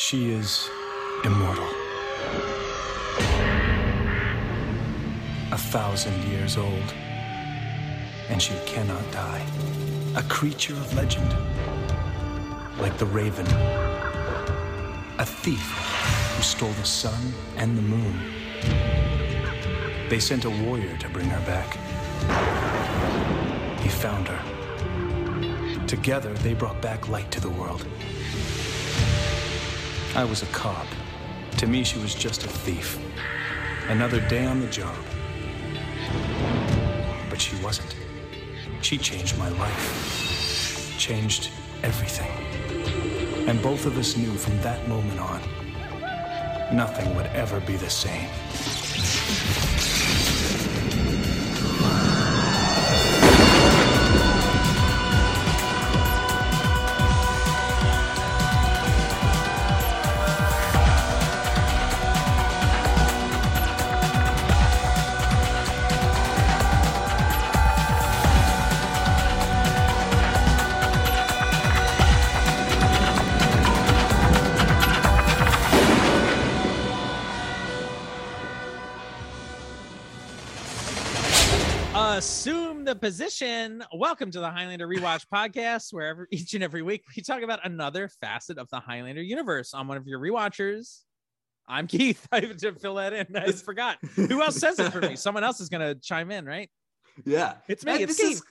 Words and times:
She 0.00 0.30
is 0.30 0.70
immortal. 1.24 1.66
A 5.50 5.58
thousand 5.58 6.22
years 6.30 6.56
old. 6.56 6.94
And 8.28 8.40
she 8.40 8.54
cannot 8.64 9.02
die. 9.10 9.44
A 10.14 10.22
creature 10.22 10.74
of 10.74 10.94
legend. 10.94 11.28
Like 12.78 12.96
the 12.96 13.06
raven. 13.06 13.44
A 15.18 15.26
thief 15.26 15.68
who 16.36 16.42
stole 16.44 16.72
the 16.74 16.84
sun 16.84 17.34
and 17.56 17.76
the 17.76 17.82
moon. 17.82 18.20
They 20.08 20.20
sent 20.20 20.44
a 20.44 20.50
warrior 20.50 20.96
to 20.98 21.08
bring 21.08 21.28
her 21.28 21.44
back. 21.44 21.74
He 23.80 23.88
found 23.88 24.28
her. 24.28 25.86
Together, 25.88 26.32
they 26.34 26.54
brought 26.54 26.80
back 26.80 27.08
light 27.08 27.32
to 27.32 27.40
the 27.40 27.50
world. 27.50 27.84
I 30.18 30.24
was 30.24 30.42
a 30.42 30.46
cop. 30.46 30.88
To 31.58 31.68
me, 31.68 31.84
she 31.84 31.96
was 32.00 32.12
just 32.12 32.42
a 32.42 32.48
thief. 32.48 32.98
Another 33.88 34.20
day 34.28 34.46
on 34.46 34.58
the 34.58 34.66
job. 34.66 34.96
But 37.30 37.40
she 37.40 37.54
wasn't. 37.62 37.94
She 38.82 38.98
changed 38.98 39.38
my 39.38 39.48
life. 39.50 40.96
Changed 40.98 41.50
everything. 41.84 42.32
And 43.48 43.62
both 43.62 43.86
of 43.86 43.96
us 43.96 44.16
knew 44.16 44.34
from 44.34 44.60
that 44.62 44.88
moment 44.88 45.20
on, 45.20 45.40
nothing 46.74 47.14
would 47.14 47.26
ever 47.26 47.60
be 47.60 47.76
the 47.76 47.88
same. 47.88 48.28
The 83.38 83.44
position. 83.46 83.84
Welcome 83.94 84.30
to 84.32 84.40
the 84.40 84.50
Highlander 84.50 84.86
Rewatch 84.88 85.24
podcast, 85.32 85.92
where 85.92 86.06
every, 86.08 86.26
each 86.30 86.54
and 86.54 86.64
every 86.64 86.82
week 86.82 87.04
we 87.16 87.22
talk 87.22 87.42
about 87.42 87.60
another 87.64 88.08
facet 88.20 88.58
of 88.58 88.68
the 88.70 88.80
Highlander 88.80 89.22
universe. 89.22 89.72
I'm 89.74 89.88
one 89.88 89.96
of 89.96 90.06
your 90.06 90.20
rewatchers. 90.20 91.00
I'm 91.68 91.86
Keith. 91.86 92.26
I 92.32 92.40
have 92.40 92.56
to 92.58 92.72
fill 92.74 92.94
that 92.96 93.12
in. 93.12 93.36
I 93.36 93.46
just 93.46 93.64
forgot. 93.64 93.98
Who 94.16 94.42
else 94.42 94.56
says 94.56 94.78
it 94.78 94.90
for 94.92 95.00
me? 95.00 95.16
Someone 95.16 95.44
else 95.44 95.60
is 95.60 95.68
going 95.68 95.82
to 95.82 96.00
chime 96.00 96.30
in, 96.30 96.46
right? 96.46 96.70
Yeah, 97.24 97.54
It's 97.68 97.84
me. 97.84 97.92
And 97.92 98.00
It's 98.02 98.16
this 98.16 98.26
Keith. 98.28 98.36
is- 98.36 98.42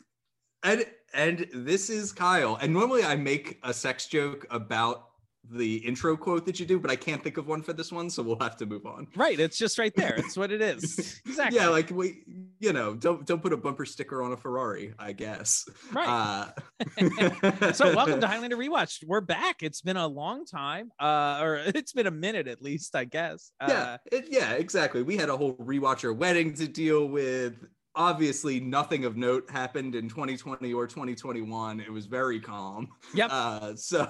and 0.64 0.86
and 1.14 1.48
this 1.54 1.90
is 1.90 2.12
Kyle. 2.12 2.56
And 2.60 2.74
normally 2.74 3.04
I 3.04 3.16
make 3.16 3.60
a 3.64 3.72
sex 3.74 4.08
joke 4.08 4.46
about 4.50 5.07
the 5.52 5.78
intro 5.78 6.18
quote 6.18 6.46
that 6.46 6.60
you 6.60 6.66
do, 6.66 6.80
but 6.80 6.92
I 6.92 6.96
can't 6.96 7.24
think 7.24 7.38
of 7.38 7.48
one 7.48 7.62
for 7.62 7.74
this 7.74 7.92
one, 7.92 8.10
so 8.10 8.24
we'll 8.24 8.40
have 8.40 8.58
to 8.58 8.66
move 8.66 8.86
on. 8.86 9.08
Right. 9.16 9.40
It's 9.40 9.58
just 9.58 9.78
right 9.78 9.94
there. 9.96 10.16
It's 10.16 10.38
what 10.38 10.52
it 10.52 10.62
is. 10.74 11.22
Exactly. 11.26 11.58
Yeah, 11.58 11.68
like 11.70 11.90
we, 11.90 12.24
you 12.60 12.74
know, 12.74 12.96
don't 12.96 13.26
don't 13.26 13.42
put 13.42 13.54
a 13.54 13.58
bumper 13.58 13.86
sticker 13.86 14.22
on 14.22 14.32
a 14.34 14.38
Ferrari, 14.38 14.94
I 15.00 15.14
guess. 15.14 15.66
right. 15.94 16.54
Uh, 17.00 17.72
so 17.74 17.96
welcome 17.96 18.20
to 18.22 18.28
Highlander 18.28 18.58
Rewatch. 18.58 19.04
We're 19.06 19.22
back. 19.22 19.64
It's 19.64 19.82
been 19.82 19.98
a 19.98 20.08
long 20.08 20.46
time, 20.46 20.92
uh, 21.00 21.40
or 21.42 21.56
it's 21.58 21.94
been 21.94 22.08
a 22.08 22.12
minute 22.12 22.48
at 22.48 22.62
least, 22.62 22.96
I 22.96 23.06
guess. 23.06 23.52
Uh, 23.60 23.68
yeah, 23.70 23.98
it, 24.12 24.26
yeah, 24.30 24.54
exactly. 24.54 25.04
We 25.04 25.18
had 25.18 25.30
a 25.30 25.38
whole 25.38 25.56
rewatcher 25.56 26.16
wedding 26.16 26.54
to 26.56 26.68
deal 26.68 27.08
with. 27.08 27.56
Obviously, 27.98 28.60
nothing 28.60 29.06
of 29.06 29.18
note 29.18 29.50
happened 29.50 29.96
in 29.96 30.08
2020 30.08 30.72
or 30.72 30.86
2021. 30.86 31.80
It 31.80 31.92
was 31.92 32.06
very 32.06 32.40
calm. 32.40 32.90
Yep. 33.16 33.30
Uh, 33.32 33.76
so, 33.76 34.08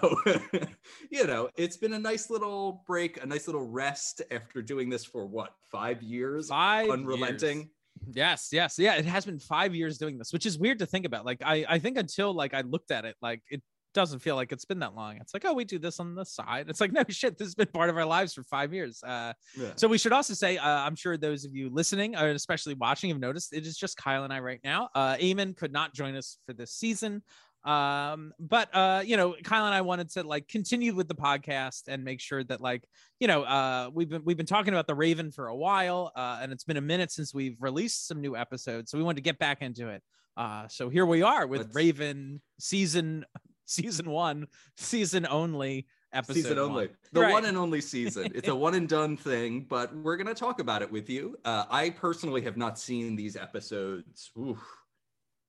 you 1.09 1.25
know, 1.25 1.49
it's 1.55 1.77
been 1.77 1.93
a 1.93 1.99
nice 1.99 2.29
little 2.29 2.83
break, 2.85 3.23
a 3.23 3.25
nice 3.25 3.47
little 3.47 3.65
rest 3.65 4.21
after 4.29 4.61
doing 4.61 4.89
this 4.89 5.05
for 5.05 5.25
what, 5.25 5.53
five 5.71 6.03
years? 6.03 6.49
Five 6.49 6.89
Unrelenting. 6.89 7.57
years. 7.59 7.67
Yes, 8.13 8.49
yes, 8.51 8.77
yeah. 8.77 8.95
It 8.95 9.05
has 9.05 9.25
been 9.25 9.39
five 9.39 9.73
years 9.73 9.97
doing 9.97 10.17
this, 10.17 10.33
which 10.33 10.45
is 10.45 10.59
weird 10.59 10.79
to 10.79 10.85
think 10.85 11.05
about. 11.05 11.25
Like, 11.25 11.41
I, 11.43 11.65
I 11.67 11.79
think 11.79 11.97
until 11.97 12.33
like 12.33 12.53
I 12.53 12.61
looked 12.61 12.91
at 12.91 13.05
it, 13.05 13.15
like 13.21 13.41
it 13.49 13.61
doesn't 13.97 14.19
feel 14.19 14.35
like 14.35 14.51
it's 14.51 14.63
been 14.63 14.77
that 14.79 14.93
long. 14.95 15.17
It's 15.17 15.33
like, 15.33 15.43
oh, 15.43 15.53
we 15.53 15.65
do 15.65 15.79
this 15.79 15.99
on 15.99 16.13
the 16.13 16.23
side. 16.23 16.67
It's 16.69 16.79
like, 16.79 16.91
no 16.99 17.03
shit, 17.09 17.37
this 17.37 17.47
has 17.47 17.55
been 17.55 17.67
part 17.67 17.89
of 17.89 17.97
our 17.97 18.05
lives 18.05 18.31
for 18.35 18.43
five 18.43 18.71
years. 18.71 19.01
Uh, 19.03 19.33
Yeah. 19.59 19.71
so 19.75 19.87
we 19.87 19.97
should 19.97 20.13
also 20.13 20.35
say, 20.35 20.57
uh, 20.57 20.69
I'm 20.69 20.95
sure 20.95 21.17
those 21.17 21.43
of 21.45 21.55
you 21.55 21.69
listening, 21.71 22.15
or 22.15 22.29
especially 22.29 22.75
watching, 22.75 23.09
have 23.09 23.19
noticed 23.19 23.53
it 23.53 23.65
is 23.65 23.75
just 23.75 23.97
Kyle 23.97 24.23
and 24.23 24.31
I 24.31 24.39
right 24.39 24.59
now. 24.63 24.89
Uh, 24.93 25.15
Eamon 25.15 25.57
could 25.57 25.73
not 25.73 25.93
join 25.95 26.15
us 26.15 26.37
for 26.45 26.53
this 26.53 26.71
season. 26.71 27.23
Um, 27.65 28.33
but 28.39 28.73
uh, 28.73 29.01
you 29.05 29.17
know, 29.17 29.35
Kyle 29.43 29.65
and 29.65 29.73
I 29.73 29.81
wanted 29.81 30.09
to 30.11 30.23
like 30.23 30.47
continue 30.47 30.93
with 30.95 31.07
the 31.09 31.15
podcast 31.15 31.87
and 31.89 32.03
make 32.03 32.21
sure 32.21 32.43
that 32.45 32.61
like, 32.61 32.83
you 33.19 33.27
know, 33.27 33.43
uh, 33.43 33.89
we've 33.93 34.07
been 34.07 34.21
we've 34.23 34.37
been 34.37 34.45
talking 34.45 34.73
about 34.73 34.87
the 34.87 34.95
Raven 34.95 35.31
for 35.31 35.47
a 35.47 35.55
while, 35.55 36.11
uh, 36.15 36.39
and 36.41 36.53
it's 36.53 36.63
been 36.63 36.77
a 36.77 36.81
minute 36.81 37.11
since 37.11 37.33
we've 37.33 37.57
released 37.59 38.07
some 38.07 38.21
new 38.21 38.37
episodes, 38.37 38.91
so 38.91 38.97
we 38.97 39.03
wanted 39.03 39.17
to 39.17 39.21
get 39.23 39.37
back 39.39 39.61
into 39.61 39.89
it. 39.89 40.01
Uh, 40.37 40.67
so 40.69 40.87
here 40.87 41.05
we 41.05 41.23
are 41.23 41.45
with 41.47 41.61
Let's- 41.61 41.75
Raven 41.75 42.41
season 42.59 43.25
season 43.71 44.09
one, 44.09 44.47
season 44.75 45.27
only 45.29 45.85
episode. 46.13 46.33
season 46.35 46.73
one. 46.73 46.89
the 47.11 47.21
Right. 47.21 47.31
one 47.33 47.45
and 47.45 47.57
only 47.57 47.81
season 47.81 48.31
it's 48.33 48.47
a 48.47 48.55
one 48.65 48.73
and 48.75 48.87
done 48.87 49.17
thing 49.17 49.65
but 49.69 49.93
we're 49.97 50.15
gonna 50.15 50.33
talk 50.33 50.59
about 50.61 50.81
it 50.81 50.89
with 50.89 51.09
you 51.09 51.37
uh, 51.43 51.65
i 51.69 51.89
personally 51.89 52.41
have 52.41 52.55
not 52.55 52.79
seen 52.79 53.15
these 53.17 53.35
episodes 53.35 54.31
Oof. 54.39 54.57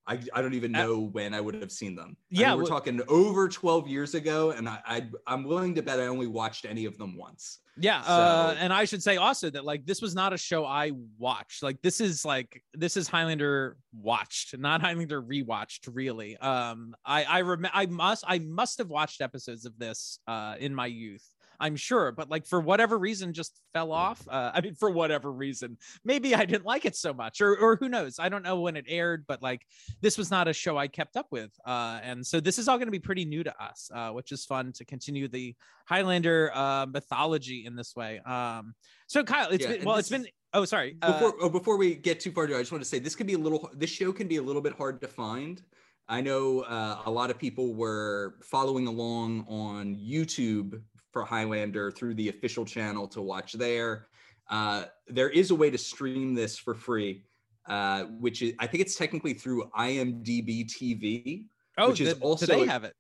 I, 0.07 0.19
I 0.35 0.43
don't 0.43 0.55
even 0.55 0.75
Uh, 0.75 0.83
know 0.85 1.01
when 1.01 1.35
I 1.35 1.41
would 1.43 1.55
have 1.57 1.71
seen 1.71 1.95
them. 1.95 2.17
I 2.19 2.25
yeah, 2.31 2.49
mean, 2.49 2.57
we're 2.57 2.63
well- 2.63 2.71
talking 2.71 3.01
over 3.09 3.47
12 3.47 3.87
years 3.89 4.15
ago, 4.15 4.53
and 4.53 4.67
I, 4.67 4.79
I 4.87 5.09
I'm 5.27 5.45
willing 5.45 5.75
to 5.75 5.83
bet 5.83 6.01
I 6.01 6.07
only 6.07 6.27
watched 6.27 6.65
any 6.65 6.87
of 6.87 6.97
them 6.97 7.15
once. 7.15 7.59
Yeah, 7.81 8.01
uh, 8.01 8.57
and 8.59 8.73
I 8.73 8.85
should 8.85 9.03
say 9.03 9.17
also 9.17 9.51
that 9.51 9.65
like 9.65 9.87
this 9.87 10.03
was 10.03 10.15
not 10.15 10.33
a 10.33 10.37
show 10.37 10.65
I 10.65 10.93
watched. 11.19 11.63
Like 11.63 11.81
this 11.83 12.01
is 12.01 12.25
like 12.25 12.63
this 12.75 12.97
is 12.97 13.09
Highlander 13.09 13.77
watched, 13.93 14.57
not 14.59 14.81
Highlander 14.81 15.23
rewatched. 15.23 15.89
Really, 15.93 16.37
um, 16.39 16.95
I 17.05 17.25
I 17.25 17.41
rem- 17.43 17.69
I 17.73 17.87
must 17.87 18.25
I 18.27 18.39
must 18.41 18.79
have 18.79 18.89
watched 18.89 19.21
episodes 19.21 19.65
of 19.65 19.79
this 19.79 20.19
uh 20.27 20.57
in 20.59 20.75
my 20.75 20.87
youth. 20.87 21.27
I'm 21.61 21.77
sure, 21.77 22.13
but 22.13 22.31
like 22.31 22.47
for 22.47 22.61
whatever 22.61 22.99
reason, 22.99 23.33
just 23.33 23.61
fell 23.73 23.93
off. 23.93 24.27
Uh, 24.29 24.53
I 24.55 24.61
mean, 24.61 24.75
for 24.75 24.91
whatever 24.91 25.33
reason, 25.33 25.77
maybe 26.05 26.35
I 26.35 26.45
didn't 26.45 26.65
like 26.65 26.85
it 26.85 26.97
so 26.97 27.13
much, 27.13 27.41
or 27.41 27.57
or 27.57 27.77
who 27.77 27.89
knows? 27.89 28.19
I 28.19 28.29
don't 28.29 28.43
know 28.43 28.61
when 28.61 28.77
it 28.77 28.85
aired, 28.89 29.25
but 29.27 29.43
like 29.43 29.63
this 30.01 30.17
was 30.17 30.31
not 30.31 30.49
a 30.49 30.53
show 30.53 30.77
I 30.77 30.89
kept 30.89 31.17
up 31.17 31.27
with, 31.31 31.51
uh, 31.67 32.01
and 32.03 32.27
so 32.27 32.41
this 32.41 32.59
is 32.59 32.69
all 32.69 32.77
going 32.77 32.87
to 32.87 32.93
be 32.93 32.99
pretty 32.99 33.25
new 33.25 33.43
to 33.43 33.63
us, 33.63 33.91
uh, 33.93 34.11
which 34.11 34.33
is 34.33 34.45
fun 34.45 34.73
to 34.75 34.85
continue 34.85 35.29
the 35.29 35.55
Highlander 35.87 36.53
uh, 36.55 36.87
mythology 36.87 37.65
in 37.67 37.75
this 37.75 37.97
way. 37.97 38.21
Um, 38.21 38.75
so 39.07 39.25
Kyle, 39.25 39.51
it's 39.51 39.65
Yeah, 39.65 39.77
been 39.77 39.85
well, 39.85 39.97
it's 39.97 40.09
been 40.09 40.27
oh 40.55 40.65
sorry, 40.65 40.97
uh, 41.03 41.13
before 41.13 41.35
oh, 41.41 41.49
before 41.49 41.77
we 41.77 41.95
get 41.95 42.21
too 42.21 42.31
far, 42.31 42.45
I 42.45 42.59
just 42.59 42.73
want 42.73 42.83
to 42.83 42.89
say 42.89 42.99
this 42.99 43.17
can 43.17 43.27
be 43.27 43.35
a 43.35 43.39
little. 43.39 43.69
This 43.75 43.91
show 43.91 44.13
can 44.13 44.29
be 44.29 44.37
a 44.37 44.43
little 44.43 44.63
bit 44.63 44.75
hard 44.75 45.01
to 45.01 45.09
find. 45.09 45.63
I 46.11 46.23
know 46.23 46.61
uh, 46.61 47.03
a 47.05 47.11
lot 47.11 47.31
of 47.31 47.39
people 47.39 47.75
were 47.75 48.37
following 48.43 48.87
along 48.87 49.45
on 49.47 49.95
YouTube 49.95 50.81
for 51.13 51.25
Highlander 51.25 51.91
through 51.91 52.15
the 52.15 52.29
official 52.29 52.65
channel 52.65 53.09
to 53.09 53.23
watch 53.23 53.55
there. 53.55 54.09
Uh, 54.49 54.85
there 55.07 55.31
is 55.31 55.51
a 55.51 55.55
way 55.55 55.71
to 55.71 55.79
stream 55.79 56.35
this 56.35 56.59
for 56.59 56.75
free, 56.75 57.25
uh, 57.69 58.05
which 58.05 58.43
is 58.43 58.55
I 58.59 58.67
think 58.67 58.83
it's 58.83 58.97
technically 58.97 59.35
through 59.35 59.71
IMDb 59.79 60.67
TV. 60.67 61.47
oh, 61.77 61.91
which 61.91 62.01
is 62.01 62.15
also 62.15 62.47
do 62.47 62.53
they 62.53 62.67
have 62.67 62.85
it? 62.85 62.95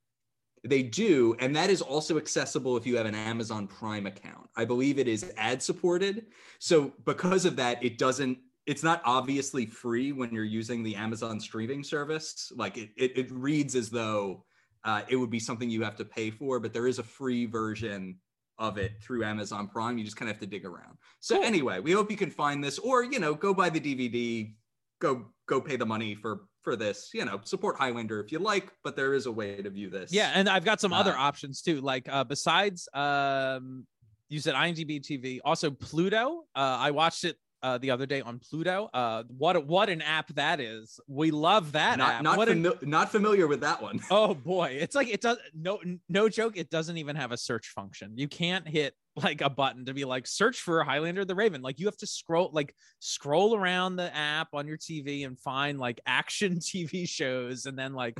They 0.65 0.83
do, 0.83 1.37
and 1.39 1.55
that 1.55 1.71
is 1.71 1.81
also 1.81 2.19
accessible 2.19 2.77
if 2.77 2.87
you 2.87 2.97
have 2.97 3.07
an 3.07 3.15
Amazon 3.15 3.67
Prime 3.67 4.07
account. 4.07 4.49
I 4.56 4.65
believe 4.65 4.99
it 4.99 5.06
is 5.06 5.32
ad 5.37 5.62
supported. 5.62 6.27
So 6.59 6.93
because 7.05 7.44
of 7.44 7.56
that, 7.56 7.82
it 7.82 7.97
doesn't. 7.97 8.38
It's 8.67 8.82
not 8.82 9.00
obviously 9.05 9.65
free 9.65 10.12
when 10.12 10.31
you're 10.31 10.44
using 10.44 10.82
the 10.82 10.94
Amazon 10.94 11.41
streaming 11.41 11.82
service. 11.82 12.53
Like 12.55 12.77
it, 12.77 12.91
it, 12.97 13.17
it 13.17 13.31
reads 13.31 13.75
as 13.75 13.88
though 13.88 14.44
uh, 14.85 15.03
it 15.09 15.17
would 15.17 15.31
be 15.31 15.41
something 15.41 15.69
you 15.69 15.83
have 15.83 15.97
to 15.97 16.05
pay 16.05 16.31
for, 16.31 16.61
but 16.61 16.73
there 16.73 16.87
is 16.87 16.99
a 16.99 17.03
free 17.03 17.47
version 17.47 18.17
of 18.59 18.79
it 18.79 18.93
through 19.03 19.25
Amazon 19.25 19.69
Prime. 19.69 19.99
You 19.99 20.05
just 20.05 20.17
kind 20.17 20.29
of 20.31 20.37
have 20.37 20.41
to 20.41 20.47
dig 20.47 20.65
around. 20.65 20.99
So 21.21 21.43
anyway, 21.43 21.81
we 21.81 21.93
hope 21.93 22.11
you 22.11 22.17
can 22.17 22.31
find 22.31 22.63
this, 22.63 22.79
or 22.79 23.05
you 23.05 23.19
know, 23.19 23.35
go 23.35 23.55
buy 23.55 23.71
the 23.71 23.81
DVD, 23.81 24.53
go 25.01 25.27
go 25.47 25.61
pay 25.61 25.77
the 25.77 25.87
money 25.87 26.15
for 26.15 26.43
for 26.63 26.75
this. 26.77 27.11
You 27.15 27.25
know, 27.25 27.41
support 27.45 27.77
Highlander 27.77 28.21
if 28.21 28.33
you 28.33 28.39
like, 28.39 28.73
but 28.83 28.97
there 28.97 29.15
is 29.15 29.27
a 29.27 29.33
way 29.33 29.63
to 29.63 29.71
view 29.71 29.91
this. 29.91 30.13
Yeah, 30.13 30.33
and 30.35 30.49
I've 30.49 30.65
got 30.65 30.81
some 30.81 30.93
other 30.93 31.17
Uh, 31.17 31.21
options 31.21 31.63
too. 31.63 31.81
Like 31.81 32.09
uh, 32.09 32.25
besides, 32.25 32.89
um, 32.95 33.87
you 34.29 34.41
said 34.41 34.55
IMDb 34.55 35.01
TV, 35.01 35.39
also 35.45 35.71
Pluto. 35.71 36.45
Uh, 36.55 36.77
I 36.81 36.91
watched 36.91 37.25
it 37.25 37.37
uh, 37.62 37.78
the 37.78 37.90
other 37.90 38.06
day 38.06 38.20
on 38.20 38.38
Pluto. 38.38 38.88
Uh, 38.93 39.25
what 39.28 39.66
what 39.66 39.88
an 39.88 40.02
app 40.02 40.28
that 40.34 40.60
is. 40.60 41.00
We 41.06 41.31
love 41.31 41.72
that 41.72 41.99
not 41.99 42.14
app. 42.14 42.22
not, 42.22 42.49
an- 42.49 42.62
fami- 42.62 42.87
not 42.87 43.10
familiar 43.10 43.46
with 43.46 43.60
that 43.60 43.82
one. 43.82 44.00
Oh 44.10 44.34
boy, 44.34 44.78
it's 44.81 44.94
like 44.94 45.08
it 45.08 45.20
does 45.20 45.38
no 45.55 45.81
no 46.08 46.28
joke. 46.28 46.56
It 46.56 46.70
doesn't 46.70 46.96
even 46.96 47.16
have 47.16 47.32
a 47.32 47.37
search 47.37 47.69
function. 47.69 48.12
You 48.16 48.26
can't 48.28 48.66
hit 48.66 48.94
like 49.16 49.40
a 49.40 49.50
button 49.50 49.84
to 49.87 49.94
be 49.94 50.05
like 50.05 50.26
search 50.26 50.60
for 50.60 50.82
Highlander 50.84 51.25
the 51.25 51.34
Raven. 51.34 51.60
Like 51.62 51.78
you 51.78 51.87
have 51.87 51.96
to 51.99 52.06
scroll 52.06 52.50
like 52.52 52.75
scroll 53.00 53.55
around 53.56 53.96
the 53.96 54.14
app 54.14 54.49
on 54.55 54.66
your 54.66 54.78
TV 54.78 55.26
and 55.26 55.38
find 55.38 55.78
like 55.78 56.00
action 56.06 56.56
TV 56.60 57.08
shows, 57.08 57.66
and 57.66 57.78
then 57.78 57.94
like 57.94 58.19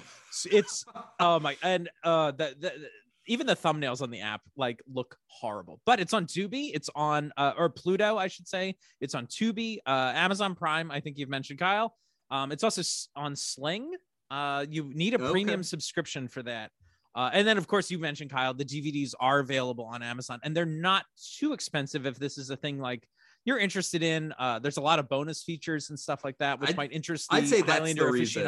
it's 0.50 0.85
oh 1.20 1.40
my 1.40 1.56
and 1.62 1.88
uh 2.05 2.32
the, 2.32 2.55
the 2.58 2.73
even 3.29 3.47
the 3.47 3.55
thumbnails 3.55 4.03
on 4.03 4.11
the 4.11 4.21
app 4.21 4.41
like 4.57 4.83
look 4.93 5.17
horrible. 5.29 5.81
But 5.87 6.01
it's 6.01 6.13
on 6.15 6.27
Tubi. 6.27 6.71
It's 6.75 6.91
on 6.95 7.33
uh, 7.37 7.53
or 7.57 7.69
Pluto, 7.69 8.17
I 8.19 8.27
should 8.27 8.49
say. 8.49 8.77
It's 9.01 9.15
on 9.15 9.27
Tubi, 9.27 9.79
uh, 9.87 10.13
Amazon 10.15 10.55
Prime. 10.55 10.91
I 10.91 11.01
think 11.01 11.19
you've 11.19 11.29
mentioned 11.29 11.59
Kyle. 11.59 11.95
Um, 12.31 12.51
it's 12.53 12.65
also 12.65 12.83
on 13.15 13.37
Sling. 13.37 13.93
Uh, 14.31 14.67
you 14.69 14.91
need 14.95 15.15
a 15.15 15.19
Okay. 15.23 15.31
premium 15.31 15.63
subscription 15.63 16.27
for 16.29 16.43
that. 16.43 16.71
Uh, 17.15 17.31
and 17.33 17.49
then, 17.49 17.57
of 17.59 17.67
course, 17.67 17.91
you 17.91 17.99
mentioned 17.99 18.31
Kyle. 18.31 18.53
The 18.55 18.65
DVDs 18.65 19.13
are 19.19 19.39
available 19.41 19.85
on 19.87 20.03
Amazon, 20.03 20.39
and 20.43 20.55
they're 20.57 20.67
not 20.67 21.05
too 21.39 21.53
expensive 21.53 22.07
if 22.07 22.19
this 22.19 22.37
is 22.39 22.51
a 22.51 22.57
thing 22.57 22.79
like 22.79 23.09
you're 23.45 23.59
interested 23.59 24.03
in. 24.03 24.33
Uh, 24.39 24.59
there's 24.59 24.77
a 24.77 24.81
lot 24.83 24.99
of 24.99 25.09
bonus 25.09 25.43
features 25.43 25.89
and 25.91 25.99
stuff 25.99 26.23
like 26.25 26.37
that, 26.39 26.61
which 26.61 26.71
I'd- 26.71 26.77
might 26.77 26.93
interest 26.93 27.31
the 27.31 27.37
I'd 27.37 27.49
say 27.49 27.57
that's 27.63 27.67
the 27.67 27.73
Highlander 27.73 28.11
reason. 28.13 28.43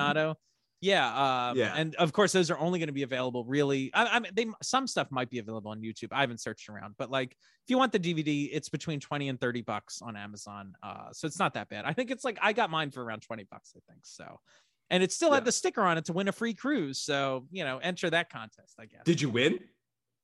Yeah, 0.82 1.50
um, 1.50 1.58
Yeah. 1.58 1.74
and 1.76 1.94
of 1.96 2.12
course, 2.12 2.32
those 2.32 2.50
are 2.50 2.58
only 2.58 2.78
going 2.78 2.86
to 2.88 2.92
be 2.94 3.02
available. 3.02 3.44
Really, 3.44 3.90
I, 3.92 4.06
I 4.16 4.18
mean, 4.20 4.32
they 4.34 4.46
some 4.62 4.86
stuff 4.86 5.10
might 5.10 5.28
be 5.28 5.38
available 5.38 5.70
on 5.70 5.80
YouTube. 5.82 6.08
I 6.12 6.20
haven't 6.22 6.40
searched 6.40 6.68
around, 6.70 6.94
but 6.96 7.10
like, 7.10 7.32
if 7.32 7.68
you 7.68 7.76
want 7.76 7.92
the 7.92 8.00
DVD, 8.00 8.48
it's 8.50 8.68
between 8.70 8.98
twenty 8.98 9.28
and 9.28 9.38
thirty 9.38 9.60
bucks 9.60 10.00
on 10.00 10.16
Amazon. 10.16 10.72
Uh, 10.82 11.08
so 11.12 11.26
it's 11.26 11.38
not 11.38 11.54
that 11.54 11.68
bad. 11.68 11.84
I 11.84 11.92
think 11.92 12.10
it's 12.10 12.24
like 12.24 12.38
I 12.40 12.52
got 12.54 12.70
mine 12.70 12.90
for 12.90 13.04
around 13.04 13.20
twenty 13.20 13.44
bucks. 13.50 13.74
I 13.76 13.80
think 13.92 14.00
so, 14.04 14.40
and 14.88 15.02
it 15.02 15.12
still 15.12 15.28
Yeah. 15.28 15.34
had 15.36 15.44
the 15.44 15.52
sticker 15.52 15.82
on 15.82 15.98
it 15.98 16.06
to 16.06 16.14
win 16.14 16.28
a 16.28 16.32
free 16.32 16.54
cruise. 16.54 16.98
So 17.02 17.46
you 17.50 17.64
know, 17.64 17.76
enter 17.78 18.08
that 18.08 18.30
contest. 18.30 18.76
I 18.80 18.86
guess. 18.86 19.02
Did 19.04 19.20
you 19.20 19.28
win? 19.28 19.58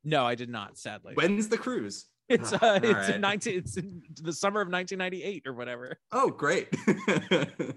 No, 0.04 0.24
I 0.24 0.36
did 0.36 0.48
not. 0.48 0.78
Sadly, 0.78 1.14
When's 1.14 1.48
the 1.48 1.58
cruise? 1.58 2.06
It's 2.28 2.52
uh, 2.52 2.58
All 2.60 2.74
it's 2.76 2.84
right. 2.84 3.14
in 3.14 3.20
nineteen. 3.20 3.58
It's 3.58 3.76
in 3.76 4.02
the 4.22 4.32
summer 4.32 4.60
of 4.60 4.68
nineteen 4.68 4.98
ninety 4.98 5.22
eight 5.22 5.46
or 5.46 5.52
whatever. 5.52 5.96
Oh, 6.12 6.30
great. 6.30 6.68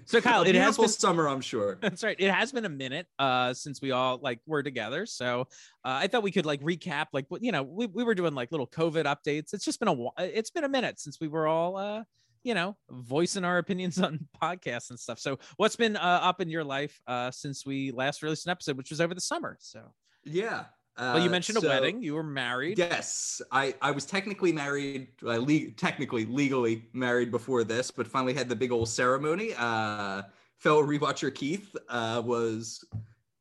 So, 0.06 0.20
Kyle, 0.22 0.42
it 0.42 0.56
has 0.56 0.76
been- 0.78 0.88
summer, 0.90 1.28
I'm 1.30 1.42
sure. 1.42 1.78
That's 1.82 2.04
right. 2.04 2.16
It 2.18 2.32
has 2.32 2.52
been 2.52 2.66
a 2.66 2.70
minute 2.70 3.06
uh 3.20 3.54
since 3.54 3.80
we 3.82 3.92
all 3.92 4.18
like 4.22 4.40
were 4.48 4.64
together. 4.64 5.06
So 5.06 5.42
uh, 5.86 6.02
I 6.02 6.08
thought 6.08 6.24
we 6.24 6.32
could 6.32 6.48
like 6.48 6.62
recap 6.62 7.08
like 7.14 7.28
you 7.42 7.52
know, 7.52 7.62
we, 7.64 7.86
we 7.86 8.04
were 8.04 8.16
doing 8.16 8.34
like 8.34 8.52
little 8.52 8.66
COVID 8.68 9.06
updates. 9.06 9.54
It's 9.54 9.64
just 9.64 9.80
been 9.80 9.88
a 9.90 9.96
wh- 9.96 10.20
it's 10.20 10.50
been 10.50 10.64
a 10.64 10.70
minute 10.70 11.00
since 11.00 11.20
we 11.20 11.28
were 11.28 11.48
all 11.48 11.78
uh 11.78 12.04
you 12.44 12.54
know, 12.54 12.76
voicing 12.90 13.44
our 13.44 13.58
opinions 13.60 14.00
on 14.00 14.26
podcasts 14.42 14.90
and 14.90 15.00
stuff. 15.00 15.20
So 15.20 15.38
what's 15.58 15.76
been 15.76 15.96
uh, 15.98 16.00
up 16.24 16.42
in 16.42 16.50
your 16.50 16.64
life 16.64 17.00
uh 17.06 17.30
since 17.32 17.66
we 17.66 17.92
last 17.92 18.24
released 18.24 18.48
an 18.48 18.52
episode, 18.52 18.78
which 18.78 18.90
was 18.90 19.00
over 19.02 19.14
the 19.14 19.22
summer. 19.22 19.58
So 19.60 19.94
Yeah. 20.24 20.64
Uh, 21.00 21.14
well, 21.14 21.24
you 21.24 21.30
mentioned 21.30 21.58
a 21.58 21.66
wedding, 21.66 22.04
you 22.04 22.14
were 22.14 22.24
married. 22.24 22.78
Yes, 22.78 23.42
I, 23.54 23.74
I 23.82 23.92
was 23.92 24.06
technically 24.06 24.52
married, 24.52 25.08
uh, 25.24 25.38
le- 25.38 25.72
technically 25.72 26.26
legally 26.26 26.90
married 26.92 27.32
before 27.32 27.64
this, 27.64 27.90
but 27.90 28.06
finally 28.06 28.34
had 28.34 28.50
the 28.50 28.56
big 28.56 28.74
old 28.74 28.90
ceremony. 28.90 29.54
Uh, 29.58 30.24
fellow 30.58 30.84
rewatcher 30.84 31.34
Keith 31.34 31.74
uh, 31.88 32.22
was 32.26 32.84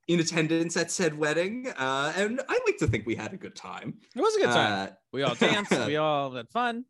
in 0.07 0.21
attendance 0.21 0.77
at 0.77 0.93
said 0.93 1.19
wedding, 1.19 1.67
uh, 1.77 2.13
and 2.15 2.41
I 2.49 2.61
like 2.65 2.79
to 2.79 2.87
think 2.87 3.07
we 3.07 3.17
had 3.17 3.33
a 3.33 3.37
good 3.37 3.57
time. 3.57 3.99
It 4.15 4.21
was 4.21 4.37
a 4.37 4.39
good 4.39 4.51
time. 4.51 4.89
Uh, 4.91 4.93
we 5.13 5.25
all 5.25 5.35
danced, 5.35 5.73
we 5.87 5.97
all 5.97 6.31
had 6.31 6.49
fun, 6.51 6.85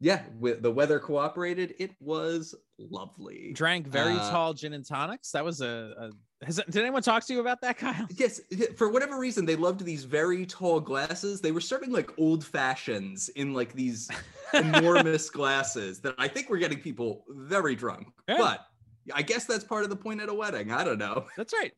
yeah, 0.00 0.22
with 0.38 0.62
the 0.62 0.70
weather 0.70 0.98
cooperated. 0.98 1.74
It 1.78 1.90
was 2.00 2.54
lovely. 2.78 3.52
drank 3.52 3.86
very 3.86 4.14
Uh, 4.14 4.30
tall 4.30 4.54
gin 4.54 4.72
and 4.72 4.84
tonics. 4.84 5.30
That 5.32 5.44
was 5.44 5.60
a, 5.60 5.92
a 5.98 6.44
has, 6.46 6.56
did 6.56 6.78
anyone 6.78 7.02
talk 7.02 7.24
to 7.26 7.34
you 7.34 7.40
about 7.40 7.60
that, 7.60 7.76
Kyle? 7.82 8.06
Yes, 8.16 8.40
for 8.76 8.88
whatever 8.88 9.18
reason, 9.18 9.44
they 9.44 9.56
loved 9.56 9.84
these 9.84 10.04
very 10.04 10.46
tall 10.46 10.80
glasses. 10.80 11.40
They 11.42 11.52
were 11.52 11.60
serving 11.60 11.92
like 11.92 12.10
old 12.18 12.42
fashions 12.44 13.28
in 13.36 13.52
like 13.52 13.74
these 13.74 14.08
enormous 14.54 15.28
glasses 15.38 16.00
that 16.00 16.14
I 16.16 16.28
think 16.28 16.48
were 16.48 16.56
getting 16.58 16.80
people 16.80 17.24
very 17.28 17.76
drunk. 17.76 18.08
Yeah. 18.26 18.38
But 18.38 18.66
I 19.14 19.22
guess 19.22 19.44
that's 19.44 19.64
part 19.64 19.84
of 19.84 19.90
the 19.90 19.96
point 19.96 20.20
at 20.22 20.28
a 20.30 20.34
wedding. 20.34 20.72
I 20.72 20.82
don't 20.84 20.98
know. 20.98 21.26
That's 21.36 21.52
right. 21.52 21.72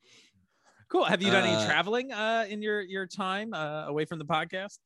Cool. 0.88 1.04
Have 1.04 1.22
you 1.22 1.30
done 1.30 1.44
any 1.44 1.54
Uh, 1.56 1.64
traveling 1.66 2.12
uh, 2.12 2.44
in 2.48 2.60
your 2.60 2.82
your 2.82 3.06
time 3.06 3.54
uh, 3.54 3.86
away 3.86 4.04
from 4.04 4.18
the 4.18 4.24
podcast? 4.26 4.78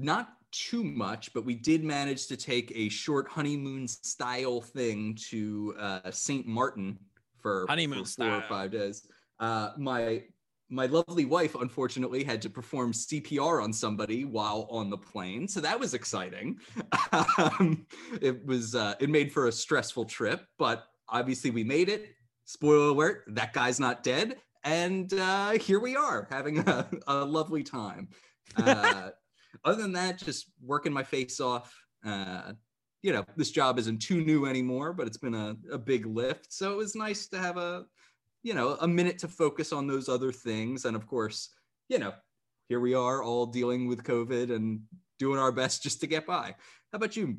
Not 0.00 0.32
too 0.50 0.82
much, 0.82 1.32
but 1.32 1.44
we 1.44 1.54
did 1.54 1.84
manage 1.84 2.26
to 2.28 2.36
take 2.36 2.72
a 2.74 2.88
short 2.88 3.28
honeymoon 3.28 3.86
style 3.86 4.60
thing 4.60 5.14
to 5.28 5.74
uh, 5.78 6.10
St. 6.10 6.46
Martin 6.46 6.98
for, 7.38 7.66
Honeymoon 7.68 8.04
for 8.04 8.10
four 8.10 8.34
or 8.34 8.42
five 8.42 8.72
days. 8.72 9.06
Uh, 9.38 9.70
my 9.76 10.22
my 10.72 10.86
lovely 10.86 11.24
wife, 11.24 11.56
unfortunately, 11.56 12.22
had 12.22 12.40
to 12.42 12.48
perform 12.48 12.92
CPR 12.92 13.62
on 13.62 13.72
somebody 13.72 14.24
while 14.24 14.68
on 14.70 14.88
the 14.88 14.96
plane, 14.96 15.48
so 15.48 15.60
that 15.60 15.78
was 15.78 15.94
exciting. 15.94 16.58
um, 17.36 17.86
it 18.22 18.44
was 18.46 18.74
uh, 18.74 18.94
it 19.00 19.10
made 19.10 19.32
for 19.32 19.48
a 19.48 19.52
stressful 19.52 20.04
trip, 20.04 20.46
but 20.58 20.84
obviously 21.08 21.50
we 21.50 21.64
made 21.64 21.88
it. 21.88 22.14
Spoiler 22.44 22.90
alert: 22.90 23.24
that 23.28 23.52
guy's 23.52 23.80
not 23.80 24.02
dead, 24.02 24.36
and 24.62 25.12
uh, 25.14 25.50
here 25.52 25.80
we 25.80 25.96
are 25.96 26.28
having 26.30 26.60
a, 26.60 26.88
a 27.06 27.24
lovely 27.24 27.62
time. 27.62 28.08
Uh, 28.56 29.10
other 29.64 29.80
than 29.80 29.92
that, 29.92 30.18
just 30.18 30.50
working 30.64 30.92
my 30.92 31.02
face 31.02 31.40
off. 31.40 31.74
Uh, 32.04 32.52
you 33.02 33.12
know, 33.12 33.24
this 33.36 33.50
job 33.50 33.78
isn't 33.78 34.02
too 34.02 34.22
new 34.22 34.46
anymore, 34.46 34.92
but 34.92 35.06
it's 35.06 35.16
been 35.16 35.34
a, 35.34 35.56
a 35.72 35.78
big 35.78 36.06
lift. 36.06 36.52
So 36.52 36.72
it 36.72 36.76
was 36.76 36.94
nice 36.94 37.28
to 37.28 37.38
have 37.38 37.56
a, 37.56 37.84
you 38.42 38.54
know, 38.54 38.76
a 38.80 38.88
minute 38.88 39.18
to 39.20 39.28
focus 39.28 39.72
on 39.72 39.86
those 39.86 40.08
other 40.08 40.32
things. 40.32 40.84
And 40.84 40.96
of 40.96 41.06
course, 41.06 41.48
you 41.88 41.98
know, 41.98 42.12
here 42.68 42.80
we 42.80 42.94
are 42.94 43.22
all 43.22 43.46
dealing 43.46 43.88
with 43.88 44.04
COVID 44.04 44.54
and 44.54 44.80
doing 45.18 45.38
our 45.38 45.52
best 45.52 45.82
just 45.82 46.00
to 46.00 46.06
get 46.06 46.26
by. 46.26 46.54
How 46.92 46.96
about 46.96 47.16
you? 47.16 47.38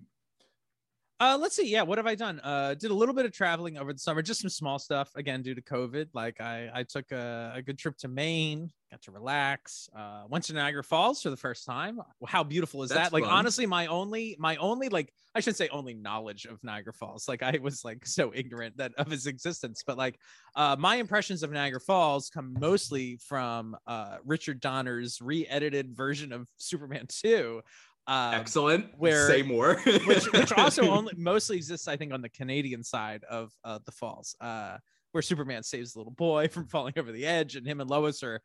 Uh, 1.20 1.38
let's 1.40 1.56
see. 1.56 1.70
Yeah, 1.70 1.84
what 1.84 2.00
have 2.00 2.08
I 2.08 2.16
done? 2.16 2.40
Uh, 2.40 2.74
did 2.74 2.90
a 2.90 2.96
little 2.96 3.14
bit 3.14 3.26
of 3.26 3.32
traveling 3.32 3.78
over 3.78 3.94
the 3.94 4.00
summer, 4.00 4.24
just 4.24 4.42
some 4.42 4.50
small 4.50 4.80
stuff. 4.80 5.12
Again, 5.16 5.44
due 5.44 5.54
to 5.54 5.62
COVID, 5.62 6.08
like 6.14 6.42
I 6.42 6.70
I 6.74 6.84
took 6.84 7.12
a, 7.12 7.54
a 7.56 7.62
good 7.62 7.78
trip 7.78 7.96
to 7.98 8.08
Maine, 8.08 8.72
got 8.92 9.02
to 9.04 9.12
relax. 9.12 9.90
Uh, 9.96 10.24
went 10.28 10.44
to 10.46 10.54
Niagara 10.54 10.84
Falls 10.84 11.22
for 11.22 11.30
the 11.30 11.38
first 11.38 11.66
time. 11.66 12.00
How 12.28 12.44
beautiful 12.44 12.84
is 12.84 12.90
That's 12.90 13.10
that? 13.10 13.14
Like 13.14 13.24
fun. 13.24 13.32
honestly, 13.34 13.66
my 13.66 13.88
only 13.88 14.36
my 14.38 14.58
only 14.58 14.90
like 14.90 15.14
I 15.34 15.40
shouldn't 15.40 15.58
say 15.58 15.70
only 15.70 15.94
knowledge 15.94 16.46
of 16.46 16.62
Niagara 16.64 16.94
Falls. 16.94 17.28
Like 17.28 17.42
I 17.42 17.58
was 17.62 17.86
like 17.86 18.06
so 18.06 18.32
ignorant 18.36 18.78
that 18.78 18.92
of 18.98 19.12
its 19.14 19.26
existence, 19.26 19.82
but 19.86 19.98
like 19.98 20.20
uh, 20.56 20.76
my 20.78 20.98
impressions 20.98 21.42
of 21.42 21.52
Niagara 21.52 21.80
Falls 21.80 22.30
come 22.30 22.54
mostly 22.60 23.18
from 23.26 23.76
uh, 23.88 24.18
Richard 24.26 24.60
Donner's 24.60 25.20
re-edited 25.22 25.96
version 25.96 26.34
of 26.34 26.48
Superman 26.58 27.06
Two. 27.08 27.62
Uh, 28.08 28.32
Excellent. 28.34 28.88
where- 28.98 29.28
Say 29.28 29.42
more. 29.42 29.80
which 30.06 30.32
which 30.34 30.52
also 30.54 30.82
only 30.90 31.14
mostly 31.16 31.56
exists, 31.56 31.88
I 31.88 31.96
think, 31.96 32.12
on 32.14 32.22
the 32.22 32.30
Canadian 32.30 32.84
side 32.84 33.24
of 33.30 33.52
uh, 33.64 33.80
the 33.86 33.92
falls, 33.92 34.36
uh, 34.42 34.78
where 35.14 35.22
Superman 35.22 35.62
saves 35.64 35.94
the 35.94 36.00
little 36.00 36.12
boy 36.14 36.48
from 36.52 36.68
falling 36.68 36.96
over 36.98 37.12
the 37.12 37.26
edge, 37.26 37.56
and 37.56 37.66
him 37.66 37.80
and 37.80 37.90
Lois 37.90 38.22
are 38.24 38.42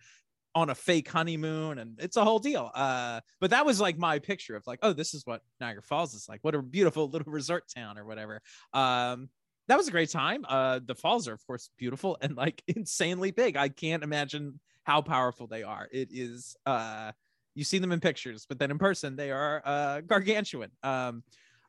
on 0.57 0.71
a 0.71 0.75
fake 0.75 1.09
honeymoon, 1.09 1.79
and 1.79 2.01
it's 2.01 2.17
a 2.17 2.25
whole 2.25 2.39
deal. 2.39 2.71
Uh, 2.75 3.21
but 3.41 3.51
that 3.51 3.67
was 3.67 3.79
like 3.79 3.99
my 3.99 4.19
picture 4.19 4.57
of 4.57 4.67
like, 4.67 4.79
oh, 4.81 4.95
this 4.95 5.13
is 5.13 5.25
what 5.27 5.43
Niagara 5.61 5.83
Falls 5.83 6.15
is 6.15 6.27
like. 6.31 6.43
What 6.43 6.55
a 6.55 6.63
beautiful 6.63 7.09
little 7.11 7.31
resort 7.31 7.65
town 7.73 7.99
or 7.99 8.07
whatever. 8.07 8.41
Um, 8.73 9.29
that 9.69 9.77
was 9.77 9.87
a 9.87 9.91
great 9.91 10.09
time. 10.09 10.47
Uh, 10.49 10.81
the 10.83 10.95
falls 10.95 11.29
are 11.29 11.35
of 11.35 11.47
course 11.47 11.69
beautiful 11.77 12.17
and 12.23 12.37
like 12.37 12.63
insanely 12.69 13.33
big. 13.33 13.57
I 13.57 13.69
can't 13.69 14.03
imagine 14.03 14.59
how 14.85 15.03
powerful 15.03 15.47
they 15.47 15.63
are. 15.63 15.89
It 15.93 16.09
is 16.11 16.57
uh 16.65 17.13
you 17.55 17.65
see 17.65 17.79
them 17.79 17.93
in 17.93 18.01
pictures, 18.01 18.47
but 18.49 18.59
then 18.59 18.71
in 18.71 18.79
person 18.79 19.17
they 19.17 19.31
are 19.31 19.61
uh 19.65 20.01
gargantuan. 20.03 20.71
Um 20.83 21.23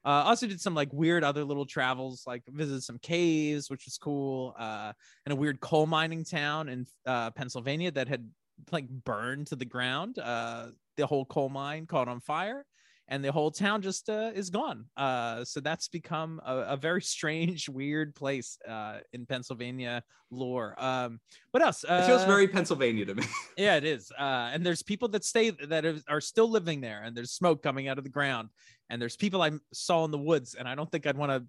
uh, 0.06 0.24
also 0.26 0.48
did 0.48 0.62
some 0.62 0.74
like 0.74 0.88
weird 0.94 1.22
other 1.22 1.44
little 1.44 1.66
travels, 1.66 2.24
like 2.26 2.42
visited 2.48 2.82
some 2.82 2.98
caves, 3.00 3.70
which 3.70 3.84
was 3.84 3.98
cool, 3.98 4.56
uh, 4.58 4.94
and 5.26 5.34
a 5.34 5.36
weird 5.36 5.60
coal 5.60 5.86
mining 5.86 6.24
town 6.24 6.70
in 6.70 6.86
uh, 7.06 7.30
Pennsylvania 7.32 7.92
that 7.92 8.08
had 8.08 8.26
like 8.72 8.88
burned 8.90 9.48
to 9.48 9.56
the 9.56 9.66
ground. 9.66 10.20
Uh, 10.20 10.68
the 10.96 11.08
whole 11.08 11.26
coal 11.26 11.50
mine 11.50 11.86
caught 11.86 12.08
on 12.08 12.20
fire, 12.20 12.66
and 13.08 13.24
the 13.24 13.32
whole 13.32 13.52
town 13.52 13.82
just 13.82 14.10
uh, 14.10 14.32
is 14.34 14.50
gone. 14.50 14.86
Uh, 14.98 15.46
so 15.46 15.60
that's 15.60 15.88
become 15.88 16.42
a, 16.46 16.56
a 16.58 16.78
very 16.78 17.02
strange, 17.02 17.70
weird 17.70 18.16
place 18.16 18.58
uh, 18.68 19.00
in 19.14 19.26
Pennsylvania 19.26 20.04
lore. 20.32 20.76
Um, 20.78 21.20
what 21.52 21.64
else? 21.64 21.84
Uh, 21.84 22.02
it 22.04 22.08
feels 22.08 22.26
very 22.26 22.48
Pennsylvania 22.48 23.06
to 23.06 23.16
me. 23.16 23.24
yeah, 23.58 23.76
it 23.76 23.86
is. 23.86 24.12
Uh, 24.18 24.50
and 24.52 24.66
there's 24.66 24.84
people 24.84 25.08
that 25.10 25.24
stay 25.24 25.52
that 25.52 25.86
are, 25.86 26.00
are 26.10 26.22
still 26.22 26.50
living 26.50 26.82
there, 26.82 27.04
and 27.04 27.16
there's 27.16 27.32
smoke 27.32 27.64
coming 27.64 27.88
out 27.88 27.98
of 27.98 28.04
the 28.04 28.10
ground, 28.10 28.50
and 28.90 29.02
there's 29.02 29.16
people 29.16 29.42
I 29.42 29.52
saw 29.74 30.04
in 30.06 30.12
the 30.12 30.18
woods, 30.18 30.56
and 30.56 30.68
I 30.68 30.76
don't 30.76 30.92
think 30.92 31.08
I'd 31.08 31.18
want 31.18 31.32
to 31.32 31.48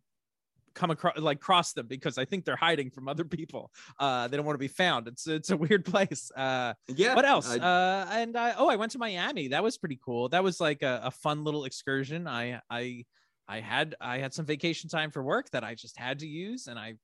come 0.79 0.91
across 0.93 1.19
like 1.19 1.41
cross 1.41 1.73
them 1.73 1.87
because 1.87 2.19
I 2.19 2.25
think 2.25 2.45
they're 2.45 2.57
hiding 2.57 2.91
from 2.91 3.09
other 3.09 3.25
people. 3.25 3.71
Uh, 3.99 4.29
they 4.29 4.37
don't 4.37 4.47
want 4.47 4.55
to 4.55 4.61
be 4.61 4.69
found. 4.69 5.09
It's 5.09 5.27
it's 5.27 5.51
a 5.51 5.57
weird 5.57 5.85
place. 5.93 6.31
Uh, 6.37 6.75
yeah. 6.87 7.15
what 7.15 7.25
else? 7.25 7.51
I- 7.51 7.59
uh, 7.59 8.07
and 8.13 8.37
I 8.37 8.55
oh, 8.57 8.69
I 8.69 8.77
went 8.77 8.93
to 8.93 8.99
Miami. 8.99 9.49
That 9.49 9.63
was 9.63 9.77
pretty 9.77 9.99
cool. 10.05 10.29
That 10.29 10.45
was 10.45 10.61
like 10.61 10.83
a, 10.83 11.01
a 11.05 11.11
fun 11.11 11.43
little 11.45 11.65
excursion. 11.65 12.27
I 12.29 12.61
I 12.71 13.05
I 13.49 13.61
had 13.61 13.97
I 14.01 14.19
had 14.19 14.33
some 14.33 14.47
vacation 14.47 14.89
time 14.89 15.11
for 15.11 15.23
work 15.23 15.51
that 15.51 15.65
I 15.65 15.75
just 15.75 15.99
had 15.99 16.21
to 16.21 16.27
use, 16.27 16.69
and 16.69 16.79
I 16.79 16.95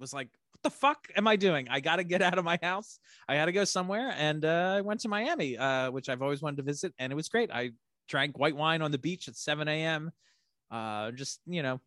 was 0.00 0.12
like, 0.12 0.28
"What 0.52 0.62
the 0.62 0.70
fuck 0.70 1.06
am 1.16 1.28
I 1.28 1.36
doing? 1.36 1.68
I 1.70 1.80
got 1.80 1.96
to 1.96 2.04
get 2.04 2.22
out 2.22 2.38
of 2.38 2.44
my 2.44 2.58
house. 2.62 2.98
I 3.28 3.36
got 3.36 3.44
to 3.46 3.52
go 3.52 3.64
somewhere." 3.64 4.12
And 4.16 4.44
uh, 4.44 4.74
I 4.78 4.80
went 4.80 5.00
to 5.00 5.08
Miami, 5.08 5.56
uh, 5.56 5.90
which 5.90 6.08
I've 6.08 6.22
always 6.22 6.42
wanted 6.42 6.56
to 6.56 6.62
visit, 6.64 6.92
and 6.98 7.12
it 7.12 7.16
was 7.16 7.28
great. 7.28 7.50
I 7.52 7.70
drank 8.08 8.38
white 8.38 8.56
wine 8.56 8.82
on 8.82 8.90
the 8.90 8.98
beach 8.98 9.28
at 9.28 9.36
7 9.36 9.68
a.m. 9.68 10.10
Uh, 10.70 11.10
just 11.12 11.40
you 11.46 11.62
know, 11.62 11.80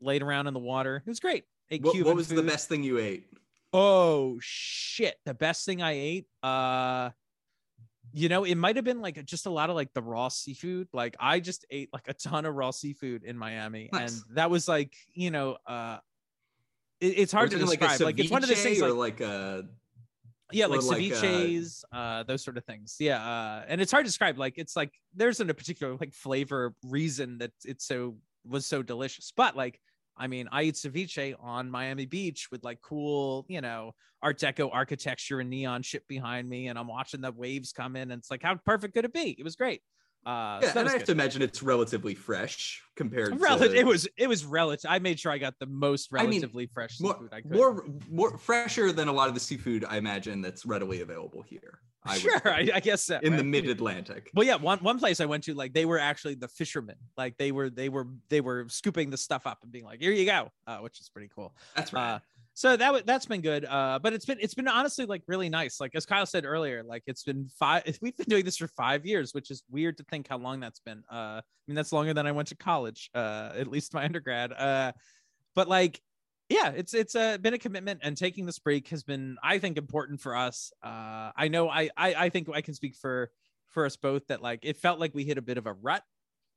laid 0.00 0.22
around 0.22 0.46
in 0.46 0.54
the 0.54 0.60
water. 0.60 1.02
It 1.04 1.08
was 1.08 1.20
great. 1.20 1.44
Ate 1.70 1.82
what, 1.82 1.96
what 2.04 2.16
was 2.16 2.28
food. 2.28 2.38
the 2.38 2.42
best 2.42 2.68
thing 2.68 2.82
you 2.82 2.98
ate? 2.98 3.26
Oh 3.72 4.38
shit! 4.40 5.16
The 5.24 5.34
best 5.34 5.64
thing 5.64 5.82
I 5.82 5.92
ate. 5.92 6.26
Uh, 6.42 7.10
you 8.12 8.28
know, 8.28 8.44
it 8.44 8.56
might 8.56 8.76
have 8.76 8.84
been 8.84 9.00
like 9.00 9.24
just 9.24 9.46
a 9.46 9.50
lot 9.50 9.70
of 9.70 9.76
like 9.76 9.92
the 9.94 10.02
raw 10.02 10.28
seafood. 10.28 10.88
Like 10.92 11.16
I 11.20 11.38
just 11.38 11.64
ate 11.70 11.90
like 11.92 12.08
a 12.08 12.14
ton 12.14 12.44
of 12.44 12.54
raw 12.54 12.72
seafood 12.72 13.22
in 13.22 13.38
Miami, 13.38 13.88
nice. 13.92 14.22
and 14.24 14.36
that 14.36 14.50
was 14.50 14.66
like 14.66 14.92
you 15.14 15.30
know, 15.30 15.56
uh, 15.66 15.98
it, 17.00 17.18
it's 17.18 17.32
hard 17.32 17.52
to 17.52 17.58
describe. 17.58 18.00
Like, 18.00 18.00
like, 18.00 18.18
it's 18.18 18.30
one 18.30 18.42
of 18.42 18.48
those 18.48 18.62
things, 18.62 18.80
like, 18.80 18.94
like 18.94 19.20
a 19.20 19.64
yeah, 20.52 20.66
like 20.66 20.80
ceviches, 20.80 21.84
like, 21.92 22.00
uh, 22.00 22.22
those 22.24 22.42
sort 22.42 22.56
of 22.56 22.64
things. 22.64 22.96
Yeah, 22.98 23.24
uh, 23.24 23.64
and 23.68 23.80
it's 23.80 23.92
hard 23.92 24.04
to 24.04 24.08
describe. 24.08 24.38
Like 24.38 24.54
it's 24.56 24.76
like 24.76 24.92
there's 25.14 25.40
a 25.40 25.46
particular 25.46 25.96
like 26.00 26.12
flavor 26.12 26.74
reason 26.84 27.38
that 27.38 27.52
it's 27.64 27.86
so 27.86 28.16
was 28.44 28.66
so 28.66 28.82
delicious, 28.82 29.32
but 29.36 29.56
like 29.56 29.80
I 30.20 30.26
mean, 30.26 30.48
I 30.52 30.64
eat 30.64 30.74
ceviche 30.74 31.34
on 31.40 31.70
Miami 31.70 32.04
Beach 32.04 32.48
with 32.52 32.62
like 32.62 32.82
cool, 32.82 33.46
you 33.48 33.62
know, 33.62 33.92
Art 34.22 34.38
Deco 34.38 34.68
architecture 34.70 35.40
and 35.40 35.48
neon 35.48 35.82
shit 35.82 36.06
behind 36.06 36.46
me, 36.46 36.68
and 36.68 36.78
I'm 36.78 36.88
watching 36.88 37.22
the 37.22 37.32
waves 37.32 37.72
come 37.72 37.96
in, 37.96 38.10
and 38.10 38.20
it's 38.20 38.30
like, 38.30 38.42
how 38.42 38.54
perfect 38.56 38.94
could 38.94 39.06
it 39.06 39.14
be? 39.14 39.34
It 39.38 39.44
was 39.44 39.56
great. 39.56 39.80
Uh, 40.26 40.60
yeah, 40.62 40.72
so 40.72 40.80
and 40.80 40.88
I 40.88 40.92
have 40.92 41.00
good. 41.00 41.06
to 41.06 41.12
imagine 41.12 41.40
it's 41.40 41.62
relatively 41.62 42.14
fresh 42.14 42.82
compared. 42.94 43.40
Rel- 43.40 43.58
to... 43.58 43.74
It 43.74 43.86
was 43.86 44.06
it 44.18 44.28
was 44.28 44.44
relative. 44.44 44.90
I 44.90 44.98
made 44.98 45.18
sure 45.18 45.32
I 45.32 45.38
got 45.38 45.54
the 45.58 45.66
most 45.66 46.12
relatively 46.12 46.64
I 46.64 46.66
mean, 46.66 46.68
fresh 46.74 47.00
more, 47.00 47.14
seafood 47.14 47.32
I 47.32 47.40
could. 47.40 47.52
More 47.52 47.84
more 48.10 48.36
fresher 48.36 48.92
than 48.92 49.08
a 49.08 49.12
lot 49.12 49.28
of 49.28 49.34
the 49.34 49.40
seafood 49.40 49.84
I 49.88 49.96
imagine 49.96 50.42
that's 50.42 50.66
readily 50.66 51.00
available 51.00 51.42
here. 51.42 51.80
I 52.04 52.18
sure, 52.18 52.40
I, 52.44 52.68
I, 52.74 52.80
guess 52.80 53.02
so, 53.02 53.18
in 53.22 53.32
right? 53.32 53.38
the 53.38 53.44
Mid 53.44 53.68
Atlantic. 53.68 54.30
Well, 54.34 54.46
yeah, 54.46 54.56
one 54.56 54.78
one 54.78 54.98
place 54.98 55.20
I 55.20 55.26
went 55.26 55.44
to, 55.44 55.54
like 55.54 55.72
they 55.72 55.84
were 55.84 55.98
actually 55.98 56.34
the 56.34 56.48
fishermen. 56.48 56.96
Like 57.16 57.36
they 57.36 57.52
were 57.52 57.68
they 57.68 57.88
were 57.88 58.06
they 58.28 58.40
were 58.40 58.66
scooping 58.68 59.10
the 59.10 59.18
stuff 59.18 59.46
up 59.46 59.58
and 59.62 59.72
being 59.72 59.84
like, 59.84 60.00
"Here 60.00 60.12
you 60.12 60.24
go," 60.24 60.50
uh, 60.66 60.78
which 60.78 61.00
is 61.00 61.08
pretty 61.10 61.30
cool. 61.34 61.54
That's 61.76 61.92
right. 61.92 62.14
Uh, 62.14 62.18
so 62.54 62.76
that 62.76 63.06
that's 63.06 63.26
been 63.26 63.40
good 63.40 63.64
uh 63.64 63.98
but 64.02 64.12
it's 64.12 64.26
been 64.26 64.38
it's 64.40 64.54
been 64.54 64.68
honestly 64.68 65.06
like 65.06 65.22
really 65.26 65.48
nice. 65.48 65.80
Like 65.80 65.94
as 65.94 66.06
kyle 66.06 66.26
said 66.26 66.44
earlier 66.44 66.82
like 66.82 67.02
it's 67.06 67.22
been 67.22 67.48
five 67.58 67.84
we've 68.02 68.16
been 68.16 68.26
doing 68.28 68.44
this 68.44 68.56
for 68.56 68.68
five 68.68 69.06
years 69.06 69.32
which 69.32 69.50
is 69.50 69.62
weird 69.70 69.96
to 69.98 70.04
think 70.04 70.28
how 70.28 70.38
long 70.38 70.60
that's 70.60 70.80
been 70.80 71.02
uh 71.10 71.40
i 71.40 71.42
mean 71.66 71.74
that's 71.74 71.92
longer 71.92 72.14
than 72.14 72.26
i 72.26 72.32
went 72.32 72.48
to 72.48 72.56
college 72.56 73.10
uh 73.14 73.50
at 73.56 73.66
least 73.66 73.94
my 73.94 74.04
undergrad 74.10 74.52
uh 74.52 74.92
but 75.54 75.68
like 75.68 76.00
yeah 76.48 76.70
it's 76.70 76.94
it's 76.94 77.14
uh, 77.14 77.38
been 77.38 77.54
a 77.54 77.58
commitment 77.58 78.00
and 78.02 78.16
taking 78.16 78.44
this 78.44 78.58
break 78.58 78.88
has 78.88 79.02
been 79.02 79.36
i 79.42 79.58
think 79.58 79.78
important 79.78 80.20
for 80.20 80.34
us 80.36 80.72
uh 80.82 81.30
i 81.36 81.48
know 81.48 81.68
I, 81.68 81.90
I 81.96 82.14
i 82.14 82.28
think 82.28 82.48
i 82.52 82.60
can 82.60 82.74
speak 82.74 82.96
for 82.96 83.30
for 83.68 83.86
us 83.86 83.96
both 83.96 84.26
that 84.26 84.42
like 84.42 84.60
it 84.64 84.76
felt 84.76 84.98
like 84.98 85.14
we 85.14 85.24
hit 85.24 85.38
a 85.38 85.42
bit 85.42 85.58
of 85.58 85.66
a 85.66 85.72
rut 85.72 86.02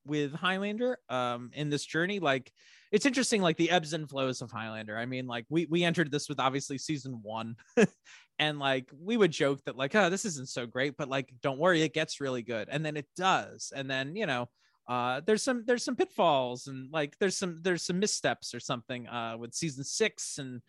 with 0.05 0.33
highlander 0.33 0.97
um 1.09 1.49
in 1.53 1.69
this 1.69 1.85
journey 1.85 2.19
like 2.19 2.51
it's 2.93 3.07
interesting 3.07 3.41
like 3.41 3.57
the 3.57 3.71
ebbs 3.71 3.93
and 3.93 4.07
flows 4.07 4.43
of 4.43 4.51
highlander. 4.51 4.95
I 4.95 5.07
mean 5.07 5.25
like 5.25 5.45
we 5.49 5.65
we 5.65 5.83
entered 5.83 6.11
this 6.11 6.29
with 6.29 6.39
obviously 6.39 6.77
season 6.77 7.19
one 7.23 7.55
and 8.39 8.59
like 8.59 8.87
we 8.95 9.17
would 9.17 9.31
joke 9.31 9.63
that 9.65 9.75
like 9.75 9.95
oh 9.95 10.11
this 10.11 10.25
isn't 10.25 10.47
so 10.47 10.67
great 10.67 10.95
but 10.95 11.09
like 11.09 11.33
don't 11.41 11.57
worry 11.57 11.81
it 11.81 11.93
gets 11.95 12.21
really 12.21 12.43
good 12.43 12.69
and 12.69 12.85
then 12.85 12.95
it 12.95 13.07
does 13.17 13.73
and 13.75 13.89
then 13.89 14.15
you 14.15 14.27
know 14.27 14.47
uh 14.87 15.21
there's 15.25 15.41
some 15.41 15.63
there's 15.65 15.83
some 15.83 15.95
pitfalls 15.95 16.67
and 16.67 16.91
like 16.93 17.17
there's 17.19 17.35
some 17.35 17.59
there's 17.63 17.81
some 17.81 17.99
missteps 17.99 18.53
or 18.53 18.59
something 18.59 19.07
uh 19.07 19.35
with 19.39 19.55
season 19.55 19.83
six 19.83 20.37
and 20.37 20.61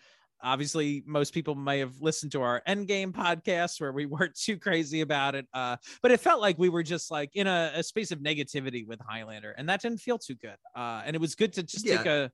obviously 0.44 1.02
most 1.06 1.32
people 1.32 1.54
may 1.54 1.78
have 1.78 1.94
listened 2.00 2.30
to 2.32 2.42
our 2.42 2.62
endgame 2.68 3.10
podcast 3.10 3.80
where 3.80 3.92
we 3.92 4.06
weren't 4.14 4.34
too 4.38 4.58
crazy 4.58 5.00
about 5.00 5.34
it 5.34 5.46
uh, 5.54 5.76
but 6.02 6.10
it 6.10 6.20
felt 6.20 6.40
like 6.40 6.58
we 6.58 6.68
were 6.68 6.82
just 6.82 7.10
like 7.10 7.30
in 7.34 7.46
a, 7.46 7.72
a, 7.74 7.82
space 7.82 8.10
of 8.10 8.18
negativity 8.20 8.86
with 8.86 9.00
highlander 9.00 9.52
and 9.52 9.68
that 9.68 9.80
didn't 9.80 9.98
feel 9.98 10.18
too 10.18 10.34
good 10.36 10.56
uh, 10.76 11.02
and 11.04 11.16
it 11.16 11.18
was 11.18 11.34
good 11.34 11.52
to 11.52 11.62
just 11.62 11.86
yeah, 11.86 11.96
take 11.96 12.06
a 12.06 12.30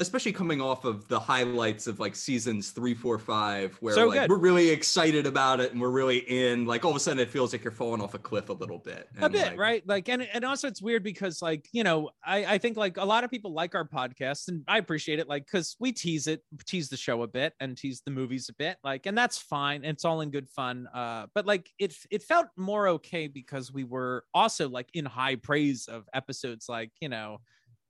especially 0.00 0.32
coming 0.32 0.60
off 0.60 0.84
of 0.84 1.06
the 1.08 1.20
highlights 1.20 1.86
of 1.86 2.00
like 2.00 2.16
seasons 2.16 2.70
three, 2.70 2.94
four, 2.94 3.18
five, 3.18 3.76
where 3.80 3.94
so 3.94 4.08
like, 4.08 4.28
we're 4.28 4.38
really 4.38 4.70
excited 4.70 5.26
about 5.26 5.60
it 5.60 5.72
and 5.72 5.80
we're 5.80 5.90
really 5.90 6.18
in. 6.18 6.64
Like 6.64 6.84
all 6.84 6.90
of 6.90 6.96
a 6.96 7.00
sudden, 7.00 7.20
it 7.20 7.28
feels 7.28 7.52
like 7.52 7.62
you're 7.62 7.70
falling 7.70 8.00
off 8.00 8.14
a 8.14 8.18
cliff 8.18 8.48
a 8.48 8.54
little 8.54 8.78
bit. 8.78 9.08
And, 9.14 9.24
a 9.24 9.28
bit, 9.28 9.48
like, 9.48 9.58
right? 9.58 9.86
Like, 9.86 10.08
and 10.08 10.22
and 10.22 10.44
also 10.44 10.68
it's 10.68 10.80
weird 10.80 11.04
because 11.04 11.42
like 11.42 11.68
you 11.72 11.84
know, 11.84 12.10
I 12.24 12.54
I 12.54 12.58
think 12.58 12.76
like 12.76 12.96
a 12.96 13.04
lot 13.04 13.22
of 13.24 13.30
people 13.30 13.52
like 13.52 13.74
our 13.74 13.86
podcast 13.86 14.48
and 14.48 14.64
I 14.66 14.78
appreciate 14.78 15.18
it, 15.18 15.28
like 15.28 15.44
because 15.44 15.76
we 15.78 15.92
tease 15.92 16.26
it, 16.26 16.42
tease 16.64 16.88
the 16.88 16.96
show 16.96 17.22
a 17.22 17.28
bit 17.28 17.52
and 17.60 17.76
tease 17.76 18.00
the 18.04 18.10
movies 18.10 18.48
a 18.48 18.54
bit, 18.54 18.78
like, 18.82 19.06
and 19.06 19.16
that's 19.16 19.38
fine. 19.38 19.84
It's 19.84 20.04
all 20.04 20.22
in 20.22 20.30
good 20.30 20.48
fun. 20.48 20.88
Uh, 20.94 21.26
but 21.34 21.46
like 21.46 21.70
it 21.78 21.94
it 22.10 22.22
felt 22.22 22.46
more 22.56 22.88
okay 22.88 23.26
because 23.26 23.72
we 23.72 23.84
were 23.84 24.24
also 24.32 24.68
like 24.68 24.88
in 24.94 25.04
high 25.04 25.36
praise 25.36 25.86
of 25.88 26.08
episodes, 26.14 26.68
like 26.68 26.90
you 27.00 27.10
know 27.10 27.40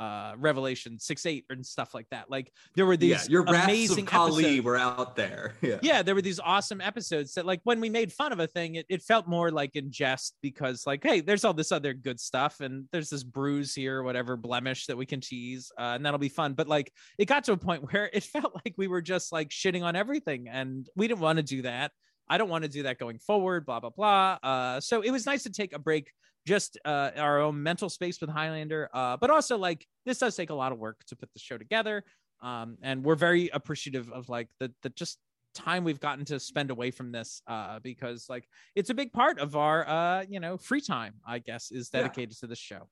uh 0.00 0.32
revelation 0.38 0.98
6 0.98 1.26
8 1.26 1.44
and 1.50 1.64
stuff 1.64 1.94
like 1.94 2.08
that. 2.10 2.30
Like 2.30 2.50
there 2.74 2.86
were 2.86 2.96
these 2.96 3.28
yeah, 3.28 3.32
your 3.32 3.44
amazing 3.44 4.04
of 4.04 4.10
Kali 4.10 4.44
episodes. 4.44 4.64
were 4.64 4.76
out 4.76 5.16
there. 5.16 5.54
Yeah. 5.62 5.78
Yeah 5.82 6.02
there 6.02 6.14
were 6.14 6.22
these 6.22 6.40
awesome 6.40 6.80
episodes 6.80 7.34
that 7.34 7.44
like 7.44 7.60
when 7.64 7.80
we 7.80 7.90
made 7.90 8.12
fun 8.12 8.32
of 8.32 8.40
a 8.40 8.46
thing 8.46 8.76
it, 8.76 8.86
it 8.88 9.02
felt 9.02 9.28
more 9.28 9.50
like 9.50 9.76
in 9.76 9.90
jest 9.92 10.36
because 10.42 10.86
like 10.86 11.02
hey 11.02 11.20
there's 11.20 11.44
all 11.44 11.52
this 11.52 11.70
other 11.70 11.92
good 11.92 12.18
stuff 12.18 12.60
and 12.60 12.86
there's 12.92 13.10
this 13.10 13.22
bruise 13.22 13.74
here 13.74 14.02
whatever 14.02 14.36
blemish 14.36 14.86
that 14.86 14.96
we 14.96 15.04
can 15.04 15.20
tease 15.20 15.70
uh, 15.78 15.92
and 15.94 16.04
that'll 16.04 16.18
be 16.18 16.30
fun. 16.30 16.54
But 16.54 16.66
like 16.66 16.90
it 17.18 17.26
got 17.26 17.44
to 17.44 17.52
a 17.52 17.56
point 17.56 17.82
where 17.92 18.08
it 18.12 18.24
felt 18.24 18.54
like 18.64 18.74
we 18.78 18.88
were 18.88 19.02
just 19.02 19.32
like 19.32 19.50
shitting 19.50 19.82
on 19.82 19.96
everything 19.96 20.48
and 20.48 20.88
we 20.96 21.06
didn't 21.08 21.20
want 21.20 21.36
to 21.36 21.42
do 21.42 21.62
that 21.62 21.92
I 22.30 22.38
don't 22.38 22.48
want 22.48 22.62
to 22.62 22.70
do 22.70 22.84
that 22.84 22.98
going 22.98 23.18
forward, 23.18 23.66
blah, 23.66 23.80
blah, 23.80 23.90
blah. 23.90 24.38
Uh, 24.42 24.80
so 24.80 25.02
it 25.02 25.10
was 25.10 25.26
nice 25.26 25.42
to 25.42 25.50
take 25.50 25.74
a 25.74 25.78
break 25.78 26.12
just 26.46 26.78
uh, 26.84 27.10
our 27.16 27.40
own 27.40 27.62
mental 27.62 27.90
space 27.90 28.20
with 28.20 28.30
Highlander, 28.30 28.88
uh, 28.94 29.16
but 29.16 29.30
also 29.30 29.58
like 29.58 29.86
this 30.06 30.18
does 30.18 30.36
take 30.36 30.50
a 30.50 30.54
lot 30.54 30.72
of 30.72 30.78
work 30.78 31.04
to 31.08 31.16
put 31.16 31.28
the 31.34 31.40
show 31.40 31.58
together. 31.58 32.04
Um, 32.40 32.78
and 32.82 33.04
we're 33.04 33.16
very 33.16 33.50
appreciative 33.52 34.10
of 34.10 34.28
like 34.28 34.48
the 34.58 34.72
the 34.82 34.88
just 34.90 35.18
time 35.54 35.84
we've 35.84 36.00
gotten 36.00 36.24
to 36.26 36.38
spend 36.38 36.70
away 36.70 36.90
from 36.90 37.12
this 37.12 37.42
uh, 37.46 37.80
because 37.80 38.26
like 38.30 38.48
it's 38.74 38.90
a 38.90 38.94
big 38.94 39.12
part 39.12 39.38
of 39.38 39.56
our 39.56 39.86
uh, 39.88 40.24
you 40.28 40.40
know 40.40 40.56
free 40.56 40.80
time, 40.80 41.14
I 41.26 41.40
guess, 41.40 41.70
is 41.70 41.90
dedicated 41.90 42.36
yeah. 42.36 42.40
to 42.40 42.46
this 42.46 42.58
show. 42.58 42.88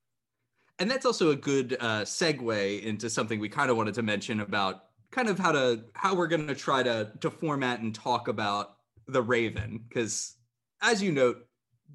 And 0.81 0.91
that's 0.91 1.07
also 1.07 1.31
a 1.31 1.37
good 1.37 1.77
uh, 1.81 2.03
segue 2.03 2.83
into 2.83 3.09
something 3.09 3.41
we 3.41 3.49
kind 3.49 3.71
of 3.71 3.77
wanted 3.77 3.95
to 3.95 4.03
mention 4.03 4.41
about 4.41 4.85
kind 5.11 5.29
of 5.29 5.39
how 5.39 5.53
to 5.53 5.85
how 5.95 6.15
we're 6.15 6.27
going 6.27 6.47
to 6.49 6.55
try 6.55 6.83
to 6.83 7.13
to 7.21 7.31
format 7.31 7.81
and 7.81 7.95
talk 7.95 8.29
about 8.29 8.78
the 9.09 9.23
Raven 9.23 9.81
because 9.89 10.37
as 10.83 11.03
you 11.03 11.13
note 11.13 11.49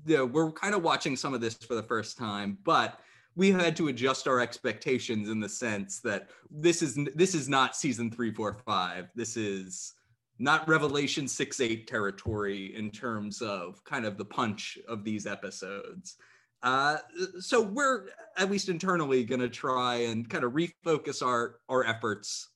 you 0.05 0.17
know, 0.17 0.25
we're 0.25 0.51
kind 0.51 0.75
of 0.75 0.84
watching 0.84 1.15
some 1.15 1.34
of 1.34 1.41
this 1.41 1.55
for 1.55 1.75
the 1.75 1.84
first 1.84 2.17
time, 2.17 2.58
but 2.63 3.00
we 3.36 3.51
had 3.51 3.75
to 3.77 3.88
adjust 3.88 4.27
our 4.27 4.39
expectations 4.39 5.29
in 5.29 5.39
the 5.39 5.50
sense 5.50 6.00
that 6.01 6.29
this 6.51 6.82
is 6.82 6.98
this 7.15 7.34
is 7.34 7.50
not 7.50 7.75
season 7.75 8.12
three, 8.12 8.34
four, 8.34 8.58
five. 8.65 9.10
This 9.15 9.38
is 9.38 9.93
not 10.39 10.67
Revelation 10.67 11.27
six, 11.27 11.60
eight 11.60 11.88
territory 11.88 12.75
in 12.75 12.91
terms 12.91 13.41
of 13.41 13.84
kind 13.86 14.05
of 14.05 14.17
the 14.17 14.25
punch 14.25 14.77
of 14.88 15.03
these 15.03 15.25
episodes. 15.25 16.15
Uh, 16.62 16.98
so 17.39 17.62
we're 17.62 18.08
at 18.38 18.50
least 18.50 18.70
internally 18.70 19.24
going 19.24 19.41
to 19.41 19.50
try 19.50 19.96
and 19.96 20.29
kind 20.29 20.43
of 20.43 20.53
refocus 20.53 21.25
our 21.25 21.60
our 21.70 21.86
efforts 21.86 22.50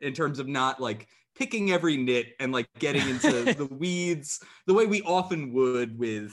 in 0.00 0.12
terms 0.12 0.38
of 0.38 0.48
not 0.48 0.80
like 0.80 1.08
picking 1.40 1.72
every 1.72 1.96
nit 1.96 2.34
and 2.38 2.52
like 2.52 2.68
getting 2.78 3.08
into 3.08 3.54
the 3.54 3.64
weeds 3.64 4.40
the 4.66 4.74
way 4.74 4.84
we 4.84 5.00
often 5.02 5.54
would 5.54 5.98
with 5.98 6.30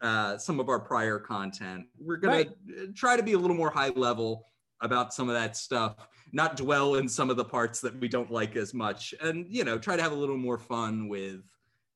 uh, 0.00 0.36
some 0.36 0.58
of 0.58 0.68
our 0.68 0.80
prior 0.80 1.20
content. 1.20 1.86
We're 1.96 2.16
going 2.16 2.36
right. 2.36 2.50
to 2.68 2.92
try 2.92 3.16
to 3.16 3.22
be 3.22 3.34
a 3.34 3.38
little 3.38 3.56
more 3.56 3.70
high 3.70 3.90
level 3.90 4.46
about 4.80 5.14
some 5.14 5.28
of 5.28 5.36
that 5.36 5.56
stuff, 5.56 6.08
not 6.32 6.56
dwell 6.56 6.96
in 6.96 7.08
some 7.08 7.30
of 7.30 7.36
the 7.36 7.44
parts 7.44 7.80
that 7.82 7.98
we 8.00 8.08
don't 8.08 8.32
like 8.32 8.56
as 8.56 8.74
much, 8.74 9.14
and 9.20 9.46
you 9.48 9.62
know, 9.62 9.78
try 9.78 9.96
to 9.96 10.02
have 10.02 10.12
a 10.12 10.16
little 10.16 10.36
more 10.36 10.58
fun 10.58 11.08
with 11.08 11.40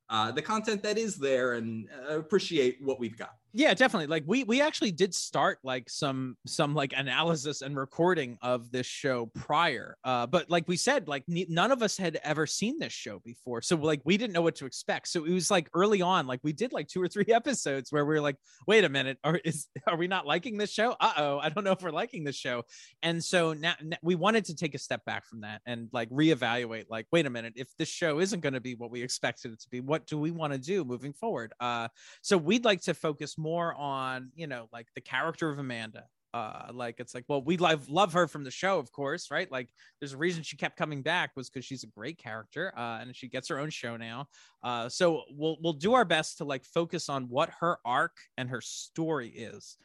uh, 0.09 0.31
the 0.31 0.43
content 0.43 0.85
that 0.85 0.99
is 0.99 1.17
there 1.17 1.55
and 1.55 1.89
uh, 2.09 2.19
appreciate 2.19 2.79
what 2.81 3.01
we've 3.01 3.19
got 3.19 3.35
yeah 3.53 3.75
definitely 3.75 4.07
like 4.07 4.25
we 4.27 4.45
we 4.45 4.61
actually 4.63 4.91
did 4.91 5.15
start 5.15 5.59
like 5.63 5.89
some 5.91 6.37
some 6.47 6.75
like 6.75 6.93
analysis 6.97 7.61
and 7.61 7.77
recording 7.77 8.39
of 8.41 8.71
this 8.71 8.87
show 8.87 9.27
prior 9.35 9.97
uh 10.05 10.27
but 10.27 10.49
like 10.49 10.67
we 10.69 10.77
said 10.77 11.07
like 11.07 11.23
n- 11.31 11.45
none 11.49 11.71
of 11.71 11.83
us 11.83 11.97
had 11.97 12.19
ever 12.25 12.47
seen 12.47 12.79
this 12.79 12.93
show 12.93 13.21
before 13.25 13.61
so 13.61 13.77
like 13.77 14.01
we 14.05 14.17
didn't 14.17 14.33
know 14.33 14.43
what 14.43 14.55
to 14.55 14.65
expect 14.65 15.07
so 15.09 15.25
it 15.25 15.33
was 15.33 15.51
like 15.51 15.69
early 15.75 16.01
on 16.01 16.27
like 16.27 16.41
we 16.43 16.53
did 16.53 16.73
like 16.73 16.89
two 16.89 17.03
or 17.03 17.09
three 17.09 17.27
episodes 17.29 17.93
where 17.93 18.05
we 18.07 18.15
were 18.15 18.21
like 18.21 18.37
wait 18.67 18.85
a 18.85 18.89
minute 18.89 19.19
are 19.23 19.37
is 19.45 19.69
are 19.87 19.97
we 19.97 20.07
not 20.07 20.27
liking 20.27 20.57
this 20.57 20.73
show? 20.73 20.97
Uh-oh 21.01 21.39
i 21.39 21.49
don't 21.49 21.65
know 21.65 21.73
if 21.73 21.83
we're 21.83 21.91
liking 21.91 22.25
this 22.25 22.37
show 22.37 22.63
and 23.03 23.23
so 23.23 23.53
now, 23.53 23.75
now 23.83 23.97
we 24.03 24.15
wanted 24.15 24.45
to 24.47 24.55
take 24.55 24.75
a 24.75 24.79
step 24.79 25.05
back 25.05 25.27
from 25.27 25.43
that 25.43 25.61
and 25.67 25.89
like 25.93 26.09
reevaluate 26.11 26.85
like 26.89 27.07
wait 27.13 27.27
a 27.27 27.31
minute 27.31 27.53
if 27.57 27.69
this 27.79 27.89
show 27.89 28.19
isn't 28.19 28.41
going 28.41 28.55
to 28.55 28.61
be 28.61 28.75
what 28.75 28.91
we 28.91 29.03
expected 29.03 29.53
it 29.53 29.61
to 29.61 29.69
be 29.69 29.81
what 29.81 30.07
do 30.07 30.19
we 30.19 30.31
want 30.31 30.53
to 30.53 30.59
do 30.59 30.85
moving 30.85 31.13
forward? 31.13 31.53
Uh 31.61 31.89
so 32.23 32.37
we'd 32.37 32.65
like 32.65 32.81
to 32.81 32.95
focus 32.95 33.37
more 33.43 33.75
on 33.75 34.31
you 34.35 34.47
know 34.47 34.69
like 34.73 34.87
the 34.95 35.01
character 35.01 35.51
of 35.51 35.59
amanda 35.59 36.05
uh 36.35 36.69
like 36.73 36.99
it's 36.99 37.15
like 37.15 37.25
well 37.29 37.43
we 37.43 37.57
love 37.59 37.89
love 37.91 38.13
her 38.13 38.27
from 38.27 38.43
the 38.45 38.51
show 38.51 38.79
of 38.79 38.91
course 38.91 39.31
right? 39.31 39.51
Like 39.53 39.69
there's 40.01 40.15
a 40.15 40.17
reason 40.17 40.43
she 40.43 40.57
kept 40.57 40.77
coming 40.77 41.03
back 41.03 41.33
was 41.37 41.51
because 41.51 41.65
she's 41.65 41.85
a 41.85 41.89
great 41.89 42.19
character 42.19 42.73
uh 42.77 42.99
and 43.01 43.15
she 43.15 43.29
gets 43.29 43.49
her 43.49 43.59
own 43.59 43.71
show 43.71 43.97
now. 43.97 44.29
Uh 44.63 44.89
so 44.89 45.23
we'll 45.31 45.59
we'll 45.63 45.75
do 45.75 45.93
our 45.95 46.05
best 46.05 46.39
to 46.39 46.45
like 46.45 46.65
focus 46.65 47.09
on 47.09 47.25
what 47.25 47.51
her 47.61 47.79
arc 47.85 48.17
and 48.39 48.49
her 48.49 48.61
story 48.61 49.29
is 49.29 49.77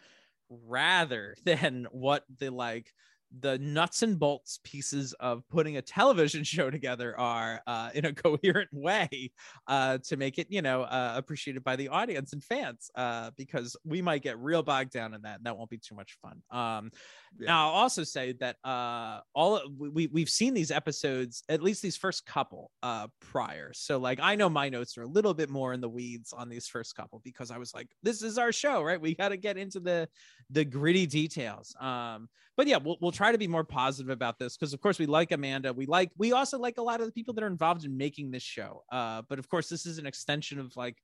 rather 0.50 1.36
than 1.44 1.88
what 1.92 2.24
the 2.40 2.50
like 2.50 2.94
the 3.40 3.58
nuts 3.60 4.04
and 4.04 4.18
bolts 4.18 4.60
pieces 4.64 5.14
of 5.20 5.48
putting 5.50 5.78
a 5.78 5.82
television 5.82 6.44
show 6.46 6.70
together 6.70 7.18
are 7.20 7.62
uh, 7.68 7.90
in 7.94 8.06
a 8.06 8.14
coherent 8.14 8.70
way 8.72 9.32
uh, 9.68 9.98
to 10.08 10.18
make 10.18 10.38
it, 10.38 10.48
you 10.50 10.62
know, 10.62 10.84
uh, 10.84 11.14
appreciated 11.16 11.64
by 11.64 11.76
the 11.76 11.90
audience 11.90 12.34
and 12.34 12.44
fans, 12.44 12.90
uh, 12.96 13.32
because 13.38 13.76
we 13.84 14.02
might 14.02 14.22
get 14.22 14.40
real 14.40 14.64
bogged 14.64 14.92
down 14.92 15.14
in 15.14 15.22
that, 15.22 15.38
and 15.38 15.46
that 15.46 15.58
won't 15.58 15.70
be 15.70 15.78
too 15.78 15.96
much 15.96 16.18
fun. 16.22 16.42
Um, 16.52 16.92
yeah. 17.40 17.48
Now, 17.48 17.68
I'll 17.68 17.76
also 17.76 18.04
say 18.04 18.34
that 18.40 18.58
uh, 18.64 19.22
all 19.34 19.62
we 19.78 20.08
we've 20.08 20.30
seen 20.30 20.54
these 20.54 20.72
episodes, 20.72 21.44
at 21.50 21.62
least 21.62 21.82
these 21.82 21.98
first 21.98 22.26
couple, 22.26 22.72
uh, 22.84 23.08
prior. 23.20 23.72
So, 23.74 23.98
like, 23.98 24.20
I 24.22 24.36
know 24.36 24.50
my 24.50 24.70
notes 24.70 24.98
are 24.98 25.04
a 25.04 25.08
little 25.08 25.34
bit 25.34 25.50
more 25.50 25.74
in 25.74 25.82
the 25.82 25.90
weeds 25.90 26.34
on 26.34 26.50
these 26.50 26.68
first 26.68 26.96
couple 26.96 27.22
because 27.24 27.52
I 27.52 27.58
was 27.58 27.74
like, 27.74 27.90
this 28.04 28.22
is 28.22 28.38
our 28.38 28.52
show, 28.52 28.84
right? 28.84 29.00
We 29.00 29.16
got 29.16 29.30
to 29.30 29.38
get 29.38 29.58
into 29.58 29.80
the 29.80 30.08
the 30.50 30.66
gritty 30.66 31.06
details. 31.06 31.76
Um, 31.80 32.30
but 32.58 32.66
yeah, 32.66 32.78
we'll, 32.78 32.98
we'll 33.00 33.12
try 33.12 33.32
to 33.32 33.38
be 33.38 33.48
more 33.48 33.64
positive 33.64 34.10
about 34.10 34.40
this 34.40 34.58
because, 34.58 34.74
of 34.74 34.82
course, 34.82 34.98
we 34.98 35.06
like 35.06 35.32
Amanda. 35.32 35.72
We 35.72 35.86
like, 35.86 36.10
we 36.18 36.32
also 36.32 36.58
like 36.58 36.80
a 36.80 36.82
lot 36.82 37.00
of 37.00 37.06
the 37.06 37.12
people 37.12 37.36
that 37.36 37.44
are 37.44 37.48
involved 37.48 37.86
in 37.86 37.96
making 37.96 38.32
this 38.32 38.42
show. 38.42 38.84
Uh, 38.92 39.22
but 39.30 39.38
of 39.38 39.48
course, 39.48 39.70
this 39.70 39.86
is 39.86 40.00
an 40.00 40.08
extension 40.08 40.60
of 40.60 40.76
like 40.76 40.98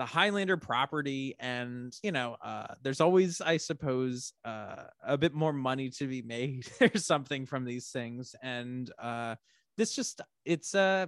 the 0.00 0.06
Highlander 0.06 0.56
property, 0.56 1.34
and 1.38 1.94
you 2.02 2.10
know, 2.10 2.34
uh, 2.42 2.68
there's 2.82 3.02
always, 3.02 3.42
I 3.42 3.58
suppose, 3.58 4.32
uh, 4.46 4.84
a 5.06 5.18
bit 5.18 5.34
more 5.34 5.52
money 5.52 5.90
to 5.90 6.06
be 6.06 6.22
made 6.22 6.66
or 6.80 6.96
something 6.96 7.44
from 7.44 7.66
these 7.66 7.90
things, 7.90 8.34
and 8.42 8.90
uh, 8.98 9.34
this 9.76 9.94
just, 9.94 10.22
it's 10.46 10.74
uh 10.74 11.04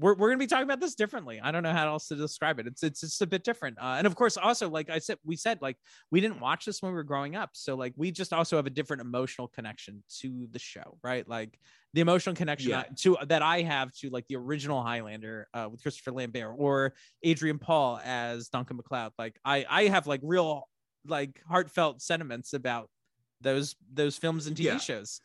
we're, 0.00 0.14
we're 0.14 0.28
gonna 0.28 0.38
be 0.38 0.46
talking 0.46 0.64
about 0.64 0.80
this 0.80 0.94
differently. 0.94 1.40
I 1.40 1.50
don't 1.50 1.62
know 1.62 1.72
how 1.72 1.86
else 1.88 2.08
to 2.08 2.16
describe 2.16 2.58
it. 2.58 2.66
It's 2.66 2.82
it's 2.82 3.00
just 3.00 3.22
a 3.22 3.26
bit 3.26 3.44
different. 3.44 3.78
Uh, 3.78 3.96
and 3.98 4.06
of 4.06 4.14
course, 4.14 4.36
also 4.36 4.68
like 4.68 4.90
I 4.90 4.98
said, 4.98 5.18
we 5.24 5.36
said 5.36 5.60
like 5.60 5.76
we 6.10 6.20
didn't 6.20 6.40
watch 6.40 6.64
this 6.64 6.82
when 6.82 6.92
we 6.92 6.96
were 6.96 7.04
growing 7.04 7.36
up, 7.36 7.50
so 7.52 7.74
like 7.74 7.92
we 7.96 8.10
just 8.10 8.32
also 8.32 8.56
have 8.56 8.66
a 8.66 8.70
different 8.70 9.02
emotional 9.02 9.48
connection 9.48 10.02
to 10.20 10.48
the 10.50 10.58
show, 10.58 10.98
right? 11.02 11.28
Like 11.28 11.58
the 11.92 12.00
emotional 12.00 12.34
connection 12.34 12.70
yeah. 12.70 12.84
to 12.98 13.18
that 13.26 13.42
I 13.42 13.62
have 13.62 13.92
to 13.96 14.10
like 14.10 14.26
the 14.28 14.36
original 14.36 14.82
Highlander 14.82 15.48
uh, 15.52 15.68
with 15.70 15.82
Christopher 15.82 16.12
Lambert 16.12 16.54
or 16.56 16.94
Adrian 17.22 17.58
Paul 17.58 18.00
as 18.04 18.48
Duncan 18.48 18.76
MacLeod. 18.76 19.12
Like 19.18 19.38
I 19.44 19.66
I 19.68 19.84
have 19.88 20.06
like 20.06 20.20
real 20.22 20.68
like 21.06 21.40
heartfelt 21.48 22.00
sentiments 22.00 22.52
about 22.52 22.88
those 23.40 23.76
those 23.92 24.16
films 24.16 24.46
and 24.46 24.56
TV 24.56 24.64
yeah. 24.64 24.78
shows 24.78 25.20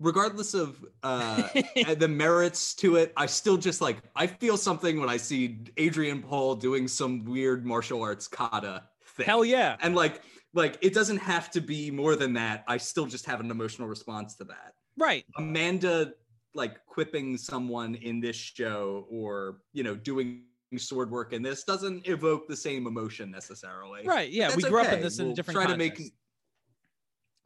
regardless 0.00 0.54
of 0.54 0.84
uh 1.02 1.46
the 1.98 2.08
merits 2.08 2.74
to 2.74 2.96
it 2.96 3.12
i 3.16 3.26
still 3.26 3.56
just 3.56 3.80
like 3.80 3.98
i 4.16 4.26
feel 4.26 4.56
something 4.56 4.98
when 4.98 5.08
i 5.08 5.16
see 5.16 5.58
adrian 5.76 6.20
paul 6.22 6.54
doing 6.56 6.88
some 6.88 7.24
weird 7.24 7.64
martial 7.64 8.02
arts 8.02 8.26
kata 8.26 8.82
thing. 9.20 9.26
Hell 9.26 9.44
yeah. 9.44 9.76
And 9.80 9.94
like 9.94 10.22
like 10.52 10.78
it 10.80 10.94
doesn't 10.94 11.18
have 11.18 11.50
to 11.52 11.60
be 11.60 11.90
more 11.90 12.16
than 12.16 12.32
that. 12.34 12.64
I 12.66 12.76
still 12.76 13.06
just 13.06 13.26
have 13.26 13.40
an 13.40 13.50
emotional 13.50 13.88
response 13.88 14.34
to 14.36 14.44
that. 14.44 14.74
Right. 14.98 15.24
Amanda 15.36 16.14
like 16.54 16.84
quipping 16.86 17.36
someone 17.36 17.94
in 17.94 18.20
this 18.20 18.36
show 18.36 19.06
or 19.10 19.58
you 19.72 19.84
know 19.84 19.94
doing 19.94 20.42
sword 20.76 21.10
work 21.10 21.32
in 21.32 21.42
this 21.42 21.64
doesn't 21.64 22.06
evoke 22.08 22.48
the 22.48 22.56
same 22.56 22.86
emotion 22.86 23.30
necessarily. 23.30 24.04
Right. 24.04 24.30
Yeah 24.30 24.54
we 24.54 24.62
grew 24.62 24.80
okay. 24.80 24.88
up 24.88 24.94
in 24.94 25.02
this 25.02 25.18
in 25.18 25.26
we'll 25.26 25.32
a 25.32 25.36
different 25.36 25.56
try 25.56 25.66
context. 25.66 25.96
to 25.96 26.02
make 26.02 26.12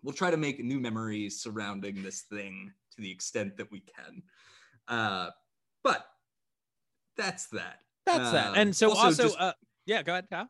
we'll 0.04 0.14
try 0.14 0.30
to 0.30 0.37
make 0.37 0.62
new 0.62 0.78
memories 0.78 1.40
surrounding 1.40 2.02
this 2.02 2.20
thing 2.23 2.70
to 2.94 3.02
the 3.02 3.11
extent 3.11 3.56
that 3.56 3.73
we 3.73 3.80
can. 3.80 4.23
Uh, 4.87 5.30
but 5.82 6.06
that's 7.16 7.46
that. 7.49 7.80
That's 8.06 8.30
that. 8.30 8.56
And 8.56 8.76
so 8.76 8.90
also, 8.90 9.02
also 9.02 9.23
just, 9.25 9.40
uh, 9.40 9.52
yeah, 9.87 10.02
go 10.02 10.12
ahead, 10.12 10.26
Kyle. 10.30 10.49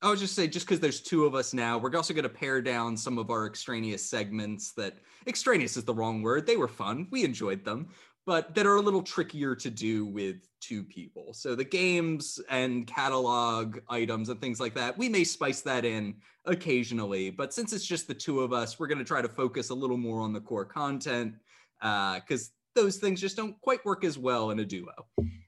I 0.00 0.10
was 0.10 0.20
just 0.20 0.34
say, 0.34 0.46
just 0.46 0.66
because 0.66 0.80
there's 0.80 1.00
two 1.00 1.26
of 1.26 1.34
us 1.34 1.52
now, 1.52 1.76
we're 1.76 1.94
also 1.96 2.14
going 2.14 2.22
to 2.22 2.28
pare 2.28 2.62
down 2.62 2.96
some 2.96 3.18
of 3.18 3.30
our 3.30 3.46
extraneous 3.46 4.08
segments. 4.08 4.72
That 4.74 4.94
extraneous 5.26 5.76
is 5.76 5.84
the 5.84 5.94
wrong 5.94 6.22
word. 6.22 6.46
They 6.46 6.56
were 6.56 6.68
fun. 6.68 7.08
We 7.10 7.24
enjoyed 7.24 7.64
them, 7.64 7.88
but 8.28 8.54
that 8.54 8.66
are 8.66 8.76
a 8.76 8.80
little 8.82 9.00
trickier 9.00 9.54
to 9.54 9.70
do 9.70 10.04
with 10.04 10.46
two 10.60 10.84
people. 10.84 11.32
So 11.32 11.54
the 11.54 11.64
games 11.64 12.38
and 12.50 12.86
catalog 12.86 13.78
items 13.88 14.28
and 14.28 14.38
things 14.38 14.60
like 14.60 14.74
that, 14.74 14.98
we 14.98 15.08
may 15.08 15.24
spice 15.24 15.62
that 15.62 15.86
in 15.86 16.14
occasionally. 16.44 17.30
But 17.30 17.54
since 17.54 17.72
it's 17.72 17.86
just 17.86 18.06
the 18.06 18.12
two 18.12 18.40
of 18.40 18.52
us, 18.52 18.78
we're 18.78 18.86
going 18.86 18.98
to 18.98 19.04
try 19.04 19.22
to 19.22 19.30
focus 19.30 19.70
a 19.70 19.74
little 19.74 19.96
more 19.96 20.20
on 20.20 20.34
the 20.34 20.42
core 20.42 20.66
content 20.66 21.36
because 21.80 22.50
uh, 22.76 22.78
those 22.78 22.98
things 22.98 23.18
just 23.18 23.34
don't 23.34 23.58
quite 23.62 23.82
work 23.86 24.04
as 24.04 24.18
well 24.18 24.50
in 24.50 24.58
a 24.58 24.64
duo. 24.66 24.92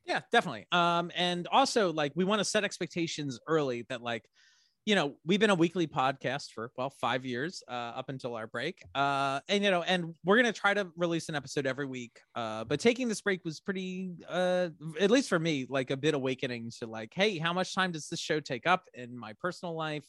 Yeah, 0.07 0.21
definitely. 0.33 0.67
Um, 0.73 1.13
and 1.15 1.47
also 1.53 1.93
like 1.93 2.13
we 2.15 2.25
want 2.25 2.41
to 2.41 2.47
set 2.47 2.65
expectations 2.65 3.39
early 3.47 3.85
that 3.91 4.01
like 4.01 4.25
you 4.87 4.95
know 4.95 5.15
we've 5.27 5.41
been 5.41 5.51
a 5.51 5.55
weekly 5.55 5.87
podcast 5.87 6.53
for 6.53 6.71
well 6.77 6.91
five 6.91 7.25
years 7.25 7.63
uh, 7.69 7.73
up 7.73 8.09
until 8.09 8.35
our 8.35 8.47
break 8.47 8.83
uh, 8.95 9.41
and 9.49 9.63
you 9.63 9.71
know 9.71 9.83
and 9.83 10.15
we're 10.25 10.37
gonna 10.37 10.53
try 10.53 10.75
to 10.75 10.89
release 10.97 11.29
an 11.29 11.35
episode 11.35 11.67
every 11.67 11.87
week 11.87 12.21
uh, 12.35 12.65
but 12.65 12.81
taking 12.81 13.09
this 13.09 13.21
break 13.21 13.45
was 13.45 13.61
pretty 13.61 14.13
uh, 14.29 14.69
at 15.01 15.11
least 15.11 15.29
for 15.29 15.39
me 15.39 15.67
like 15.69 15.91
a 15.91 15.97
bit 15.97 16.15
awakening 16.15 16.71
to 16.79 16.87
like 16.87 17.13
hey 17.15 17.39
how 17.39 17.53
much 17.53 17.75
time 17.75 17.93
does 17.93 18.09
this 18.09 18.21
show 18.21 18.41
take 18.41 18.67
up 18.67 18.85
in 18.95 19.19
my 19.19 19.33
personal 19.35 19.75
life? 19.75 20.07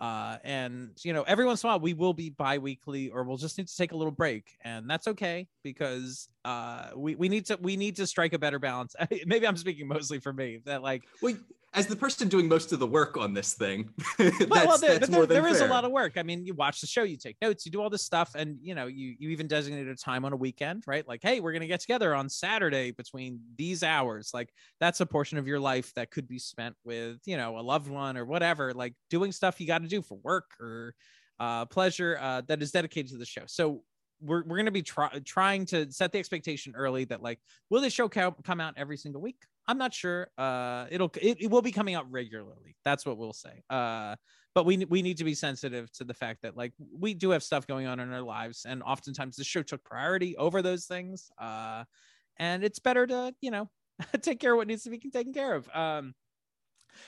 Uh, 0.00 0.38
and 0.42 0.90
you 1.04 1.12
know 1.12 1.22
every 1.22 1.46
once 1.46 1.62
in 1.62 1.68
a 1.68 1.70
while 1.70 1.80
we 1.80 1.94
will 1.94 2.12
be 2.12 2.28
bi-weekly 2.28 3.10
or 3.10 3.22
we'll 3.22 3.36
just 3.36 3.56
need 3.56 3.68
to 3.68 3.76
take 3.76 3.92
a 3.92 3.96
little 3.96 4.10
break 4.12 4.56
and 4.62 4.90
that's 4.90 5.06
okay 5.06 5.46
because 5.62 6.28
uh, 6.44 6.88
we, 6.96 7.14
we 7.14 7.28
need 7.28 7.46
to 7.46 7.56
we 7.62 7.76
need 7.76 7.94
to 7.94 8.06
strike 8.06 8.32
a 8.32 8.38
better 8.38 8.58
balance. 8.58 8.96
Maybe 9.26 9.46
i'm 9.46 9.56
speaking 9.56 9.86
mostly 9.86 10.18
for 10.18 10.32
me 10.32 10.60
that 10.64 10.82
like 10.82 11.04
well 11.22 11.34
as 11.74 11.88
the 11.88 11.96
person 11.96 12.28
doing 12.28 12.48
most 12.48 12.72
of 12.72 12.78
the 12.78 12.86
work 12.86 13.16
on 13.16 13.34
this 13.34 13.54
thing, 13.54 13.90
that's, 14.18 14.48
well, 14.48 14.78
there, 14.78 14.98
that's 14.98 15.10
there, 15.10 15.26
there 15.26 15.46
is 15.48 15.60
a 15.60 15.66
lot 15.66 15.84
of 15.84 15.90
work. 15.90 16.12
I 16.16 16.22
mean, 16.22 16.46
you 16.46 16.54
watch 16.54 16.80
the 16.80 16.86
show, 16.86 17.02
you 17.02 17.16
take 17.16 17.36
notes, 17.42 17.66
you 17.66 17.72
do 17.72 17.82
all 17.82 17.90
this 17.90 18.02
stuff, 18.02 18.34
and 18.36 18.58
you 18.62 18.74
know, 18.74 18.86
you 18.86 19.14
you 19.18 19.30
even 19.30 19.48
designate 19.48 19.88
a 19.88 19.96
time 19.96 20.24
on 20.24 20.32
a 20.32 20.36
weekend, 20.36 20.84
right? 20.86 21.06
Like, 21.06 21.20
hey, 21.22 21.40
we're 21.40 21.52
gonna 21.52 21.66
get 21.66 21.80
together 21.80 22.14
on 22.14 22.28
Saturday 22.28 22.92
between 22.92 23.40
these 23.56 23.82
hours. 23.82 24.30
Like, 24.32 24.50
that's 24.78 25.00
a 25.00 25.06
portion 25.06 25.36
of 25.36 25.46
your 25.46 25.58
life 25.58 25.92
that 25.94 26.10
could 26.10 26.28
be 26.28 26.38
spent 26.38 26.76
with, 26.84 27.18
you 27.26 27.36
know, 27.36 27.58
a 27.58 27.62
loved 27.62 27.88
one 27.88 28.16
or 28.16 28.24
whatever. 28.24 28.72
Like, 28.72 28.94
doing 29.10 29.32
stuff 29.32 29.60
you 29.60 29.66
got 29.66 29.82
to 29.82 29.88
do 29.88 30.00
for 30.00 30.18
work 30.22 30.52
or 30.60 30.94
uh, 31.40 31.66
pleasure 31.66 32.18
uh, 32.20 32.42
that 32.46 32.62
is 32.62 32.70
dedicated 32.70 33.10
to 33.10 33.18
the 33.18 33.26
show. 33.26 33.42
So 33.46 33.82
we're, 34.20 34.44
we're 34.44 34.56
going 34.56 34.66
to 34.66 34.72
be 34.72 34.82
try, 34.82 35.10
trying 35.24 35.66
to 35.66 35.90
set 35.90 36.12
the 36.12 36.18
expectation 36.18 36.74
early 36.76 37.04
that 37.06 37.22
like 37.22 37.40
will 37.68 37.80
this 37.80 37.92
show 37.92 38.08
co- 38.08 38.36
come 38.44 38.60
out 38.60 38.74
every 38.76 38.96
single 38.96 39.20
week 39.20 39.42
i'm 39.66 39.78
not 39.78 39.92
sure 39.92 40.28
uh 40.38 40.86
it'll 40.90 41.10
it, 41.20 41.38
it 41.40 41.50
will 41.50 41.62
be 41.62 41.72
coming 41.72 41.94
out 41.94 42.10
regularly 42.10 42.76
that's 42.84 43.04
what 43.06 43.18
we'll 43.18 43.32
say 43.32 43.62
uh 43.70 44.14
but 44.54 44.64
we 44.66 44.84
we 44.86 45.02
need 45.02 45.18
to 45.18 45.24
be 45.24 45.34
sensitive 45.34 45.90
to 45.92 46.04
the 46.04 46.14
fact 46.14 46.42
that 46.42 46.56
like 46.56 46.72
we 46.96 47.14
do 47.14 47.30
have 47.30 47.42
stuff 47.42 47.66
going 47.66 47.86
on 47.86 48.00
in 48.00 48.12
our 48.12 48.22
lives 48.22 48.66
and 48.66 48.82
oftentimes 48.82 49.36
the 49.36 49.44
show 49.44 49.62
took 49.62 49.82
priority 49.84 50.36
over 50.36 50.62
those 50.62 50.86
things 50.86 51.30
uh 51.38 51.84
and 52.38 52.64
it's 52.64 52.78
better 52.78 53.06
to 53.06 53.34
you 53.40 53.50
know 53.50 53.68
take 54.22 54.40
care 54.40 54.52
of 54.52 54.56
what 54.56 54.66
needs 54.66 54.84
to 54.84 54.90
be 54.90 54.98
taken 54.98 55.32
care 55.32 55.54
of 55.54 55.68
um 55.74 56.14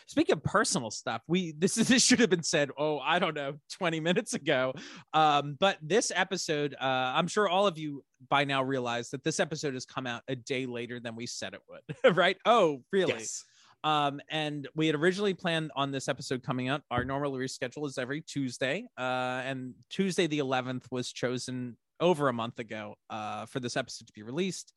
Speaking 0.06 0.34
of 0.34 0.42
personal 0.42 0.90
stuff, 0.90 1.22
we 1.26 1.52
this 1.58 1.76
is 1.78 1.88
this 1.88 2.04
should 2.04 2.20
have 2.20 2.30
been 2.30 2.42
said. 2.42 2.70
Oh, 2.78 2.98
I 2.98 3.18
don't 3.18 3.34
know, 3.34 3.54
twenty 3.72 4.00
minutes 4.00 4.34
ago. 4.34 4.74
Um, 5.12 5.56
but 5.58 5.78
this 5.82 6.12
episode, 6.14 6.74
uh, 6.80 6.84
I'm 6.84 7.28
sure 7.28 7.48
all 7.48 7.66
of 7.66 7.78
you 7.78 8.04
by 8.28 8.44
now 8.44 8.62
realize 8.62 9.10
that 9.10 9.24
this 9.24 9.40
episode 9.40 9.74
has 9.74 9.84
come 9.84 10.06
out 10.06 10.22
a 10.28 10.36
day 10.36 10.66
later 10.66 11.00
than 11.00 11.16
we 11.16 11.26
said 11.26 11.54
it 11.54 11.60
would. 11.68 12.16
right? 12.16 12.36
Oh, 12.44 12.82
really? 12.92 13.12
Yes. 13.12 13.44
Um, 13.84 14.20
and 14.30 14.66
we 14.74 14.86
had 14.86 14.96
originally 14.96 15.34
planned 15.34 15.70
on 15.76 15.92
this 15.92 16.08
episode 16.08 16.42
coming 16.42 16.68
out. 16.68 16.82
Our 16.90 17.04
normal 17.04 17.32
reschedule 17.32 17.86
is 17.86 17.98
every 17.98 18.20
Tuesday, 18.20 18.84
uh, 18.98 19.42
and 19.44 19.74
Tuesday 19.90 20.26
the 20.26 20.40
11th 20.40 20.86
was 20.90 21.12
chosen 21.12 21.76
over 22.00 22.28
a 22.28 22.32
month 22.32 22.58
ago 22.58 22.96
uh, 23.10 23.46
for 23.46 23.60
this 23.60 23.76
episode 23.76 24.06
to 24.08 24.12
be 24.12 24.22
released. 24.22 24.72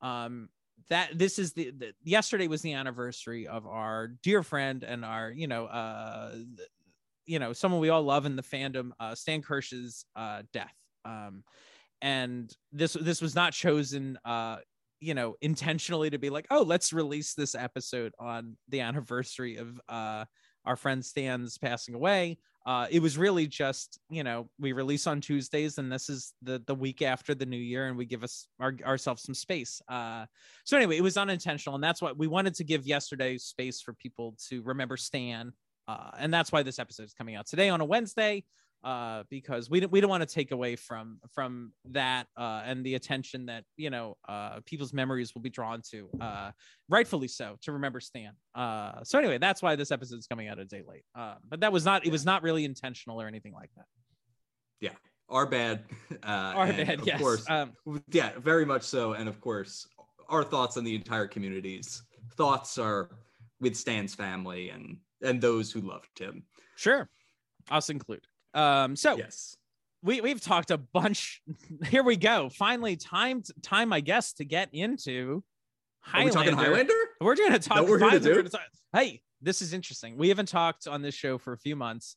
Um, 0.00 0.48
that 0.88 1.18
this 1.18 1.38
is 1.38 1.52
the, 1.52 1.70
the, 1.70 1.92
yesterday 2.02 2.48
was 2.48 2.62
the 2.62 2.72
anniversary 2.72 3.46
of 3.46 3.66
our 3.66 4.08
dear 4.22 4.42
friend 4.42 4.84
and 4.84 5.04
our 5.04 5.30
you 5.30 5.46
know 5.46 5.66
uh 5.66 6.34
you 7.26 7.38
know 7.38 7.52
someone 7.52 7.80
we 7.80 7.90
all 7.90 8.02
love 8.02 8.26
in 8.26 8.36
the 8.36 8.42
fandom 8.42 8.90
uh 9.00 9.14
stan 9.14 9.42
kirsch's 9.42 10.04
uh 10.16 10.42
death. 10.52 10.74
Um 11.04 11.44
and 12.00 12.54
this 12.72 12.92
this 12.94 13.20
was 13.20 13.34
not 13.34 13.52
chosen 13.52 14.18
uh 14.24 14.56
you 15.00 15.14
know 15.14 15.34
intentionally 15.40 16.10
to 16.10 16.18
be 16.18 16.30
like 16.30 16.46
oh 16.50 16.62
let's 16.62 16.92
release 16.92 17.34
this 17.34 17.54
episode 17.54 18.12
on 18.18 18.56
the 18.68 18.80
anniversary 18.80 19.56
of 19.56 19.80
uh 19.88 20.24
our 20.64 20.76
friend 20.76 21.04
stan's 21.04 21.58
passing 21.58 21.94
away 21.94 22.38
uh, 22.66 22.86
it 22.90 23.00
was 23.00 23.16
really 23.16 23.46
just 23.46 23.98
you 24.10 24.22
know 24.22 24.48
we 24.58 24.72
release 24.72 25.06
on 25.06 25.20
Tuesdays 25.20 25.78
and 25.78 25.90
this 25.90 26.08
is 26.08 26.34
the 26.42 26.62
the 26.66 26.74
week 26.74 27.02
after 27.02 27.34
the 27.34 27.46
new 27.46 27.56
year 27.56 27.88
and 27.88 27.96
we 27.96 28.04
give 28.04 28.22
us 28.22 28.48
our, 28.60 28.74
ourselves 28.84 29.22
some 29.22 29.34
space. 29.34 29.80
Uh, 29.88 30.26
so 30.64 30.76
anyway, 30.76 30.96
it 30.96 31.02
was 31.02 31.16
unintentional 31.16 31.74
and 31.74 31.84
that's 31.84 32.02
what 32.02 32.18
we 32.18 32.26
wanted 32.26 32.54
to 32.54 32.64
give 32.64 32.86
yesterday 32.86 33.38
space 33.38 33.80
for 33.80 33.92
people 33.94 34.36
to 34.48 34.62
remember 34.62 34.96
Stan, 34.96 35.52
uh, 35.86 36.10
and 36.18 36.32
that's 36.32 36.52
why 36.52 36.62
this 36.62 36.78
episode 36.78 37.04
is 37.04 37.14
coming 37.14 37.36
out 37.36 37.46
today 37.46 37.68
on 37.68 37.80
a 37.80 37.84
Wednesday. 37.84 38.44
Uh, 38.84 39.24
because 39.28 39.68
we 39.68 39.80
don't 39.80 39.90
we 39.92 40.00
don't 40.00 40.10
want 40.10 40.26
to 40.26 40.34
take 40.34 40.52
away 40.52 40.76
from 40.76 41.18
from 41.34 41.72
that 41.90 42.26
uh, 42.36 42.62
and 42.64 42.84
the 42.84 42.94
attention 42.94 43.46
that 43.46 43.64
you 43.76 43.90
know 43.90 44.16
uh, 44.28 44.60
people's 44.64 44.92
memories 44.92 45.34
will 45.34 45.42
be 45.42 45.50
drawn 45.50 45.82
to, 45.90 46.08
uh, 46.20 46.50
rightfully 46.88 47.28
so, 47.28 47.56
to 47.62 47.72
remember 47.72 48.00
Stan. 48.00 48.32
Uh, 48.54 49.02
so 49.02 49.18
anyway, 49.18 49.38
that's 49.38 49.62
why 49.62 49.74
this 49.76 49.90
episode 49.90 50.18
is 50.18 50.26
coming 50.26 50.48
out 50.48 50.58
a 50.58 50.64
day 50.64 50.82
late. 50.86 51.04
Uh, 51.14 51.34
but 51.48 51.60
that 51.60 51.72
was 51.72 51.84
not 51.84 52.06
it 52.06 52.12
was 52.12 52.24
not 52.24 52.42
really 52.42 52.64
intentional 52.64 53.20
or 53.20 53.26
anything 53.26 53.52
like 53.52 53.70
that. 53.76 53.86
Yeah, 54.80 54.94
our 55.28 55.46
bad. 55.46 55.84
Uh, 56.22 56.52
Our 56.56 56.66
bad, 56.66 57.00
of 57.00 57.06
yes. 57.06 57.20
course, 57.20 57.48
Um, 57.48 57.72
yeah, 58.10 58.32
very 58.38 58.64
much 58.66 58.82
so. 58.82 59.12
And 59.12 59.28
of 59.28 59.40
course, 59.40 59.86
our 60.28 60.42
thoughts 60.42 60.76
on 60.76 60.82
the 60.84 60.94
entire 60.94 61.28
community's 61.28 62.02
thoughts 62.34 62.76
are 62.76 63.10
with 63.60 63.76
Stan's 63.76 64.14
family 64.14 64.70
and 64.70 64.98
and 65.22 65.40
those 65.40 65.70
who 65.70 65.80
loved 65.80 66.18
him. 66.18 66.42
sure, 66.76 67.08
us 67.70 67.88
included. 67.88 68.26
Um, 68.54 68.96
so 68.96 69.16
Yes. 69.16 69.56
we 70.02 70.20
we've 70.20 70.40
talked 70.40 70.70
a 70.70 70.78
bunch. 70.78 71.42
Here 71.86 72.02
we 72.02 72.16
go. 72.16 72.48
Finally, 72.48 72.96
time 72.96 73.42
time 73.62 73.92
I 73.92 74.00
guess 74.00 74.32
to 74.34 74.44
get 74.44 74.68
into 74.72 75.42
Are 76.12 76.24
we 76.24 76.30
talking 76.30 76.54
Highlander? 76.54 76.92
We're 77.20 77.36
going 77.36 77.52
to 77.52 77.58
talk. 77.58 77.86
we're 77.86 77.98
here 77.98 78.18
to 78.18 78.42
do? 78.42 78.48
Hey, 78.92 79.22
this 79.42 79.60
is 79.60 79.72
interesting. 79.72 80.16
We 80.16 80.28
haven't 80.28 80.48
talked 80.48 80.86
on 80.88 81.02
this 81.02 81.14
show 81.14 81.36
for 81.38 81.52
a 81.52 81.58
few 81.58 81.76
months. 81.76 82.16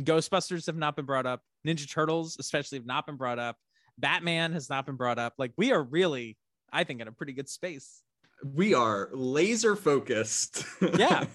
Ghostbusters 0.00 0.66
have 0.66 0.76
not 0.76 0.96
been 0.96 1.04
brought 1.04 1.26
up. 1.26 1.42
Ninja 1.66 1.88
Turtles, 1.90 2.36
especially, 2.40 2.78
have 2.78 2.86
not 2.86 3.06
been 3.06 3.16
brought 3.16 3.38
up. 3.38 3.56
Batman 3.98 4.52
has 4.52 4.68
not 4.70 4.86
been 4.86 4.96
brought 4.96 5.18
up. 5.18 5.34
Like 5.38 5.52
we 5.56 5.70
are 5.72 5.82
really, 5.82 6.36
I 6.72 6.84
think, 6.84 7.00
in 7.00 7.08
a 7.08 7.12
pretty 7.12 7.34
good 7.34 7.48
space. 7.48 8.02
We 8.44 8.74
are 8.74 9.10
laser 9.12 9.76
focused. 9.76 10.64
Yeah. 10.98 11.26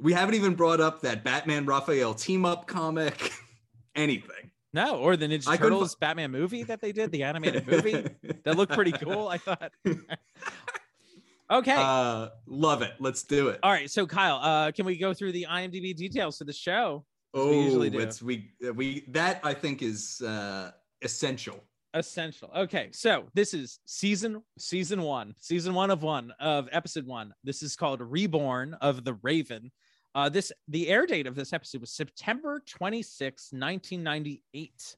we 0.00 0.12
haven't 0.14 0.34
even 0.34 0.54
brought 0.54 0.80
up 0.80 1.02
that 1.02 1.22
Batman 1.22 1.66
Raphael 1.66 2.14
team 2.14 2.44
up 2.44 2.66
comic. 2.66 3.32
Anything. 3.94 4.50
No, 4.72 4.98
or 4.98 5.16
the 5.16 5.26
Ninja 5.26 5.48
I 5.48 5.56
couldn't 5.56 5.72
Turtles 5.72 5.94
Batman 5.94 6.30
movie 6.30 6.62
that 6.64 6.80
they 6.80 6.92
did, 6.92 7.10
the 7.10 7.22
animated 7.22 7.66
movie 7.70 8.04
that 8.44 8.56
looked 8.56 8.72
pretty 8.72 8.92
cool. 8.92 9.28
I 9.28 9.38
thought. 9.38 9.72
okay. 11.50 11.74
Uh, 11.76 12.28
love 12.46 12.82
it. 12.82 12.92
Let's 13.00 13.22
do 13.22 13.48
it. 13.48 13.60
All 13.62 13.70
right. 13.70 13.90
So 13.90 14.06
Kyle, 14.06 14.36
uh, 14.36 14.72
can 14.72 14.84
we 14.84 14.98
go 14.98 15.14
through 15.14 15.32
the 15.32 15.46
IMDb 15.48 15.96
details 15.96 16.38
for 16.38 16.44
the 16.44 16.52
show? 16.52 17.04
Oh, 17.34 17.50
we 17.50 17.60
usually 17.60 17.90
do. 17.90 17.98
it's 17.98 18.22
we 18.22 18.50
we 18.74 19.04
that 19.08 19.40
I 19.42 19.54
think 19.54 19.82
is 19.82 20.20
uh 20.22 20.70
essential. 21.02 21.62
essential 21.94 22.50
okay 22.56 22.88
so 22.90 23.24
this 23.34 23.54
is 23.54 23.80
season 23.86 24.42
season 24.58 25.02
one 25.02 25.34
season 25.38 25.74
one 25.74 25.90
of 25.90 26.02
one 26.02 26.32
of 26.40 26.68
episode 26.72 27.06
one 27.06 27.32
this 27.44 27.62
is 27.62 27.76
called 27.76 28.00
reborn 28.00 28.74
of 28.80 29.04
the 29.04 29.14
raven 29.22 29.70
uh 30.18 30.28
this 30.28 30.50
the 30.66 30.88
air 30.88 31.06
date 31.06 31.26
of 31.26 31.34
this 31.34 31.52
episode 31.52 31.80
was 31.80 31.90
september 31.90 32.62
26 32.66 33.52
1998 33.52 34.96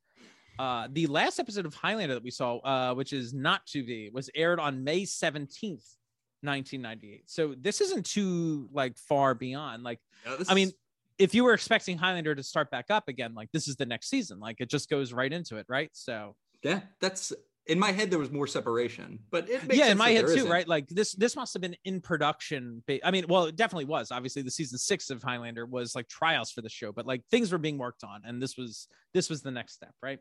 uh 0.59 0.89
the 0.93 1.07
last 1.07 1.39
episode 1.39 1.67
of 1.67 1.75
highlander 1.75 2.15
that 2.15 2.23
we 2.23 2.31
saw 2.31 2.59
uh 2.59 2.95
which 2.95 3.13
is 3.13 3.35
not 3.35 3.67
2v 3.67 4.13
was 4.13 4.31
aired 4.35 4.59
on 4.59 4.83
may 4.83 5.03
17th 5.03 5.97
1998 6.43 7.25
so 7.27 7.55
this 7.61 7.83
isn't 7.83 8.07
too 8.07 8.69
like 8.73 8.97
far 8.97 9.35
beyond 9.35 9.83
like 9.83 9.99
this 10.39 10.51
I 10.51 10.55
mean, 10.55 10.73
if 11.19 11.35
you 11.35 11.45
were 11.45 11.53
expecting 11.53 11.99
highlander 11.99 12.35
to 12.35 12.43
start 12.43 12.71
back 12.71 12.87
up 12.89 13.09
again 13.09 13.35
like 13.35 13.51
this 13.53 13.69
is 13.69 13.77
the 13.77 13.85
next 13.85 14.09
season 14.09 14.41
like 14.41 14.57
it 14.59 14.71
just 14.71 14.89
goes 14.89 15.13
right 15.13 15.31
into 15.31 15.57
it 15.57 15.67
right? 15.69 15.91
So 15.93 16.35
yeah, 16.63 16.81
that's 17.01 17.33
in 17.71 17.79
my 17.79 17.93
head. 17.93 18.11
There 18.11 18.19
was 18.19 18.31
more 18.31 18.47
separation, 18.47 19.21
but 19.31 19.49
it 19.49 19.63
makes 19.63 19.77
yeah 19.77 19.91
in 19.91 19.99
my 19.99 20.11
head 20.11 20.27
too 20.27 20.33
isn't. 20.33 20.51
right 20.51 20.67
like 20.67 20.89
this 20.89 21.13
this 21.15 21.37
must 21.37 21.53
have 21.55 21.61
been 21.61 21.77
in 21.85 22.01
production 22.01 22.83
i 23.05 23.11
mean 23.11 23.25
well 23.29 23.45
it 23.45 23.57
definitely 23.57 23.85
was 23.85 24.11
obviously 24.11 24.43
the 24.43 24.51
season 24.51 24.79
six 24.79 25.11
of 25.11 25.23
highlander 25.23 25.67
was 25.67 25.95
like 25.95 26.09
trials 26.09 26.51
for 26.51 26.63
the 26.63 26.69
show 26.69 26.93
but 26.93 27.07
like 27.07 27.23
things 27.31 27.53
were 27.53 27.59
being 27.59 27.79
worked 27.79 28.05
on 28.05 28.23
and 28.25 28.43
this 28.43 28.57
was 28.57 28.89
this 29.15 29.31
was 29.31 29.43
the 29.43 29.51
next 29.51 29.75
step 29.75 29.93
right 30.03 30.19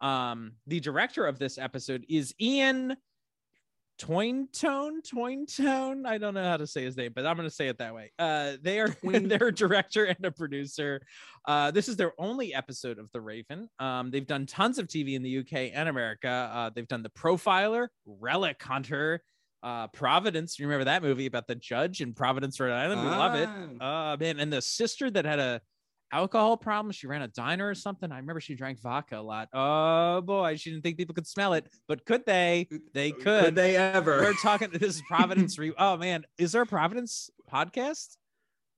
um 0.00 0.52
the 0.66 0.80
director 0.80 1.26
of 1.26 1.38
this 1.38 1.58
episode 1.58 2.04
is 2.08 2.34
ian 2.40 2.96
Tointone, 3.98 5.02
Tointone. 5.02 6.06
I 6.06 6.18
don't 6.18 6.34
know 6.34 6.44
how 6.44 6.56
to 6.56 6.66
say 6.66 6.84
his 6.84 6.96
name, 6.96 7.12
but 7.14 7.26
I'm 7.26 7.36
going 7.36 7.48
to 7.48 7.54
say 7.54 7.68
it 7.68 7.78
that 7.78 7.94
way. 7.94 8.12
Uh, 8.18 8.52
they 8.62 8.80
are 8.80 8.94
a 9.04 9.52
director 9.52 10.04
and 10.04 10.24
a 10.24 10.30
producer. 10.30 11.02
Uh, 11.46 11.70
this 11.70 11.88
is 11.88 11.96
their 11.96 12.12
only 12.18 12.54
episode 12.54 12.98
of 12.98 13.10
The 13.12 13.20
Raven. 13.20 13.68
Um, 13.78 14.10
they've 14.10 14.26
done 14.26 14.46
tons 14.46 14.78
of 14.78 14.86
TV 14.86 15.14
in 15.14 15.22
the 15.22 15.38
UK 15.38 15.72
and 15.74 15.88
America. 15.88 16.28
Uh, 16.52 16.70
they've 16.74 16.88
done 16.88 17.02
The 17.02 17.10
Profiler, 17.10 17.88
Relic 18.06 18.62
Hunter, 18.62 19.22
uh, 19.62 19.88
Providence. 19.88 20.58
You 20.58 20.66
remember 20.66 20.84
that 20.84 21.02
movie 21.02 21.26
about 21.26 21.46
the 21.48 21.56
judge 21.56 22.00
in 22.00 22.14
Providence, 22.14 22.60
Rhode 22.60 22.72
Island? 22.72 23.02
We 23.02 23.08
love 23.08 23.34
it. 23.34 23.48
Ah, 23.80 24.12
Uh, 24.12 24.16
man, 24.16 24.38
and 24.38 24.52
the 24.52 24.62
sister 24.62 25.10
that 25.10 25.24
had 25.24 25.38
a 25.40 25.60
alcohol 26.12 26.56
problem. 26.56 26.92
She 26.92 27.06
ran 27.06 27.22
a 27.22 27.28
diner 27.28 27.68
or 27.68 27.74
something. 27.74 28.10
I 28.10 28.18
remember 28.18 28.40
she 28.40 28.54
drank 28.54 28.80
vodka 28.80 29.18
a 29.18 29.22
lot. 29.22 29.48
Oh 29.52 30.20
boy, 30.20 30.56
she 30.56 30.70
didn't 30.70 30.82
think 30.82 30.96
people 30.96 31.14
could 31.14 31.26
smell 31.26 31.54
it, 31.54 31.68
but 31.86 32.04
could 32.04 32.24
they? 32.26 32.68
They 32.92 33.12
could. 33.12 33.44
Could 33.44 33.54
they 33.54 33.76
ever? 33.76 34.20
We're 34.20 34.34
talking. 34.34 34.70
This 34.72 34.96
is 34.96 35.02
Providence. 35.08 35.58
Re- 35.58 35.74
oh 35.78 35.96
man, 35.96 36.24
is 36.38 36.52
there 36.52 36.62
a 36.62 36.66
Providence 36.66 37.30
podcast? 37.50 38.16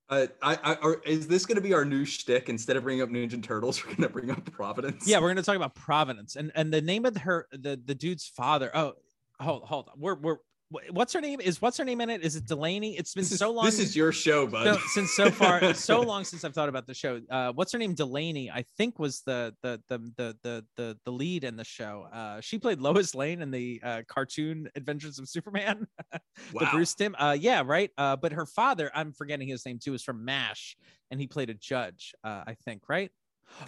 Uh, 0.09 0.27
I, 0.41 0.59
I, 0.61 0.75
are, 0.75 1.01
is 1.05 1.25
this 1.25 1.45
going 1.45 1.55
to 1.55 1.61
be 1.61 1.73
our 1.73 1.85
new 1.85 2.03
shtick? 2.03 2.49
Instead 2.49 2.75
of 2.75 2.83
bringing 2.83 3.01
up 3.01 3.09
Ninja 3.09 3.41
Turtles, 3.41 3.85
we're 3.85 3.95
going 3.95 4.01
to 4.01 4.09
bring 4.09 4.29
up 4.29 4.43
Providence. 4.51 5.07
Yeah, 5.07 5.19
we're 5.19 5.29
gonna 5.29 5.41
talk 5.41 5.55
about 5.55 5.73
Providence 5.73 6.35
and 6.35 6.51
and 6.53 6.73
the 6.73 6.81
name 6.81 7.05
of 7.05 7.15
her 7.17 7.47
the 7.51 7.79
the 7.83 7.95
dude's 7.95 8.27
father. 8.27 8.69
Oh, 8.73 8.93
hold 9.39 9.63
hold 9.63 9.87
on. 9.87 9.95
We're 9.97 10.15
we're 10.15 10.35
wh- 10.35 10.50
what's 10.89 11.13
her 11.13 11.21
name? 11.21 11.41
Is 11.41 11.61
what's 11.61 11.77
her 11.77 11.85
name 11.85 12.01
in 12.01 12.09
it? 12.09 12.23
Is 12.23 12.35
it 12.35 12.45
Delany? 12.45 12.97
It's 12.97 13.13
been 13.13 13.21
is, 13.21 13.37
so 13.37 13.51
long. 13.51 13.65
This 13.65 13.79
is 13.79 13.95
your 13.95 14.11
show, 14.11 14.47
bud. 14.47 14.75
so, 14.75 14.81
since 14.93 15.11
so 15.13 15.29
far 15.29 15.73
so 15.73 16.01
long 16.01 16.23
since 16.23 16.43
I've 16.43 16.53
thought 16.53 16.69
about 16.69 16.87
the 16.87 16.93
show. 16.93 17.21
Uh, 17.29 17.51
what's 17.53 17.71
her 17.71 17.79
name? 17.79 17.93
Delany, 17.93 18.49
I 18.49 18.63
think 18.77 18.99
was 18.99 19.21
the 19.21 19.53
the 19.61 19.81
the 19.89 19.97
the 20.17 20.37
the 20.43 20.65
the, 20.77 20.97
the 21.03 21.11
lead 21.11 21.43
in 21.43 21.57
the 21.57 21.63
show. 21.63 22.07
Uh, 22.11 22.41
she 22.41 22.57
played 22.57 22.79
Lois 22.79 23.13
Lane 23.13 23.41
in 23.41 23.51
the 23.51 23.81
uh, 23.83 24.01
cartoon 24.07 24.69
Adventures 24.75 25.19
of 25.19 25.27
Superman, 25.27 25.87
wow. 26.13 26.19
the 26.59 26.67
Bruce 26.71 26.95
Timm. 26.95 27.15
Uh, 27.17 27.35
yeah, 27.39 27.63
right. 27.65 27.91
Uh, 27.97 28.15
but 28.15 28.31
her 28.31 28.45
father, 28.45 28.91
I'm 28.93 29.13
forgetting 29.13 29.47
his 29.47 29.65
name 29.65 29.79
too, 29.79 29.93
is 29.93 30.03
from 30.03 30.23
Mash, 30.23 30.77
and 31.09 31.19
he 31.19 31.27
played 31.27 31.49
a 31.49 31.55
judge. 31.55 32.13
Uh, 32.23 32.43
I 32.47 32.55
think, 32.65 32.83
right? 32.87 33.11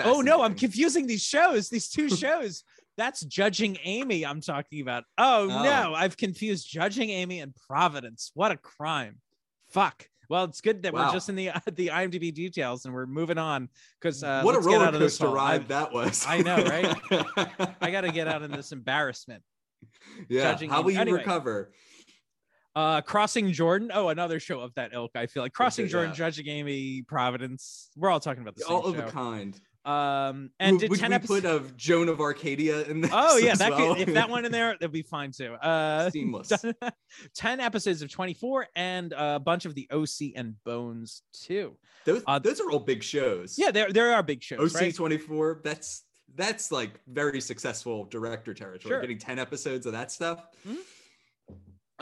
Oh 0.04 0.22
no, 0.22 0.42
I'm 0.42 0.56
confusing 0.56 1.08
these 1.08 1.24
shows, 1.24 1.70
these 1.70 1.90
two 1.90 2.10
shows. 2.16 2.64
That's 2.98 3.22
Judging 3.22 3.78
Amy 3.84 4.26
I'm 4.26 4.42
talking 4.42 4.82
about. 4.82 5.04
Oh, 5.18 5.44
Oh. 5.50 5.64
no, 5.64 5.94
I've 5.96 6.16
confused 6.18 6.70
Judging 6.70 7.10
Amy 7.10 7.40
and 7.40 7.54
Providence. 7.68 8.32
What 8.36 8.52
a 8.52 8.58
crime. 8.58 9.18
Fuck. 9.72 10.08
Well, 10.30 10.46
it's 10.46 10.62
good 10.62 10.84
that 10.84 10.94
Wow. 10.94 11.08
we're 11.08 11.14
just 11.14 11.30
in 11.30 11.36
the 11.36 11.50
the 11.74 11.88
IMDb 11.88 12.34
details 12.34 12.86
and 12.86 12.94
we're 12.94 13.06
moving 13.06 13.38
on 13.38 13.70
because 14.00 14.24
uh, 14.24 14.42
what 14.44 14.56
a 14.56 14.60
roller 14.60 14.86
out 14.86 14.94
of 14.94 15.00
this 15.00 15.18
coaster 15.18 15.34
ride 15.34 15.68
that 15.68 15.92
was. 15.92 16.26
I 16.28 16.40
know, 16.42 16.58
right? 16.64 16.96
I 17.82 17.92
got 17.92 18.02
to 18.02 18.12
get 18.12 18.28
out 18.28 18.42
of 18.44 18.52
this 18.52 18.72
embarrassment. 18.72 19.44
yeah. 20.30 20.52
Judging 20.52 20.70
How 20.70 20.78
Amy. 20.78 20.86
will 20.86 20.92
you 20.92 21.00
Anyway. 21.00 21.18
recover? 21.20 21.72
Uh, 22.76 23.02
Crossing 23.02 23.52
Jordan. 23.52 23.92
Oh, 23.94 24.10
another 24.10 24.40
show 24.40 24.60
of 24.62 24.74
that 24.76 24.94
ilk. 24.94 25.12
I 25.16 25.28
feel 25.28 25.44
like 25.44 25.54
Crossing 25.54 25.88
Jordan, 25.88 26.12
yeah. 26.12 26.16
Judging 26.18 26.48
Amy, 26.48 27.04
Providence. 27.08 27.90
We're 27.96 28.10
all 28.10 28.20
talking 28.20 28.42
about 28.42 28.56
the 28.56 28.64
same 28.64 28.76
All 28.76 28.86
of 28.88 28.98
a 28.98 29.04
kind. 29.12 29.60
Um, 29.86 30.52
and 30.60 30.74
would 30.74 30.82
did 30.82 30.90
would 30.92 31.00
ten 31.00 31.10
we 31.10 31.16
episodes. 31.16 31.42
put 31.42 31.50
of 31.50 31.76
Joan 31.76 32.08
of 32.08 32.22
Arcadia 32.22 32.84
in 32.84 33.02
this? 33.02 33.12
Oh 33.14 33.38
yeah, 33.38 33.56
that 33.56 33.72
well? 33.72 33.96
could, 33.96 34.08
if 34.08 34.14
that 34.14 34.30
one 34.30 34.46
in 34.46 34.52
there, 34.52 34.72
that'd 34.72 34.92
be 34.92 35.02
fine 35.02 35.32
too. 35.32 35.56
Uh, 35.64 36.10
seamless. 36.10 36.52
10 37.36 37.60
episodes 37.60 38.02
of 38.02 38.12
24 38.12 38.68
and 38.76 39.14
a 39.16 39.40
bunch 39.40 39.66
of 39.66 39.76
the 39.76 39.88
OC 39.92 40.34
and 40.36 40.56
Bones 40.64 41.22
too. 41.32 41.76
Those, 42.06 42.24
uh, 42.28 42.40
those 42.40 42.60
are 42.60 42.70
all 42.70 42.80
big 42.80 43.04
shows. 43.04 43.58
Yeah, 43.58 43.72
there 43.72 43.92
there 43.92 44.14
are 44.14 44.24
big 44.24 44.44
shows, 44.44 44.76
OC 44.76 44.82
right? 44.82 44.96
24. 44.96 45.62
That's 45.64 46.04
that's 46.36 46.72
like 46.72 47.00
very 47.08 47.42
successful 47.42 48.06
director 48.06 48.54
territory. 48.54 48.92
Sure. 48.94 49.02
Getting 49.02 49.18
10 49.18 49.40
episodes 49.40 49.86
of 49.86 49.94
that 49.94 50.12
stuff. 50.12 50.46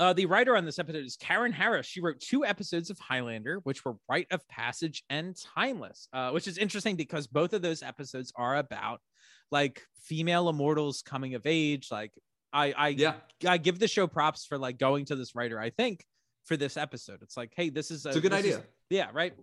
Uh, 0.02 0.14
the 0.14 0.26
writer 0.26 0.58
on 0.58 0.66
this 0.66 0.80
episode 0.80 1.06
is 1.06 1.16
Karen 1.16 1.52
Harris. 1.52 1.86
She 1.86 2.02
wrote 2.02 2.20
two 2.20 2.44
episodes 2.44 2.90
of 2.90 2.98
Highlander, 2.98 3.60
which 3.66 3.86
were 3.86 3.98
Rite 4.10 4.26
of 4.32 4.46
Passage 4.48 5.04
and 5.12 5.36
Timeless, 5.56 6.08
uh, 6.12 6.32
which 6.32 6.48
is 6.48 6.58
interesting 6.58 6.96
because 6.96 7.28
both 7.28 7.54
of 7.54 7.62
those 7.62 7.84
episodes 7.84 8.34
are 8.36 8.58
about 8.58 9.00
like 9.52 9.84
female 10.04 10.50
immortals 10.50 11.04
coming 11.04 11.36
of 11.36 11.44
age. 11.46 11.90
Like 11.92 12.12
I 12.52 12.72
I 12.72 12.88
Yeah. 12.90 13.14
I 13.48 13.60
give 13.60 13.78
the 13.78 13.88
show 13.88 14.08
props 14.08 14.44
for 14.44 14.58
like 14.58 14.80
going 14.80 15.06
to 15.06 15.16
this 15.16 15.36
writer. 15.36 15.60
I 15.60 15.70
think 15.70 16.04
for 16.46 16.58
this 16.58 16.78
episode, 16.78 17.20
it's 17.22 17.38
like, 17.38 17.54
hey, 17.56 17.70
this 17.70 17.92
is 17.92 18.04
It's 18.04 18.16
a 18.16 18.22
good 18.22 18.32
this 18.32 18.44
is- 18.46 18.56
idea. 18.56 18.66
yeah 18.90 19.10
right 19.14 19.34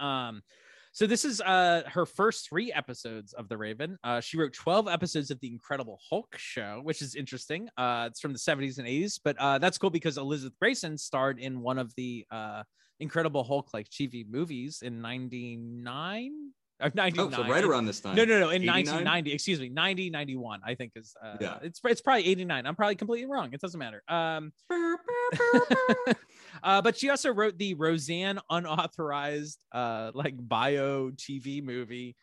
um 0.00 0.42
so 0.92 1.06
this 1.06 1.24
is 1.24 1.40
uh 1.40 1.82
her 1.86 2.06
first 2.06 2.48
three 2.48 2.72
episodes 2.72 3.32
of 3.32 3.48
the 3.48 3.56
raven. 3.56 3.98
Uh 4.02 4.20
she 4.20 4.36
wrote 4.38 4.52
12 4.52 4.88
episodes 4.88 5.30
of 5.30 5.38
the 5.40 5.48
incredible 5.48 5.98
hulk 6.08 6.34
show 6.36 6.80
which 6.82 7.02
is 7.02 7.14
interesting. 7.14 7.68
Uh 7.76 8.08
it's 8.10 8.20
from 8.20 8.32
the 8.32 8.38
70s 8.38 8.78
and 8.78 8.86
80s 8.86 9.20
but 9.22 9.36
uh 9.38 9.58
that's 9.58 9.78
cool 9.78 9.90
because 9.90 10.18
elizabeth 10.18 10.56
gracen 10.62 10.98
starred 10.98 11.38
in 11.38 11.60
one 11.60 11.78
of 11.78 11.94
the 11.96 12.26
uh 12.30 12.62
incredible 12.98 13.44
hulk 13.44 13.70
like 13.72 13.88
tv 13.88 14.28
movies 14.28 14.82
in 14.82 15.00
99 15.00 16.32
or 16.32 16.59
99 16.94 17.18
Oh, 17.18 17.30
so 17.30 17.48
right 17.48 17.64
around 17.64 17.86
this 17.86 18.00
time. 18.00 18.16
no, 18.16 18.24
no, 18.24 18.40
no. 18.40 18.48
In 18.50 18.62
89? 18.62 18.74
1990, 18.74 19.32
excuse 19.32 19.60
me, 19.60 19.68
90, 19.68 20.10
91, 20.10 20.60
I 20.64 20.74
think 20.74 20.92
is. 20.96 21.14
Uh, 21.22 21.36
Yeah. 21.40 21.58
It's 21.62 21.80
it's 21.84 22.00
probably 22.00 22.26
89. 22.26 22.66
I'm 22.66 22.74
probably 22.76 22.94
completely 22.96 23.30
wrong. 23.30 23.52
It 23.52 23.60
doesn't 23.60 23.78
matter. 23.78 24.02
Um, 24.08 24.52
uh, 26.62 26.82
but 26.82 26.96
she 26.96 27.10
also 27.10 27.32
wrote 27.32 27.58
the 27.58 27.74
Roseanne 27.74 28.38
unauthorized 28.50 29.58
uh 29.72 30.10
like 30.14 30.34
bio 30.36 31.10
TV 31.10 31.62
movie. 31.62 32.16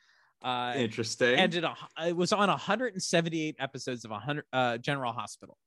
Uh, 0.44 0.74
Interesting. 0.76 1.36
ended 1.36 1.64
a, 1.64 1.76
it 2.06 2.16
was 2.16 2.32
on 2.32 2.48
178 2.48 3.56
episodes 3.60 4.06
of 4.06 4.12
100 4.12 4.46
uh, 4.54 4.78
General 4.78 5.12
Hospital. 5.12 5.58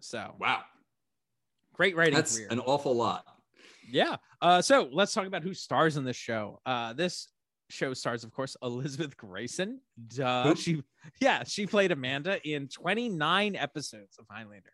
So 0.00 0.34
wow, 0.40 0.62
great 1.74 1.96
writing 1.96 2.14
that's 2.14 2.36
career. 2.36 2.48
an 2.50 2.60
awful 2.60 2.94
lot. 2.94 3.24
Yeah. 3.88 4.16
Uh, 4.42 4.60
so 4.62 4.88
let's 4.92 5.14
talk 5.14 5.26
about 5.26 5.42
who 5.44 5.54
stars 5.54 5.96
in 5.96 6.04
this 6.04 6.16
show. 6.16 6.60
Uh, 6.66 6.92
this 6.92 7.28
show 7.68 7.94
stars, 7.94 8.24
of 8.24 8.32
course, 8.32 8.56
Elizabeth 8.62 9.16
Gracen. 9.16 9.78
Duh. 10.08 10.54
She, 10.54 10.82
yeah, 11.20 11.42
she 11.44 11.66
played 11.66 11.92
Amanda 11.92 12.38
in 12.48 12.68
29 12.68 13.56
episodes 13.56 14.18
of 14.18 14.26
Highlander. 14.30 14.72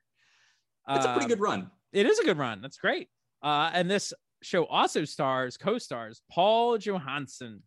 That's 0.87 1.05
a 1.07 1.09
pretty 1.13 1.25
Um, 1.25 1.29
good 1.29 1.41
run. 1.41 1.71
It 1.93 2.07
is 2.07 2.19
a 2.19 2.25
good 2.25 2.39
run. 2.39 2.61
That's 2.61 2.77
great. 2.79 3.09
Uh, 3.43 3.71
and 3.73 3.91
this 3.91 4.13
show 4.43 4.67
also 4.67 5.05
stars, 5.05 5.57
co-stars 5.57 6.23
Paul 6.31 6.77
Johansson 6.79 7.63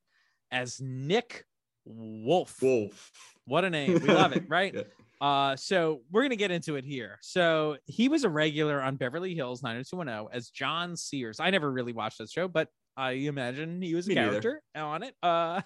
as 0.51 0.79
Nick 0.81 1.45
Wolf. 1.85 2.61
Wolf. 2.61 3.11
What 3.45 3.63
a 3.65 3.69
name. 3.69 3.93
We 3.93 3.99
love 4.07 4.33
it, 4.33 4.43
right? 4.49 4.73
Yeah. 4.73 4.81
Uh, 5.21 5.55
so 5.55 6.01
we're 6.11 6.23
gonna 6.23 6.35
get 6.35 6.51
into 6.51 6.75
it 6.75 6.83
here. 6.83 7.17
So 7.21 7.77
he 7.85 8.09
was 8.09 8.25
a 8.25 8.29
regular 8.29 8.81
on 8.81 8.95
Beverly 8.97 9.33
Hills 9.33 9.63
90210 9.63 10.35
as 10.35 10.49
John 10.49 10.97
Sears. 10.97 11.39
I 11.39 11.49
never 11.51 11.71
really 11.71 11.93
watched 11.93 12.17
that 12.17 12.29
show, 12.29 12.47
but 12.47 12.67
I 12.97 13.11
imagine 13.11 13.81
he 13.81 13.93
was 13.95 14.05
a 14.07 14.09
Me 14.09 14.15
neither. 14.15 14.41
character 14.41 14.61
on 14.75 15.03
it. 15.03 15.13
Uh, 15.21 15.61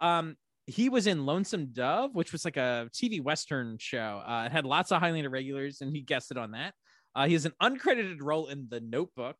um, 0.00 0.36
he 0.66 0.88
was 0.88 1.06
in 1.06 1.24
Lonesome 1.26 1.66
Dove, 1.72 2.14
which 2.14 2.32
was 2.32 2.44
like 2.44 2.56
a 2.56 2.88
TV 2.92 3.22
Western 3.22 3.78
show. 3.78 4.22
Uh, 4.26 4.44
it 4.46 4.52
had 4.52 4.64
lots 4.66 4.90
of 4.92 5.00
Highlander 5.00 5.30
regulars, 5.30 5.80
and 5.80 5.94
he 5.94 6.02
guested 6.02 6.36
on 6.38 6.50
that. 6.52 6.74
Uh, 7.14 7.26
he 7.26 7.32
has 7.34 7.46
an 7.46 7.52
uncredited 7.62 8.18
role 8.20 8.46
in 8.48 8.66
The 8.68 8.80
Notebook, 8.80 9.36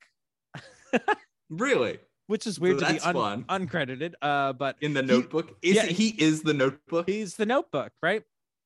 Really? 1.51 1.99
which 2.27 2.47
is 2.47 2.59
weird 2.59 2.79
to 2.81 2.87
be 2.93 2.99
un- 3.01 3.45
uncredited. 3.45 4.15
Uh, 4.23 4.53
but 4.53 4.77
In 4.81 4.95
the 4.95 5.03
He- 5.03 5.07
notebook? 5.09 5.57
Is 5.63 5.77
yeah, 5.77 5.85
it- 5.85 5.93
he 5.93 6.09
is 6.09 6.43
the 6.43 6.55
notebook? 6.55 7.09
he's 7.09 7.37
the 7.37 7.47
Notebook, 7.47 7.93
right? 8.03 8.23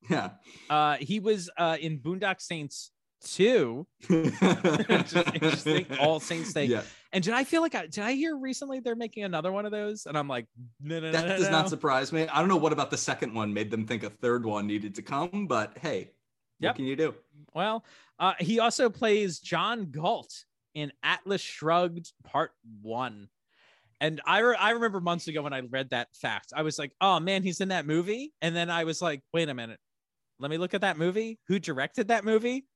yeah. 0.09 0.31
Uh, 0.71 0.97
he 0.97 1.21
was 1.21 1.51
uh 1.59 1.77
in 1.81 1.99
Boondock 1.99 2.41
Saints 2.41 2.91
2 3.25 3.87
interesting. 4.11 5.87
All 6.01 6.21
Saints 6.21 6.53
Day. 6.55 6.65
Yeah. 6.67 6.83
And 7.13 7.25
did 7.25 7.35
I 7.35 7.43
feel 7.45 7.61
like 7.61 7.75
I 7.75 7.87
did 7.87 8.05
I 8.05 8.13
hear 8.13 8.37
recently 8.37 8.81
they're 8.81 8.95
making 8.95 9.25
another 9.25 9.51
one 9.51 9.67
of 9.67 9.73
those? 9.73 10.07
And 10.07 10.17
I'm 10.17 10.29
like, 10.29 10.47
no, 10.81 11.01
no, 11.01 11.11
That 11.11 11.27
no, 11.27 11.37
does 11.37 11.47
no. 11.47 11.51
not 11.51 11.69
surprise 11.69 12.13
me. 12.13 12.29
I 12.29 12.39
don't 12.39 12.49
know 12.49 12.57
what 12.57 12.73
about 12.73 12.91
the 12.91 12.97
second 12.97 13.35
one 13.35 13.53
made 13.53 13.71
them 13.71 13.87
think 13.87 14.03
a 14.05 14.11
third 14.11 14.47
one 14.47 14.67
needed 14.67 14.95
to 14.97 15.03
come, 15.03 15.47
but 15.49 15.77
hey, 15.79 16.13
Yep. 16.61 16.71
what 16.71 16.77
can 16.77 16.85
you 16.85 16.95
do? 16.97 17.15
Well, 17.55 17.85
uh, 18.19 18.35
he 18.39 18.59
also 18.61 18.91
plays 18.91 19.41
John 19.41 19.91
Galt 19.91 20.45
in 20.75 20.93
Atlas 21.03 21.41
Shrugged 21.41 22.13
Part 22.23 22.53
One. 22.83 23.29
And 24.01 24.21
I 24.25 24.39
re- 24.41 24.57
I 24.57 24.71
remember 24.71 25.01
months 25.01 25.27
ago 25.27 25.43
when 25.43 25.53
I 25.53 25.61
read 25.61 25.91
that 25.91 26.09
fact, 26.15 26.53
I 26.55 26.63
was 26.63 26.79
like, 26.79 26.93
oh 27.01 27.19
man, 27.19 27.43
he's 27.43 27.61
in 27.61 27.69
that 27.69 27.87
movie. 27.87 28.33
And 28.41 28.55
then 28.55 28.71
I 28.71 28.85
was 28.85 29.03
like, 29.03 29.23
wait 29.35 29.49
a 29.49 29.55
minute, 29.55 29.81
let 30.39 30.51
me 30.51 30.59
look 30.59 30.75
at 30.75 30.83
that 30.83 30.97
movie. 30.97 31.39
Who 31.49 31.59
directed 31.59 32.09
that 32.09 32.25
movie? 32.25 32.67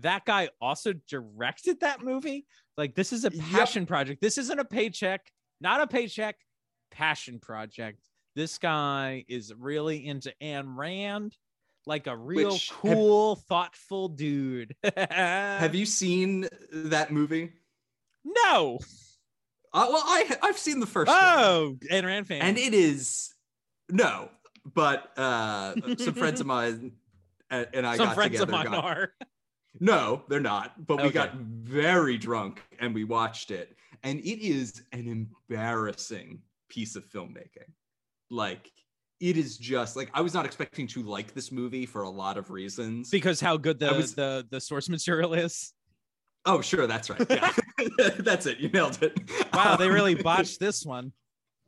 That 0.00 0.24
guy 0.24 0.48
also 0.60 0.92
directed 1.08 1.80
that 1.80 2.02
movie. 2.02 2.46
Like, 2.76 2.94
this 2.94 3.12
is 3.12 3.24
a 3.24 3.30
Yep. 3.32 3.44
passion 3.50 3.86
project. 3.86 4.20
This 4.22 4.38
isn't 4.38 4.58
a 4.58 4.64
paycheck, 4.64 5.30
not 5.60 5.80
a 5.82 5.86
paycheck, 5.86 6.36
passion 6.90 7.38
project. 7.38 7.98
This 8.34 8.56
guy 8.58 9.24
is 9.28 9.52
really 9.54 10.06
into 10.06 10.32
Ayn 10.42 10.76
Rand, 10.76 11.36
like 11.86 12.06
a 12.06 12.16
real 12.16 12.52
Which- 12.52 12.70
have- 12.70 12.78
cool, 12.78 13.36
thoughtful 13.36 14.08
dude. 14.08 14.74
Have 14.96 15.74
you 15.74 15.84
seen 15.84 16.48
that 16.72 17.12
movie? 17.12 17.52
No. 18.24 18.78
Uh, 19.74 19.86
well, 19.90 20.02
I 20.06 20.36
I've 20.42 20.58
seen 20.58 20.80
the 20.80 20.86
first 20.86 21.08
one. 21.08 21.18
Oh, 21.20 21.76
Ayn 21.90 22.04
Rand 22.06 22.26
fan. 22.28 22.40
and 22.42 22.56
it 22.58 22.72
is 22.74 23.34
no, 23.90 24.30
but 24.64 25.16
uh, 25.18 25.74
some 25.98 26.14
friends 26.14 26.40
of 26.40 26.46
mine 26.46 26.92
and, 27.50 27.86
I 27.86 27.96
Some 27.96 28.06
got 28.06 28.14
friends 28.14 28.40
of 28.40 28.48
together. 28.48 28.52
mine 28.70 28.80
got- 28.80 28.84
are. 28.84 29.12
No, 29.82 30.22
they're 30.28 30.38
not. 30.38 30.86
But 30.86 30.98
we 30.98 31.02
Okay. 31.04 31.14
got 31.14 31.34
very 31.34 32.16
drunk 32.16 32.62
and 32.78 32.94
we 32.94 33.02
watched 33.02 33.50
it, 33.50 33.76
and 34.04 34.20
it 34.20 34.38
is 34.40 34.84
an 34.92 35.08
embarrassing 35.08 36.40
piece 36.68 36.94
of 36.94 37.04
filmmaking. 37.10 37.66
Like 38.30 38.70
it 39.18 39.36
is 39.36 39.58
just 39.58 39.96
like 39.96 40.08
I 40.14 40.20
was 40.20 40.34
not 40.34 40.46
expecting 40.46 40.86
to 40.88 41.02
like 41.02 41.34
this 41.34 41.50
movie 41.50 41.84
for 41.84 42.02
a 42.02 42.08
lot 42.08 42.38
of 42.38 42.50
reasons. 42.50 43.10
Because 43.10 43.40
how 43.40 43.56
good 43.56 43.80
the, 43.80 43.92
was- 43.92 44.14
the 44.14 44.46
the 44.50 44.60
source 44.60 44.88
material 44.88 45.34
is. 45.34 45.72
oh, 46.46 46.60
sure, 46.60 46.86
that's 46.86 47.10
right. 47.10 47.26
Yeah, 47.28 47.52
that's 48.20 48.46
it. 48.46 48.58
You 48.58 48.68
nailed 48.68 49.02
it. 49.02 49.18
Wow, 49.52 49.74
they 49.74 49.88
really 49.98 50.14
botched 50.14 50.60
this 50.60 50.86
one. 50.86 51.12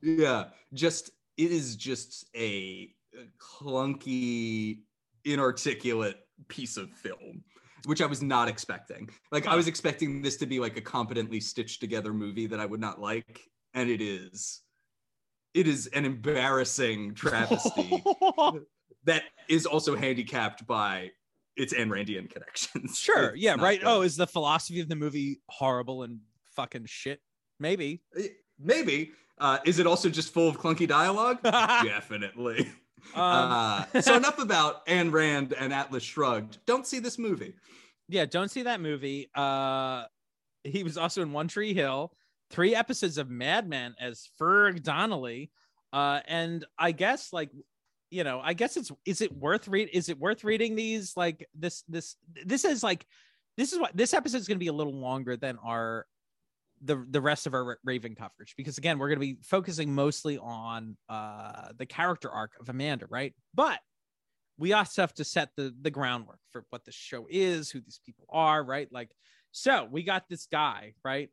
Yeah, 0.03 0.45
just 0.73 1.11
it 1.37 1.51
is 1.51 1.75
just 1.75 2.29
a 2.37 2.95
clunky, 3.41 4.83
inarticulate 5.25 6.17
piece 6.49 6.77
of 6.77 6.91
film, 6.93 7.43
which 7.87 8.01
I 8.01 8.07
was 8.07 8.23
not 8.23 8.49
expecting. 8.49 9.11
Like 9.33 9.47
I 9.47 9.55
was 9.57 9.67
expecting 9.69 10.23
this 10.23 10.37
to 10.39 10.47
be 10.47 10.59
like 10.61 10.77
a 10.77 10.81
competently 10.81 11.41
stitched 11.41 11.81
together 11.81 12.13
movie 12.13 12.47
that 12.47 12.61
I 12.61 12.67
would 12.67 12.81
not 12.81 13.01
like, 13.01 13.41
and 13.75 13.89
it 13.91 14.01
is. 14.01 14.61
It 15.55 15.69
is 15.69 15.87
an 15.89 16.05
embarrassing 16.05 17.15
travesty 17.15 18.03
that 19.05 19.23
is 19.49 19.67
also 19.67 19.95
handicapped 19.97 20.67
by 20.67 21.11
its 21.57 21.73
Ayn 21.73 21.89
Randian 21.89 22.29
connections. 22.29 22.99
sure. 22.99 23.31
It's 23.31 23.43
Yeah. 23.43 23.55
Right. 23.59 23.79
good. 23.79 23.89
Oh, 23.89 24.03
is 24.03 24.17
the 24.17 24.27
philosophy 24.27 24.81
of 24.81 24.89
the 24.89 24.97
movie 24.97 25.41
horrible 25.49 26.03
and 26.03 26.21
fucking 26.57 26.87
shit? 26.87 27.21
Maybe. 27.61 28.03
maybe. 28.59 29.13
Uh, 29.39 29.59
is 29.65 29.79
it 29.79 29.87
also 29.87 30.09
just 30.09 30.33
full 30.35 30.49
of 30.49 30.59
clunky 30.59 30.89
dialogue? 30.89 31.41
Definitely. 31.45 32.73
Um, 33.15 33.87
uh, 33.95 34.01
so 34.01 34.17
enough 34.17 34.39
about 34.39 34.87
Ayn 34.87 35.13
Rand 35.13 35.55
and 35.59 35.73
Atlas 35.73 36.03
Shrugged. 36.03 36.59
Don't 36.67 36.87
see 36.87 36.99
this 36.99 37.19
movie. 37.19 37.55
yeah. 38.09 38.25
Don't 38.25 38.51
see 38.51 38.63
that 38.63 38.81
movie. 38.81 39.31
Uh, 39.35 40.05
he 40.65 40.83
was 40.83 40.97
also 40.97 41.23
in 41.23 41.33
One 41.33 41.49
Tree 41.49 41.75
Hill, 41.75 42.13
three 42.51 42.75
episodes 42.75 43.19
of 43.19 43.31
Mad 43.31 43.69
Men 43.69 43.95
as 44.01 44.29
Ferg 44.41 44.83
Donnelly. 44.83 45.51
Uh, 45.93 46.21
and 46.27 46.65
I 46.79 46.93
guess 46.93 47.33
like 47.33 47.51
you 48.11 48.23
know, 48.23 48.41
I 48.43 48.55
guess 48.55 48.77
it's 48.77 48.93
is 49.05 49.21
it 49.21 49.33
worth 49.33 49.67
read 49.67 49.91
is 49.93 50.09
it 50.09 50.19
worth 50.19 50.45
reading 50.45 50.77
these 50.77 51.17
like 51.17 51.49
this 51.55 51.83
this 51.89 52.17
this 52.45 52.65
is 52.65 52.83
like 52.83 53.07
this 53.57 53.73
is 53.73 53.79
what 53.81 53.97
this 53.97 54.15
episode 54.15 54.39
is 54.39 54.47
going 54.49 54.59
to 54.59 54.65
be 54.65 54.69
a 54.69 54.73
little 54.73 54.95
longer 54.95 55.37
than 55.37 55.59
our 55.59 56.07
the 56.83 57.05
the 57.11 57.21
rest 57.21 57.47
of 57.47 57.55
our 57.55 57.79
Raven 57.85 58.15
coverage 58.15 58.55
because 58.57 58.79
again 58.79 58.99
we're 58.99 59.09
going 59.09 59.21
to 59.21 59.27
be 59.35 59.39
focusing 59.43 59.95
mostly 59.95 60.39
on 60.39 60.97
uh 61.09 61.69
the 61.79 61.87
character 61.87 62.31
arc 62.31 62.53
of 62.61 62.69
Amanda, 62.69 63.07
right? 63.09 63.35
But 63.55 63.79
we 64.59 64.73
also 64.73 65.03
have 65.03 65.15
to 65.15 65.25
set 65.25 65.51
the 65.57 65.75
the 65.83 65.91
groundwork 65.91 66.39
for 66.51 66.65
what 66.71 66.85
the 66.85 66.93
show 66.93 67.27
is, 67.31 67.71
who 67.71 67.81
these 67.81 68.01
people 68.05 68.27
are, 68.31 68.63
right? 68.63 68.89
Like 68.93 69.11
so 69.53 69.89
we 69.91 70.03
got 70.03 70.25
this 70.29 70.47
guy, 70.51 70.95
right? 71.05 71.31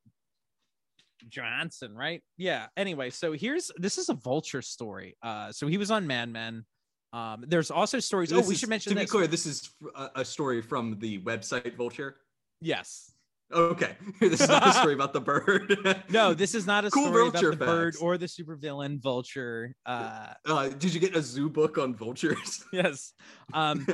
Johansson, 1.30 1.95
right? 1.95 2.21
Yeah. 2.38 2.67
Anyway, 2.77 3.10
so 3.10 3.32
here's 3.32 3.71
this 3.77 3.97
is 3.97 4.10
a 4.10 4.13
vulture 4.13 4.62
story. 4.62 5.17
Uh, 5.21 5.51
so 5.51 5.67
he 5.67 5.77
was 5.77 5.91
on 5.91 6.08
Mad 6.08 6.30
Men. 6.30 6.65
Um, 7.13 7.43
there's 7.47 7.71
also 7.71 7.99
stories. 7.99 8.32
oh, 8.32 8.41
we 8.41 8.54
is- 8.54 8.60
should 8.60 8.69
mention 8.69 8.93
To 8.93 8.99
be 8.99 9.06
clear, 9.06 9.27
this 9.27 9.45
is 9.45 9.69
a, 9.95 10.10
a 10.15 10.25
story 10.25 10.62
from 10.62 10.97
the 10.99 11.19
website 11.19 11.75
Vulture. 11.75 12.15
Yes. 12.62 13.12
Okay, 13.54 13.96
this 14.20 14.42
is 14.42 14.48
not 14.48 14.68
a 14.68 14.74
story 14.74 14.94
about 14.94 15.14
the 15.14 15.22
bird. 15.22 16.04
No, 16.10 16.34
this 16.34 16.56
is 16.56 16.66
not 16.66 16.86
a 16.86 16.90
Cool 16.92 17.08
story 17.08 17.28
about 17.28 17.42
the 17.42 17.56
bird 17.56 17.96
or 18.02 18.18
the 18.18 18.26
supervillain 18.26 19.02
vulture. 19.02 19.76
Uh, 19.86 20.28
Uh, 20.46 20.70
did 20.70 20.94
you 20.94 21.00
get 21.00 21.16
a 21.16 21.22
zoo 21.22 21.50
book 21.50 21.78
on 21.78 21.96
vultures? 21.96 22.64
yes. 22.74 23.14
Um, 23.54 23.86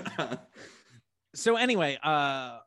so 1.36 1.56
anyway, 1.56 1.98
uh, 2.04 2.60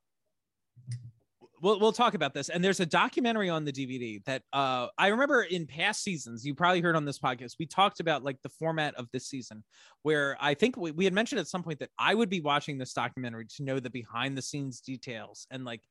we'll 1.60 1.78
we'll 1.80 1.92
talk 1.92 2.14
about 2.14 2.34
this. 2.34 2.48
And 2.48 2.62
there's 2.62 2.80
a 2.80 2.86
documentary 2.86 3.48
on 3.48 3.64
the 3.64 3.72
DVD 3.72 4.24
that 4.24 4.42
uh, 4.52 4.88
I 4.98 5.08
remember 5.08 5.42
in 5.42 5.66
past 5.66 6.02
seasons. 6.02 6.44
You 6.44 6.54
probably 6.54 6.80
heard 6.80 6.96
on 6.96 7.04
this 7.04 7.18
podcast. 7.18 7.54
We 7.58 7.66
talked 7.66 8.00
about 8.00 8.22
like 8.24 8.40
the 8.42 8.48
format 8.48 8.94
of 8.94 9.08
this 9.12 9.26
season, 9.26 9.64
where 10.02 10.36
I 10.40 10.54
think 10.54 10.76
we, 10.76 10.90
we 10.92 11.04
had 11.04 11.14
mentioned 11.14 11.40
at 11.40 11.48
some 11.48 11.62
point 11.62 11.80
that 11.80 11.90
I 11.98 12.14
would 12.14 12.30
be 12.30 12.40
watching 12.40 12.78
this 12.78 12.92
documentary 12.92 13.46
to 13.56 13.62
know 13.64 13.80
the 13.80 13.90
behind 13.90 14.36
the 14.36 14.42
scenes 14.42 14.80
details, 14.80 15.46
and 15.50 15.64
like 15.64 15.82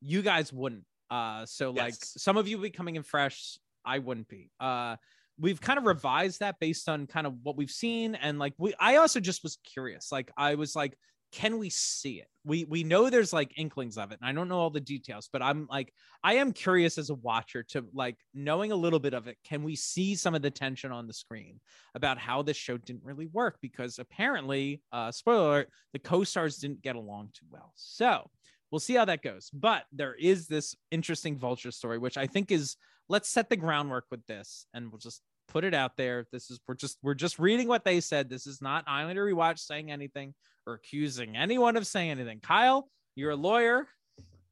you 0.00 0.22
guys 0.22 0.52
wouldn't. 0.52 0.84
Uh, 1.10 1.46
so 1.46 1.70
like 1.70 1.94
some 1.98 2.36
of 2.36 2.48
you 2.48 2.58
would 2.58 2.64
be 2.64 2.70
coming 2.70 2.96
in 2.96 3.02
fresh. 3.02 3.58
I 3.84 3.98
wouldn't 3.98 4.28
be. 4.28 4.50
Uh, 4.58 4.96
we've 5.38 5.60
kind 5.60 5.78
of 5.78 5.84
revised 5.84 6.40
that 6.40 6.58
based 6.60 6.88
on 6.88 7.06
kind 7.06 7.26
of 7.26 7.34
what 7.42 7.56
we've 7.56 7.70
seen 7.70 8.14
and 8.14 8.38
like 8.38 8.54
we 8.58 8.74
i 8.78 8.96
also 8.96 9.20
just 9.20 9.42
was 9.42 9.58
curious 9.64 10.12
like 10.12 10.30
i 10.36 10.54
was 10.54 10.76
like 10.76 10.96
can 11.32 11.58
we 11.58 11.68
see 11.68 12.20
it 12.20 12.28
we 12.44 12.64
we 12.66 12.84
know 12.84 13.10
there's 13.10 13.32
like 13.32 13.58
inklings 13.58 13.98
of 13.98 14.12
it 14.12 14.18
and 14.20 14.28
i 14.28 14.32
don't 14.32 14.48
know 14.48 14.58
all 14.58 14.70
the 14.70 14.78
details 14.78 15.28
but 15.32 15.42
i'm 15.42 15.66
like 15.68 15.92
i 16.22 16.34
am 16.34 16.52
curious 16.52 16.96
as 16.96 17.10
a 17.10 17.14
watcher 17.16 17.64
to 17.64 17.84
like 17.92 18.16
knowing 18.34 18.70
a 18.70 18.76
little 18.76 19.00
bit 19.00 19.14
of 19.14 19.26
it 19.26 19.36
can 19.44 19.64
we 19.64 19.74
see 19.74 20.14
some 20.14 20.36
of 20.36 20.42
the 20.42 20.50
tension 20.50 20.92
on 20.92 21.08
the 21.08 21.12
screen 21.12 21.58
about 21.96 22.18
how 22.18 22.40
this 22.40 22.56
show 22.56 22.76
didn't 22.76 23.02
really 23.02 23.26
work 23.26 23.58
because 23.60 23.98
apparently 23.98 24.80
uh 24.92 25.10
spoiler 25.10 25.48
alert, 25.48 25.68
the 25.92 25.98
co-stars 25.98 26.58
didn't 26.58 26.82
get 26.82 26.94
along 26.94 27.28
too 27.34 27.46
well 27.50 27.72
so 27.74 28.30
we'll 28.74 28.80
see 28.80 28.94
how 28.94 29.04
that 29.04 29.22
goes 29.22 29.50
but 29.54 29.84
there 29.92 30.14
is 30.14 30.48
this 30.48 30.74
interesting 30.90 31.38
vulture 31.38 31.70
story 31.70 31.96
which 31.96 32.16
i 32.16 32.26
think 32.26 32.50
is 32.50 32.76
let's 33.08 33.28
set 33.28 33.48
the 33.48 33.56
groundwork 33.56 34.06
with 34.10 34.26
this 34.26 34.66
and 34.74 34.90
we'll 34.90 34.98
just 34.98 35.22
put 35.48 35.64
it 35.64 35.74
out 35.74 35.96
there. 35.96 36.26
This 36.32 36.50
is 36.50 36.60
we're 36.66 36.74
just 36.74 36.98
we're 37.02 37.14
just 37.14 37.38
reading 37.38 37.68
what 37.68 37.84
they 37.84 38.00
said. 38.00 38.28
This 38.28 38.46
is 38.46 38.60
not 38.60 38.84
Highlander 38.86 39.24
rewatch 39.24 39.58
saying 39.58 39.90
anything 39.90 40.34
or 40.66 40.74
accusing 40.74 41.36
anyone 41.36 41.76
of 41.76 41.86
saying 41.86 42.10
anything. 42.10 42.40
Kyle, 42.40 42.88
you're 43.14 43.30
a 43.30 43.36
lawyer. 43.36 43.86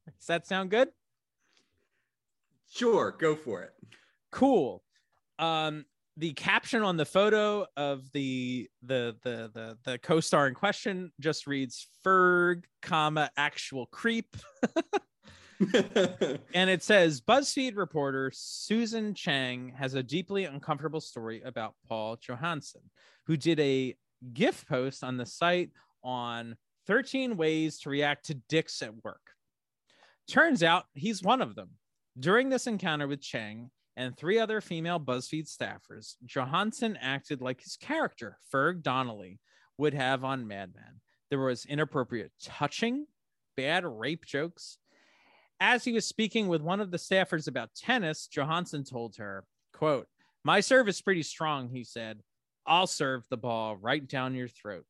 Does 0.05 0.27
that 0.27 0.47
sound 0.47 0.69
good? 0.69 0.89
Sure, 2.71 3.15
go 3.19 3.35
for 3.35 3.63
it. 3.63 3.71
Cool. 4.31 4.83
Um, 5.39 5.85
the 6.17 6.33
caption 6.33 6.83
on 6.83 6.97
the 6.97 7.05
photo 7.05 7.65
of 7.75 8.11
the 8.11 8.69
the 8.83 9.15
the 9.23 9.49
the, 9.53 9.77
the 9.83 9.97
co-star 9.99 10.47
in 10.47 10.53
question 10.53 11.11
just 11.19 11.47
reads 11.47 11.87
Ferg, 12.05 12.63
comma 12.81 13.31
actual 13.35 13.87
creep. 13.87 14.37
and 16.53 16.69
it 16.69 16.83
says 16.83 17.21
BuzzFeed 17.21 17.75
reporter 17.75 18.31
Susan 18.33 19.13
Cheng 19.13 19.73
has 19.77 19.95
a 19.95 20.03
deeply 20.03 20.45
uncomfortable 20.45 21.01
story 21.01 21.41
about 21.43 21.73
Paul 21.87 22.17
Johansson, 22.17 22.81
who 23.25 23.37
did 23.37 23.59
a 23.59 23.95
GIF 24.33 24.65
post 24.67 25.03
on 25.03 25.17
the 25.17 25.25
site 25.25 25.71
on 26.03 26.55
13 26.87 27.37
ways 27.37 27.79
to 27.79 27.89
react 27.89 28.25
to 28.25 28.35
dicks 28.35 28.81
at 28.81 29.03
work. 29.03 29.21
Turns 30.27 30.63
out 30.63 30.85
he's 30.93 31.23
one 31.23 31.41
of 31.41 31.55
them. 31.55 31.69
During 32.19 32.49
this 32.49 32.67
encounter 32.67 33.07
with 33.07 33.21
Cheng 33.21 33.71
and 33.95 34.17
three 34.17 34.39
other 34.39 34.61
female 34.61 34.99
BuzzFeed 34.99 35.47
staffers, 35.47 36.15
Johansson 36.25 36.97
acted 36.99 37.41
like 37.41 37.61
his 37.61 37.77
character, 37.77 38.37
Ferg 38.51 38.81
Donnelly, 38.81 39.39
would 39.77 39.93
have 39.93 40.23
on 40.23 40.47
Mad 40.47 40.73
Men. 40.75 41.01
There 41.29 41.39
was 41.39 41.65
inappropriate 41.65 42.31
touching, 42.41 43.05
bad 43.55 43.85
rape 43.85 44.25
jokes, 44.25 44.77
as 45.63 45.85
he 45.85 45.93
was 45.93 46.05
speaking 46.05 46.49
with 46.49 46.61
one 46.61 46.81
of 46.81 46.91
the 46.91 46.97
staffers 46.97 47.47
about 47.47 47.73
tennis, 47.73 48.27
Johansson 48.27 48.83
told 48.83 49.15
her, 49.15 49.45
quote, 49.71 50.07
My 50.43 50.59
serve 50.59 50.89
is 50.89 51.01
pretty 51.01 51.23
strong, 51.23 51.69
he 51.69 51.85
said. 51.85 52.19
I'll 52.65 52.85
serve 52.85 53.23
the 53.29 53.37
ball 53.37 53.77
right 53.77 54.05
down 54.05 54.35
your 54.35 54.49
throat. 54.49 54.85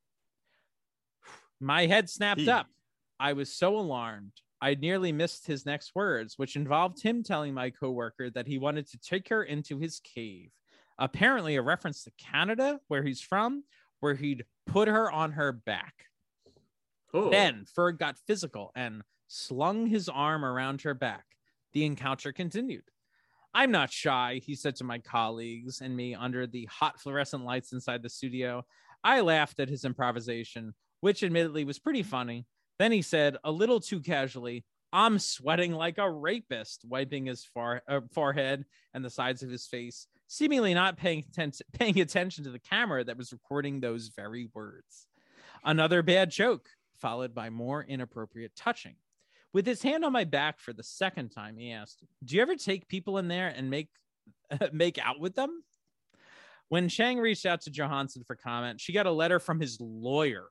My 1.59 1.85
head 1.85 2.09
snapped 2.09 2.47
up. 2.47 2.65
I 3.19 3.33
was 3.33 3.53
so 3.53 3.77
alarmed. 3.77 4.31
I 4.63 4.75
nearly 4.75 5.11
missed 5.11 5.45
his 5.45 5.65
next 5.65 5.93
words, 5.93 6.35
which 6.37 6.55
involved 6.55 7.03
him 7.03 7.21
telling 7.21 7.53
my 7.53 7.69
coworker 7.69 8.29
that 8.29 8.47
he 8.47 8.57
wanted 8.57 8.89
to 8.91 8.97
take 8.97 9.27
her 9.27 9.43
into 9.43 9.77
his 9.77 9.99
cave. 9.99 10.51
Apparently, 10.97 11.57
a 11.57 11.61
reference 11.61 12.05
to 12.05 12.11
Canada, 12.17 12.79
where 12.87 13.03
he's 13.03 13.19
from, 13.19 13.65
where 13.99 14.13
he'd 14.15 14.45
put 14.65 14.87
her 14.87 15.11
on 15.11 15.33
her 15.33 15.51
back. 15.51 16.05
Oh. 17.13 17.29
Then 17.29 17.65
Ferg 17.77 17.99
got 17.99 18.15
physical 18.25 18.71
and 18.73 19.01
slung 19.27 19.85
his 19.87 20.07
arm 20.07 20.45
around 20.45 20.83
her 20.83 20.93
back. 20.93 21.25
The 21.73 21.83
encounter 21.83 22.31
continued. 22.31 22.85
I'm 23.53 23.71
not 23.71 23.91
shy, 23.91 24.39
he 24.45 24.55
said 24.55 24.77
to 24.77 24.85
my 24.85 24.99
colleagues 24.99 25.81
and 25.81 25.93
me 25.93 26.15
under 26.15 26.47
the 26.47 26.69
hot 26.71 27.01
fluorescent 27.01 27.43
lights 27.43 27.73
inside 27.73 28.01
the 28.01 28.09
studio. 28.09 28.65
I 29.03 29.19
laughed 29.19 29.59
at 29.59 29.67
his 29.67 29.83
improvisation, 29.83 30.73
which 31.01 31.21
admittedly 31.21 31.65
was 31.65 31.79
pretty 31.79 32.03
funny. 32.03 32.45
Then 32.79 32.91
he 32.91 33.01
said, 33.01 33.37
a 33.43 33.51
little 33.51 33.79
too 33.79 33.99
casually, 33.99 34.65
I'm 34.91 35.17
sweating 35.17 35.73
like 35.73 35.97
a 35.97 36.09
rapist, 36.09 36.85
wiping 36.85 37.25
his 37.25 37.43
far, 37.43 37.81
uh, 37.87 38.01
forehead 38.13 38.65
and 38.93 39.03
the 39.03 39.09
sides 39.09 39.41
of 39.41 39.49
his 39.49 39.65
face, 39.65 40.07
seemingly 40.27 40.73
not 40.73 40.97
paying, 40.97 41.23
atten- 41.29 41.51
paying 41.73 41.99
attention 41.99 42.43
to 42.43 42.51
the 42.51 42.59
camera 42.59 43.03
that 43.03 43.17
was 43.17 43.31
recording 43.31 43.79
those 43.79 44.11
very 44.15 44.49
words. 44.53 45.07
Another 45.63 46.03
bad 46.03 46.29
joke, 46.29 46.67
followed 46.95 47.33
by 47.33 47.49
more 47.49 47.83
inappropriate 47.83 48.55
touching. 48.55 48.95
With 49.51 49.65
his 49.65 49.81
hand 49.81 50.03
on 50.03 50.11
my 50.11 50.23
back 50.23 50.59
for 50.59 50.73
the 50.73 50.83
second 50.83 51.29
time, 51.29 51.57
he 51.57 51.71
asked, 51.71 52.03
"Do 52.23 52.35
you 52.35 52.41
ever 52.41 52.55
take 52.55 52.87
people 52.87 53.19
in 53.19 53.27
there 53.27 53.49
and 53.49 53.69
make 53.69 53.89
make 54.71 54.97
out 54.97 55.19
with 55.19 55.35
them?" 55.35 55.63
When 56.69 56.89
Cheng 56.89 57.19
reached 57.19 57.45
out 57.45 57.61
to 57.61 57.71
Johansson 57.71 58.23
for 58.23 58.35
comment, 58.35 58.81
she 58.81 58.93
got 58.93 59.05
a 59.05 59.11
letter 59.11 59.39
from 59.39 59.59
his 59.59 59.79
lawyer 59.79 60.47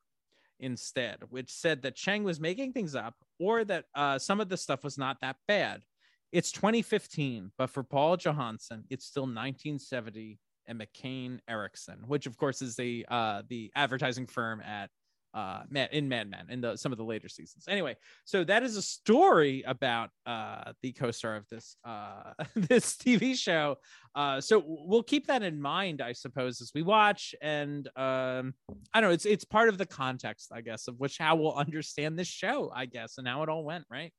instead, 0.63 1.19
which 1.29 1.53
said 1.53 1.83
that 1.83 1.97
Cheng 1.97 2.25
was 2.25 2.41
making 2.41 2.73
things 2.73 2.95
up 2.95 3.15
or 3.39 3.65
that 3.65 3.85
uh, 3.95 4.19
some 4.19 4.41
of 4.41 4.49
the 4.49 4.57
stuff 4.57 4.85
was 4.85 4.97
not 4.97 5.21
that 5.21 5.37
bad. 5.47 5.83
It's 6.31 6.53
2015, 6.53 7.53
but 7.59 7.69
for 7.69 7.83
Paul 7.83 8.17
Johansson, 8.17 8.85
it's 8.89 9.05
still 9.05 9.25
1970 9.25 10.39
and 10.67 10.81
McCann 10.81 11.41
Erickson, 11.49 11.99
which 12.07 12.27
of 12.27 12.37
course 12.39 12.63
is 12.63 12.77
the 12.77 13.05
uh, 13.11 13.43
the 13.49 13.71
advertising 13.75 14.27
firm 14.27 14.61
at 14.63 14.91
uh 15.35 15.63
in 15.93 16.09
Mad 16.09 16.31
Men 16.31 16.47
in 16.51 16.61
the 16.61 16.77
some 16.77 16.93
of 16.93 16.99
the 16.99 17.05
later 17.05 17.29
seasons. 17.29 17.65
Anyway, 17.69 17.97
so 18.25 18.45
that 18.45 18.63
is 18.63 18.77
a 18.77 18.83
story 18.83 19.63
about 19.67 20.11
uh 20.27 20.73
the 20.83 20.93
co-star 20.93 21.37
of 21.37 21.49
this 21.49 21.77
uh 21.85 22.33
this 22.55 22.97
TV 22.97 23.37
show. 23.37 23.77
Uh 24.15 24.41
so 24.41 24.63
we'll 24.67 25.03
keep 25.03 25.27
that 25.29 25.43
in 25.43 25.61
mind, 25.61 26.03
I 26.03 26.13
suppose, 26.13 26.61
as 26.61 26.73
we 26.75 26.83
watch. 26.83 27.35
And 27.41 27.87
um 27.97 28.55
I 28.93 29.01
don't 29.01 29.11
know, 29.11 29.15
it's 29.15 29.27
it's 29.27 29.45
part 29.45 29.69
of 29.69 29.79
the 29.79 29.87
context, 29.87 30.51
I 30.53 30.61
guess, 30.61 30.89
of 30.89 30.99
which 30.99 31.19
how 31.19 31.37
we'll 31.37 31.55
understand 31.55 32.19
this 32.19 32.29
show, 32.29 32.71
I 32.75 32.87
guess, 32.87 33.19
and 33.19 33.27
how 33.27 33.43
it 33.43 33.49
all 33.49 33.65
went, 33.65 33.85
right? 33.91 34.13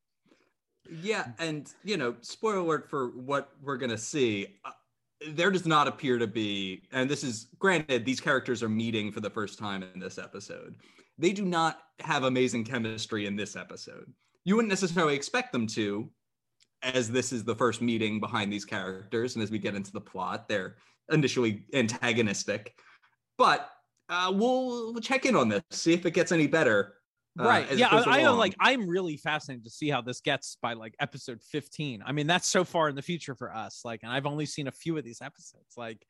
Yeah, 0.89 1.28
and 1.39 1.71
you 1.84 1.97
know, 1.97 2.15
spoiler 2.21 2.58
alert 2.58 2.89
for 2.89 3.10
what 3.10 3.52
we're 3.62 3.78
gonna 3.78 3.97
see. 3.97 4.47
Uh, 4.65 4.71
there 5.30 5.52
does 5.52 5.65
not 5.65 5.88
appear 5.88 6.17
to 6.17 6.28
be, 6.28 6.84
and 6.91 7.10
this 7.10 7.23
is 7.23 7.47
granted, 7.58 8.04
these 8.04 8.19
characters 8.19 8.62
are 8.62 8.67
meeting 8.67 9.10
for 9.10 9.21
the 9.21 9.30
first 9.30 9.58
time 9.58 9.82
in 9.93 9.99
this 9.99 10.17
episode 10.17 10.76
they 11.17 11.32
do 11.32 11.45
not 11.45 11.80
have 11.99 12.23
amazing 12.23 12.63
chemistry 12.63 13.26
in 13.26 13.36
this 13.36 13.56
episode. 13.56 14.12
You 14.45 14.56
wouldn't 14.56 14.69
necessarily 14.69 15.15
expect 15.15 15.52
them 15.52 15.67
to, 15.67 16.10
as 16.82 17.10
this 17.10 17.32
is 17.32 17.43
the 17.43 17.56
first 17.56 17.82
meeting 17.82 18.19
behind 18.19 18.52
these 18.52 18.65
characters. 18.65 19.36
And 19.36 19.43
as 19.43 19.52
we 19.52 19.60
get 19.60 19.76
into 19.76 19.91
the 19.91 20.02
plot, 20.02 20.47
they're 20.47 20.76
initially 21.12 21.65
antagonistic. 21.73 22.73
But 23.38 23.69
uh, 24.10 24.32
we'll, 24.34 24.93
we'll 24.93 25.02
check 25.02 25.26
in 25.26 25.36
on 25.36 25.49
this, 25.49 25.63
see 25.71 25.93
if 25.93 26.06
it 26.06 26.12
gets 26.12 26.32
any 26.32 26.47
better. 26.47 26.95
Uh, 27.39 27.45
right. 27.45 27.71
Yeah. 27.71 27.88
I, 27.89 28.17
I 28.17 28.19
am 28.19 28.38
like, 28.38 28.56
I'm 28.60 28.88
really 28.88 29.17
fascinated 29.17 29.63
to 29.63 29.71
see 29.71 29.89
how 29.89 30.02
this 30.02 30.21
gets 30.21 30.58
by 30.62 30.73
like 30.73 30.93
episode 30.99 31.41
15. 31.41 32.04
I 32.06 32.12
mean, 32.12 32.28
that's 32.28 32.47
so 32.47 32.63
far 32.63 32.89
in 32.89 32.95
the 32.95 33.02
future 33.02 33.34
for 33.34 33.54
us. 33.54 33.82
Like, 33.86 34.04
and 34.04 34.12
I've 34.12 34.26
only 34.26 34.45
seen 34.45 34.67
a 34.67 34.71
few 34.71 34.97
of 34.97 35.04
these 35.04 35.21
episodes. 35.21 35.73
Like, 35.78 36.06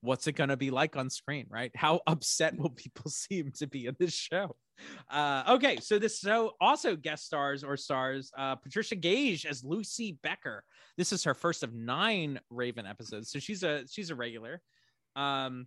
what's 0.00 0.26
it 0.26 0.32
going 0.32 0.50
to 0.50 0.56
be 0.56 0.70
like 0.70 0.96
on 0.96 1.10
screen, 1.10 1.46
right? 1.48 1.70
How 1.74 2.00
upset 2.06 2.56
will 2.56 2.70
people 2.70 3.10
seem 3.10 3.52
to 3.56 3.66
be 3.66 3.86
in 3.86 3.96
this 3.98 4.14
show? 4.14 4.56
Uh, 5.10 5.42
okay, 5.48 5.78
so 5.80 5.98
this 5.98 6.20
show 6.20 6.52
also 6.60 6.94
guest 6.94 7.26
stars 7.26 7.64
or 7.64 7.76
stars 7.76 8.30
uh, 8.38 8.54
Patricia 8.54 8.94
Gage 8.94 9.44
as 9.44 9.64
Lucy 9.64 10.18
Becker. 10.22 10.62
This 10.96 11.12
is 11.12 11.24
her 11.24 11.34
first 11.34 11.64
of 11.64 11.74
nine 11.74 12.38
Raven 12.48 12.86
episodes, 12.86 13.30
so 13.30 13.40
she's 13.40 13.64
a 13.64 13.84
she's 13.88 14.10
a 14.10 14.14
regular. 14.14 14.62
Um, 15.16 15.66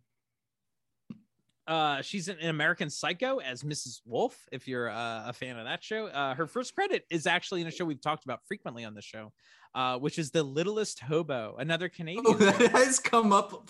uh, 1.68 2.02
she's 2.02 2.28
in 2.28 2.40
American 2.50 2.90
Psycho 2.90 3.40
as 3.40 3.64
Mrs. 3.64 4.02
Wolf. 4.06 4.38
If 4.52 4.68
you're 4.68 4.90
uh, 4.90 5.30
a 5.30 5.34
fan 5.34 5.58
of 5.58 5.66
that 5.66 5.84
show, 5.84 6.08
uh, 6.08 6.34
her 6.36 6.48
first 6.48 6.74
credit 6.74 7.06
is 7.10 7.28
actually 7.28 7.62
in 7.62 7.68
a 7.68 7.72
show 7.72 7.86
we've 7.86 8.02
talked 8.02 8.26
about 8.26 8.40
frequently 8.48 8.84
on 8.84 8.94
the 8.94 9.02
show, 9.02 9.32
uh, 9.74 9.98
which 9.98 10.20
is 10.20 10.32
The 10.32 10.44
Littlest 10.44 11.00
Hobo, 11.00 11.56
another 11.60 11.90
Canadian. 11.98 12.26
Oh, 12.28 12.34
that 12.34 12.72
has 12.72 13.00
come 13.00 13.32
up 13.34 13.70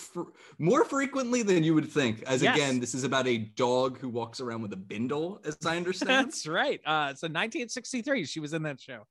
more 0.57 0.83
frequently 0.85 1.43
than 1.43 1.63
you 1.63 1.73
would 1.75 1.89
think. 1.89 2.23
As 2.23 2.41
yes. 2.41 2.55
again, 2.55 2.79
this 2.79 2.93
is 2.93 3.03
about 3.03 3.27
a 3.27 3.37
dog 3.37 3.99
who 3.99 4.09
walks 4.09 4.39
around 4.39 4.61
with 4.61 4.73
a 4.73 4.77
bindle, 4.77 5.39
as 5.45 5.57
I 5.65 5.77
understand. 5.77 6.27
That's 6.27 6.47
right. 6.47 6.79
Uh, 6.85 7.13
so 7.13 7.27
1963, 7.27 8.25
she 8.25 8.39
was 8.39 8.53
in 8.53 8.63
that 8.63 8.79
show. 8.79 9.05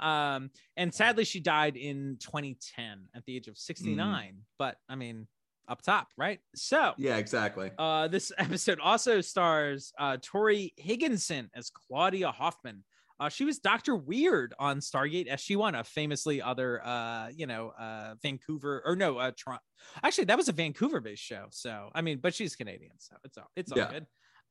Um, 0.00 0.50
and 0.76 0.92
sadly, 0.92 1.24
she 1.24 1.40
died 1.40 1.76
in 1.76 2.16
2010 2.20 3.08
at 3.14 3.24
the 3.24 3.36
age 3.36 3.48
of 3.48 3.56
69. 3.56 4.32
Mm. 4.32 4.36
But 4.58 4.76
I 4.88 4.96
mean, 4.96 5.26
up 5.68 5.82
top, 5.82 6.08
right? 6.16 6.40
So 6.54 6.92
yeah, 6.96 7.16
exactly. 7.16 7.70
Uh, 7.78 8.08
this 8.08 8.32
episode 8.38 8.80
also 8.80 9.20
stars 9.20 9.92
uh, 9.98 10.16
Torri 10.18 10.72
Higginson 10.76 11.50
as 11.54 11.70
Claudia 11.70 12.30
Hoffman, 12.30 12.84
uh, 13.20 13.28
she 13.28 13.44
was 13.44 13.58
Doctor 13.58 13.94
Weir 13.94 14.50
on 14.58 14.80
Stargate 14.80 15.30
SG-1, 15.30 15.78
a 15.78 15.84
famously 15.84 16.42
other, 16.42 16.84
uh, 16.84 17.28
you 17.28 17.46
know, 17.46 17.72
uh, 17.78 18.14
Vancouver 18.22 18.82
or 18.84 18.96
no, 18.96 19.18
uh, 19.18 19.30
Toronto. 19.36 19.62
Actually, 20.02 20.24
that 20.24 20.36
was 20.36 20.48
a 20.48 20.52
Vancouver-based 20.52 21.22
show. 21.22 21.46
So 21.50 21.90
I 21.94 22.02
mean, 22.02 22.18
but 22.20 22.34
she's 22.34 22.56
Canadian, 22.56 22.92
so 22.98 23.16
it's 23.24 23.38
all 23.38 23.50
it's 23.56 23.70
all 23.70 23.78
yeah. 23.78 23.90
good. 23.90 24.06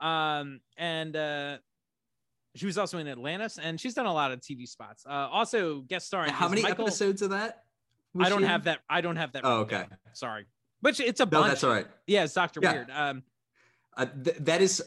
Um, 0.06 0.62
and 0.78 1.16
uh, 1.16 1.58
she 2.56 2.66
was 2.66 2.78
also 2.78 3.00
in 3.00 3.08
Atlantis, 3.08 3.58
and 3.58 3.80
she's 3.80 3.94
done 3.94 4.06
a 4.06 4.14
lot 4.14 4.32
of 4.32 4.40
TV 4.40 4.68
spots. 4.68 5.06
Uh, 5.06 5.28
also 5.32 5.82
guest 5.82 6.08
starring. 6.08 6.32
How 6.32 6.48
many 6.48 6.62
Michael... 6.62 6.86
episodes 6.86 7.22
of 7.22 7.32
that? 7.32 7.64
I 8.20 8.30
don't 8.30 8.44
have 8.44 8.66
that. 8.66 8.80
I 8.90 9.02
don't 9.02 9.16
have 9.16 9.34
that. 9.34 9.42
Oh, 9.44 9.62
okay. 9.62 9.86
Sorry, 10.14 10.46
but 10.82 11.00
it's 11.00 11.20
a 11.20 11.26
bunch. 11.26 11.44
No, 11.44 11.48
that's 11.50 11.64
all 11.64 11.72
right. 11.72 11.88
Yeah, 12.08 12.24
it's 12.24 12.34
Doctor 12.34 12.60
yeah. 12.64 12.72
Weir. 12.72 12.88
Um, 12.94 13.24
uh, 13.98 14.06
th- 14.24 14.38
that 14.38 14.62
is 14.62 14.84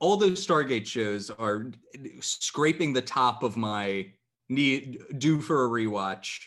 all 0.00 0.16
those 0.16 0.44
Stargate 0.44 0.86
shows 0.86 1.30
are 1.30 1.70
scraping 2.20 2.92
the 2.92 3.02
top 3.02 3.42
of 3.42 3.56
my 3.56 4.12
need 4.48 5.02
due 5.18 5.40
for 5.40 5.64
a 5.64 5.68
rewatch 5.68 6.40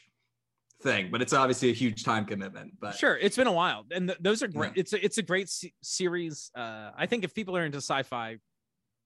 thing, 0.81 1.09
but 1.11 1.21
it's 1.21 1.33
obviously 1.33 1.69
a 1.69 1.73
huge 1.73 2.03
time 2.03 2.25
commitment. 2.25 2.73
But 2.79 2.95
sure, 2.95 3.17
it's 3.17 3.35
been 3.37 3.47
a 3.47 3.51
while, 3.51 3.85
and 3.91 4.09
th- 4.09 4.19
those 4.21 4.43
are 4.43 4.47
great. 4.47 4.73
Yeah. 4.75 4.81
It's 4.81 4.93
a, 4.93 5.05
it's 5.05 5.17
a 5.17 5.23
great 5.23 5.49
series. 5.81 6.51
Uh, 6.55 6.91
I 6.95 7.05
think 7.05 7.23
if 7.23 7.33
people 7.33 7.57
are 7.57 7.65
into 7.65 7.77
sci-fi, 7.77 8.37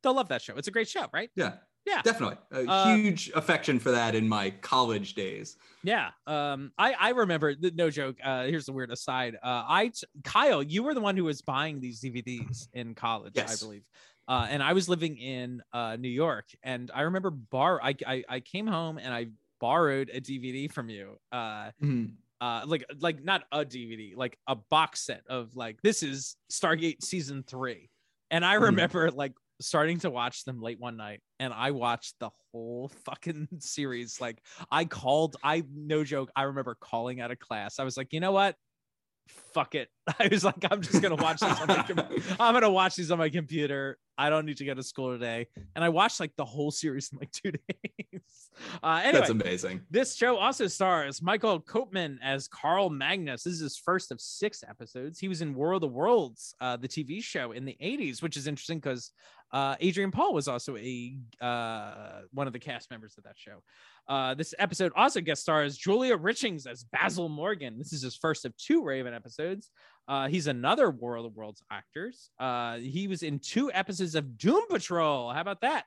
they'll 0.04 0.16
love 0.16 0.30
that 0.30 0.42
show. 0.42 0.56
It's 0.58 0.68
a 0.68 0.72
great 0.72 0.90
show, 0.90 1.08
right? 1.14 1.30
Yeah. 1.36 1.54
Yeah, 1.86 2.02
definitely 2.04 2.38
a 2.52 2.70
Uh, 2.70 2.96
huge 2.96 3.32
affection 3.36 3.80
for 3.80 3.92
that 3.92 4.14
in 4.16 4.28
my 4.28 4.52
college 4.52 5.16
days. 5.16 5.58
Yeah. 5.84 6.12
Um, 6.28 6.72
I, 6.78 6.94
I 6.94 7.10
remember 7.10 7.56
no 7.60 7.90
joke. 7.90 8.18
Uh, 8.24 8.44
here's 8.46 8.66
the 8.68 8.72
weird 8.74 8.92
aside. 8.92 9.36
Uh, 9.36 9.64
I, 9.68 9.88
t- 9.88 10.06
Kyle, 10.24 10.62
you 10.62 10.84
were 10.84 10.94
the 10.94 11.02
one 11.02 11.18
who 11.18 11.24
was 11.24 11.42
buying 11.42 11.80
these 11.80 12.00
DVDs 12.02 12.68
in 12.74 12.94
college, 12.94 13.34
I 13.38 13.56
believe. 13.60 13.84
Uh, 14.28 14.48
and 14.50 14.62
I 14.62 14.74
was 14.74 14.88
living 14.88 15.18
in 15.18 15.62
uh, 15.74 15.96
New 15.98 16.10
York 16.10 16.46
and 16.64 16.92
I 16.94 17.02
remember 17.02 17.32
bar, 17.32 17.82
I, 17.82 17.96
I, 18.06 18.24
I 18.30 18.40
came 18.42 18.68
home 18.68 18.98
and 19.00 19.14
I 19.14 19.28
borrowed 19.60 20.10
a 20.14 20.22
DVD 20.22 20.72
from 20.72 20.90
you. 20.90 21.18
Uh, 21.32 21.72
uh 22.42 22.64
like 22.66 22.84
like 23.00 23.24
not 23.24 23.44
a 23.52 23.64
dvd 23.64 24.16
like 24.16 24.36
a 24.48 24.56
box 24.56 25.06
set 25.06 25.22
of 25.30 25.56
like 25.56 25.80
this 25.84 26.02
is 26.02 26.36
stargate 26.52 27.04
season 27.04 27.44
three 27.44 27.88
and 28.32 28.44
i 28.44 28.56
Mhm. 28.56 28.62
remember 28.64 29.12
like 29.12 29.34
starting 29.62 30.00
to 30.00 30.10
watch 30.10 30.44
them 30.46 30.62
late 30.62 30.80
one 30.80 30.98
night 30.98 31.22
and 31.40 31.54
i 31.54 31.72
watched 31.72 32.16
the 32.20 32.30
whole 32.52 32.92
fucking 33.06 33.48
series. 33.60 34.20
Like 34.20 34.42
i 34.72 34.86
called 34.86 35.36
i 35.44 35.64
no 35.74 36.04
joke 36.04 36.30
i 36.36 36.44
remember 36.44 36.76
calling 36.80 37.22
out 37.22 37.32
of 37.32 37.40
class. 37.40 37.80
I 37.80 37.84
was 37.84 37.98
like 37.98 38.12
you 38.14 38.20
know 38.20 38.32
what? 38.32 38.56
Fuck 39.54 39.76
it. 39.76 39.88
I 40.20 40.28
was 40.30 40.44
like 40.44 40.66
i'm 40.70 40.82
just 40.82 41.02
gonna 41.02 41.16
watch 41.16 41.40
this 41.40 41.60
on 41.60 41.68
my 41.68 41.84
com- 41.84 42.08
i'm 42.40 42.54
gonna 42.54 42.70
watch 42.72 42.96
these 42.96 43.12
on 43.12 43.18
my 43.18 43.30
computer. 43.30 43.98
I 44.18 44.30
don't 44.30 44.46
need 44.46 44.58
to 44.58 44.66
go 44.66 44.74
to 44.74 44.84
school 44.84 45.14
today. 45.14 45.48
And 45.76 45.84
i 45.84 45.90
watched 45.90 46.20
like 46.20 46.34
the 46.38 46.46
whole 46.46 46.72
series 46.72 47.10
in 47.12 47.20
like 47.20 47.32
two 47.32 47.52
days. 47.52 48.22
Uh 48.84 49.00
anyway 49.04 49.20
That's 49.20 49.30
amazing. 49.30 49.82
this 49.90 50.16
show 50.16 50.38
also 50.38 50.68
stars 50.68 51.22
Michael 51.22 51.62
Copeman 51.62 52.18
as 52.22 52.48
Carl 52.48 52.90
Magnus. 52.90 53.44
This 53.44 53.54
is 53.54 53.62
his 53.62 53.78
first 53.78 54.12
of 54.12 54.20
six 54.20 54.64
episodes. 54.68 55.20
He 55.20 55.30
was 55.30 55.42
in 55.42 55.54
War 55.56 55.74
of 55.74 55.82
the 55.82 55.88
Worlds, 55.88 56.54
uh, 56.60 56.76
the 56.78 56.88
TV 56.88 57.24
show 57.24 57.54
in 57.54 57.64
the 57.64 57.78
80s, 57.82 58.22
which 58.22 58.36
is 58.38 58.48
interesting 58.48 58.80
because 58.80 59.12
uh, 59.54 59.76
Adrian 59.80 60.12
Paul 60.12 60.34
was 60.34 60.48
also 60.48 60.78
a 60.78 61.18
uh, 61.42 62.22
one 62.32 62.48
of 62.48 62.54
the 62.54 62.60
cast 62.60 62.90
members 62.90 63.16
of 63.18 63.24
that 63.26 63.38
show. 63.38 63.62
Uh, 64.08 64.34
this 64.34 64.54
episode 64.60 64.92
also 64.96 65.22
guest 65.22 65.42
stars 65.42 65.78
Julian 65.78 66.20
Richings 66.20 66.66
as 66.68 66.84
Basil 66.86 67.30
Morgan. 67.30 67.78
This 67.78 67.94
is 67.94 68.02
his 68.02 68.16
first 68.16 68.46
of 68.46 68.56
two 68.58 68.84
Raven 68.84 69.14
episodes. 69.14 69.70
Uh, 70.08 70.28
he's 70.28 70.48
another 70.48 70.90
War 70.90 71.16
of 71.16 71.24
the 71.24 71.30
Worlds 71.30 71.62
actors. 71.72 72.30
Uh, 72.40 72.78
he 72.78 73.08
was 73.08 73.24
in 73.24 73.40
two 73.40 73.72
episodes 73.74 74.16
of 74.16 74.38
Doom 74.38 74.64
Patrol. 74.70 75.32
How 75.32 75.42
about 75.42 75.62
that? 75.62 75.86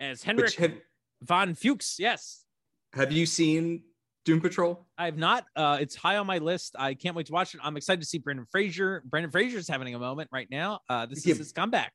As 0.00 0.22
Henrik 0.22 0.54
have, 0.54 0.72
von 1.22 1.54
Fuchs. 1.54 1.96
Yes. 1.98 2.44
have 2.94 3.12
you 3.12 3.26
seen 3.26 3.82
Doom 4.24 4.40
Patrol? 4.40 4.86
I 4.96 5.06
have 5.06 5.16
not. 5.18 5.44
Uh, 5.56 5.78
it's 5.80 5.94
high 5.96 6.16
on 6.16 6.26
my 6.26 6.38
list. 6.38 6.76
I 6.78 6.94
can't 6.94 7.16
wait 7.16 7.26
to 7.26 7.32
watch 7.32 7.54
it. 7.54 7.60
I'm 7.62 7.76
excited 7.76 8.00
to 8.00 8.06
see 8.06 8.18
Brendan 8.18 8.46
Fraser. 8.50 9.02
Brendan 9.06 9.30
Fraser's 9.30 9.68
having 9.68 9.94
a 9.94 9.98
moment 9.98 10.30
right 10.32 10.48
now. 10.50 10.80
Uh, 10.88 11.06
this 11.06 11.26
Yeah. 11.26 11.32
is 11.32 11.38
his 11.38 11.52
comeback. 11.52 11.92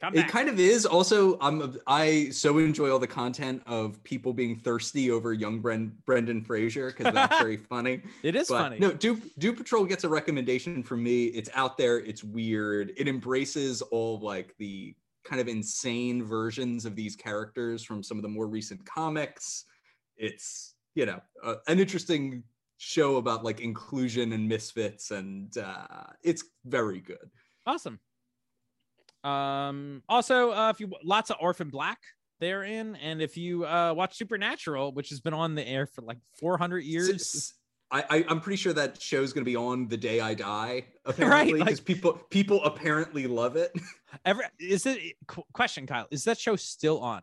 It 0.00 0.28
kind 0.28 0.48
of 0.48 0.60
is. 0.60 0.86
Also, 0.86 1.36
I'm 1.40 1.76
I 1.86 2.28
so 2.30 2.58
enjoy 2.58 2.90
all 2.90 3.00
the 3.00 3.06
content 3.08 3.62
of 3.66 4.02
people 4.04 4.32
being 4.32 4.56
thirsty 4.56 5.10
over 5.10 5.32
young 5.32 5.60
Bren, 5.60 5.90
Brendan 6.06 6.42
Fraser 6.44 6.88
because 6.96 7.12
that's 7.12 7.38
very 7.38 7.56
funny. 7.72 8.02
it 8.22 8.36
is 8.36 8.48
But 8.48 8.58
funny. 8.58 8.78
no, 8.78 8.92
Doom, 8.92 9.20
Doom 9.38 9.56
Patrol 9.56 9.84
gets 9.84 10.04
a 10.04 10.08
recommendation 10.08 10.84
from 10.84 11.02
me. 11.02 11.24
It's 11.26 11.50
out 11.54 11.76
there. 11.76 11.98
It's 11.98 12.22
weird. 12.22 12.92
It 12.96 13.08
embraces 13.08 13.82
all 13.82 14.20
like 14.20 14.54
the 14.58 14.94
kind 15.24 15.40
of 15.40 15.48
insane 15.48 16.22
versions 16.24 16.84
of 16.86 16.94
these 16.94 17.16
characters 17.16 17.82
from 17.82 18.02
some 18.02 18.16
of 18.18 18.22
the 18.22 18.28
more 18.28 18.46
recent 18.46 18.84
comics. 18.86 19.64
It's 20.16 20.74
you 20.94 21.06
know 21.06 21.20
uh, 21.42 21.56
an 21.66 21.80
interesting 21.80 22.44
show 22.76 23.16
about 23.16 23.42
like 23.44 23.60
inclusion 23.60 24.32
and 24.32 24.48
misfits, 24.48 25.10
and 25.10 25.58
uh, 25.58 26.04
it's 26.22 26.44
very 26.64 27.00
good. 27.00 27.30
Awesome. 27.66 27.98
Um. 29.24 30.02
Also, 30.08 30.52
uh, 30.52 30.70
if 30.70 30.80
you 30.80 30.90
lots 31.04 31.30
of 31.30 31.36
Orphan 31.40 31.70
Black 31.70 31.98
they're 32.40 32.62
in, 32.62 32.96
and 32.96 33.20
if 33.20 33.36
you 33.36 33.64
uh 33.64 33.92
watch 33.96 34.16
Supernatural, 34.16 34.92
which 34.92 35.08
has 35.10 35.20
been 35.20 35.34
on 35.34 35.54
the 35.54 35.66
air 35.66 35.86
for 35.86 36.02
like 36.02 36.18
400 36.38 36.80
years. 36.84 37.54
I, 37.90 38.04
I 38.10 38.24
I'm 38.28 38.40
pretty 38.40 38.58
sure 38.58 38.74
that 38.74 39.00
show's 39.00 39.32
gonna 39.32 39.44
be 39.44 39.56
on 39.56 39.88
the 39.88 39.96
day 39.96 40.20
I 40.20 40.34
die. 40.34 40.84
Apparently, 41.04 41.58
like- 41.58 41.66
because 41.66 41.80
people 41.80 42.20
people 42.30 42.62
apparently 42.64 43.26
love 43.26 43.56
it. 43.56 43.72
Ever 44.24 44.44
is 44.60 44.86
it 44.86 45.16
qu- 45.26 45.44
question, 45.52 45.86
Kyle? 45.86 46.06
Is 46.10 46.24
that 46.24 46.38
show 46.38 46.56
still 46.56 47.00
on? 47.00 47.22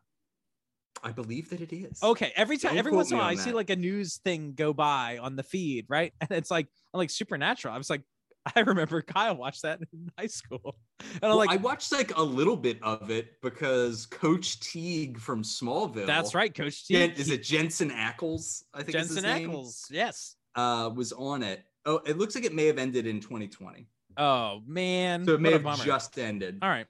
I 1.04 1.12
believe 1.12 1.50
that 1.50 1.62
it 1.62 1.72
is. 1.74 2.02
Okay, 2.02 2.32
every 2.36 2.58
time, 2.58 2.72
Don't 2.72 2.80
every 2.80 2.92
once 2.92 3.12
in 3.12 3.18
a 3.18 3.20
while, 3.20 3.28
I 3.28 3.34
on 3.34 3.38
see 3.38 3.52
like 3.52 3.70
a 3.70 3.76
news 3.76 4.18
thing 4.18 4.54
go 4.56 4.74
by 4.74 5.20
on 5.20 5.36
the 5.36 5.44
feed, 5.44 5.86
right? 5.88 6.14
And 6.22 6.32
it's 6.32 6.50
like, 6.50 6.68
I'm 6.94 6.98
like 6.98 7.10
Supernatural. 7.12 7.74
I 7.74 7.78
was 7.78 7.90
like, 7.90 8.02
I 8.56 8.60
remember 8.62 9.02
Kyle 9.02 9.36
watched 9.36 9.64
that 9.64 9.80
in 9.94 10.12
high 10.18 10.28
school, 10.28 10.76
and 11.00 11.24
I'm 11.24 11.30
Well, 11.30 11.38
like, 11.38 11.50
I 11.50 11.56
watched 11.56 11.92
like 11.92 12.16
a 12.18 12.22
little 12.22 12.56
bit 12.56 12.82
of 12.84 13.10
it 13.10 13.42
because 13.42 14.06
Coach 14.06 14.60
Teague 14.60 15.20
from 15.20 15.44
Smallville. 15.44 16.06
that's 16.06 16.36
right, 16.36 16.54
Coach 16.54 16.86
T. 16.88 16.94
Jen, 16.94 17.12
is 17.12 17.30
it 17.30 17.44
Jensen 17.44 17.90
Ackles? 17.90 18.64
I 18.74 18.80
think 18.84 18.92
Jensen 18.92 19.24
Ackles? 19.24 19.86
Yes. 19.90 20.36
uh, 20.56 20.92
was 20.94 21.12
on 21.14 21.42
it. 21.44 21.64
Oh, 21.86 22.02
it 22.06 22.18
looks 22.18 22.36
like 22.36 22.46
it 22.46 22.54
may 22.54 22.66
have 22.66 22.78
ended 22.78 23.08
in 23.08 23.20
2020, 23.20 23.88
Oh 24.18 24.62
man, 24.66 25.26
so 25.26 25.34
it 25.34 25.42
may 25.42 25.52
have 25.52 25.84
just 25.84 26.18
ended. 26.20 26.60
All 26.62 26.70
right. 26.70 26.88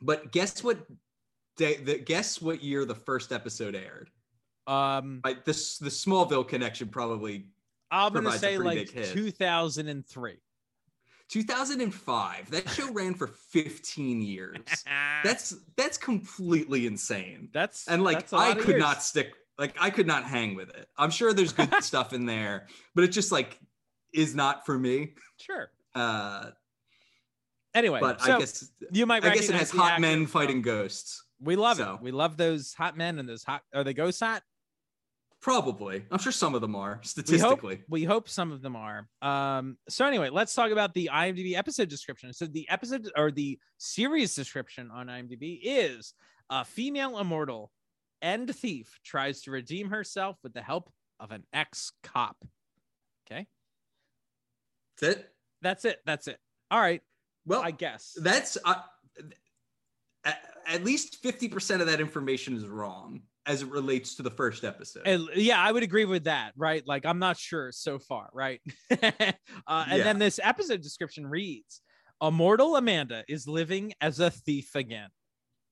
But 0.00 0.32
guess 0.32 0.62
what? 0.62 0.86
Day, 1.56 1.76
the, 1.76 1.98
guess 1.98 2.42
what 2.42 2.62
year 2.64 2.84
the 2.84 2.94
first 2.96 3.32
episode 3.32 3.74
aired? 3.76 4.10
Um, 4.66 5.20
Like 5.24 5.44
this, 5.44 5.78
the 5.78 5.88
Smallville 5.88 6.48
connection 6.48 6.88
probably 6.88 7.46
I'm 7.90 8.12
gonna 8.12 8.38
say 8.38 8.58
like 8.58 8.88
2003. 8.92 10.36
2005. 11.34 12.50
That 12.52 12.70
show 12.70 12.92
ran 12.92 13.14
for 13.14 13.26
15 13.26 14.22
years. 14.22 14.56
That's 15.24 15.56
that's 15.76 15.98
completely 15.98 16.86
insane. 16.86 17.48
that's 17.52 17.88
and 17.88 18.04
like 18.04 18.18
that's 18.18 18.32
I 18.32 18.54
could 18.54 18.68
years. 18.68 18.80
not 18.80 19.02
stick 19.02 19.32
like 19.58 19.74
I 19.80 19.90
could 19.90 20.06
not 20.06 20.22
hang 20.24 20.54
with 20.54 20.68
it. 20.68 20.86
I'm 20.96 21.10
sure 21.10 21.32
there's 21.32 21.52
good 21.52 21.74
stuff 21.82 22.12
in 22.12 22.26
there, 22.26 22.68
but 22.94 23.02
it 23.02 23.08
just 23.08 23.32
like 23.32 23.58
is 24.12 24.34
not 24.36 24.64
for 24.64 24.78
me. 24.78 25.14
Sure. 25.38 25.70
Uh 25.94 26.50
Anyway, 27.74 27.98
but 28.00 28.20
so 28.20 28.36
I 28.36 28.38
guess 28.38 28.70
you 28.92 29.04
might. 29.04 29.24
I 29.24 29.34
guess 29.34 29.48
it 29.48 29.56
has 29.56 29.72
hot 29.72 30.00
men 30.00 30.26
from- 30.26 30.40
fighting 30.40 30.62
ghosts. 30.62 31.24
We 31.40 31.56
love 31.56 31.78
so. 31.78 31.94
it. 31.94 32.02
We 32.02 32.12
love 32.12 32.36
those 32.36 32.72
hot 32.74 32.96
men 32.96 33.18
and 33.18 33.28
those 33.28 33.42
hot. 33.42 33.62
Are 33.74 33.82
they 33.82 33.92
ghost 33.94 34.20
hot? 34.20 34.44
Probably. 35.44 36.02
I'm 36.10 36.18
sure 36.18 36.32
some 36.32 36.54
of 36.54 36.62
them 36.62 36.74
are 36.74 36.92
We 36.92 36.94
hope, 36.96 37.04
statistically. 37.04 37.82
we 37.86 38.04
hope 38.04 38.30
some 38.30 38.50
of 38.50 38.62
them 38.62 38.74
are. 38.76 39.06
Um, 39.20 39.76
so 39.90 40.06
anyway, 40.06 40.30
let's 40.30 40.54
talk 40.54 40.70
about 40.70 40.94
the 40.94 41.10
IMDb 41.12 41.54
episode 41.54 41.90
description. 41.90 42.32
So 42.32 42.46
the 42.46 42.66
episode 42.70 43.10
or 43.14 43.30
the 43.30 43.58
series 43.76 44.34
description 44.34 44.90
on 44.90 45.08
IMDb 45.08 45.60
is 45.62 46.14
a 46.48 46.64
female 46.64 47.18
immortal 47.18 47.70
and 48.22 48.56
thief 48.56 48.98
tries 49.04 49.42
to 49.42 49.50
redeem 49.50 49.90
herself 49.90 50.38
with 50.42 50.54
the 50.54 50.62
help 50.62 50.90
of 51.20 51.30
an 51.30 51.44
ex-cop. 51.52 52.38
Okay, 53.30 53.46
That's 54.98 55.18
it. 55.18 55.30
that's 55.60 55.84
it. 55.84 55.98
That's 56.06 56.26
it. 56.26 56.38
All 56.70 56.80
right, 56.80 57.02
Well, 57.44 57.60
I 57.60 57.70
guess. 57.70 58.16
that's 58.18 58.56
uh, 58.64 58.76
at 60.24 60.84
least 60.84 61.22
50% 61.22 61.82
of 61.82 61.86
that 61.88 62.00
information 62.00 62.56
is 62.56 62.66
wrong 62.66 63.20
as 63.46 63.62
it 63.62 63.68
relates 63.70 64.14
to 64.16 64.22
the 64.22 64.30
first 64.30 64.64
episode. 64.64 65.02
And, 65.06 65.28
yeah, 65.34 65.60
I 65.60 65.70
would 65.70 65.82
agree 65.82 66.04
with 66.04 66.24
that, 66.24 66.52
right? 66.56 66.82
Like, 66.86 67.04
I'm 67.06 67.18
not 67.18 67.36
sure 67.36 67.72
so 67.72 67.98
far, 67.98 68.30
right? 68.32 68.60
uh, 68.90 69.02
and 69.06 69.32
Yeah. 69.66 70.04
then 70.04 70.18
this 70.18 70.40
episode 70.42 70.80
description 70.82 71.26
reads 71.26 71.82
Immortal 72.22 72.76
Amanda 72.76 73.24
is 73.28 73.46
living 73.46 73.92
as 74.00 74.20
a 74.20 74.30
thief 74.30 74.74
again. 74.74 75.10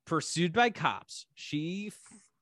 Pursued 0.04 0.52
by 0.52 0.70
cops, 0.70 1.26
she, 1.34 1.92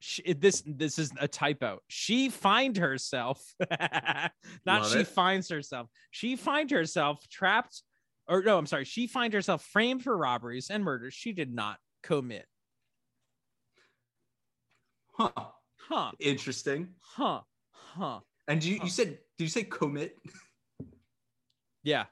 she 0.01 0.33
this 0.33 0.63
this 0.67 0.99
is 0.99 1.13
a 1.21 1.29
typo. 1.29 1.79
She 1.89 2.31
find 2.31 2.75
herself, 2.77 3.45
not 3.71 4.33
Love 4.67 4.93
she 4.93 5.01
it. 5.01 5.07
finds 5.09 5.51
herself. 5.51 5.89
She 6.11 6.37
find 6.37 6.71
herself 6.71 7.21
trapped, 7.29 7.83
or 8.27 8.43
no, 8.43 8.57
I'm 8.57 8.65
sorry. 8.67 8.87
She 8.87 9.07
find 9.07 9.33
herself 9.35 9.63
framed 9.63 10.03
for 10.03 10.17
robberies 10.17 10.71
and 10.71 10.83
murders 10.83 11.13
she 11.13 11.33
did 11.33 11.53
not 11.55 11.77
commit. 12.03 12.47
Huh. 15.21 15.45
Huh? 15.89 16.13
Interesting. 16.21 16.89
Huh? 17.01 17.41
Huh? 17.73 18.21
And 18.49 18.63
you, 18.65 18.79
Huh. 18.79 18.85
you 18.85 18.91
said, 18.91 19.19
did 19.39 19.45
you 19.45 19.49
say 19.49 19.65
commit? 19.65 20.17
Yeah. 21.83 22.05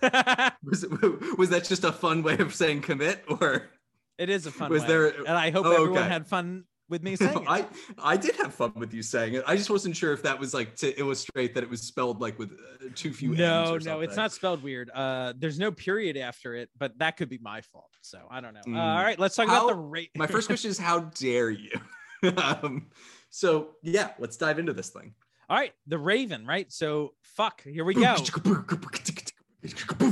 Was, 0.02 0.84
it, 0.84 1.38
was 1.38 1.50
that 1.50 1.64
just 1.64 1.84
a 1.84 1.92
fun 1.92 2.22
way 2.22 2.38
of 2.38 2.54
saying 2.54 2.80
commit 2.82 3.22
or 3.28 3.68
It 4.16 4.30
is 4.30 4.46
a 4.46 4.50
fun 4.50 4.70
Was 4.70 4.82
way. 4.82 4.88
there- 4.88 5.08
and 5.08 5.28
I 5.36 5.50
hope 5.50 5.66
Oh, 5.66 5.72
everyone 5.72 5.98
okay. 5.98 6.08
had 6.08 6.26
fun 6.26 6.64
with 6.88 7.02
me 7.02 7.16
saying 7.16 7.42
it. 7.42 7.44
I 7.48 7.66
I 7.98 8.16
did 8.16 8.34
have 8.36 8.54
fun 8.54 8.72
with 8.76 8.94
you 8.94 9.02
saying 9.02 9.34
it. 9.34 9.44
I 9.46 9.56
just 9.56 9.68
wasn't 9.68 9.94
sure 9.96 10.12
if 10.14 10.22
that 10.22 10.38
was 10.40 10.54
like 10.54 10.74
to 10.76 10.98
illustrate 10.98 11.52
that 11.54 11.62
it 11.62 11.68
was 11.68 11.82
spelled 11.82 12.20
like 12.22 12.38
with 12.38 12.52
uh, 12.52 12.84
too 12.94 13.12
few 13.12 13.34
no, 13.34 13.76
no, 13.76 14.00
it's 14.00 14.16
not 14.16 14.32
spelled 14.32 14.62
weird. 14.62 14.88
Uh, 14.90 15.34
there's 15.36 15.58
no 15.58 15.70
period 15.70 16.16
after 16.16 16.54
it, 16.54 16.70
but 16.78 16.96
that 16.98 17.16
could 17.18 17.28
be 17.28 17.38
my 17.42 17.60
fault. 17.60 17.90
So 18.00 18.18
I 18.30 18.40
don't 18.40 18.54
know. 18.54 18.62
Mm. 18.66 18.76
Uh, 18.76 18.80
all 18.80 19.02
right, 19.04 19.18
let's 19.18 19.36
talk 19.36 19.48
How- 19.48 19.66
about 19.66 19.74
the 19.76 19.82
rate. 19.82 20.10
My 20.16 20.26
first 20.26 20.46
question 20.46 20.70
is 20.70 20.78
how 20.78 21.00
dare 21.00 21.50
you? 21.50 21.70
um, 22.36 22.86
so 23.30 23.76
yeah, 23.82 24.10
let's 24.18 24.36
dive 24.36 24.58
into 24.58 24.72
this 24.72 24.90
thing. 24.90 25.14
all 25.48 25.56
right, 25.56 25.72
the 25.86 25.98
Raven, 25.98 26.46
right? 26.46 26.70
So 26.72 27.14
fuck, 27.22 27.62
here 27.62 27.84
we 27.84 27.94
go. 27.94 28.16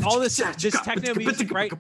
all 0.05 0.19
this 0.19 0.37
this 0.37 0.81
techno 0.81 1.15
music, 1.15 1.51
right? 1.53 1.71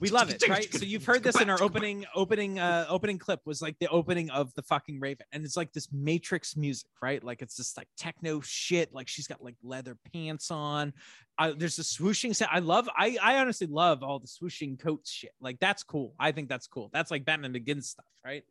We 0.00 0.08
love 0.08 0.30
it, 0.30 0.42
right? 0.48 0.72
So 0.72 0.84
you've 0.84 1.04
heard 1.04 1.22
this 1.22 1.38
in 1.40 1.50
our 1.50 1.62
opening 1.62 2.06
opening 2.14 2.58
uh 2.58 2.86
opening 2.88 3.18
clip 3.18 3.40
was 3.44 3.60
like 3.60 3.78
the 3.78 3.88
opening 3.88 4.30
of 4.30 4.54
the 4.54 4.62
fucking 4.62 4.98
Raven, 4.98 5.26
and 5.32 5.44
it's 5.44 5.56
like 5.56 5.72
this 5.72 5.88
Matrix 5.92 6.56
music, 6.56 6.88
right? 7.02 7.22
Like 7.22 7.42
it's 7.42 7.56
this 7.56 7.76
like 7.76 7.88
techno 7.96 8.40
shit. 8.40 8.94
Like 8.94 9.08
she's 9.08 9.26
got 9.26 9.42
like 9.42 9.56
leather 9.62 9.98
pants 10.12 10.50
on. 10.50 10.94
Uh, 11.38 11.52
there's 11.56 11.78
a 11.78 11.82
swooshing 11.82 12.34
set. 12.34 12.48
I 12.50 12.60
love. 12.60 12.88
I 12.96 13.18
I 13.22 13.38
honestly 13.38 13.66
love 13.66 14.02
all 14.02 14.18
the 14.18 14.26
swooshing 14.28 14.78
coats 14.78 15.10
shit. 15.10 15.32
Like 15.40 15.58
that's 15.60 15.82
cool. 15.82 16.14
I 16.18 16.32
think 16.32 16.48
that's 16.48 16.66
cool. 16.66 16.88
That's 16.92 17.10
like 17.10 17.24
Batman 17.26 17.52
Begins 17.52 17.90
stuff, 17.90 18.06
right? 18.24 18.44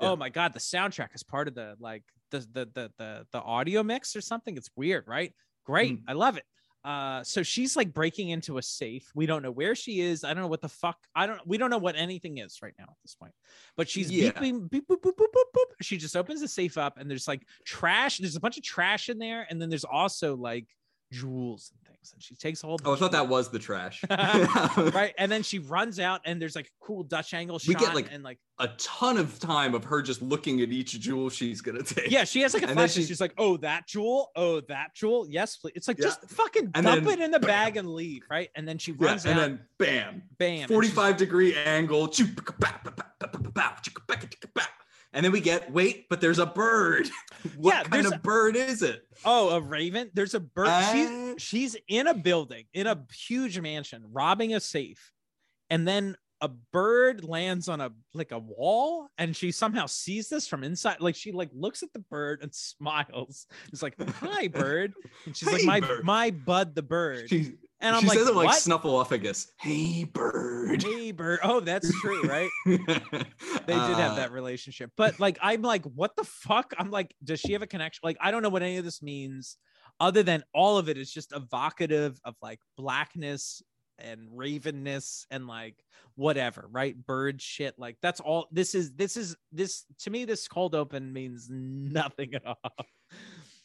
Yeah. 0.00 0.10
Oh 0.10 0.16
my 0.16 0.28
god, 0.28 0.52
the 0.54 0.60
soundtrack 0.60 1.14
is 1.14 1.22
part 1.22 1.48
of 1.48 1.54
the 1.54 1.76
like 1.78 2.04
the 2.30 2.38
the 2.40 2.68
the 2.74 2.92
the, 2.98 3.26
the 3.32 3.40
audio 3.40 3.82
mix 3.82 4.14
or 4.16 4.20
something. 4.20 4.56
It's 4.56 4.70
weird, 4.76 5.04
right? 5.06 5.32
Great, 5.64 5.98
Mm. 5.98 6.02
I 6.08 6.12
love 6.14 6.36
it. 6.36 6.44
Uh, 6.82 7.22
so 7.22 7.42
she's 7.42 7.76
like 7.76 7.92
breaking 7.92 8.30
into 8.30 8.56
a 8.56 8.62
safe. 8.62 9.10
We 9.14 9.26
don't 9.26 9.42
know 9.42 9.50
where 9.50 9.74
she 9.74 10.00
is. 10.00 10.24
I 10.24 10.28
don't 10.32 10.42
know 10.42 10.48
what 10.48 10.62
the 10.62 10.68
fuck. 10.70 10.96
I 11.14 11.26
don't. 11.26 11.38
We 11.46 11.58
don't 11.58 11.68
know 11.68 11.76
what 11.76 11.94
anything 11.96 12.38
is 12.38 12.58
right 12.62 12.72
now 12.78 12.84
at 12.88 12.96
this 13.02 13.14
point. 13.14 13.34
But 13.76 13.86
she's 13.88 14.10
Yeah. 14.10 14.30
beeping, 14.30 14.70
beep, 14.70 14.88
boop, 14.88 15.02
boop, 15.02 15.12
boop, 15.14 15.26
boop, 15.34 15.50
boop. 15.54 15.74
She 15.82 15.98
just 15.98 16.16
opens 16.16 16.40
the 16.40 16.48
safe 16.48 16.78
up, 16.78 16.96
and 16.96 17.10
there's 17.10 17.28
like 17.28 17.42
trash. 17.66 18.16
There's 18.18 18.36
a 18.36 18.40
bunch 18.40 18.56
of 18.56 18.62
trash 18.62 19.10
in 19.10 19.18
there, 19.18 19.46
and 19.50 19.60
then 19.60 19.68
there's 19.68 19.84
also 19.84 20.34
like 20.36 20.66
jewels 21.12 21.72
things. 22.00 22.12
And 22.14 22.22
she 22.22 22.34
takes 22.34 22.64
all. 22.64 22.76
the 22.78 22.88
Oh, 22.88 22.94
I 22.94 22.96
thought 22.96 23.12
that 23.12 23.28
was 23.28 23.50
the 23.50 23.58
trash. 23.58 24.02
right, 24.10 25.12
and 25.18 25.30
then 25.30 25.42
she 25.50 25.58
runs 25.58 26.00
out, 26.00 26.20
and 26.24 26.40
there's 26.40 26.56
like 26.56 26.66
a 26.66 26.84
cool 26.84 27.02
Dutch 27.02 27.34
angle 27.34 27.58
shot, 27.58 27.68
We 27.68 27.74
get, 27.74 27.94
like, 27.94 28.08
and 28.10 28.22
like 28.22 28.38
A 28.58 28.68
ton 28.78 29.16
of 29.18 29.38
time 29.38 29.74
of 29.74 29.84
her 29.84 30.02
just 30.02 30.22
looking 30.22 30.60
at 30.60 30.70
each 30.70 30.98
jewel 31.00 31.30
she's 31.30 31.60
gonna 31.60 31.82
take. 31.82 32.10
Yeah, 32.10 32.24
she 32.24 32.40
has 32.42 32.54
like 32.54 32.62
a 32.62 32.66
And 32.68 32.70
then 32.70 32.76
flash. 32.88 32.96
and 32.96 33.04
she- 33.04 33.08
She's 33.10 33.20
like, 33.20 33.34
"Oh, 33.38 33.56
that 33.58 33.86
jewel. 33.86 34.30
Oh, 34.36 34.60
that 34.62 34.94
jewel. 34.94 35.26
Yes, 35.28 35.56
please." 35.56 35.72
It's 35.74 35.88
like 35.88 35.98
Yeah. 35.98 36.04
just 36.06 36.28
fucking 36.30 36.70
And 36.74 36.86
dump 36.86 37.04
then 37.04 37.20
it 37.20 37.24
in 37.24 37.30
the 37.30 37.40
bam. 37.40 37.48
bag 37.48 37.76
and 37.76 37.88
leave, 37.92 38.22
right? 38.30 38.48
And 38.54 38.66
then 38.68 38.78
she 38.78 38.92
Yeah, 38.98 39.08
runs 39.08 39.26
and 39.26 39.38
out. 39.38 39.42
then 39.42 39.60
bam, 39.78 40.22
bam. 40.38 40.68
45 40.68 41.16
degree 41.16 41.54
angle. 41.54 42.08
And 45.12 45.24
then 45.24 45.32
we 45.32 45.40
get 45.40 45.70
wait, 45.72 46.08
but 46.08 46.20
there's 46.20 46.38
a 46.38 46.46
bird. 46.46 47.08
what 47.56 47.74
Yeah, 47.74 47.82
kind 47.82 48.06
of 48.06 48.12
a- 48.12 48.18
bird 48.18 48.54
is 48.56 48.82
it? 48.82 49.02
oh, 49.24 49.50
a 49.50 49.60
raven. 49.60 50.10
There's 50.14 50.34
a 50.34 50.40
bird. 50.40 50.68
Uh, 50.68 50.92
she's 50.92 51.42
she's 51.42 51.76
in 51.88 52.06
a 52.06 52.14
building 52.14 52.64
in 52.72 52.86
a 52.86 53.04
huge 53.12 53.58
mansion, 53.58 54.04
robbing 54.12 54.54
a 54.54 54.60
safe, 54.60 55.10
and 55.68 55.86
then 55.86 56.16
a 56.42 56.48
bird 56.48 57.22
lands 57.24 57.68
on 57.68 57.80
a 57.80 57.90
like 58.14 58.32
a 58.32 58.38
wall, 58.38 59.08
and 59.18 59.36
she 59.36 59.50
somehow 59.52 59.86
sees 59.86 60.28
this 60.28 60.46
from 60.46 60.62
inside. 60.64 61.00
Like 61.00 61.14
she 61.16 61.32
like 61.32 61.50
looks 61.52 61.82
at 61.82 61.92
the 61.92 61.98
bird 61.98 62.40
and 62.42 62.54
smiles. 62.54 63.46
It's 63.72 63.82
like, 63.82 63.94
"Hi, 64.20 64.46
bird," 64.48 64.92
and 65.26 65.36
she's 65.36 65.52
like, 65.52 65.64
"My 65.64 65.80
bird." 65.80 66.04
my 66.04 66.30
bud, 66.30 66.74
the 66.74 66.82
bird." 66.82 67.28
She, 67.28 67.54
and 67.80 67.94
I'm 67.94 68.02
she 68.02 68.08
like, 68.08 68.18
says 68.18 68.28
it 68.28 68.34
like 68.34 68.50
snuffleupagus. 68.50 69.48
Hey, 69.58 70.04
bird. 70.04 70.82
Hey, 70.82 71.12
bird. 71.12 71.40
Oh, 71.42 71.60
that's 71.60 71.90
true, 72.00 72.22
right? 72.22 72.50
they 72.66 72.76
did 72.76 73.96
have 73.96 74.12
uh, 74.12 74.16
that 74.16 74.32
relationship 74.32 74.90
but 74.96 75.18
like 75.20 75.38
i'm 75.42 75.62
like 75.62 75.84
what 75.84 76.14
the 76.16 76.24
fuck 76.24 76.72
i'm 76.78 76.90
like 76.90 77.14
does 77.22 77.40
she 77.40 77.52
have 77.52 77.62
a 77.62 77.66
connection 77.66 78.00
like 78.02 78.16
i 78.20 78.30
don't 78.30 78.42
know 78.42 78.48
what 78.48 78.62
any 78.62 78.76
of 78.76 78.84
this 78.84 79.02
means 79.02 79.56
other 79.98 80.22
than 80.22 80.42
all 80.54 80.78
of 80.78 80.88
it 80.88 80.96
is 80.96 81.10
just 81.10 81.32
evocative 81.34 82.18
of 82.24 82.34
like 82.42 82.60
blackness 82.76 83.62
and 83.98 84.28
ravenness 84.30 85.24
and 85.30 85.46
like 85.46 85.76
whatever 86.14 86.66
right 86.70 86.96
bird 87.06 87.40
shit 87.40 87.74
like 87.78 87.96
that's 88.00 88.20
all 88.20 88.48
this 88.50 88.74
is 88.74 88.92
this 88.92 89.16
is 89.16 89.36
this 89.52 89.84
to 89.98 90.10
me 90.10 90.24
this 90.24 90.48
cold 90.48 90.74
open 90.74 91.12
means 91.12 91.48
nothing 91.50 92.34
at 92.34 92.46
all 92.46 92.72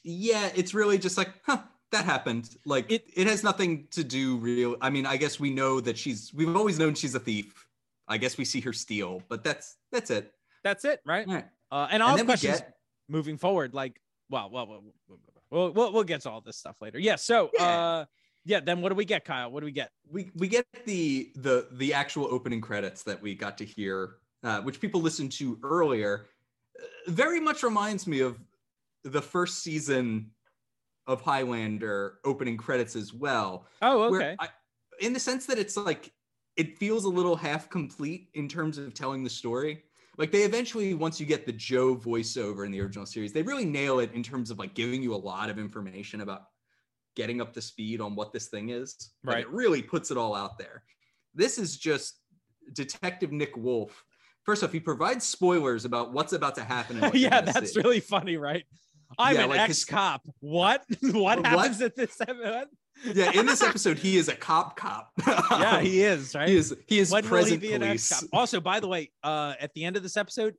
Yeah, 0.07 0.51
it's 0.53 0.75
really 0.75 0.99
just 0.99 1.17
like, 1.17 1.33
huh, 1.47 1.63
that 1.91 2.05
happened. 2.05 2.55
Like 2.65 2.91
It- 2.91 3.09
it, 3.15 3.27
has 3.27 3.43
nothing 3.43 3.87
to 3.91 4.03
do 4.03 4.37
real. 4.37 4.75
I 4.81 4.89
mean, 4.89 5.05
I 5.05 5.17
guess 5.17 5.39
we 5.39 5.49
know 5.51 5.79
that 5.81 5.97
she's. 5.97 6.33
We've 6.33 6.55
always 6.55 6.79
known 6.79 6.95
she's 6.95 7.15
a 7.15 7.19
thief. 7.19 7.67
I 8.07 8.17
guess 8.17 8.37
we 8.37 8.45
see 8.45 8.59
her 8.61 8.73
steal, 8.73 9.21
but 9.29 9.43
that's 9.43 9.77
that's 9.91 10.11
it. 10.11 10.31
that's 10.63 10.85
it 10.85 10.99
right 11.05 11.27
right. 11.27 11.45
uh 11.71 11.87
and 11.91 12.01
all 12.03 12.11
And 12.11 12.19
the 12.19 12.25
questions 12.25 12.59
get 12.59 12.73
moving 13.09 13.37
forward 13.37 13.73
like 13.73 13.99
well 14.29 14.49
well 14.51 14.67
well 14.67 14.83
we'll, 15.51 15.71
we'll, 15.71 15.93
we'll 15.93 16.03
get 16.03 16.21
to 16.21 16.29
all 16.31 16.41
this 16.41 16.57
stuff 16.57 16.75
later 16.81 16.97
yeah 16.99 17.15
so 17.15 17.49
Yeah. 17.53 17.63
uh 17.65 18.05
yeah 18.45 18.59
then 18.59 18.81
what 18.81 18.89
do 18.89 18.95
we 18.95 19.05
get 19.05 19.25
kyle 19.25 19.49
what 19.51 19.59
do 19.61 19.65
we 19.65 19.71
get 19.71 19.89
we 20.09 20.31
we 20.35 20.47
get 20.47 20.65
the 20.85 21.31
the 21.35 21.67
the 21.71 21.93
actual 21.93 22.27
opening 22.31 22.61
credits 22.61 23.01
that 23.03 23.21
we 23.21 23.33
got 23.35 23.57
to 23.59 23.65
hear, 23.65 24.17
uh, 24.43 24.61
which 24.61 24.79
people 24.79 25.01
listened 25.01 25.31
to 25.33 25.57
earlier. 25.63 26.25
Uh, 26.79 27.11
very 27.11 27.39
much 27.39 27.63
reminds 27.63 28.05
me 28.05 28.19
of 28.21 28.37
the 29.03 29.21
first 29.21 29.63
season 29.63 30.29
of 31.07 31.21
Highlander 31.21 32.19
opening 32.23 32.57
credits 32.57 32.95
as 32.95 33.13
well. 33.13 33.67
oh 33.81 34.03
okay 34.15 34.35
I, 34.39 34.49
in 34.99 35.13
the 35.13 35.19
sense 35.19 35.45
that 35.47 35.57
it's 35.59 35.77
like 35.77 36.11
it 36.55 36.77
feels 36.77 37.05
a 37.05 37.09
little 37.09 37.35
half 37.35 37.69
complete 37.69 38.29
in 38.33 38.47
terms 38.47 38.77
of 38.77 38.93
telling 38.93 39.23
the 39.23 39.29
story. 39.29 39.83
Like 40.17 40.31
they 40.31 40.43
eventually, 40.43 40.93
once 40.93 41.19
you 41.19 41.25
get 41.25 41.45
the 41.45 41.51
Joe 41.51 41.95
voiceover 41.97 42.65
in 42.65 42.71
the 42.71 42.79
original 42.79 43.05
series, 43.05 43.33
they 43.33 43.41
really 43.41 43.65
nail 43.65 43.99
it 43.99 44.13
in 44.13 44.23
terms 44.23 44.49
of 44.49 44.57
like 44.57 44.73
giving 44.73 45.03
you 45.03 45.13
a 45.13 45.17
lot 45.17 45.49
of 45.49 45.59
information 45.59 46.21
about 46.21 46.43
getting 47.17 47.41
up 47.41 47.53
to 47.53 47.61
speed 47.61 47.99
on 47.99 48.15
what 48.15 48.31
this 48.31 48.47
thing 48.47 48.69
is. 48.69 48.95
Like, 49.25 49.35
Right. 49.35 49.41
it 49.43 49.49
really 49.49 49.81
puts 49.81 50.11
it 50.11 50.17
all 50.17 50.33
out 50.33 50.57
there. 50.57 50.83
This 51.33 51.57
is 51.57 51.77
just 51.77 52.21
Detective 52.71 53.33
Nick 53.33 53.57
Wolf. 53.57 54.05
First 54.43 54.63
off, 54.63 54.71
he 54.71 54.79
provides 54.79 55.25
spoilers 55.25 55.83
about 55.83 56.13
what's 56.13 56.31
about 56.31 56.55
to 56.55 56.63
happen. 56.63 57.01
yeah, 57.13 57.41
that's 57.41 57.73
see. 57.73 57.81
really 57.81 57.99
funny, 57.99 58.37
right? 58.37 58.63
I'm 59.17 59.35
Yeah, 59.35 59.43
an 59.43 59.49
like 59.49 59.59
ex-cop. 59.61 60.21
What? 60.39 60.83
what 61.01 61.37
What? 61.39 61.45
happens 61.45 61.81
at 61.81 61.95
this 61.95 62.17
event? 62.27 62.69
yeah. 63.13 63.31
In 63.31 63.45
this 63.45 63.61
episode, 63.61 63.97
he 63.99 64.17
is 64.17 64.27
a 64.29 64.35
cop 64.35 64.77
cop. 64.77 65.11
Yeah, 65.51 65.81
he 65.81 66.01
is, 66.01 66.33
right? 66.35 66.47
He 66.49 66.55
is. 66.57 66.75
He 66.87 66.99
is 66.99 67.11
when 67.11 67.23
will 67.29 67.43
he 67.45 67.57
present 67.57 67.81
police. 67.81 68.23
Also, 68.33 68.59
by 68.61 68.79
the 68.79 68.87
way, 68.87 69.11
uh, 69.23 69.53
at 69.59 69.73
the 69.73 69.83
end 69.85 69.97
of 69.97 70.03
this 70.03 70.15
episode, 70.17 70.55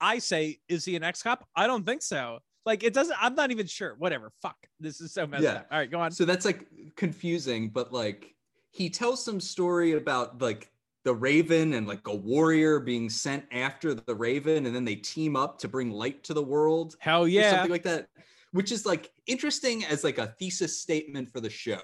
I 0.00 0.18
say, 0.18 0.58
is 0.68 0.84
he 0.84 0.96
an 0.96 1.02
ex-cop? 1.02 1.46
I 1.56 1.66
don't 1.66 1.84
think 1.84 2.02
so. 2.02 2.38
Like, 2.64 2.84
it 2.84 2.92
doesn't. 2.94 3.16
I'm 3.20 3.34
not 3.34 3.50
even 3.50 3.66
sure. 3.66 3.94
Whatever. 3.98 4.30
Fuck. 4.42 4.56
This 4.80 5.00
is 5.00 5.12
so 5.12 5.26
messed 5.26 5.42
Yeah. 5.42 5.50
up. 5.54 5.66
All 5.70 5.78
right, 5.78 5.90
go 5.90 6.00
on. 6.00 6.10
So 6.10 6.24
that's 6.24 6.44
like 6.44 6.66
confusing, 6.96 7.68
but 7.70 7.92
like 7.92 8.34
he 8.70 8.90
tells 8.90 9.24
some 9.24 9.40
story 9.40 9.92
about 9.92 10.40
like 10.42 10.70
the 11.08 11.14
Raven 11.14 11.72
and 11.72 11.88
like 11.88 12.06
a 12.06 12.14
warrior 12.14 12.80
being 12.80 13.08
sent 13.08 13.42
after 13.50 13.94
the 13.94 14.14
Raven, 14.14 14.66
and 14.66 14.76
then 14.76 14.84
they 14.84 14.96
team 14.96 15.36
up 15.36 15.58
to 15.60 15.66
bring 15.66 15.90
light 15.90 16.22
to 16.24 16.34
the 16.34 16.42
world. 16.42 16.96
Hell 16.98 17.26
yeah. 17.26 17.50
something 17.50 17.70
like 17.70 17.84
that, 17.84 18.08
which 18.52 18.70
is 18.70 18.84
like 18.84 19.10
interesting 19.26 19.86
as 19.86 20.04
like 20.04 20.18
a 20.18 20.34
thesis 20.38 20.82
statement 20.82 21.32
for 21.32 21.40
the 21.40 21.48
show. 21.48 21.80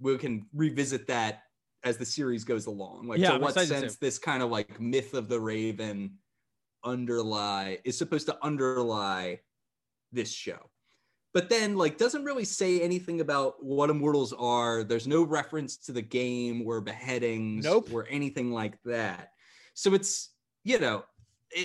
We 0.00 0.16
can 0.16 0.46
revisit 0.54 1.06
that 1.08 1.42
as 1.84 1.98
the 1.98 2.06
series 2.06 2.44
goes 2.44 2.64
along. 2.64 3.08
Like, 3.08 3.18
Yeah, 3.18 3.32
to 3.32 3.38
what 3.40 3.52
sense 3.52 3.96
this 3.96 4.18
kind 4.18 4.42
of 4.42 4.48
like 4.48 4.80
myth 4.80 5.12
of 5.12 5.28
the 5.28 5.38
Raven 5.38 6.14
underlie 6.82 7.76
is 7.84 7.98
supposed 7.98 8.24
to 8.28 8.38
underlie 8.42 9.40
this 10.12 10.32
show. 10.32 10.70
But 11.36 11.50
then, 11.50 11.76
like, 11.76 11.98
doesn't 11.98 12.24
really 12.24 12.46
say 12.46 12.80
anything 12.80 13.20
about 13.20 13.62
what 13.62 13.90
immortals 13.90 14.32
are. 14.32 14.82
There's 14.84 15.06
no 15.06 15.22
reference 15.22 15.76
to 15.84 15.92
the 15.92 16.00
game 16.00 16.62
or 16.66 16.80
beheadings 16.80 17.62
Nope. 17.62 17.90
or 17.92 18.06
anything 18.08 18.50
like 18.50 18.78
that. 18.86 19.32
So 19.74 19.92
it's 19.92 20.30
you 20.64 20.78
know, 20.78 21.04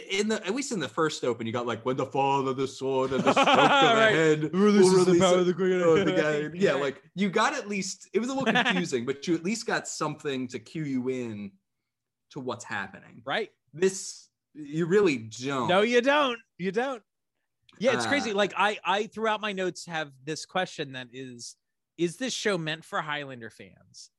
in 0.09 0.27
the 0.27 0.45
at 0.45 0.53
least 0.53 0.73
in 0.73 0.81
the 0.81 0.89
first 0.89 1.23
open, 1.23 1.47
you 1.47 1.53
got 1.53 1.65
like 1.65 1.85
when 1.85 1.95
the 1.95 2.05
fall 2.05 2.49
of 2.49 2.57
the 2.57 2.67
sword 2.67 3.13
and 3.13 3.23
the 3.23 3.31
stroke 3.41 3.47
of 3.47 3.55
the 3.55 3.61
Right. 3.61 4.13
head. 4.13 4.53
Releases 4.53 4.93
will 4.93 5.05
the 5.05 5.19
power 5.19 5.37
of 5.37 5.45
the 5.45 5.53
queen. 5.53 5.81
oh, 5.85 6.03
the 6.03 6.11
guy. 6.51 6.51
Yeah, 6.53 6.73
like 6.73 7.01
you 7.15 7.29
got 7.29 7.53
at 7.53 7.69
least 7.69 8.09
it 8.11 8.19
was 8.19 8.27
a 8.27 8.33
little 8.33 8.51
confusing, 8.53 9.05
but 9.05 9.25
you 9.25 9.35
at 9.35 9.43
least 9.45 9.65
got 9.65 9.87
something 9.87 10.49
to 10.49 10.59
cue 10.59 10.83
you 10.83 11.07
in 11.07 11.51
to 12.31 12.41
what's 12.41 12.65
happening. 12.65 13.21
right. 13.25 13.51
This 13.73 14.27
you 14.53 14.85
really 14.85 15.17
don't. 15.17 15.69
No, 15.69 15.79
you 15.81 16.01
don't. 16.01 16.37
You 16.57 16.73
don't. 16.73 17.01
Yeah, 17.81 17.93
it's 17.93 18.05
Uh, 18.05 18.09
crazy. 18.09 18.33
Like 18.33 18.53
I, 18.55 18.77
I 18.83 19.07
throughout 19.07 19.41
my 19.41 19.53
notes 19.53 19.85
have 19.87 20.11
this 20.23 20.45
question 20.45 20.91
that 20.93 21.07
is, 21.11 21.55
is 21.97 22.17
this 22.17 22.33
show 22.33 22.57
meant 22.57 22.85
for 22.85 23.01
Highlander 23.01 23.49
fans? 23.49 24.11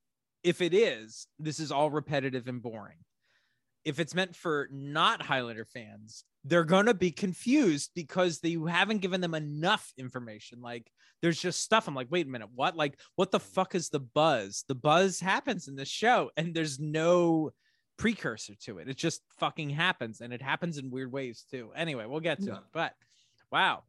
If 0.43 0.61
it 0.61 0.75
is, 0.75 1.29
this 1.39 1.61
is 1.61 1.71
all 1.71 1.91
repetitive 1.91 2.49
and 2.49 2.61
boring. 2.61 2.99
If 3.85 4.01
it's 4.01 4.15
meant 4.15 4.35
for 4.35 4.69
not 4.73 5.23
Highlander 5.23 5.65
fans, 5.65 6.25
they're 6.45 6.65
gonna 6.65 6.95
be 6.95 7.13
confused 7.13 7.93
because 7.95 8.41
they 8.41 8.49
you 8.51 8.67
haven't 8.67 8.99
given 8.99 9.21
them 9.21 9.35
enough 9.35 9.93
information. 9.97 10.61
Like 10.61 10.91
there's 11.21 11.41
just 11.41 11.63
stuff. 11.63 11.87
I'm 11.87 11.95
like, 11.95 12.09
wait 12.11 12.27
a 12.27 12.31
minute, 12.31 12.49
what? 12.53 12.77
Like, 12.77 12.99
what 13.15 13.31
the 13.31 13.39
fuck 13.39 13.77
is 13.77 13.91
the 13.91 14.01
buzz? 14.01 14.65
The 14.67 14.75
buzz 14.75 15.21
happens 15.21 15.69
in 15.69 15.77
this 15.77 15.89
show, 15.89 16.33
and 16.37 16.53
there's 16.53 16.81
no 16.81 17.53
precursor 17.97 18.55
to 18.65 18.79
it. 18.79 18.89
It 18.89 18.97
just 18.97 19.23
fucking 19.39 19.71
happens, 19.71 20.21
and 20.21 20.33
it 20.33 20.43
happens 20.43 20.79
in 20.79 20.91
weird 20.91 21.13
ways 21.13 21.45
too. 21.49 21.71
Anyway, 21.77 22.07
we'll 22.07 22.19
get 22.19 22.41
to 22.41 22.47
Yeah. 22.47 22.57
it. 22.57 22.63
But 22.73 22.95
wow. 23.53 23.83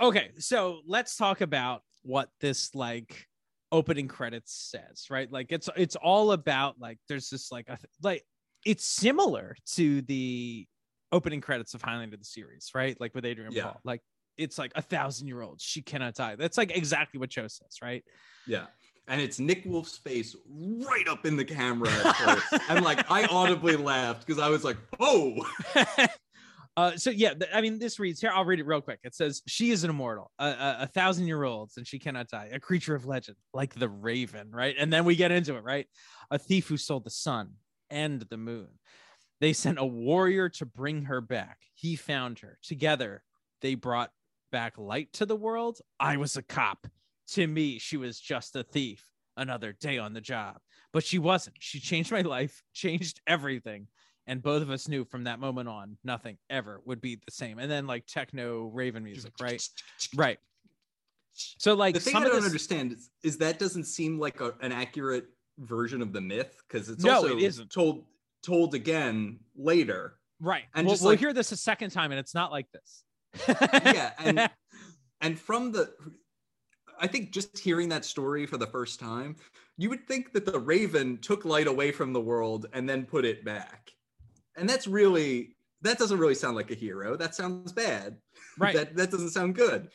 Okay, 0.00 0.30
so 0.38 0.80
let's 0.86 1.16
talk 1.16 1.40
about 1.40 1.82
what 2.02 2.28
this 2.40 2.74
like 2.74 3.26
opening 3.72 4.08
credits 4.08 4.52
says, 4.70 5.06
right? 5.10 5.30
Like 5.32 5.46
it's 5.50 5.68
it's 5.76 5.96
all 5.96 6.32
about 6.32 6.76
like 6.80 6.98
there's 7.08 7.30
this 7.30 7.50
like 7.50 7.68
a 7.68 7.78
like 8.02 8.24
it's 8.66 8.84
similar 8.84 9.56
to 9.74 10.02
the 10.02 10.66
opening 11.12 11.40
credits 11.40 11.74
of 11.74 11.82
Highlander 11.82 12.16
the 12.16 12.24
series, 12.24 12.70
right? 12.74 12.96
Like 13.00 13.14
with 13.14 13.24
Adrian 13.24 13.52
Yeah. 13.52 13.64
Paul. 13.64 13.80
Like 13.84 14.02
it's 14.36 14.58
like 14.58 14.72
a 14.74 14.82
thousand 14.82 15.26
year 15.26 15.42
old, 15.42 15.60
she 15.60 15.82
cannot 15.82 16.14
die. 16.14 16.36
That's 16.36 16.58
like 16.58 16.76
exactly 16.76 17.18
what 17.18 17.30
Joe 17.30 17.48
says, 17.48 17.76
right? 17.82 18.04
Yeah. 18.46 18.66
and 19.08 19.20
it's 19.20 19.38
Nick 19.40 19.62
Wolf's 19.64 19.96
face 19.98 20.36
right 20.48 21.08
up 21.08 21.24
in 21.26 21.36
the 21.36 21.44
camera 21.44 21.90
at 21.90 22.16
first. 22.16 22.62
and 22.70 22.84
like 22.84 23.10
I 23.10 23.24
audibly 23.26 23.76
laughed 23.76 24.26
because 24.26 24.40
I 24.40 24.48
was 24.48 24.64
like, 24.64 24.76
oh. 25.00 25.34
Uh, 26.78 26.96
so 26.96 27.10
yeah, 27.10 27.34
th- 27.34 27.50
I 27.52 27.60
mean, 27.60 27.80
this 27.80 27.98
reads 27.98 28.20
here. 28.20 28.30
I'll 28.32 28.44
read 28.44 28.60
it 28.60 28.66
real 28.66 28.80
quick. 28.80 29.00
It 29.02 29.12
says, 29.12 29.42
"She 29.48 29.72
is 29.72 29.82
an 29.82 29.90
immortal, 29.90 30.30
a, 30.38 30.46
a, 30.46 30.76
a 30.82 30.86
thousand 30.86 31.26
year 31.26 31.42
olds, 31.42 31.76
and 31.76 31.84
she 31.84 31.98
cannot 31.98 32.28
die. 32.28 32.50
A 32.52 32.60
creature 32.60 32.94
of 32.94 33.04
legend, 33.04 33.36
like 33.52 33.74
the 33.74 33.88
raven." 33.88 34.52
Right, 34.52 34.76
and 34.78 34.92
then 34.92 35.04
we 35.04 35.16
get 35.16 35.32
into 35.32 35.56
it. 35.56 35.64
Right, 35.64 35.88
a 36.30 36.38
thief 36.38 36.68
who 36.68 36.76
stole 36.76 37.00
the 37.00 37.10
sun 37.10 37.54
and 37.90 38.22
the 38.30 38.36
moon. 38.36 38.68
They 39.40 39.54
sent 39.54 39.80
a 39.80 39.84
warrior 39.84 40.48
to 40.50 40.66
bring 40.66 41.06
her 41.06 41.20
back. 41.20 41.58
He 41.74 41.96
found 41.96 42.38
her. 42.38 42.60
Together, 42.62 43.24
they 43.60 43.74
brought 43.74 44.12
back 44.52 44.78
light 44.78 45.12
to 45.14 45.26
the 45.26 45.34
world. 45.34 45.80
I 45.98 46.16
was 46.16 46.36
a 46.36 46.42
cop. 46.42 46.86
To 47.30 47.44
me, 47.44 47.80
she 47.80 47.96
was 47.96 48.20
just 48.20 48.54
a 48.54 48.62
thief. 48.62 49.04
Another 49.36 49.72
day 49.72 49.98
on 49.98 50.12
the 50.12 50.20
job, 50.20 50.58
but 50.92 51.04
she 51.04 51.18
wasn't. 51.18 51.56
She 51.58 51.80
changed 51.80 52.12
my 52.12 52.20
life, 52.20 52.62
changed 52.72 53.20
everything 53.26 53.88
and 54.28 54.42
both 54.42 54.62
of 54.62 54.70
us 54.70 54.86
knew 54.86 55.04
from 55.04 55.24
that 55.24 55.40
moment 55.40 55.68
on 55.68 55.96
nothing 56.04 56.36
ever 56.50 56.80
would 56.84 57.00
be 57.00 57.16
the 57.16 57.30
same 57.32 57.58
and 57.58 57.68
then 57.70 57.86
like 57.86 58.06
techno 58.06 58.66
raven 58.66 59.02
music 59.02 59.32
right 59.40 59.66
right 60.14 60.38
so 61.32 61.74
like 61.74 61.94
the 61.94 62.00
thing 62.00 62.12
some 62.12 62.22
I 62.22 62.26
of 62.26 62.32
don't 62.32 62.40
this- 62.42 62.46
understand 62.50 62.92
is, 62.92 63.10
is 63.24 63.38
that 63.38 63.58
doesn't 63.58 63.84
seem 63.84 64.18
like 64.20 64.40
a, 64.40 64.54
an 64.60 64.70
accurate 64.70 65.26
version 65.58 66.00
of 66.02 66.12
the 66.12 66.20
myth 66.20 66.62
because 66.68 66.88
it's 66.88 67.02
No, 67.02 67.14
also 67.16 67.36
it 67.36 67.42
isn't. 67.42 67.70
told 67.72 68.04
told 68.44 68.74
again 68.74 69.40
later. 69.56 70.18
right 70.40 70.64
and 70.74 70.86
we'll, 70.86 70.94
just 70.94 71.02
we'll 71.02 71.12
like- 71.12 71.18
hear 71.18 71.32
this 71.32 71.50
a 71.52 71.56
second 71.56 71.90
time 71.90 72.12
and 72.12 72.20
it's 72.20 72.34
not 72.34 72.52
like 72.52 72.66
this 72.72 73.02
Yeah, 73.48 74.12
and 74.18 74.48
and 75.20 75.38
from 75.38 75.72
the 75.72 75.92
I 77.00 77.06
think 77.06 77.30
just 77.32 77.56
hearing 77.58 77.88
that 77.90 78.04
story 78.04 78.44
for 78.44 78.56
the 78.56 78.66
first 78.66 78.98
time, 78.98 79.36
you 79.76 79.88
would 79.88 80.08
think 80.08 80.32
that 80.32 80.44
the 80.44 80.58
raven 80.58 81.18
took 81.18 81.44
light 81.44 81.68
away 81.68 81.92
from 81.92 82.12
the 82.12 82.20
world 82.20 82.66
and 82.72 82.88
then 82.88 83.04
put 83.04 83.24
it 83.24 83.44
back. 83.44 83.92
And 84.58 84.68
that's 84.68 84.86
really 84.86 85.56
that 85.82 85.98
doesn't 85.98 86.18
really 86.18 86.34
sound 86.34 86.56
like 86.56 86.70
a 86.70 86.74
hero. 86.74 87.16
That 87.16 87.34
sounds 87.34 87.72
bad. 87.72 88.16
right 88.58 88.74
that 88.74 88.96
that 88.96 89.10
doesn't 89.10 89.30
sound 89.30 89.54
good. 89.54 89.88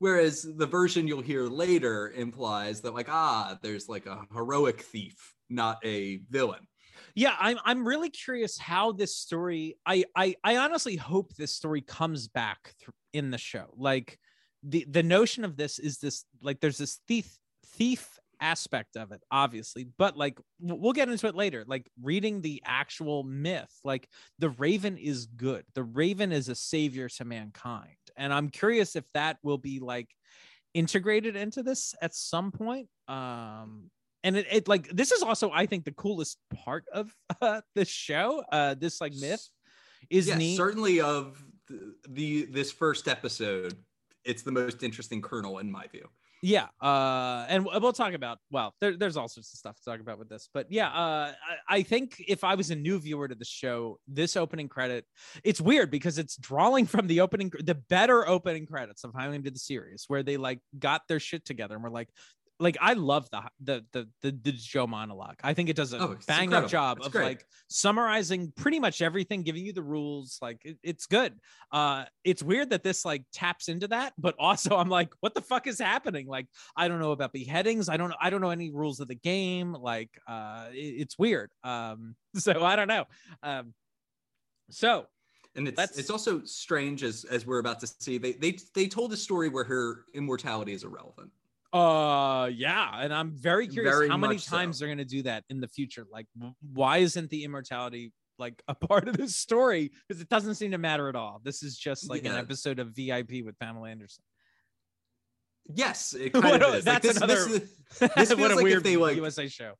Whereas 0.00 0.46
the 0.56 0.66
version 0.66 1.08
you'll 1.08 1.20
hear 1.22 1.44
later 1.46 2.10
implies 2.10 2.80
that 2.82 2.94
like 2.94 3.08
ah, 3.08 3.58
there's 3.62 3.88
like 3.88 4.06
a 4.06 4.22
heroic 4.32 4.82
thief, 4.82 5.34
not 5.48 5.78
a 5.84 6.20
villain. 6.30 6.66
yeah 7.14 7.34
i'm 7.40 7.58
i'm 7.64 7.86
really 7.86 8.10
curious 8.10 8.58
how 8.58 8.92
this 8.92 9.16
story 9.16 9.76
i 9.86 10.04
i 10.14 10.34
i 10.44 10.56
honestly 10.58 10.96
hope 10.96 11.34
this 11.34 11.54
story 11.54 11.80
comes 11.80 12.28
back 12.28 12.74
th- 12.80 12.90
in 13.12 13.30
the 13.30 13.38
show 13.38 13.66
like 13.76 14.18
the 14.62 14.84
the 14.90 15.02
notion 15.02 15.44
of 15.44 15.56
this 15.56 15.78
is 15.78 15.98
this 15.98 16.24
like 16.42 16.60
there's 16.60 16.78
this 16.78 17.00
thief 17.08 17.38
thief 17.66 18.18
aspect 18.40 18.96
of 18.96 19.12
it 19.12 19.22
obviously 19.30 19.86
but 19.98 20.16
like 20.16 20.38
we'll 20.60 20.92
get 20.92 21.08
into 21.08 21.26
it 21.26 21.34
later 21.34 21.64
like 21.66 21.90
reading 22.02 22.40
the 22.40 22.62
actual 22.64 23.22
myth 23.24 23.72
like 23.84 24.08
the 24.38 24.50
raven 24.50 24.96
is 24.96 25.26
good. 25.26 25.64
The 25.74 25.82
raven 25.82 26.32
is 26.32 26.48
a 26.48 26.54
savior 26.54 27.08
to 27.08 27.24
mankind. 27.24 27.96
And 28.16 28.32
i'm 28.32 28.48
curious 28.48 28.96
if 28.96 29.04
that 29.14 29.38
will 29.42 29.58
be 29.58 29.80
like 29.80 30.08
integrated 30.74 31.36
into 31.36 31.62
this 31.62 31.94
at 32.02 32.14
some 32.14 32.52
point 32.52 32.88
um 33.08 33.90
and 34.22 34.36
it, 34.36 34.46
it 34.50 34.68
like 34.68 34.88
this 34.88 35.12
is 35.12 35.22
also 35.22 35.50
i 35.50 35.64
think 35.64 35.84
the 35.84 35.92
coolest 35.92 36.38
part 36.54 36.84
of 36.92 37.12
uh 37.40 37.60
this 37.74 37.88
show 37.88 38.44
uh 38.52 38.74
this 38.74 39.00
like 39.00 39.14
myth 39.14 39.48
is 40.10 40.28
yes, 40.28 40.38
neat. 40.38 40.56
certainly 40.56 41.00
of 41.00 41.42
the, 41.68 41.94
the 42.08 42.44
this 42.46 42.72
first 42.72 43.08
episode, 43.08 43.74
it's 44.24 44.42
the 44.42 44.52
most 44.52 44.82
interesting 44.82 45.20
kernel 45.20 45.58
in 45.58 45.70
my 45.70 45.86
view. 45.86 46.08
Yeah 46.42 46.66
uh 46.80 47.44
and 47.48 47.64
we'll 47.64 47.92
talk 47.92 48.14
about 48.14 48.38
well 48.50 48.74
there, 48.80 48.96
there's 48.96 49.16
all 49.16 49.28
sorts 49.28 49.52
of 49.52 49.58
stuff 49.58 49.76
to 49.76 49.84
talk 49.84 50.00
about 50.00 50.18
with 50.18 50.28
this 50.28 50.48
but 50.54 50.70
yeah 50.70 50.88
uh 50.88 51.32
I, 51.68 51.78
I 51.78 51.82
think 51.82 52.22
if 52.28 52.44
i 52.44 52.54
was 52.54 52.70
a 52.70 52.76
new 52.76 52.98
viewer 52.98 53.28
to 53.28 53.34
the 53.34 53.44
show 53.44 53.98
this 54.06 54.36
opening 54.36 54.68
credit 54.68 55.04
it's 55.42 55.60
weird 55.60 55.90
because 55.90 56.18
it's 56.18 56.36
drawing 56.36 56.86
from 56.94 57.06
the 57.06 57.20
opening 57.20 57.50
the 57.64 57.74
better 57.74 58.26
opening 58.28 58.66
credits 58.66 59.04
of 59.04 59.12
highlander 59.14 59.50
the 59.50 59.58
series 59.58 60.04
where 60.08 60.22
they 60.22 60.36
like 60.36 60.60
got 60.78 61.02
their 61.08 61.20
shit 61.20 61.44
together 61.44 61.74
and 61.74 61.82
we're 61.82 61.90
like 61.90 62.08
like 62.60 62.76
I 62.80 62.94
love 62.94 63.28
the 63.30 63.42
the 63.60 63.84
the 63.92 64.08
the, 64.22 64.30
the 64.32 64.52
Joe 64.52 64.86
monologue. 64.86 65.36
I 65.44 65.54
think 65.54 65.68
it 65.68 65.76
does 65.76 65.92
a 65.92 65.98
Oh, 66.00 66.16
bang 66.26 66.52
up 66.52 66.68
job 66.68 66.98
It's 66.98 67.06
of 67.06 67.12
great. 67.12 67.24
like 67.24 67.46
summarizing 67.68 68.52
pretty 68.56 68.80
much 68.80 69.00
everything, 69.00 69.42
giving 69.42 69.64
you 69.64 69.72
the 69.72 69.82
rules. 69.82 70.38
Like 70.42 70.60
it- 70.64 70.78
it's 70.82 71.06
good. 71.06 71.34
Uh, 71.70 72.04
it's 72.24 72.42
weird 72.42 72.70
that 72.70 72.82
this 72.82 73.04
like 73.04 73.24
taps 73.32 73.68
into 73.68 73.86
that, 73.88 74.12
but 74.18 74.34
also 74.40 74.76
I'm 74.76 74.88
like, 74.88 75.10
what 75.20 75.34
the 75.34 75.40
fuck 75.42 75.66
is 75.66 75.78
happening? 75.78 76.26
Like 76.26 76.46
I 76.76 76.88
don't 76.88 76.98
know 76.98 77.12
about 77.12 77.32
beheadings. 77.32 77.88
I 77.88 77.96
don't 77.96 78.12
I 78.20 78.30
don't 78.30 78.40
know 78.40 78.50
any 78.50 78.70
rules 78.70 78.98
of 79.00 79.08
the 79.08 79.14
game. 79.14 79.72
Like 79.72 80.10
uh, 80.26 80.66
it- 80.72 80.76
it's 81.02 81.18
weird. 81.18 81.50
Um, 81.62 82.16
so 82.36 82.64
I 82.64 82.74
don't 82.76 82.88
know. 82.88 83.04
Um, 83.42 83.74
so 84.70 85.06
And 85.54 85.66
it's 85.68 85.76
That's- 85.76 85.98
it's 85.98 86.10
also 86.10 86.42
strange 86.44 87.02
as 87.04 87.24
as 87.24 87.46
we're 87.46 87.58
about 87.60 87.80
to 87.80 87.86
see. 87.86 88.18
They 88.18 88.32
they 88.32 88.58
they 88.74 88.86
told 88.88 89.12
a 89.12 89.16
story 89.16 89.48
where 89.48 89.64
her 89.64 90.04
immortality 90.14 90.72
is 90.72 90.84
irrelevant. 90.84 91.30
Uh, 91.72 92.46
yeah, 92.54 93.00
and 93.02 93.12
I'm 93.12 93.32
very 93.36 93.68
curious 93.68 93.94
Very 93.94 94.08
how 94.08 94.16
many 94.16 94.34
much 94.34 94.44
so. 94.44 94.56
times 94.56 94.78
they're 94.78 94.88
gonna 94.88 95.04
do 95.04 95.22
that 95.24 95.44
in 95.50 95.60
the 95.60 95.68
future. 95.68 96.06
Like, 96.10 96.26
why 96.72 96.98
isn't 96.98 97.28
the 97.30 97.44
immortality 97.44 98.12
like 98.38 98.62
a 98.68 98.74
part 98.88 99.06
of 99.08 99.16
this 99.18 99.36
story? 99.36 99.92
Because 100.08 100.22
it 100.22 100.28
doesn't 100.30 100.54
seem 100.54 100.70
to 100.70 100.78
matter 100.78 101.08
at 101.08 101.14
all. 101.16 101.40
This 101.44 101.62
is 101.62 101.76
just 101.76 102.08
like 102.08 102.24
an 102.24 102.32
episode 102.34 102.78
of 102.78 102.96
VIP 102.96 103.44
with 103.44 103.58
Pamela 103.58 103.90
Anderson. 103.90 104.24
Yes, 105.74 106.14
it 106.14 106.32
kind 106.32 106.62
of 106.62 106.74
is. 106.76 106.84
that's 106.84 107.04
like 107.04 107.14
this, 107.14 107.16
another- 107.18 107.34
this 107.34 107.46
is 107.52 107.70
This 107.98 108.08
what 108.16 108.28
feels 108.28 108.38
a 108.38 108.54
like 108.54 108.56
if 108.58 108.62
weird 108.62 108.84
they, 108.84 108.96
like- 108.96 109.16
USA 109.16 109.48
show. 109.48 109.74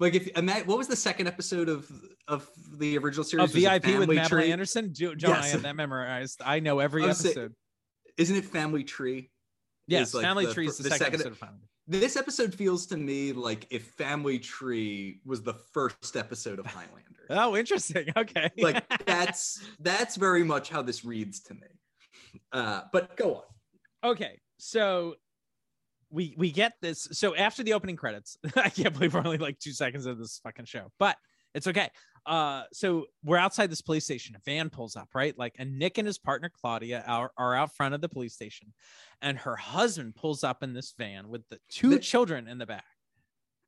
like 0.00 0.14
if 0.14 0.66
what 0.66 0.76
was 0.76 0.88
the 0.88 0.96
second 0.96 1.26
episode 1.28 1.68
of 1.70 1.90
of 2.28 2.46
the 2.76 2.98
original 2.98 3.24
series? 3.24 3.40
A 3.54 3.60
Was 3.60 3.64
VIP 3.82 3.98
with 3.98 4.14
Pamela 4.14 4.42
Anderson. 4.44 4.92
Jo- 4.92 5.14
John, 5.14 5.32
I 5.32 5.36
Yes. 5.36 5.52
have 5.52 5.62
that 5.62 5.76
memorized. 5.76 6.42
I 6.44 6.60
know 6.60 6.80
every 6.80 7.04
I 7.04 7.06
episode. 7.06 7.54
Isn't 8.18 8.36
it 8.36 8.44
Family 8.44 8.84
Tree? 8.84 9.30
Yes, 9.86 10.14
like 10.14 10.24
Family 10.24 10.46
the 10.46 10.54
Tree 10.54 10.66
is 10.66 10.76
the, 10.78 10.84
the 10.84 10.90
second, 10.90 11.04
second- 11.04 11.14
episode 11.20 11.32
of 11.32 11.38
Family. 11.38 11.68
This 11.86 12.16
episode 12.16 12.54
feels 12.54 12.86
to 12.86 12.96
me 12.96 13.32
like 13.32 13.66
if 13.70 13.84
Family 13.88 14.38
Tree 14.38 15.20
was 15.26 15.42
the 15.42 15.52
first 15.52 16.16
episode 16.16 16.58
of 16.58 16.66
Highlander. 16.66 17.00
Oh, 17.30 17.56
interesting. 17.56 18.06
Okay. 18.16 18.50
like 18.58 18.84
that's 19.06 19.62
that's 19.80 20.16
very 20.16 20.44
much 20.44 20.68
how 20.68 20.82
this 20.82 21.04
reads 21.04 21.40
to 21.44 21.54
me. 21.54 21.66
Uh, 22.52 22.82
but 22.92 23.16
go 23.16 23.36
on. 23.36 24.10
okay 24.12 24.38
so 24.58 25.14
we 26.10 26.34
we 26.36 26.50
get 26.50 26.72
this 26.82 27.08
so 27.12 27.34
after 27.34 27.62
the 27.62 27.72
opening 27.72 27.96
credits 27.96 28.36
i 28.56 28.68
can't 28.68 28.92
believe 28.94 29.14
we're 29.14 29.20
only 29.20 29.38
like 29.38 29.58
two 29.58 29.72
seconds 29.72 30.06
of 30.06 30.18
this 30.18 30.40
fucking 30.44 30.64
show 30.64 30.90
but 30.98 31.16
it's 31.54 31.66
okay 31.66 31.88
uh 32.26 32.62
so 32.72 33.04
we're 33.22 33.36
outside 33.36 33.70
this 33.70 33.82
police 33.82 34.04
station 34.04 34.34
a 34.34 34.38
van 34.44 34.70
pulls 34.70 34.96
up 34.96 35.08
right 35.14 35.38
like 35.38 35.54
and 35.58 35.78
nick 35.78 35.98
and 35.98 36.06
his 36.06 36.18
partner 36.18 36.50
claudia 36.50 37.04
are, 37.06 37.30
are 37.36 37.54
out 37.54 37.74
front 37.74 37.94
of 37.94 38.00
the 38.00 38.08
police 38.08 38.34
station 38.34 38.72
and 39.22 39.36
her 39.38 39.56
husband 39.56 40.14
pulls 40.14 40.42
up 40.42 40.62
in 40.62 40.72
this 40.72 40.94
van 40.98 41.28
with 41.28 41.46
the 41.50 41.58
two 41.68 41.90
The- 41.90 41.98
children 41.98 42.48
in 42.48 42.58
the 42.58 42.66
back 42.66 42.84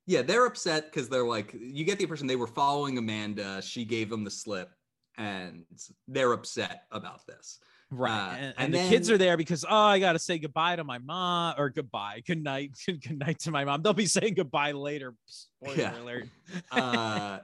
Yeah, 0.07 0.23
they're 0.23 0.47
upset 0.47 0.85
because 0.87 1.09
they're 1.09 1.27
like, 1.27 1.53
you 1.59 1.85
get 1.85 1.99
the 1.99 2.05
impression 2.05 2.27
they 2.29 2.37
were 2.37 2.47
following 2.47 2.97
Amanda. 2.97 3.61
She 3.61 3.85
gave 3.85 4.09
them 4.09 4.23
the 4.23 4.31
slip, 4.31 4.71
and 5.19 5.65
they're 6.07 6.33
upset 6.33 6.83
about 6.93 7.27
this. 7.27 7.59
right 7.91 8.11
Uh, 8.11 8.37
and, 8.37 8.45
and 8.45 8.55
and 8.59 8.75
the 8.75 8.79
kids 8.89 9.11
are 9.11 9.19
there 9.19 9.37
because 9.37 9.65
oh 9.69 9.87
i 9.95 9.99
gotta 9.99 10.19
say 10.21 10.39
goodbye 10.39 10.77
to 10.77 10.85
my 10.85 10.99
mom 10.99 11.55
or 11.59 11.71
goodbye 11.71 12.23
good 12.27 12.43
night 12.43 12.71
good 12.87 13.19
night 13.19 13.39
to 13.41 13.51
my 13.51 13.65
mom 13.65 13.83
they'll 13.83 13.93
be 13.93 14.07
saying 14.07 14.35
goodbye 14.35 14.73
later 14.73 15.15
Spoiler 15.27 15.77
Yeah. 15.77 16.01
alert. 16.03 16.29
Uh, 16.71 17.39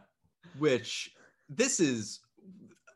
which 0.59 1.11
this 1.49 1.81
is 1.81 2.21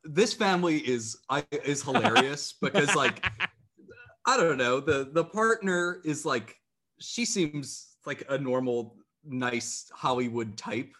this 0.04 0.32
family 0.32 0.78
is 0.78 1.18
I 1.28 1.44
is 1.64 1.82
hilarious 1.82 2.54
because 2.60 2.94
like 2.94 3.24
I 4.26 4.36
don't 4.36 4.58
know 4.58 4.80
the 4.80 5.10
the 5.12 5.24
partner 5.24 6.00
is 6.04 6.24
like 6.24 6.56
she 7.00 7.24
seems 7.24 7.96
like 8.06 8.24
a 8.28 8.38
normal 8.38 8.96
nice 9.24 9.90
Hollywood 9.92 10.56
type. 10.56 10.92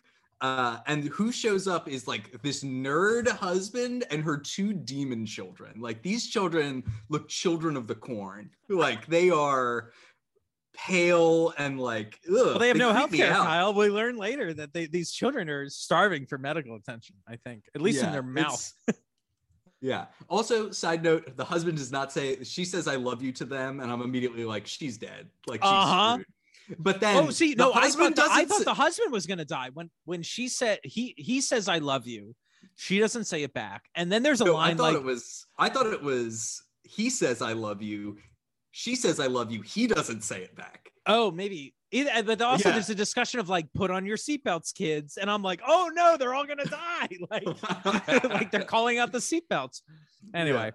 Uh, 0.42 0.78
and 0.86 1.04
who 1.04 1.32
shows 1.32 1.66
up 1.66 1.88
is 1.88 2.06
like 2.06 2.42
this 2.42 2.62
nerd 2.62 3.26
husband 3.26 4.04
and 4.10 4.22
her 4.22 4.36
two 4.36 4.74
demon 4.74 5.24
children. 5.24 5.80
Like 5.80 6.02
these 6.02 6.28
children 6.28 6.84
look 7.08 7.28
children 7.28 7.74
of 7.74 7.86
the 7.86 7.94
corn. 7.94 8.50
Like 8.68 9.06
they 9.06 9.30
are 9.30 9.92
pale 10.76 11.52
and 11.58 11.80
like 11.80 12.20
ugh, 12.28 12.34
Well, 12.34 12.58
they 12.58 12.68
have 12.68 12.76
no 12.76 12.90
creep 12.90 12.96
health 12.98 13.12
care. 13.12 13.32
Kyle. 13.32 13.72
We 13.74 13.88
learn 13.88 14.16
later 14.16 14.52
that 14.54 14.72
they, 14.72 14.86
these 14.86 15.10
children 15.10 15.48
are 15.48 15.68
starving 15.68 16.26
for 16.26 16.38
medical 16.38 16.76
attention, 16.76 17.16
I 17.26 17.36
think, 17.36 17.64
at 17.74 17.80
least 17.80 18.02
in 18.02 18.12
their 18.12 18.22
mouth. 18.22 18.72
yeah. 19.80 20.06
Also, 20.28 20.70
side 20.70 21.02
note, 21.02 21.36
the 21.36 21.44
husband 21.44 21.78
does 21.78 21.90
not 21.92 22.12
say 22.12 22.42
she 22.44 22.64
says 22.64 22.86
I 22.88 22.96
love 22.96 23.22
you 23.22 23.32
to 23.32 23.44
them, 23.44 23.80
and 23.80 23.90
I'm 23.90 24.02
immediately 24.02 24.44
like, 24.44 24.66
she's 24.66 24.98
dead. 24.98 25.28
Like 25.46 25.62
she's 25.62 25.70
Uh-huh. 25.70 26.12
screwed. 26.14 26.26
But 26.78 27.00
then 27.00 27.16
Oh, 27.24 27.30
see, 27.30 27.54
the 27.54 27.62
no, 27.62 27.72
I 27.74 27.88
thought, 27.90 28.16
the, 28.16 28.26
I 28.28 28.44
thought 28.44 28.64
the 28.64 28.74
husband 28.74 29.12
was 29.12 29.24
going 29.26 29.38
to 29.38 29.44
die 29.44 29.70
when 29.72 29.88
when 30.04 30.22
she 30.22 30.48
said 30.48 30.80
he 30.82 31.14
he 31.16 31.40
says 31.40 31.68
I 31.68 31.78
love 31.78 32.06
you. 32.06 32.34
She 32.74 32.98
doesn't 32.98 33.24
say 33.24 33.44
it 33.44 33.54
back, 33.54 33.84
and 33.94 34.10
then 34.10 34.22
there's 34.24 34.40
a 34.40 34.44
No, 34.44 34.56
I 34.56 34.74
thought 34.74 34.82
like 34.82 34.96
it 34.96 35.04
was 35.04 35.46
I 35.56 35.68
thought 35.68 35.86
it 35.86 36.02
was 36.02 36.62
he 36.82 37.08
says 37.08 37.40
I 37.40 37.52
love 37.52 37.82
you. 37.82 38.18
She 38.78 38.94
says 38.94 39.18
I 39.20 39.26
love 39.26 39.50
you. 39.50 39.62
He 39.62 39.86
doesn't 39.86 40.22
say 40.22 40.42
it 40.42 40.54
back. 40.54 40.90
oh 41.06 41.30
maybe 41.30 41.72
Either, 41.92 42.10
uh, 42.14 42.22
but 42.22 42.42
also 42.42 42.68
Yeah. 42.68 42.74
there's 42.74 42.90
a 42.90 42.94
discussion 42.94 43.40
of 43.40 43.48
like 43.48 43.72
put 43.72 43.90
on 43.90 44.04
your 44.04 44.18
seatbelts, 44.18 44.74
kids, 44.74 45.16
and 45.16 45.30
I'm 45.30 45.42
like, 45.42 45.62
oh 45.66 45.90
no, 45.94 46.16
they're 46.18 46.34
all 46.34 46.44
gonna 46.46 46.66
die. 46.66 47.08
Like, 47.30 47.46
like 48.24 48.50
they're 48.50 48.64
calling 48.64 48.98
out 48.98 49.12
the 49.12 49.18
seatbelts. 49.18 49.80
Anyway, 50.34 50.72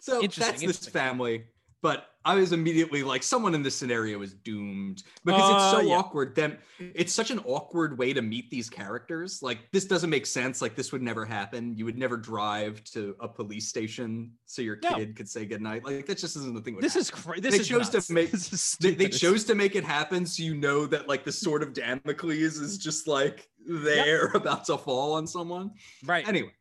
So 0.00 0.22
Interesting, 0.22 0.66
that's 0.66 0.80
this 0.80 0.88
family. 0.88 1.44
But 1.82 2.08
I 2.26 2.34
was 2.34 2.52
immediately 2.52 3.02
like, 3.02 3.22
someone 3.22 3.54
in 3.54 3.62
this 3.62 3.74
scenario 3.74 4.20
is 4.20 4.34
doomed 4.34 5.02
because 5.24 5.40
it's 5.50 5.62
Uh, 5.62 5.72
so 5.72 5.80
yeah. 5.80 5.94
awkward. 5.96 6.34
Them, 6.34 6.58
it's 6.78 7.14
such 7.14 7.30
an 7.30 7.38
awkward 7.46 7.96
way 7.96 8.12
to 8.12 8.20
meet 8.20 8.50
these 8.50 8.68
characters. 8.68 9.42
Like, 9.42 9.60
this 9.72 9.86
doesn't 9.86 10.10
make 10.10 10.26
sense. 10.26 10.60
Like, 10.60 10.74
this 10.76 10.92
would 10.92 11.00
never 11.00 11.24
happen. 11.24 11.74
You 11.78 11.86
would 11.86 11.96
never 11.96 12.18
drive 12.18 12.84
to 12.92 13.16
a 13.20 13.26
police 13.28 13.66
station 13.68 14.32
so 14.44 14.60
your 14.60 14.78
No. 14.82 14.96
kid 14.96 15.16
could 15.16 15.30
say 15.30 15.46
goodnight. 15.46 15.82
Like, 15.82 16.04
that 16.04 16.18
just 16.18 16.36
isn't 16.36 16.54
the 16.54 16.60
thing. 16.60 16.76
this 16.80 16.96
is 16.96 17.10
crazy. 17.10 17.40
This 17.40 17.54
They 17.54 17.60
is 17.60 17.68
chose 17.68 17.88
to 17.88 18.12
make- 18.12 18.30
They, 18.80 18.94
they 18.94 19.08
chose 19.08 19.44
to 19.44 19.54
make 19.54 19.74
it 19.74 19.84
happen 19.84 20.26
so 20.26 20.42
you 20.42 20.54
know 20.54 20.84
that 20.84 21.08
like 21.08 21.24
the 21.24 21.32
sword 21.32 21.62
of 21.62 21.72
Damocles 21.72 22.58
is 22.58 22.76
just 22.76 23.08
like 23.08 23.48
there 23.66 24.26
about 24.34 24.64
to 24.66 24.76
fall 24.76 25.14
on 25.14 25.26
someone. 25.26 25.70
right. 26.04 26.28
Anyway, 26.28 26.52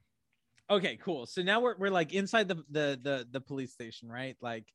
okay 0.71 0.95
cool 0.97 1.25
so 1.25 1.41
now 1.41 1.59
we're, 1.59 1.75
we're 1.77 1.89
like 1.89 2.13
inside 2.13 2.47
the, 2.47 2.55
the 2.69 2.99
the 3.01 3.27
the 3.31 3.41
police 3.41 3.71
station 3.73 4.07
right 4.07 4.37
like 4.39 4.65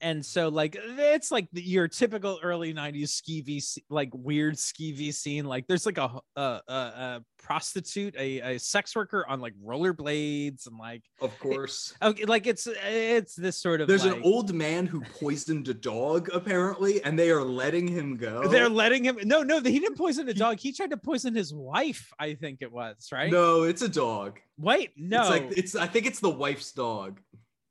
and 0.00 0.24
so 0.24 0.48
like 0.48 0.76
it's 0.80 1.30
like 1.30 1.48
your 1.52 1.88
typical 1.88 2.38
early 2.42 2.72
90s 2.72 3.20
skeevy 3.20 3.78
like 3.88 4.10
weird 4.12 4.54
skeevy 4.54 5.12
scene 5.12 5.44
like 5.44 5.66
there's 5.66 5.86
like 5.86 5.98
a 5.98 6.10
a, 6.36 6.40
a, 6.40 6.72
a 6.72 7.24
prostitute 7.38 8.14
a, 8.16 8.40
a 8.54 8.58
sex 8.58 8.94
worker 8.94 9.24
on 9.28 9.40
like 9.40 9.54
rollerblades 9.64 10.66
and 10.66 10.78
like 10.78 11.02
of 11.20 11.30
eh, 11.30 11.36
course. 11.38 11.94
Oh, 12.02 12.10
okay 12.10 12.24
like 12.24 12.46
it's 12.46 12.66
it's 12.66 13.34
this 13.34 13.60
sort 13.60 13.80
of 13.80 13.88
There's 13.88 14.04
like, 14.04 14.16
an 14.16 14.22
old 14.22 14.52
man 14.54 14.86
who 14.86 15.00
poisoned 15.00 15.68
a 15.68 15.74
dog, 15.74 16.28
apparently, 16.32 17.02
and 17.04 17.18
they 17.18 17.30
are 17.30 17.42
letting 17.42 17.88
him 17.88 18.16
go. 18.16 18.46
they're 18.48 18.68
letting 18.68 19.04
him 19.04 19.18
no 19.24 19.42
no 19.42 19.60
he 19.60 19.78
didn't 19.78 19.96
poison 19.96 20.28
a 20.28 20.34
dog 20.34 20.58
he 20.58 20.72
tried 20.72 20.90
to 20.90 20.96
poison 20.96 21.34
his 21.34 21.52
wife 21.52 22.12
i 22.18 22.34
think 22.34 22.58
it 22.60 22.70
was 22.70 23.08
right 23.12 23.30
No, 23.30 23.62
it's 23.64 23.82
a 23.82 23.88
dog. 23.88 24.38
wait 24.58 24.90
no 24.96 25.20
It's 25.20 25.30
like 25.30 25.58
it's 25.58 25.76
I 25.76 25.86
think 25.86 26.06
it's 26.06 26.20
the 26.20 26.30
wife's 26.30 26.72
dog. 26.72 27.20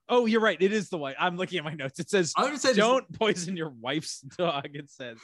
Oh 0.09 0.25
you're 0.25 0.41
right. 0.41 0.61
It 0.61 0.73
is 0.73 0.89
the 0.89 0.97
wife 0.97 1.15
i'm 1.19 1.37
looking 1.37 1.59
at 1.59 1.63
my 1.63 1.73
notes. 1.73 1.99
It 1.99 2.09
says 2.09 2.33
I 2.35 2.43
would 2.49 2.59
say 2.59 2.73
don't 2.73 3.05
poison 3.17 3.55
your 3.55 3.69
wife's 3.69 4.21
dog 4.37 4.69
it 4.73 4.89
says. 4.89 5.17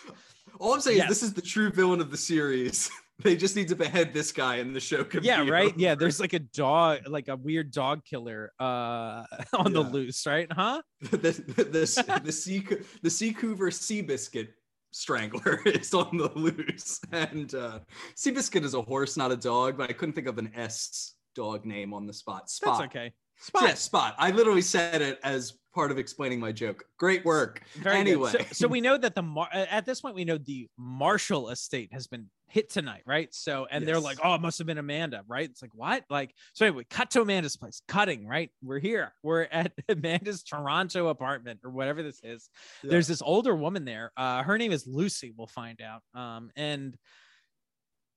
All 0.59 0.73
I'm 0.73 0.81
saying 0.81 0.97
Yes. 0.97 1.11
is 1.11 1.19
this 1.19 1.23
is 1.29 1.33
the 1.33 1.41
true 1.41 1.71
villain 1.71 1.99
of 1.99 2.11
the 2.11 2.17
series. 2.17 2.89
they 3.23 3.35
just 3.35 3.55
need 3.55 3.67
to 3.69 3.75
behead 3.75 4.13
this 4.13 4.31
guy 4.31 4.57
and 4.57 4.75
the 4.75 4.79
show 4.79 5.03
could 5.03 5.23
yeah 5.23 5.47
right? 5.47 5.73
Yeah 5.77 5.95
there's 5.95 6.19
like 6.19 6.33
a 6.33 6.39
dog 6.39 7.07
like 7.07 7.27
a 7.27 7.35
weird 7.35 7.71
dog 7.71 8.03
killer 8.05 8.51
uh 8.59 9.23
on 9.53 9.73
the 9.73 9.81
loose 9.81 10.25
right? 10.25 10.51
Huh? 10.51 10.81
The 11.01 11.17
the 11.17 11.63
the, 11.63 12.21
the 12.23 12.31
sea 12.31 12.59
the 13.01 13.09
Seacouver 13.09 13.73
Sea 13.73 14.01
Biscuit 14.01 14.53
strangler 14.91 15.61
is 15.65 15.93
on 15.93 16.17
the 16.17 16.31
loose. 16.35 16.99
And 17.11 17.53
uh 17.55 17.79
Sea 18.15 18.31
Biscuit 18.31 18.63
is 18.63 18.73
a 18.73 18.81
horse 18.81 19.17
not 19.17 19.31
a 19.31 19.37
dog 19.37 19.77
but 19.77 19.89
I 19.89 19.93
couldn't 19.93 20.13
think 20.13 20.27
of 20.27 20.37
an 20.37 20.51
S 20.55 21.15
dog 21.35 21.65
name 21.65 21.93
on 21.93 22.05
the 22.07 22.13
spot. 22.13 22.49
Spot. 22.49 22.79
That's 22.79 22.87
okay 22.95 23.13
spot 23.37 23.61
spot 23.61 23.69
yeah, 23.69 23.75
spot 23.75 24.15
I 24.17 24.31
literally 24.31 24.61
said 24.61 25.01
it 25.01 25.19
as 25.23 25.53
part 25.73 25.91
of 25.91 25.97
explaining 25.97 26.39
my 26.39 26.51
joke 26.51 26.85
great 26.97 27.25
work 27.25 27.61
Very 27.75 27.97
anyway 27.97 28.31
So, 28.31 28.39
so 28.51 28.67
we 28.67 28.81
know 28.81 28.97
that 28.97 29.15
the 29.15 29.21
Mar- 29.21 29.49
at 29.53 29.85
this 29.85 30.01
point 30.01 30.15
we 30.15 30.25
know 30.25 30.37
the 30.37 30.67
Marshall 30.77 31.49
estate 31.49 31.89
has 31.93 32.07
been 32.07 32.29
hit 32.47 32.69
tonight, 32.69 33.01
right? 33.05 33.33
So 33.33 33.67
and 33.69 33.85
they're 33.85 33.99
like, 33.99 34.17
oh, 34.23 34.35
it 34.35 34.41
must 34.41 34.59
have 34.59 34.67
been 34.67 34.77
Amanda, 34.77 35.23
right? 35.27 35.49
It's 35.49 35.61
like 35.61 35.73
what? 35.73 36.05
Like 36.09 36.33
so 36.53 36.65
anyway, 36.65 36.85
cut 36.89 37.09
to 37.11 37.21
Amanda's 37.21 37.57
place. 37.57 37.81
Cutting, 37.87 38.25
right? 38.25 38.49
We're 38.63 38.79
here. 38.79 39.13
We're 39.23 39.43
at 39.51 39.73
Amanda's 39.89 40.43
Toronto 40.43 41.07
apartment 41.07 41.59
or 41.65 41.71
whatever 41.71 42.01
this 42.01 42.21
is. 42.23 42.49
Yeah. 42.81 42.91
There's 42.91 43.07
this 43.07 43.21
older 43.21 43.55
woman 43.55 43.83
there. 43.83 44.11
Uh, 44.15 44.43
her 44.43 44.57
name 44.57 44.71
is 44.71 44.87
Lucy. 44.87 45.33
We'll 45.35 45.47
find 45.47 45.81
out. 45.81 46.01
Um, 46.17 46.51
and 46.55 46.95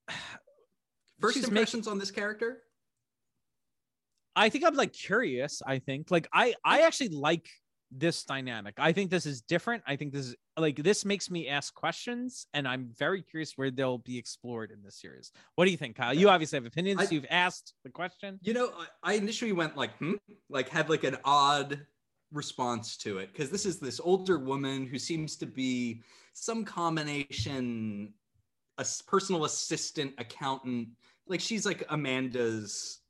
first 1.20 1.34
she's 1.34 1.42
making- 1.44 1.56
impressions 1.56 1.88
on 1.88 1.98
this 1.98 2.12
character 2.12 2.62
I 4.38 4.48
think 4.48 4.64
I'm 4.64 4.74
like 4.74 4.92
curious. 4.92 5.62
I 5.66 5.78
think 5.80 6.10
like 6.10 6.28
I 6.32 6.54
I 6.64 6.82
actually 6.82 7.08
like 7.10 7.48
this 7.90 8.24
dynamic. 8.24 8.74
I 8.78 8.92
think 8.92 9.10
this 9.10 9.26
is 9.26 9.40
different. 9.42 9.82
I 9.86 9.96
think 9.96 10.12
this 10.12 10.26
is 10.26 10.36
like 10.56 10.76
this 10.76 11.04
makes 11.04 11.30
me 11.30 11.48
ask 11.48 11.74
questions, 11.74 12.46
and 12.54 12.66
I'm 12.68 12.90
very 12.98 13.22
curious 13.22 13.54
where 13.56 13.70
they'll 13.70 13.98
be 13.98 14.18
explored 14.18 14.70
in 14.70 14.82
this 14.82 15.00
series. 15.00 15.32
What 15.56 15.64
do 15.64 15.70
you 15.70 15.76
think, 15.76 15.96
Kyle? 15.96 16.14
You 16.14 16.28
obviously 16.28 16.56
have 16.56 16.66
opinions. 16.66 17.00
I- 17.00 17.08
You've 17.10 17.26
asked 17.30 17.74
the 17.84 17.90
question. 17.90 18.38
You 18.42 18.54
know, 18.54 18.72
I, 19.02 19.12
I 19.12 19.14
initially 19.14 19.52
went 19.52 19.76
like, 19.76 19.96
hmm, 19.98 20.14
like 20.48 20.68
had 20.68 20.88
like 20.88 21.04
an 21.04 21.16
odd 21.24 21.80
response 22.30 22.96
to 22.98 23.18
it 23.18 23.32
because 23.32 23.50
this 23.50 23.64
is 23.64 23.78
this 23.80 24.00
older 24.00 24.38
woman 24.38 24.86
who 24.86 24.98
seems 24.98 25.36
to 25.36 25.46
be 25.46 26.02
some 26.34 26.64
combination, 26.64 28.12
a 28.76 28.86
personal 29.06 29.44
assistant, 29.46 30.12
accountant. 30.18 30.88
Like 31.26 31.40
she's 31.40 31.64
like 31.66 31.84
Amanda's 31.88 33.00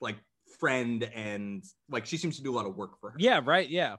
like 0.00 0.16
friend, 0.58 1.04
and 1.14 1.64
like 1.88 2.06
she 2.06 2.16
seems 2.16 2.36
to 2.36 2.42
do 2.42 2.52
a 2.52 2.56
lot 2.56 2.66
of 2.66 2.76
work 2.76 3.00
for 3.00 3.10
her. 3.10 3.16
Yeah. 3.18 3.40
Right. 3.44 3.68
Yeah. 3.68 3.96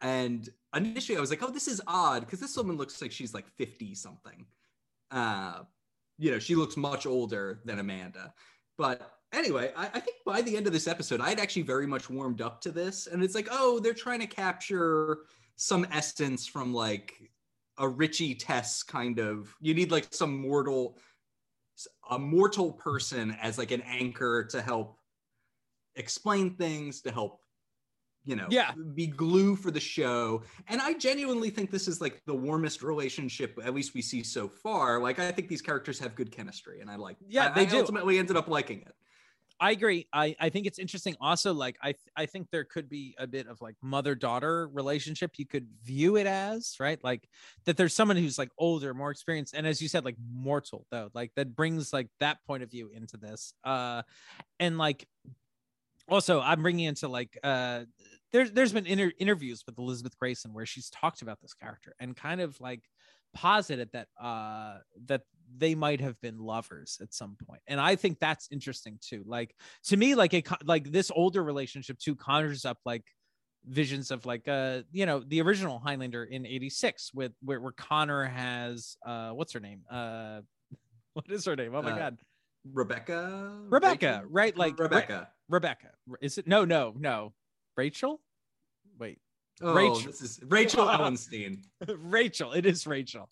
And 0.00 0.48
initially, 0.74 1.18
I 1.18 1.20
was 1.20 1.30
like, 1.30 1.42
oh, 1.42 1.50
this 1.50 1.68
is 1.68 1.80
odd 1.86 2.20
because 2.20 2.40
this 2.40 2.56
woman 2.56 2.76
looks 2.76 3.00
like 3.02 3.12
she's 3.12 3.34
like 3.34 3.46
50 3.58 3.94
something. 3.94 4.46
Uh, 5.10 5.60
you 6.18 6.30
know, 6.30 6.38
she 6.38 6.54
looks 6.54 6.76
much 6.76 7.06
older 7.06 7.60
than 7.64 7.78
Amanda. 7.78 8.32
But 8.78 9.18
anyway, 9.32 9.72
I, 9.76 9.86
I 9.86 10.00
think 10.00 10.18
by 10.24 10.42
the 10.42 10.56
end 10.56 10.66
of 10.66 10.72
this 10.72 10.86
episode, 10.86 11.20
I'd 11.20 11.40
actually 11.40 11.62
very 11.62 11.86
much 11.86 12.08
warmed 12.08 12.40
up 12.40 12.60
to 12.62 12.70
this. 12.70 13.06
And 13.06 13.22
it's 13.22 13.34
like, 13.34 13.48
oh, 13.50 13.80
they're 13.80 13.94
trying 13.94 14.20
to 14.20 14.26
capture 14.26 15.18
some 15.56 15.86
essence 15.92 16.46
from 16.46 16.72
like 16.72 17.14
a 17.78 17.88
Richie 17.88 18.34
Tess 18.34 18.82
kind 18.82 19.18
of, 19.18 19.54
you 19.60 19.74
need 19.74 19.90
like 19.90 20.06
some 20.10 20.40
mortal, 20.40 20.98
a 22.10 22.18
mortal 22.18 22.72
person 22.72 23.36
as 23.40 23.58
like 23.58 23.70
an 23.70 23.82
anchor 23.82 24.44
to 24.44 24.60
help 24.62 24.99
explain 26.00 26.56
things, 26.56 27.02
to 27.02 27.12
help 27.12 27.40
you 28.22 28.36
know, 28.36 28.46
Yeah. 28.50 28.72
be 28.94 29.06
glue 29.06 29.56
for 29.56 29.70
the 29.70 29.80
show. 29.80 30.42
And 30.68 30.78
I 30.78 30.92
genuinely 30.92 31.48
think 31.48 31.70
this 31.70 31.88
is 31.88 32.02
like 32.02 32.22
the 32.26 32.34
warmest 32.34 32.82
relationship, 32.82 33.58
at 33.64 33.72
least 33.72 33.94
we 33.94 34.02
see 34.02 34.22
so 34.22 34.46
far. 34.46 35.00
Like, 35.00 35.18
I 35.18 35.32
think 35.32 35.48
these 35.48 35.62
characters 35.62 35.98
have 36.00 36.14
good 36.14 36.30
chemistry, 36.30 36.80
and 36.82 36.90
I 36.90 36.96
like. 36.96 37.16
Yeah, 37.26 37.50
I- 37.50 37.64
they 37.64 37.76
I. 37.76 37.80
Ultimately, 37.80 38.18
ended 38.18 38.36
up 38.36 38.46
liking 38.46 38.82
it. 38.82 38.92
I 39.58 39.70
agree. 39.72 40.06
I, 40.12 40.36
I 40.38 40.48
think 40.50 40.66
it's 40.66 40.78
interesting. 40.78 41.16
Also, 41.20 41.52
like 41.54 41.76
I 41.82 41.94
I 42.14 42.26
think 42.26 42.48
there 42.50 42.64
could 42.64 42.88
be 42.90 43.14
a 43.18 43.26
bit 43.26 43.46
of 43.46 43.60
like 43.62 43.76
mother 43.82 44.14
daughter 44.14 44.68
relationship. 44.68 45.32
You 45.38 45.46
could 45.46 45.68
view 45.82 46.16
it 46.16 46.26
as 46.26 46.76
right, 46.78 47.02
like 47.02 47.26
that. 47.64 47.76
There's 47.78 47.94
someone 47.94 48.16
who's 48.18 48.38
like 48.38 48.50
older, 48.58 48.92
more 48.94 49.10
experienced, 49.10 49.54
and 49.54 49.66
as 49.66 49.80
you 49.82 49.88
said, 49.88 50.04
like 50.04 50.16
mortal 50.32 50.86
though. 50.90 51.10
Like 51.14 51.32
that 51.36 51.56
brings 51.56 51.92
like 51.92 52.08
that 52.20 52.38
point 52.46 52.62
of 52.62 52.70
view 52.70 52.90
into 52.94 53.16
this. 53.16 53.52
Uh, 53.64 54.02
and 54.58 54.76
like 54.78 55.06
also 56.10 56.40
I'm 56.40 56.62
bringing 56.62 56.86
into 56.86 57.08
like 57.08 57.38
uh 57.42 57.84
there's 58.32 58.52
there's 58.52 58.72
been 58.72 58.86
inter- 58.86 59.12
interviews 59.18 59.62
with 59.66 59.78
Elizabeth 59.78 60.14
Gracen 60.22 60.52
where 60.52 60.66
she's 60.66 60.90
talked 60.90 61.22
about 61.22 61.40
this 61.40 61.54
character 61.54 61.94
and 62.00 62.16
kind 62.16 62.40
of 62.40 62.60
like 62.60 62.82
posited 63.32 63.88
that 63.92 64.08
uh 64.20 64.78
that 65.06 65.22
they 65.56 65.74
might 65.74 66.00
have 66.00 66.20
been 66.20 66.38
lovers 66.38 66.98
at 67.00 67.12
some 67.14 67.36
point. 67.46 67.60
And 67.66 67.80
i 67.80 67.96
think 67.96 68.18
that's 68.20 68.48
interesting 68.50 68.98
too. 69.00 69.22
Like 69.26 69.54
to 69.84 69.96
me 69.96 70.14
like 70.14 70.34
it 70.34 70.46
like 70.64 70.90
this 70.90 71.10
older 71.14 71.42
relationship 71.42 71.98
too 71.98 72.14
conjures 72.16 72.64
up 72.64 72.78
like 72.84 73.04
visions 73.66 74.10
of 74.10 74.24
like 74.26 74.48
uh 74.48 74.82
you 74.90 75.06
know 75.06 75.20
the 75.20 75.40
original 75.42 75.78
highlander 75.78 76.24
in 76.24 76.46
86 76.46 77.12
with 77.14 77.32
where, 77.42 77.60
where 77.60 77.72
connor 77.72 78.24
has 78.24 78.96
uh 79.06 79.30
what's 79.30 79.52
her 79.52 79.60
name? 79.60 79.82
Uh 79.90 80.40
what 81.14 81.30
is 81.30 81.44
her 81.44 81.56
name? 81.56 81.74
Oh 81.74 81.82
my 81.82 81.92
Uh, 81.92 81.98
god 81.98 82.18
Rebecca. 82.72 83.58
rebecca 83.68 84.06
Rachel? 84.18 84.28
right 84.30 84.56
like 84.56 84.78
Re- 84.78 84.84
Rebecca. 84.84 85.28
rebecca 85.48 85.90
is 86.20 86.38
it 86.38 86.46
no 86.46 86.64
no 86.64 86.94
no 86.98 87.32
rachel 87.76 88.20
wait 88.98 89.18
Oh, 89.62 89.74
Rachel. 89.74 90.06
this 90.10 90.22
is 90.22 90.40
Rachel 90.48 90.86
Ellenstein. 90.86 91.62
rachel 91.98 92.52
it 92.52 92.64
is 92.66 92.86
rachel 92.86 93.28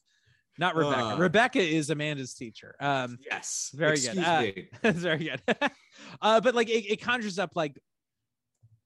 not 0.58 0.74
rebecca 0.76 1.02
Uh. 1.14 1.16
rebecca 1.18 1.60
is 1.60 1.90
amanda's 1.90 2.34
teacher 2.34 2.74
um 2.80 3.18
Yes. 3.30 3.70
Very 3.74 3.96
good. 3.96 4.04
Excuse 4.18 4.26
Uh, 4.26 4.40
me. 4.40 4.68
That's 4.82 4.98
very 5.10 5.18
good. 5.24 5.42
uh, 6.22 6.40
but 6.40 6.54
like 6.54 6.68
it, 6.68 6.84
it 6.90 7.00
conjures 7.00 7.38
up 7.38 7.52
like 7.54 7.78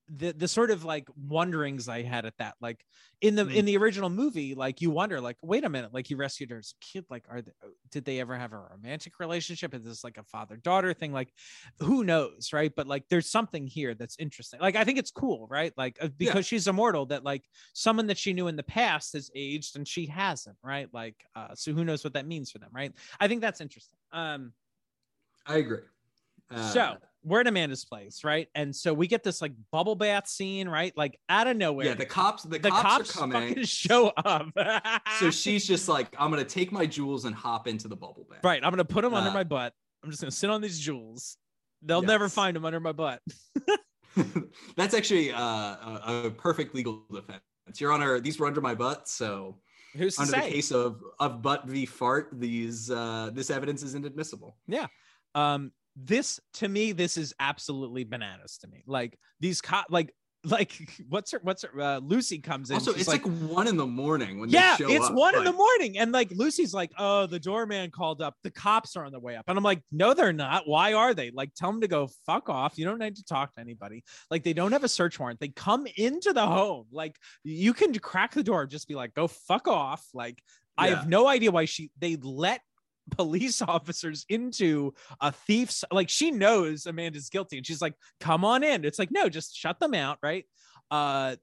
the 0.08 0.32
the 0.32 0.48
sort 0.48 0.70
of 0.70 0.84
like 0.84 1.08
wonderings 1.16 1.88
I 1.88 2.02
had 2.02 2.26
at 2.26 2.36
that. 2.38 2.56
Like 2.60 2.84
in 3.20 3.36
the 3.36 3.44
Mhm. 3.44 3.54
in 3.54 3.64
the 3.64 3.76
original 3.76 4.10
movie, 4.10 4.54
like 4.54 4.80
you 4.80 4.90
wonder, 4.90 5.20
like, 5.20 5.36
wait 5.42 5.64
a 5.64 5.68
minute, 5.68 5.94
like 5.94 6.06
he 6.08 6.14
rescued 6.14 6.50
her 6.50 6.58
as 6.58 6.74
a 6.76 6.84
kid. 6.84 7.06
Like, 7.08 7.24
are 7.30 7.40
they, 7.40 7.52
did 7.90 8.04
they 8.04 8.18
ever 8.20 8.36
have 8.36 8.52
a 8.52 8.58
romantic 8.58 9.20
relationship? 9.20 9.74
Is 9.74 9.84
this 9.84 10.02
like 10.02 10.18
a 10.18 10.24
father 10.24 10.56
daughter 10.56 10.92
thing? 10.92 11.12
Like, 11.12 11.32
who 11.78 12.02
knows, 12.04 12.52
right? 12.52 12.72
But 12.74 12.86
like, 12.88 13.04
there's 13.08 13.30
something 13.30 13.66
here 13.66 13.94
that's 13.94 14.16
interesting. 14.18 14.60
Like, 14.60 14.74
I 14.76 14.84
think 14.84 14.98
it's 14.98 15.12
cool, 15.12 15.46
right? 15.48 15.72
Like, 15.76 15.98
uh, 16.00 16.08
because 16.08 16.46
she's 16.46 16.66
immortal, 16.66 17.06
that 17.06 17.22
like 17.24 17.44
someone 17.72 18.08
that 18.08 18.18
she 18.18 18.32
knew 18.32 18.48
in 18.48 18.56
the 18.56 18.62
past 18.64 19.12
has 19.12 19.30
aged 19.36 19.76
and 19.76 19.86
she 19.86 20.06
hasn't, 20.06 20.56
right? 20.62 20.88
Like, 20.92 21.24
uh, 21.36 21.54
so 21.54 21.72
who 21.72 21.84
knows 21.84 22.02
what 22.02 22.14
that 22.14 22.26
means 22.26 22.50
for 22.50 22.58
them, 22.58 22.70
right? 22.72 22.92
I 23.20 23.28
think 23.28 23.40
that's 23.40 23.60
interesting. 23.60 23.98
Um, 24.10 24.52
I 25.46 25.58
agree. 25.58 25.80
Uh, 26.50 26.72
So, 26.72 26.96
we're 27.24 27.40
at 27.40 27.46
Amanda's 27.46 27.84
place, 27.84 28.24
right? 28.24 28.48
And 28.54 28.74
so 28.74 28.92
we 28.92 29.06
get 29.06 29.22
this 29.22 29.40
like 29.40 29.52
bubble 29.70 29.94
bath 29.94 30.26
scene, 30.28 30.68
right? 30.68 30.92
Like 30.96 31.18
out 31.28 31.46
of 31.46 31.56
nowhere. 31.56 31.86
Yeah, 31.86 31.94
the 31.94 32.06
cops, 32.06 32.42
the, 32.42 32.58
the 32.58 32.70
cops, 32.70 32.82
cops 32.82 33.16
are 33.16 33.20
coming. 33.20 33.62
show 33.64 34.08
up. 34.08 34.48
so 35.20 35.30
she's 35.30 35.66
just 35.66 35.88
like, 35.88 36.08
I'm 36.18 36.30
gonna 36.30 36.44
take 36.44 36.72
my 36.72 36.86
jewels 36.86 37.24
and 37.24 37.34
hop 37.34 37.68
into 37.68 37.88
the 37.88 37.96
bubble 37.96 38.26
bath. 38.28 38.40
right. 38.42 38.62
I'm 38.64 38.70
gonna 38.70 38.84
put 38.84 39.02
them 39.02 39.14
under 39.14 39.30
Uh, 39.30 39.34
my 39.34 39.44
butt. 39.44 39.72
I'm 40.02 40.10
just 40.10 40.20
gonna 40.20 40.30
sit 40.32 40.50
on 40.50 40.60
these 40.60 40.78
jewels. 40.78 41.36
They'll 41.82 42.02
never 42.02 42.28
find 42.28 42.54
them 42.56 42.64
under 42.64 42.80
my 42.80 42.92
butt. 42.92 43.20
That's 44.76 44.94
actually 44.94 45.32
uh, 45.32 45.40
a, 45.40 46.22
a 46.26 46.30
perfect 46.30 46.74
legal 46.74 47.04
defense. 47.12 47.40
Your 47.78 47.92
Honor, 47.92 48.20
these 48.20 48.38
were 48.38 48.46
under 48.46 48.60
my 48.60 48.74
butt, 48.74 49.08
so 49.08 49.58
Who's 49.96 50.18
under 50.18 50.32
the 50.32 50.38
case 50.38 50.70
of 50.72 51.02
of 51.18 51.40
butt 51.42 51.66
v 51.66 51.86
fart, 51.86 52.28
these 52.32 52.90
uh, 52.90 53.30
this 53.32 53.50
evidence 53.50 53.82
is 53.82 53.94
inadmissible. 53.94 54.56
Yeah. 54.66 54.86
Um 55.34 55.72
this 55.96 56.40
to 56.54 56.68
me 56.68 56.92
this 56.92 57.16
is 57.16 57.34
absolutely 57.38 58.04
bananas 58.04 58.58
to 58.58 58.68
me. 58.68 58.82
Like 58.86 59.18
these 59.40 59.60
cop 59.60 59.86
like 59.90 60.14
like 60.44 60.72
what's 61.08 61.30
her 61.32 61.40
what's 61.42 61.62
her 61.62 61.80
uh, 61.80 61.98
lucy 61.98 62.38
comes 62.38 62.70
in 62.70 62.74
Also, 62.74 62.92
it's 62.92 63.08
like, 63.08 63.22
one 63.22 63.68
in 63.68 63.76
the 63.76 63.86
morning 63.86 64.40
when 64.40 64.48
yeah 64.48 64.76
it's 64.78 65.06
up, 65.06 65.14
one 65.14 65.36
in 65.36 65.44
the 65.44 65.52
morning 65.52 65.98
and 65.98 66.10
like 66.12 66.30
lucy's 66.32 66.74
like 66.74 66.90
oh 66.98 67.26
the 67.26 67.38
doorman 67.38 67.90
called 67.90 68.22
up. 68.22 68.34
The 68.42 68.50
cops 68.50 68.96
are 68.96 69.04
on 69.04 69.12
the 69.12 69.20
way 69.20 69.36
up. 69.36 69.44
And 69.48 69.56
i'm 69.56 69.64
like 69.64 69.82
no 69.90 70.14
they're 70.14 70.32
not. 70.32 70.66
Why 70.66 70.94
are 70.94 71.14
they? 71.14 71.30
Like 71.30 71.54
tell 71.54 71.70
them 71.70 71.80
to 71.82 71.88
go 71.88 72.08
fuck 72.26 72.48
off. 72.48 72.78
You 72.78 72.84
don't 72.84 72.98
need 72.98 73.16
to 73.16 73.24
talk 73.24 73.54
to 73.54 73.60
anybody. 73.60 74.04
Like 74.30 74.42
they 74.42 74.52
don't 74.52 74.72
have 74.72 74.84
a 74.84 74.88
search 74.88 75.18
warrant. 75.18 75.40
They 75.40 75.48
come 75.48 75.86
into 75.96 76.32
the 76.32 76.46
home. 76.46 76.86
Like 76.90 77.16
you 77.44 77.72
can 77.72 77.96
crack 77.98 78.32
the 78.32 78.42
door 78.42 78.66
just 78.66 78.88
be 78.88 78.94
like 78.94 79.14
go 79.14 79.28
fuck 79.28 79.68
off. 79.68 80.04
Like 80.14 80.42
i 80.78 80.88
have 80.88 81.06
no 81.06 81.26
idea 81.26 81.50
why 81.50 81.66
she 81.66 81.90
they 81.98 82.16
let 82.16 82.62
police 83.12 83.62
officers 83.76 84.24
into 84.28 84.92
a 85.20 85.30
thief's 85.30 85.84
like 85.90 86.08
she 86.08 86.30
knows 86.30 86.86
Amanda's 86.86 87.28
guilty 87.28 87.56
and 87.58 87.66
she's 87.66 87.82
like 87.82 87.94
come 88.20 88.44
on 88.44 88.62
in 88.64 88.84
it's 88.84 88.98
like 88.98 89.10
no 89.10 89.28
just 89.28 89.56
shut 89.56 89.78
them 89.78 89.94
out 89.94 90.18
right 90.22 90.44
uh 90.90 91.36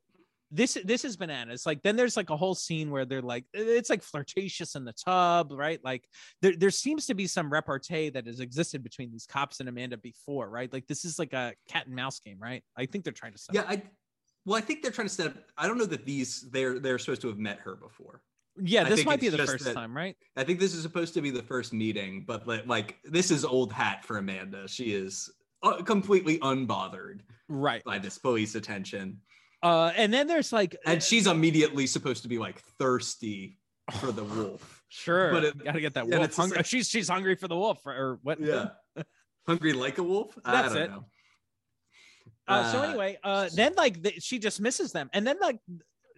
this 0.51 0.78
this 0.84 1.05
is 1.05 1.15
bananas 1.15 1.65
like 1.65 1.82
then 1.84 1.95
there's 1.95 2.17
like 2.17 2.32
a 2.32 2.38
whole 2.38 2.55
scene 2.55 2.89
where 2.89 3.05
they're 3.05 3.22
like 3.22 3.45
it's 3.53 3.89
like 3.89 4.01
flirtatious 4.01 4.76
in 4.76 4.84
the 4.84 4.93
tub 4.93 5.51
right 5.51 5.80
like 5.84 6.03
there, 6.41 6.55
there 6.55 6.72
seems 6.72 7.05
to 7.05 7.13
be 7.13 7.28
some 7.28 7.51
repartee 7.53 8.09
that 8.09 8.26
has 8.26 8.39
existed 8.39 8.84
between 8.84 9.11
these 9.11 9.28
cops 9.28 9.59
and 9.59 9.70
Amanda 9.70 9.97
before 9.97 10.49
right 10.49 10.74
like 10.74 10.88
this 10.88 11.05
is 11.05 11.20
like 11.20 11.34
a 11.34 11.53
cat 11.67 11.86
and 11.86 11.95
mouse 11.95 12.20
game 12.20 12.38
right 12.39 12.63
I 12.76 12.88
think 12.88 13.03
they're 13.03 13.13
trying 13.13 13.34
to 13.34 13.38
set 13.38 13.53
Yeah, 13.55 13.61
up. 13.61 13.70
I. 13.70 13.84
Well, 14.45 14.57
I 14.57 14.61
think 14.61 14.82
they're 14.82 14.91
trying 14.91 15.07
to 15.07 15.13
set. 15.13 15.28
Up, 15.28 15.34
I 15.57 15.67
don't 15.67 15.78
know 15.78 15.86
that 15.86 16.05
these 16.05 16.49
they're 16.49 16.80
they're 16.80 16.97
supposed 16.97 17.22
to 17.22 17.28
have 17.28 17.38
met 17.38 17.59
her 17.59 17.76
before. 17.76 18.22
Yeah 18.64 18.84
this 18.84 19.05
might 19.05 19.20
be 19.20 19.30
the 19.30 19.38
first 19.38 19.66
that- 19.66 19.74
time 19.74 19.95
right 19.95 20.16
I 20.36 20.43
think 20.43 20.60
this 20.60 20.74
is 20.74 20.82
supposed 20.84 21.14
to 21.16 21.22
be 21.22 21.30
the 21.32 21.43
first 21.43 21.74
meeting, 21.74 22.24
but 22.28 22.47
like, 22.68 22.97
this 23.03 23.30
is 23.32 23.43
old 23.45 23.74
hat 23.74 24.05
for 24.05 24.18
Amanda. 24.18 24.68
She 24.68 24.93
is 24.93 25.30
uh, 25.64 25.82
completely 25.84 26.39
unbothered 26.39 27.20
right 27.49 27.84
by 27.84 27.99
this 27.99 28.18
police 28.18 28.55
attention, 28.55 29.20
uh 29.64 29.91
and 29.95 30.14
then 30.14 30.28
there's 30.28 30.53
like 30.53 30.76
and 30.86 31.01
she's 31.03 31.28
immediately 31.28 31.86
supposed 31.88 32.22
to 32.24 32.30
be 32.30 32.38
like 32.38 32.60
thirsty 32.80 33.57
for 33.99 34.12
the 34.12 34.24
wolf. 34.24 34.76
Sure, 34.91 35.32
But 35.32 35.43
it- 35.43 35.64
gotta 35.64 35.82
get 35.82 35.93
that 35.93 36.07
wolf. 36.07 36.36
Hungry. 36.36 36.57
like- 36.57 36.66
she's 36.66 36.89
she's 36.89 37.07
hungry 37.10 37.36
for 37.36 37.47
the 37.47 37.55
wolf, 37.55 37.86
or, 37.86 37.93
or 37.93 38.20
what? 38.24 38.39
Yeah, 38.41 38.70
hungry 39.45 39.74
like 39.74 39.99
a 39.99 40.03
wolf. 40.03 40.34
That's 40.43 40.72
I 40.72 40.74
don't 40.74 40.78
it. 40.84 40.89
know. 40.91 41.05
Uh, 42.47 42.72
so 42.72 42.80
Uh, 42.80 42.84
anyway, 42.88 43.18
uh, 43.24 43.49
then 43.53 43.74
like 43.76 44.01
the, 44.01 44.12
she 44.20 44.39
dismisses 44.39 44.91
them, 44.91 45.07
and 45.14 45.28
then 45.28 45.38
like 45.39 45.60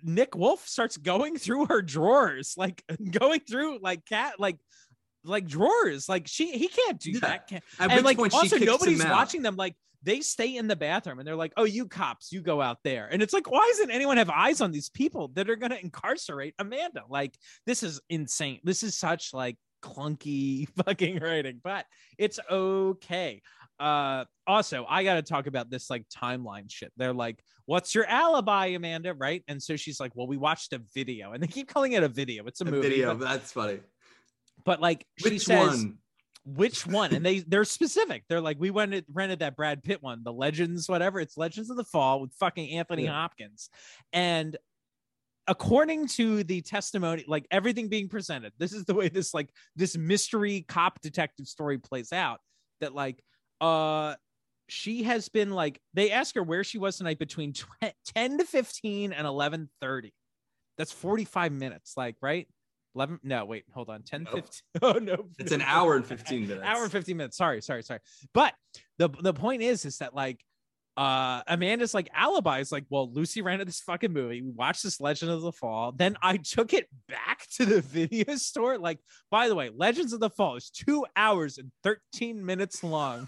Nick 0.03 0.35
Wolf 0.35 0.67
starts 0.67 0.97
going 0.97 1.37
through 1.37 1.67
her 1.67 1.81
drawers, 1.81 2.53
like 2.57 2.83
going 3.11 3.39
through 3.41 3.79
like 3.81 4.05
cat 4.05 4.39
like 4.39 4.57
like 5.23 5.47
drawers. 5.47 6.07
Like 6.09 6.27
she 6.27 6.51
he 6.57 6.67
can't 6.67 6.99
do 6.99 7.11
Yeah. 7.11 7.19
that. 7.21 7.47
Can't- 7.47 7.63
At 7.79 7.91
and 7.91 8.05
like 8.05 8.19
also 8.19 8.57
nobody's 8.57 9.03
watching 9.03 9.41
them. 9.41 9.55
Like 9.55 9.75
they 10.03 10.21
stay 10.21 10.55
in 10.57 10.67
the 10.67 10.75
bathroom, 10.75 11.19
and 11.19 11.27
they're 11.27 11.35
like, 11.35 11.53
"Oh, 11.57 11.63
you 11.63 11.87
cops, 11.87 12.31
you 12.31 12.41
go 12.41 12.59
out 12.59 12.79
there." 12.83 13.07
And 13.11 13.21
it's 13.21 13.33
like, 13.33 13.51
why 13.51 13.67
doesn't 13.71 13.91
anyone 13.91 14.17
have 14.17 14.31
eyes 14.31 14.59
on 14.59 14.71
these 14.71 14.89
people 14.89 15.27
that 15.35 15.47
are 15.49 15.55
gonna 15.55 15.77
incarcerate 15.81 16.55
Amanda? 16.57 17.03
Like 17.07 17.37
this 17.67 17.83
is 17.83 18.01
insane. 18.09 18.59
This 18.63 18.81
is 18.81 18.97
such 18.97 19.31
like 19.33 19.57
clunky 19.83 20.67
fucking 20.85 21.19
writing, 21.19 21.59
but 21.63 21.85
it's 22.17 22.39
okay. 22.49 23.41
Uh, 23.82 24.25
also, 24.45 24.86
I 24.88 25.03
got 25.03 25.15
to 25.15 25.21
talk 25.23 25.47
about 25.47 25.69
this 25.71 25.89
like 25.89 26.05
timeline 26.09 26.69
shit. 26.71 26.91
They're 26.97 27.13
like, 27.13 27.43
"What's 27.65 27.95
your 27.95 28.05
alibi, 28.05 28.67
Amanda?" 28.67 29.13
Right? 29.13 29.43
And 29.47 29.61
so 29.61 29.75
she's 29.75 29.99
like, 29.99 30.11
"Well, 30.15 30.27
we 30.27 30.38
watched 30.38 30.73
a 30.73 30.82
video," 30.93 31.32
and 31.34 31.41
they 31.41 31.47
keep 31.47 31.67
calling 31.67 31.93
it 31.93 32.03
a 32.03 32.07
video. 32.07 32.45
It's 32.45 32.61
a, 32.61 32.65
A 32.65 32.71
movie, 32.71 32.89
video. 32.89 33.15
but, 33.15 33.27
That's 33.27 33.51
funny. 33.51 33.79
but, 34.65 34.79
like 34.82 35.05
she 35.17 35.29
Which 35.32 35.45
says, 35.45 35.67
one? 35.84 35.97
which 36.45 36.86
one? 36.86 37.13
And 37.13 37.25
they 37.25 37.39
they're 37.39 37.65
specific. 37.65 38.23
They're 38.29 38.41
like, 38.41 38.57
"We 38.59 38.69
went 38.69 38.93
and 38.93 39.05
rented 39.11 39.39
that 39.39 39.55
Brad 39.55 39.84
Pitt 39.84 40.03
one, 40.03 40.21
the 40.23 40.34
Legends, 40.34 40.88
whatever. 40.88 41.19
It's 41.19 41.38
Legends 41.38 41.69
of 41.71 41.77
the 41.77 41.84
Fall 41.86 42.21
with 42.21 42.34
fucking 42.36 42.71
Anthony 42.71 43.05
Yeah. 43.05 43.13
Hopkins," 43.13 43.69
and 44.13 44.57
according 45.47 46.07
to 46.07 46.43
the 46.43 46.61
testimony 46.61 47.25
like 47.27 47.47
everything 47.49 47.89
being 47.89 48.07
presented 48.07 48.53
this 48.59 48.71
is 48.73 48.86
the 48.86 48.93
way 48.93 49.09
this 49.09 49.34
like 49.34 49.49
this 49.75 49.97
mystery 49.97 50.63
cop 50.67 51.01
detective 51.01 51.47
story 51.47 51.79
plays 51.79 52.13
out 52.13 52.39
that 52.79 52.93
like 52.93 53.23
uh 53.62 54.16
she 54.68 55.03
has 55.03 55.30
been 55.30 55.51
like 55.51 55.80
they 55.93 56.12
ask 56.12 56.36
her 56.36 56.43
where 56.43 56.64
she 56.64 56.78
was 56.78 56.97
tonight 56.97 57.20
between 57.20 57.53
tw- 57.53 57.66
10 58.16 58.38
to 58.39 58.45
15 58.45 59.14
and 59.14 59.28
11 59.28 59.70
30 59.82 60.14
that's 60.78 60.91
45 60.91 61.51
minutes 61.51 61.93
like 61.97 62.16
right 62.22 62.47
11 62.95 63.20
no 63.24 63.45
wait 63.45 63.66
hold 63.74 63.89
on 63.89 64.01
10 64.03 64.24
Nope. 64.24 64.34
15 64.34 64.62
oh 64.82 64.99
no 64.99 65.26
It's 65.39 65.51
an 65.51 65.62
hour 65.62 65.95
and 65.95 66.05
15 66.05 66.41
minutes. 66.47 66.66
hour 66.66 66.84
and 66.84 66.91
15 66.91 67.16
minutes 67.18 67.38
sorry 67.38 67.62
sorry 67.62 67.84
sorry 67.84 67.99
but 68.34 68.53
the 68.97 69.09
the 69.22 69.34
point 69.34 69.62
is 69.62 69.86
is 69.86 69.97
that 69.99 70.14
like 70.16 70.41
uh 71.01 71.41
amanda's 71.47 71.95
like 71.95 72.09
alibi 72.13 72.59
is 72.59 72.71
like 72.71 72.85
well 72.89 73.11
lucy 73.11 73.41
rented 73.41 73.67
this 73.67 73.79
fucking 73.79 74.13
movie. 74.13 74.41
We 74.41 74.51
watched 74.51 74.83
this 74.83 75.01
legend 75.01 75.31
of 75.31 75.41
the 75.41 75.51
fall. 75.51 75.93
Then 75.93 76.15
i 76.21 76.37
took 76.37 76.73
it 76.73 76.87
back 77.07 77.47
to 77.55 77.65
the 77.65 77.81
video 77.97 78.35
store. 78.35 78.77
Like 78.77 78.99
by 79.31 79.47
the 79.47 79.55
way 79.55 79.71
legends 79.75 80.13
of 80.13 80.19
the 80.19 80.29
fall 80.29 80.57
is 80.57 80.69
two 80.69 81.05
hours 81.15 81.57
and 81.57 81.71
13 81.83 82.45
minutes 82.45 82.83
long. 82.83 83.27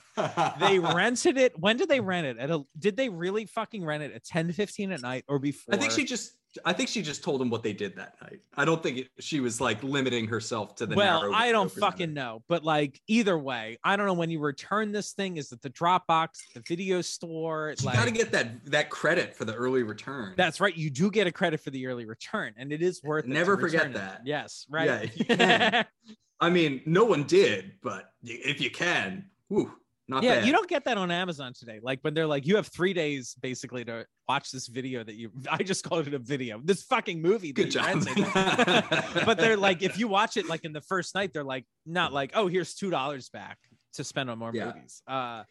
They 0.60 0.78
rented 0.96 1.38
it. 1.38 1.58
When 1.58 1.78
did 1.78 1.90
they 1.90 2.00
rent 2.00 2.28
it? 2.28 2.38
At 2.38 2.52
a 2.52 2.64
did 2.78 2.96
they 2.96 3.10
really 3.10 3.46
fucking 3.48 3.84
rent 3.84 4.04
it 4.04 4.14
at 4.14 4.24
10 4.24 4.52
15 4.52 4.92
at 4.92 5.02
night 5.02 5.26
or 5.28 5.40
before 5.40 5.74
I 5.74 5.78
think 5.78 5.92
she 5.92 6.06
just. 6.06 6.34
I 6.66 6.74
think 6.74 6.90
she 6.90 7.02
just 7.02 7.24
told 7.24 7.42
him 7.42 7.50
what 7.50 7.64
they 7.64 7.74
did 7.74 7.96
that 7.96 8.16
night. 8.22 8.40
I 8.56 8.66
don't 8.66 8.82
think 8.84 8.98
it, 9.00 9.08
she 9.20 9.40
was 9.40 9.60
like 9.60 9.82
limiting 9.84 10.28
herself 10.28 10.76
to 10.76 10.86
the. 10.86 10.96
well 10.96 11.34
i 11.34 11.52
don't 11.52 11.72
fucking 11.72 12.14
know 12.14 12.44
but 12.48 12.64
like 12.64 13.00
either 13.08 13.38
way 13.38 13.78
i 13.84 13.96
don't 13.96 14.06
know 14.06 14.14
when 14.14 14.30
you 14.30 14.40
return 14.40 14.92
this 14.92 15.14
thing 15.14 15.38
is 15.38 15.52
it 15.52 15.62
the 15.62 15.70
dropbox 15.72 16.30
the 16.54 16.62
video 16.68 17.02
store 17.02 17.74
You 17.80 17.86
like 17.88 17.96
got 17.96 18.06
to 18.06 18.12
get 18.12 18.32
that 18.34 18.66
that 18.72 18.90
credit 18.90 19.36
for 19.36 19.46
the 19.46 19.54
early 19.56 19.84
return. 19.84 20.34
that's 20.38 20.60
right 20.62 20.76
you 20.76 20.90
do 20.90 21.10
get 21.10 21.26
a 21.28 21.32
credit 21.32 21.60
for 21.60 21.72
the 21.72 21.88
early 21.88 22.06
return 22.06 22.54
and 22.58 22.72
it 22.72 22.82
is 22.82 23.02
worth 23.04 23.26
it 23.26 23.30
Never 23.30 23.58
forget 23.58 23.82
return 23.88 23.92
it. 23.92 23.96
that. 23.96 24.22
yes 24.26 24.66
right 24.70 25.12
Yeah. 25.30 25.84
I 26.40 26.50
mean, 26.50 26.82
no 26.86 27.06
one 27.06 27.24
did, 27.24 27.74
but 27.82 28.12
if 28.22 28.60
you 28.60 28.70
can, 28.70 29.26
whew, 29.48 29.72
not 30.14 30.24
yeah 30.24 30.36
bad. 30.36 30.46
you 30.46 30.52
don't 30.54 30.70
get 30.70 30.86
that 30.86 30.98
on 30.98 31.12
amazon 31.12 31.54
today. 31.54 31.80
Like 31.82 32.00
when 32.02 32.14
they're 32.14 32.28
like 32.28 32.46
you 32.48 32.56
have 32.56 32.68
three 32.68 32.94
days 32.94 33.36
basically 33.42 33.84
to 33.86 34.06
watch 34.30 34.52
this 34.52 34.68
video 34.68 35.04
that 35.04 35.16
you 35.16 35.32
i 35.52 35.58
just 35.64 35.84
called 35.84 36.08
it 36.08 36.14
a 36.14 36.20
video. 36.20 36.62
This 36.64 36.84
fucking 36.84 37.22
movie 37.22 37.52
that 37.52 37.62
Good 37.64 37.72
job. 37.72 38.06
but 39.26 39.38
they're 39.38 39.58
like 39.58 39.82
if 39.82 39.98
you 39.98 40.08
watch 40.08 40.38
it 40.38 40.48
like 40.48 40.64
in 40.66 40.74
the 40.74 40.82
first 40.82 41.16
night 41.16 41.34
they're 41.34 41.44
like 41.44 41.66
not 41.86 42.14
like 42.14 42.32
oh 42.36 42.48
here's 42.48 42.74
two 42.74 42.90
dollars 42.90 43.30
back 43.30 43.58
to 43.94 44.04
spend 44.04 44.30
on 44.30 44.38
more 44.40 44.52
Yeah. 44.54 44.66
movies. 44.74 45.02
Uh 45.08 45.44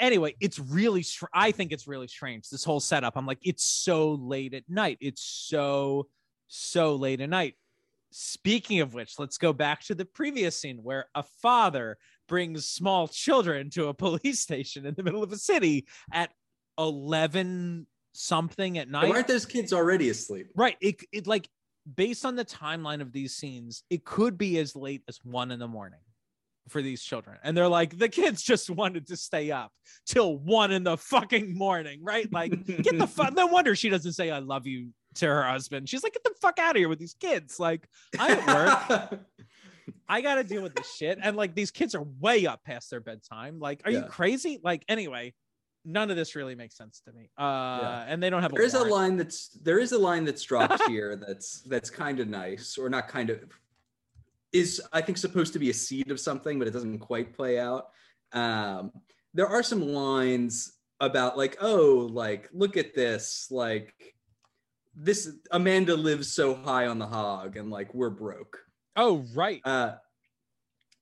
anyway 0.00 0.32
it's 0.40 0.60
really 0.60 1.02
str- 1.02 1.24
i 1.32 1.50
think 1.50 1.72
it's 1.72 1.88
really 1.88 2.06
strange 2.06 2.48
this 2.50 2.62
whole 2.64 2.80
setup. 2.80 3.16
I'm 3.16 3.26
like 3.26 3.40
it's 3.42 3.64
so 3.64 4.12
late 4.12 4.54
at 4.54 4.64
night. 4.68 4.98
It's 5.00 5.22
so 5.22 6.08
so 6.46 6.94
late 6.96 7.20
at 7.20 7.28
night. 7.28 7.54
Speaking 8.10 8.80
of 8.80 8.94
which 8.94 9.18
let's 9.18 9.36
go 9.38 9.52
back 9.52 9.82
to 9.86 9.94
the 9.94 10.04
previous 10.04 10.58
scene 10.58 10.78
where 10.82 11.06
a 11.14 11.22
father 11.42 11.98
brings 12.28 12.68
small 12.68 13.08
children 13.08 13.70
to 13.70 13.88
a 13.88 13.94
police 14.06 14.40
station 14.40 14.86
in 14.86 14.94
the 14.94 15.02
middle 15.02 15.22
of 15.22 15.32
a 15.32 15.38
city 15.38 15.86
at 16.12 16.30
11 16.78 17.86
something 18.12 18.78
at 18.78 18.88
night 18.88 19.10
aren't 19.10 19.28
those 19.28 19.46
kids 19.46 19.72
already 19.72 20.08
asleep? 20.10 20.48
Right. 20.54 20.76
It, 20.80 20.96
it 21.12 21.26
like 21.26 21.48
based 21.96 22.24
on 22.24 22.36
the 22.36 22.44
timeline 22.44 23.00
of 23.00 23.12
these 23.12 23.34
scenes, 23.34 23.82
it 23.90 24.04
could 24.04 24.36
be 24.36 24.58
as 24.58 24.76
late 24.76 25.02
as 25.08 25.18
one 25.24 25.50
in 25.50 25.58
the 25.58 25.68
morning 25.68 26.00
for 26.68 26.82
these 26.82 27.02
children. 27.02 27.38
And 27.42 27.56
they're 27.56 27.68
like, 27.68 27.98
the 27.98 28.08
kids 28.08 28.42
just 28.42 28.70
wanted 28.70 29.06
to 29.08 29.16
stay 29.16 29.50
up 29.50 29.72
till 30.06 30.38
one 30.38 30.72
in 30.72 30.84
the 30.84 30.96
fucking 30.96 31.56
morning, 31.56 32.00
right? 32.02 32.30
Like, 32.32 32.66
get 32.66 32.98
the 32.98 33.06
fuck. 33.06 33.32
No 33.38 33.46
wonder 33.46 33.76
she 33.76 33.88
doesn't 33.88 34.14
say 34.14 34.30
I 34.30 34.40
love 34.40 34.66
you 34.66 34.88
to 35.16 35.26
her 35.26 35.44
husband. 35.44 35.88
She's 35.88 36.02
like, 36.02 36.14
get 36.14 36.24
the 36.24 36.34
fuck 36.40 36.58
out 36.58 36.72
of 36.72 36.76
here 36.76 36.88
with 36.88 36.98
these 36.98 37.14
kids. 37.14 37.60
Like, 37.60 37.88
I'm 38.18 38.38
at 38.38 39.10
work. 39.10 39.20
I 40.08 40.20
gotta 40.20 40.44
deal 40.44 40.62
with 40.62 40.74
this 40.74 40.94
shit. 40.94 41.18
And 41.22 41.36
like 41.36 41.54
these 41.54 41.70
kids 41.70 41.94
are 41.94 42.04
way 42.20 42.46
up 42.46 42.64
past 42.64 42.90
their 42.90 43.00
bedtime. 43.00 43.58
Like, 43.58 43.82
are 43.84 43.90
you 43.90 44.02
crazy? 44.02 44.60
Like, 44.62 44.84
anyway, 44.88 45.34
none 45.84 46.10
of 46.10 46.16
this 46.16 46.34
really 46.34 46.54
makes 46.54 46.76
sense 46.76 47.00
to 47.06 47.12
me. 47.12 47.30
Uh 47.38 48.04
and 48.06 48.22
they 48.22 48.30
don't 48.30 48.42
have 48.42 48.52
there 48.52 48.62
is 48.62 48.74
a 48.74 48.78
warrant. 48.78 48.92
line 48.92 49.16
that's 49.16 49.48
there 49.62 49.78
is 49.78 49.92
a 49.92 49.98
line 49.98 50.24
that's 50.24 50.42
dropped 50.42 50.82
here 50.88 51.16
that's 51.16 51.62
that's 51.62 51.90
kind 51.90 52.20
of 52.20 52.28
nice 52.28 52.76
or 52.78 52.88
not 52.88 53.08
kind 53.08 53.30
of 53.30 53.40
is 54.52 54.80
I 54.92 55.00
think 55.00 55.18
supposed 55.18 55.52
to 55.52 55.58
be 55.58 55.70
a 55.70 55.74
seed 55.74 56.10
of 56.10 56.20
something, 56.20 56.58
but 56.58 56.68
it 56.68 56.72
doesn't 56.72 56.98
quite 57.00 57.36
play 57.36 57.58
out. 57.58 57.88
Um, 58.32 58.92
there 59.34 59.46
are 59.46 59.62
some 59.62 59.82
lines 59.82 60.72
about 61.00 61.36
like, 61.36 61.58
oh, 61.60 62.08
like 62.12 62.48
look 62.52 62.76
at 62.76 62.94
this, 62.94 63.48
like 63.50 64.14
this 64.94 65.30
Amanda 65.50 65.96
lives 65.96 66.32
so 66.32 66.54
high 66.54 66.86
on 66.86 66.98
the 66.98 67.06
hog, 67.06 67.56
and 67.56 67.70
like 67.70 67.92
we're 67.94 68.10
broke. 68.10 68.58
Oh, 68.98 69.24
right. 69.32 69.60
Uh, 69.64 69.94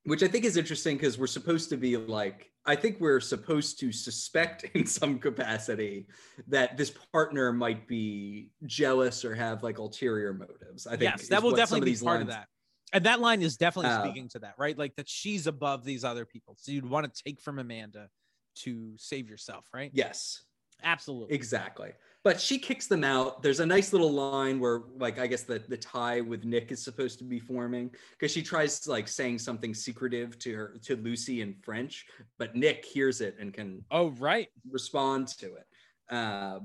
which 0.05 0.23
I 0.23 0.29
think 0.29 0.45
is 0.45 0.57
interesting 0.57 0.97
because 0.97 1.19
we're 1.19 1.27
supposed 1.27 1.71
to 1.71 1.77
be 1.77 1.97
like, 1.97 2.53
I 2.67 2.77
think 2.77 3.01
we're 3.01 3.21
supposed 3.21 3.81
to 3.81 3.91
suspect 3.91 4.65
in 4.75 4.87
some 4.87 5.19
capacity 5.19 6.07
that 6.47 6.77
this 6.77 6.93
partner 7.13 7.53
might 7.53 7.89
be 7.89 8.51
jealous 8.67 9.25
or 9.25 9.35
have 9.35 9.63
like 9.63 9.79
ulterior 9.79 10.35
motives. 10.35 10.87
I 10.87 10.91
think 10.91 11.03
yes, 11.13 11.29
that 11.29 11.43
will 11.43 11.57
definitely 11.57 11.93
be 11.93 11.97
part 11.99 12.19
lines- 12.19 12.29
of 12.29 12.35
that. 12.35 12.49
And 12.93 13.05
that 13.05 13.19
line 13.21 13.43
is 13.43 13.57
definitely 13.57 13.91
Uh, 13.91 14.05
speaking 14.05 14.29
to 14.29 14.39
that, 14.41 14.55
right? 14.59 14.79
Like 14.79 14.95
that 14.95 15.09
she's 15.09 15.47
above 15.49 15.85
these 15.85 16.05
other 16.05 16.25
people. 16.25 16.55
So 16.59 16.71
you'd 16.71 16.89
want 16.89 17.13
to 17.13 17.23
take 17.25 17.41
from 17.41 17.59
Amanda 17.59 18.09
to 18.57 18.95
save 18.97 19.29
yourself, 19.29 19.67
right? 19.75 19.91
Yes, 19.93 20.45
Absolutely. 20.85 21.35
exactly. 21.35 21.91
But 22.27 22.41
she 22.41 22.59
kicks 22.59 22.89
them 22.89 23.05
out. 23.05 23.41
There's 23.41 23.61
a 23.61 23.67
nice 23.67 23.93
little 23.93 24.11
line 24.11 24.59
where, 24.59 24.81
like, 24.99 25.21
I 25.21 25.29
guess 25.29 25.45
the, 25.45 25.63
the 25.69 25.77
tie 25.77 26.21
with 26.21 26.45
Nick 26.45 26.73
is 26.73 26.83
supposed 26.83 27.21
to 27.21 27.25
be 27.25 27.39
forming 27.39 27.89
because 28.19 28.33
she 28.33 28.43
tries 28.43 28.89
like 28.89 29.07
saying 29.07 29.39
something 29.39 29.73
secretive 29.73 30.37
to 30.41 30.53
her 30.57 30.75
to 30.87 30.97
Lucy 30.97 31.41
in 31.41 31.55
French, 31.63 32.05
but 32.37 32.57
Nick 32.57 32.85
hears 32.85 33.21
it 33.21 33.37
and 33.39 33.55
can 33.55 33.85
Oh, 33.93 34.09
right. 34.19 34.49
respond 34.69 35.29
to 35.39 35.55
it. 35.55 35.67
Uh, 36.11 36.59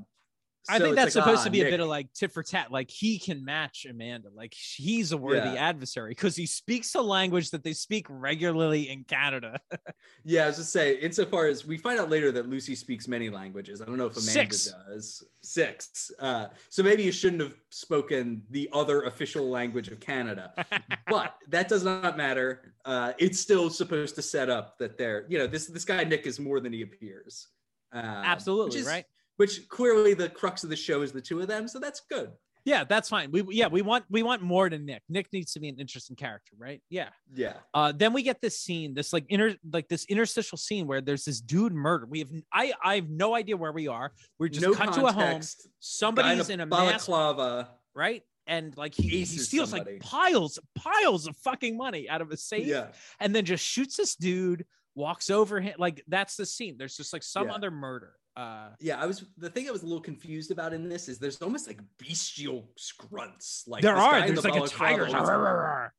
Um, 0.69 0.75
I 0.75 0.79
think 0.79 0.95
that's 0.95 1.15
like, 1.15 1.23
supposed 1.23 1.41
ah, 1.41 1.45
to 1.45 1.49
be 1.49 1.61
a 1.61 1.69
bit 1.69 1.79
of 1.79 1.87
like 1.87 2.13
tit 2.13 2.31
for 2.31 2.43
tat. 2.43 2.71
Like 2.71 2.91
he 2.91 3.17
can 3.17 3.43
match 3.43 3.85
Amanda. 3.89 4.29
Like 4.33 4.53
he's 4.53 5.11
a 5.11 5.17
worthy 5.17 5.49
Yeah. 5.55 5.69
adversary 5.69 6.11
because 6.11 6.35
he 6.35 6.45
speaks 6.45 6.93
a 6.93 7.01
language 7.01 7.49
that 7.49 7.63
they 7.63 7.73
speak 7.73 8.05
regularly 8.09 8.89
in 8.89 9.03
Canada. 9.03 9.59
Yeah, 10.23 10.43
I 10.43 10.47
was 10.47 10.57
just 10.57 10.71
say, 10.71 10.97
insofar 10.97 11.47
as 11.47 11.65
we 11.65 11.77
find 11.77 11.99
out 11.99 12.11
later 12.11 12.31
that 12.33 12.47
Lucy 12.47 12.75
speaks 12.75 13.07
many 13.07 13.31
languages. 13.31 13.81
I 13.81 13.85
don't 13.85 13.97
know 13.97 14.05
if 14.05 14.13
Amanda 14.13 14.31
Six. 14.31 14.71
does. 14.87 15.23
Six. 15.41 16.11
Uh, 16.19 16.47
so 16.69 16.83
maybe 16.83 17.01
you 17.01 17.11
shouldn't 17.11 17.41
have 17.41 17.55
spoken 17.71 18.43
the 18.51 18.69
other 18.71 19.03
official 19.03 19.49
language 19.49 19.87
of 19.87 19.99
Canada. 19.99 20.53
but 21.07 21.37
that 21.49 21.67
does 21.67 21.83
not 21.83 22.17
matter. 22.17 22.73
Uh, 22.85 23.13
it's 23.17 23.39
still 23.39 23.71
supposed 23.71 24.13
to 24.15 24.21
set 24.21 24.47
up 24.47 24.77
that 24.77 24.95
they're, 24.95 25.25
you 25.27 25.39
know, 25.39 25.47
this 25.47 25.65
this 25.65 25.85
guy 25.85 26.03
Nick 26.03 26.27
is 26.27 26.39
more 26.39 26.59
than 26.59 26.71
he 26.71 26.83
appears. 26.83 27.47
Uh, 27.91 27.97
Absolutely, 27.97 28.79
is- 28.81 28.85
right? 28.85 29.05
Which 29.37 29.67
clearly 29.69 30.13
the 30.13 30.29
crux 30.29 30.63
of 30.63 30.69
the 30.69 30.75
show 30.75 31.01
is 31.01 31.11
the 31.11 31.21
two 31.21 31.39
of 31.39 31.47
them, 31.47 31.67
so 31.67 31.79
that's 31.79 32.01
good. 32.09 32.31
Yeah, 32.63 32.83
that's 32.83 33.09
fine. 33.09 33.31
We 33.31 33.43
yeah, 33.49 33.65
we 33.67 33.81
want 33.81 34.05
we 34.09 34.21
want 34.21 34.43
more 34.43 34.69
than 34.69 34.85
Nick. 34.85 35.01
Nick 35.09 35.33
needs 35.33 35.53
to 35.53 35.59
be 35.59 35.67
an 35.67 35.79
interesting 35.79 36.15
character, 36.15 36.51
right? 36.59 36.79
Yeah. 36.91 37.09
Yeah. 37.33 37.53
Uh, 37.73 37.91
then 37.91 38.13
we 38.13 38.21
get 38.21 38.39
this 38.39 38.59
scene, 38.59 38.93
this 38.93 39.11
like 39.13 39.25
inter 39.29 39.55
like 39.73 39.87
this 39.87 40.05
interstitial 40.05 40.59
scene 40.59 40.85
where 40.85 41.01
there's 41.01 41.25
this 41.25 41.41
dude 41.41 41.73
murdered. 41.73 42.11
We 42.11 42.19
have 42.19 42.29
I 42.53 42.73
I 42.83 42.95
have 42.95 43.09
no 43.09 43.33
idea 43.33 43.57
where 43.57 43.71
we 43.71 43.87
are. 43.87 44.11
We're 44.37 44.49
just 44.49 44.63
no 44.63 44.73
cut 44.75 44.93
to 44.93 45.05
a 45.05 45.11
home. 45.11 45.23
context. 45.23 45.67
Somebody's 45.79 46.49
in 46.51 46.59
a 46.59 46.67
mask, 46.67 47.07
balaclava. 47.07 47.69
right? 47.95 48.21
And 48.45 48.77
like 48.77 48.93
he, 48.93 49.07
he 49.07 49.25
steals 49.25 49.71
somebody. 49.71 49.93
like 49.93 50.01
piles, 50.03 50.59
piles 50.75 51.25
of 51.25 51.35
fucking 51.37 51.75
money 51.77 52.07
out 52.09 52.21
of 52.21 52.29
a 52.31 52.37
safe, 52.37 52.67
Yeah. 52.67 52.87
and 53.19 53.33
then 53.33 53.43
just 53.45 53.65
shoots 53.65 53.97
this 53.97 54.15
dude. 54.15 54.65
Walks 54.93 55.29
over 55.31 55.61
him, 55.61 55.73
like 55.79 56.03
that's 56.09 56.35
the 56.35 56.45
scene. 56.45 56.75
There's 56.77 56.97
just 56.97 57.13
like 57.13 57.23
some 57.23 57.47
Yeah. 57.47 57.53
other 57.55 57.71
murder. 57.71 58.13
Uh, 58.35 58.69
Yeah, 58.79 59.01
I 59.01 59.05
was 59.05 59.25
the 59.37 59.49
thing 59.49 59.67
I 59.67 59.71
was 59.71 59.83
a 59.83 59.85
little 59.85 60.01
confused 60.01 60.51
about 60.51 60.73
in 60.73 60.87
this 60.87 61.09
is 61.09 61.19
there's 61.19 61.41
almost 61.41 61.67
like 61.67 61.79
bestial 61.97 62.69
grunts. 62.97 63.65
Like 63.67 63.81
there 63.81 63.95
are. 63.95 64.25
There's 64.25 64.41
the 64.41 64.49
like 64.49 64.63
a 64.63 64.67
tiger. 64.67 65.91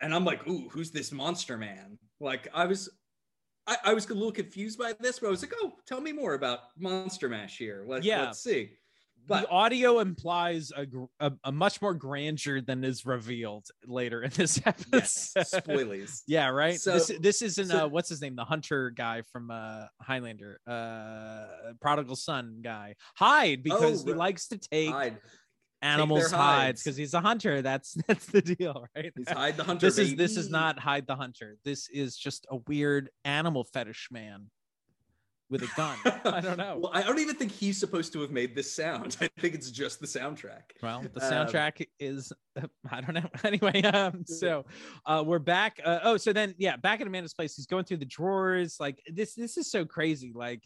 and 0.00 0.14
I'm 0.14 0.24
like, 0.24 0.46
ooh, 0.48 0.68
who's 0.70 0.90
this 0.90 1.12
monster 1.12 1.56
man? 1.56 1.98
Like 2.20 2.48
I 2.54 2.66
was 2.66 2.88
I, 3.66 3.76
I 3.84 3.94
was 3.94 4.08
a 4.10 4.14
little 4.14 4.32
confused 4.32 4.78
by 4.78 4.94
this, 5.00 5.18
but 5.18 5.28
I 5.28 5.30
was 5.30 5.42
like, 5.42 5.52
oh, 5.62 5.72
tell 5.86 6.00
me 6.00 6.12
more 6.12 6.34
about 6.34 6.60
Monster 6.78 7.28
Mash 7.28 7.56
here. 7.56 7.84
Like, 7.86 8.04
Yeah. 8.04 8.22
let's 8.26 8.40
see. 8.40 8.72
The 9.26 9.48
audio 9.48 10.00
implies 10.00 10.70
a, 10.76 10.86
a, 11.20 11.32
a 11.44 11.52
much 11.52 11.80
more 11.82 11.94
grandeur 11.94 12.60
than 12.60 12.84
is 12.84 13.06
revealed 13.06 13.66
later 13.86 14.22
in 14.22 14.30
this 14.30 14.60
episode. 14.66 14.90
yes, 14.92 15.34
spoilies. 15.54 16.22
Yeah, 16.26 16.48
right. 16.48 16.80
So- 16.80 16.98
this 16.98 17.42
isn't 17.42 17.68
so- 17.68 17.84
uh 17.84 17.88
what's 17.88 18.08
his 18.08 18.20
name? 18.20 18.36
The 18.36 18.44
hunter 18.44 18.90
guy 18.90 19.22
from 19.32 19.50
uh 19.50 19.86
Highlander, 20.00 20.60
uh 20.66 21.72
prodigal 21.80 22.16
son 22.16 22.60
guy. 22.62 22.94
Hide 23.16 23.62
because 23.62 24.04
he 24.04 24.10
right. 24.10 24.18
likes 24.18 24.48
to 24.48 24.58
take 24.58 24.90
Hide. 24.90 25.18
animals' 25.82 26.30
their 26.30 26.38
hides 26.38 26.62
hides. 26.62 26.82
because 26.82 26.96
he's 26.96 27.14
a 27.14 27.20
hunter. 27.20 27.62
That's 27.62 27.94
that's 28.06 28.26
the 28.26 28.42
deal, 28.42 28.86
right? 28.96 29.12
He's 29.16 29.28
hide 29.28 29.56
the 29.56 29.64
hunter. 29.64 29.86
this 29.86 29.98
is 29.98 30.16
this 30.16 30.36
is 30.36 30.50
not 30.50 30.78
hide 30.78 31.06
the 31.06 31.16
hunter. 31.16 31.56
This 31.64 31.88
is 31.88 32.16
just 32.16 32.46
a 32.50 32.56
weird 32.68 33.10
animal 33.24 33.64
fetish 33.64 34.08
man 34.10 34.50
with 35.50 35.62
a 35.62 35.68
gun. 35.76 35.96
I 36.24 36.40
don't 36.40 36.56
know. 36.56 36.78
Well, 36.82 36.90
I 36.94 37.02
don't 37.02 37.18
even 37.18 37.36
think 37.36 37.52
he's 37.52 37.78
supposed 37.78 38.12
to 38.14 38.20
have 38.22 38.30
made 38.30 38.54
this 38.56 38.74
sound. 38.74 39.16
I 39.22 39.28
think 39.38 39.54
it's 39.54 39.70
just 39.70 40.00
the 40.00 40.06
soundtrack. 40.06 40.62
Well, 40.82 41.04
the 41.12 41.24
Um, 41.24 41.46
soundtrack 41.46 41.86
is 42.00 42.32
I 42.90 43.00
don't 43.00 43.14
know. 43.14 43.28
Anyway, 43.44 43.82
um, 43.82 44.24
so 44.26 44.64
uh 45.06 45.22
we're 45.26 45.38
back. 45.38 45.80
Uh, 45.84 46.00
oh, 46.02 46.16
so 46.16 46.32
then 46.32 46.54
yeah, 46.58 46.76
back 46.76 47.00
at 47.00 47.06
Amanda's 47.06 47.34
place, 47.34 47.56
he's 47.56 47.66
going 47.66 47.84
through 47.84 47.98
the 47.98 48.04
drawers. 48.06 48.76
Like 48.80 49.00
this, 49.06 49.34
this 49.34 49.56
is 49.56 49.70
so 49.70 49.84
crazy. 49.84 50.32
Like, 50.34 50.62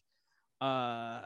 uh 0.60 1.20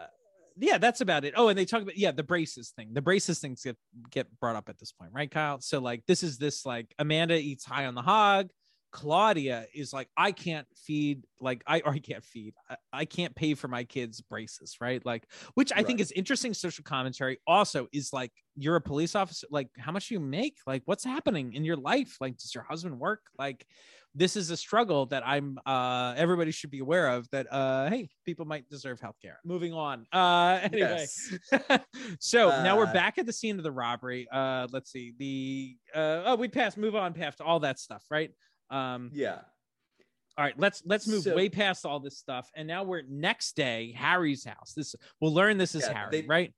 yeah, 0.58 0.76
that's 0.76 1.00
about 1.00 1.24
it. 1.24 1.32
Oh, 1.36 1.48
and 1.48 1.58
they 1.58 1.64
talk 1.64 1.80
about 1.82 1.96
yeah, 1.96 2.10
the 2.10 2.22
braces 2.22 2.70
thing. 2.76 2.90
The 2.92 3.00
braces 3.00 3.38
things 3.38 3.62
get 3.62 3.76
get 4.10 4.26
brought 4.40 4.56
up 4.56 4.68
at 4.68 4.78
this 4.78 4.92
point, 4.92 5.10
right, 5.14 5.30
Kyle? 5.30 5.60
So 5.60 5.78
like 5.80 6.04
this 6.06 6.22
is 6.22 6.36
this 6.38 6.66
like 6.66 6.94
Amanda 6.98 7.36
eats 7.38 7.64
high 7.64 7.86
on 7.86 7.94
the 7.94 8.02
hog. 8.02 8.50
Claudia 8.92 9.66
is 9.74 9.92
like, 9.92 10.08
I 10.16 10.32
can't 10.32 10.66
feed, 10.76 11.24
like, 11.40 11.62
I 11.66 11.80
or 11.80 11.92
I 11.92 11.98
can't 11.98 12.24
feed, 12.24 12.54
I, 12.70 12.76
I 12.92 13.04
can't 13.04 13.34
pay 13.34 13.54
for 13.54 13.66
my 13.68 13.84
kids' 13.84 14.20
braces, 14.20 14.76
right? 14.80 15.04
Like, 15.04 15.26
which 15.54 15.72
I 15.74 15.82
think 15.82 15.98
is 16.00 16.12
interesting 16.12 16.54
social 16.54 16.84
commentary. 16.84 17.38
Also, 17.46 17.88
is 17.92 18.12
like, 18.12 18.32
you're 18.54 18.76
a 18.76 18.80
police 18.80 19.14
officer, 19.14 19.46
like, 19.50 19.68
how 19.78 19.92
much 19.92 20.08
do 20.08 20.14
you 20.14 20.20
make? 20.20 20.58
Like, 20.66 20.82
what's 20.84 21.04
happening 21.04 21.54
in 21.54 21.64
your 21.64 21.76
life? 21.76 22.18
Like, 22.20 22.36
does 22.36 22.54
your 22.54 22.64
husband 22.64 22.98
work? 23.00 23.22
Like, 23.38 23.66
this 24.14 24.36
is 24.36 24.50
a 24.50 24.58
struggle 24.58 25.06
that 25.06 25.26
I'm, 25.26 25.58
uh, 25.64 26.12
everybody 26.18 26.50
should 26.50 26.70
be 26.70 26.80
aware 26.80 27.08
of 27.08 27.26
that, 27.30 27.46
uh, 27.50 27.88
hey, 27.88 28.10
people 28.26 28.44
might 28.44 28.68
deserve 28.68 29.00
healthcare. 29.00 29.36
Moving 29.42 29.72
on. 29.72 30.06
Uh, 30.12 30.60
anyway. 30.70 31.06
Yes. 31.50 31.80
so 32.20 32.50
now 32.62 32.76
we're 32.76 32.84
Uh, 32.84 32.92
back 32.92 33.16
at 33.16 33.24
the 33.24 33.32
scene 33.32 33.56
of 33.56 33.62
the 33.64 33.72
robbery. 33.72 34.28
Uh, 34.30 34.68
let's 34.70 34.92
see 34.92 35.14
the 35.18 35.76
uh, 35.98 36.24
oh 36.26 36.34
we 36.34 36.48
passed 36.48 36.76
move 36.76 36.94
on 36.94 37.14
past 37.14 37.40
all 37.40 37.60
that 37.60 37.78
stuff, 37.78 38.04
right? 38.10 38.30
Um, 38.72 39.10
Yeah. 39.12 39.40
all 40.38 40.44
right, 40.44 40.58
let's 40.58 40.82
let's 40.86 41.06
move 41.06 41.22
So- 41.24 41.36
way 41.36 41.48
past 41.48 41.84
all 41.84 42.00
this 42.00 42.16
stuff, 42.18 42.50
and 42.56 42.66
now 42.66 42.82
we're 42.82 43.02
next 43.02 43.54
day 43.54 43.92
Harry's 43.92 44.44
house. 44.44 44.72
This 44.74 44.94
we'll 45.20 45.34
learn 45.34 45.58
this 45.58 45.74
is 45.74 45.82
Yeah, 45.86 45.92
Harry, 45.92 46.22
they- 46.22 46.26
right? 46.26 46.54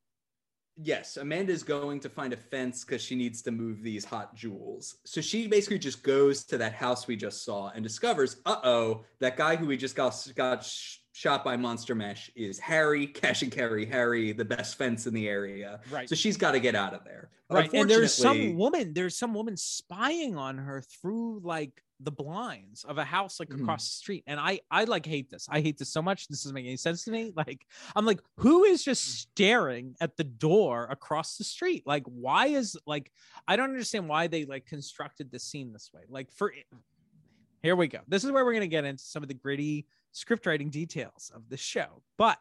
Yes, 0.77 1.17
Amanda's 1.19 1.63
going 1.63 2.01
to 2.01 2.09
find 2.09 2.33
a 2.33 2.37
fence 2.37 2.85
because 2.85 3.01
she 3.01 3.15
needs 3.15 3.43
to 3.43 3.53
move 3.53 3.81
these 3.81 4.05
hot 4.05 4.35
jewels. 4.35 4.97
So 5.05 5.21
she 5.21 5.47
basically 5.47 5.79
just 5.79 6.03
goes 6.03 6.45
to 6.47 6.59
that 6.59 6.73
house 6.73 7.07
we 7.07 7.15
just 7.15 7.45
saw 7.45 7.69
and 7.69 7.85
discovers, 7.85 8.41
uh 8.45 8.57
oh, 8.65 9.05
that 9.21 9.37
guy 9.37 9.55
who 9.55 9.67
we 9.67 9.77
just 9.77 9.95
got 9.95 10.17
got 10.35 10.65
sh- 10.65 10.99
shot 11.13 11.45
by 11.45 11.57
Monster 11.57 11.95
Mash 11.95 12.29
is 12.35 12.59
Harry, 12.59 13.07
Cash 13.07 13.43
and 13.43 13.53
Carry 13.53 13.87
Harry, 13.87 14.33
the 14.33 14.45
best 14.45 14.77
fence 14.77 15.07
in 15.07 15.15
the 15.15 15.29
area. 15.29 15.81
Right. 15.93 16.09
So 16.09 16.17
she's 16.17 16.37
got 16.37 16.53
to 16.53 16.61
get 16.61 16.75
out 16.75 16.93
of 16.93 17.05
there. 17.05 17.31
Right, 17.49 17.73
and 17.73 17.89
there's 17.89 18.13
some 18.13 18.57
woman. 18.57 18.95
There's 18.95 19.17
some 19.17 19.33
woman 19.33 19.57
spying 19.57 20.37
on 20.37 20.59
her 20.59 20.81
through 20.83 21.39
like 21.45 21.84
the 22.01 22.11
blinds 22.11 22.85
of 22.85 22.99
a 22.99 23.05
house 23.05 23.39
like 23.41 23.49
Mhm. 23.49 23.63
across 23.63 23.85
the 23.85 23.95
street, 23.97 24.25
and 24.27 24.39
I 24.41 24.61
I 24.71 24.85
like 24.85 25.07
hate 25.07 25.31
this. 25.31 25.47
I 25.49 25.61
hate 25.61 25.79
this 25.79 25.91
so 25.93 26.03
much. 26.03 26.29
This 26.29 26.43
doesn't 26.43 26.55
make 26.55 26.67
any 26.67 26.77
sense 26.77 27.05
to 27.05 27.11
me. 27.11 27.33
Like 27.37 27.67
I'm 27.95 28.05
like, 28.05 28.21
who 28.37 28.65
is 28.65 28.83
just 28.85 29.05
staring 29.21 29.95
at 30.01 30.17
the 30.17 30.25
door 30.25 30.87
across 30.91 31.37
the 31.39 31.45
street? 31.45 31.85
Like, 31.87 32.05
why 32.07 32.47
is 32.49 32.77
like 32.87 33.13
I 33.47 33.57
don't 33.57 33.71
understand 33.71 34.09
why 34.09 34.27
they 34.27 34.45
like 34.45 34.67
constructed 34.67 35.31
the 35.31 35.39
scene 35.39 35.73
this 35.73 35.91
way. 35.93 36.03
Like 36.09 36.31
for 36.33 36.53
here 37.63 37.77
we 37.77 37.89
go. 37.89 38.01
This 38.09 38.25
is 38.25 38.31
where 38.31 38.45
we're 38.45 38.53
gonna 38.55 38.67
get 38.67 38.85
into 38.85 39.03
some 39.03 39.23
of 39.23 39.29
the 39.29 39.35
gritty 39.35 39.87
script 40.13 40.47
writing 40.47 40.71
details 40.71 41.31
of 41.35 41.49
the 41.49 41.57
show, 41.57 42.03
but 42.19 42.39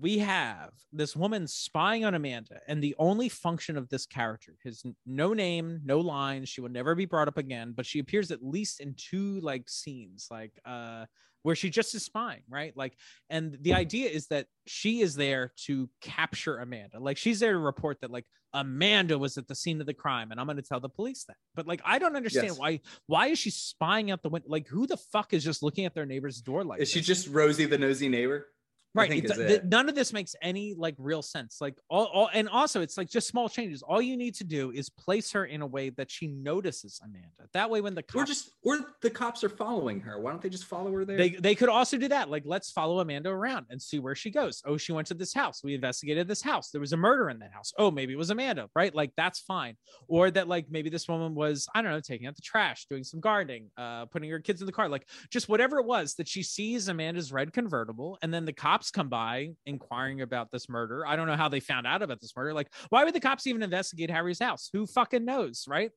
we 0.00 0.18
have 0.18 0.70
this 0.92 1.14
woman 1.14 1.46
spying 1.46 2.04
on 2.04 2.14
Amanda, 2.14 2.60
and 2.66 2.82
the 2.82 2.94
only 2.98 3.28
function 3.28 3.76
of 3.76 3.88
this 3.88 4.06
character 4.06 4.54
is 4.64 4.84
no 5.04 5.32
name, 5.34 5.80
no 5.84 6.00
lines. 6.00 6.48
She 6.48 6.60
will 6.60 6.70
never 6.70 6.94
be 6.94 7.04
brought 7.04 7.28
up 7.28 7.36
again, 7.38 7.72
but 7.76 7.84
she 7.86 7.98
appears 7.98 8.30
at 8.30 8.42
least 8.42 8.80
in 8.80 8.94
two 8.96 9.40
like 9.40 9.68
scenes, 9.68 10.28
like 10.30 10.58
uh, 10.64 11.04
where 11.42 11.54
she 11.54 11.68
just 11.68 11.94
is 11.94 12.04
spying, 12.04 12.42
right? 12.48 12.72
Like, 12.76 12.96
and 13.28 13.58
the 13.60 13.74
idea 13.74 14.08
is 14.08 14.28
that 14.28 14.46
she 14.66 15.02
is 15.02 15.14
there 15.14 15.52
to 15.66 15.90
capture 16.00 16.58
Amanda. 16.58 16.98
Like, 16.98 17.18
she's 17.18 17.40
there 17.40 17.52
to 17.52 17.58
report 17.58 18.00
that 18.00 18.10
like 18.10 18.24
Amanda 18.54 19.18
was 19.18 19.36
at 19.38 19.48
the 19.48 19.54
scene 19.54 19.80
of 19.80 19.86
the 19.86 19.94
crime, 19.94 20.30
and 20.30 20.38
I'm 20.40 20.46
going 20.46 20.56
to 20.56 20.62
tell 20.62 20.80
the 20.80 20.88
police 20.88 21.24
that. 21.24 21.36
But 21.54 21.66
like, 21.66 21.82
I 21.84 21.98
don't 21.98 22.16
understand 22.16 22.48
Yes. 22.48 22.58
why. 22.58 22.80
Why 23.08 23.26
is 23.28 23.38
she 23.38 23.50
spying 23.50 24.10
out 24.10 24.22
the 24.22 24.28
window? 24.30 24.48
Like, 24.48 24.68
who 24.68 24.86
the 24.86 24.96
fuck 24.96 25.34
is 25.34 25.44
just 25.44 25.62
looking 25.62 25.84
at 25.84 25.94
their 25.94 26.06
neighbor's 26.06 26.40
door 26.40 26.64
like? 26.64 26.80
Is 26.80 26.90
she 26.90 27.00
just 27.00 27.28
Rosie 27.28 27.66
the 27.66 27.78
nosy 27.78 28.08
neighbor? 28.08 28.46
Right 28.94 29.10
it 29.10 29.24
is 29.24 29.38
it. 29.38 29.48
th- 29.48 29.62
none 29.64 29.88
of 29.88 29.94
this 29.94 30.12
makes 30.12 30.34
any 30.42 30.74
like 30.76 30.94
real 30.98 31.22
sense 31.22 31.58
like 31.60 31.78
all, 31.88 32.06
all 32.06 32.30
and 32.32 32.48
also 32.48 32.80
it's 32.80 32.96
like 32.96 33.08
just 33.08 33.28
small 33.28 33.48
changes. 33.48 33.82
All 33.82 34.02
you 34.02 34.16
need 34.16 34.34
to 34.36 34.44
do 34.44 34.70
is 34.72 34.88
place 34.88 35.30
her 35.32 35.44
in 35.44 35.62
a 35.62 35.66
way 35.66 35.90
that 35.90 36.10
she 36.10 36.26
notices 36.26 37.00
amanda. 37.04 37.48
That 37.52 37.70
way 37.70 37.80
when 37.80 37.94
the 37.94 38.02
Or 38.14 38.20
cops 38.20 38.28
just 38.28 38.50
or 38.64 38.78
the 39.00 39.10
cops 39.10 39.44
are 39.44 39.48
following 39.48 40.00
her. 40.00 40.20
Why 40.20 40.30
don't 40.30 40.42
they 40.42 40.48
just 40.48 40.64
follow 40.64 40.92
her 40.92 41.04
there? 41.04 41.16
they, 41.16 41.30
they 41.30 41.54
could 41.54 41.68
also 41.68 41.96
do 41.96 42.08
that 42.08 42.30
like 42.30 42.42
let's 42.46 42.70
follow 42.70 43.00
amanda 43.00 43.30
around 43.30 43.66
and 43.70 43.80
see 43.80 43.98
where 43.98 44.14
she 44.14 44.30
goes. 44.30 44.62
Oh 44.66 44.76
she 44.76 44.92
went 44.92 45.06
to 45.08 45.14
this 45.14 45.32
house. 45.32 45.62
We 45.62 45.74
investigated 45.74 46.28
this 46.28 46.42
house. 46.42 46.70
There 46.70 46.80
was 46.80 46.92
a 46.92 46.96
murder 46.96 47.30
in 47.30 47.38
that 47.40 47.52
house. 47.52 47.72
Oh 47.78 47.90
maybe 47.90 48.12
it 48.12 48.18
was 48.18 48.30
amanda 48.30 48.68
right? 48.74 48.94
Like 48.94 49.12
that's 49.16 49.40
fine. 49.40 49.76
Or 50.08 50.30
that 50.30 50.48
like 50.48 50.66
maybe 50.70 50.90
this 50.90 51.08
woman 51.08 51.34
was 51.34 51.68
i 51.74 51.82
don't 51.82 51.92
know 51.92 52.00
taking 52.00 52.26
out 52.26 52.34
the 52.34 52.42
trash 52.42 52.86
doing 52.86 53.04
some 53.04 53.20
gardening 53.20 53.70
uh 53.76 54.06
putting 54.06 54.30
her 54.30 54.40
kids 54.40 54.60
in 54.60 54.66
the 54.66 54.72
car 54.72 54.88
like 54.88 55.08
just 55.30 55.48
whatever 55.48 55.78
it 55.78 55.86
was 55.86 56.14
that 56.14 56.28
she 56.28 56.42
sees 56.42 56.88
amanda's 56.88 57.32
red 57.32 57.52
convertible 57.52 58.18
and 58.22 58.32
then 58.32 58.44
the 58.44 58.52
cops 58.52 58.81
come 58.90 59.08
by 59.08 59.50
inquiring 59.66 60.22
about 60.22 60.50
this 60.50 60.68
murder 60.68 61.06
i 61.06 61.16
don't 61.16 61.26
know 61.26 61.36
how 61.36 61.48
they 61.48 61.60
found 61.60 61.86
out 61.86 62.02
about 62.02 62.20
this 62.20 62.32
murder 62.36 62.52
like 62.52 62.68
why 62.88 63.04
would 63.04 63.14
the 63.14 63.20
cops 63.20 63.46
even 63.46 63.62
investigate 63.62 64.10
harry's 64.10 64.38
house 64.38 64.68
who 64.72 64.86
fucking 64.86 65.24
knows 65.24 65.64
right 65.68 65.90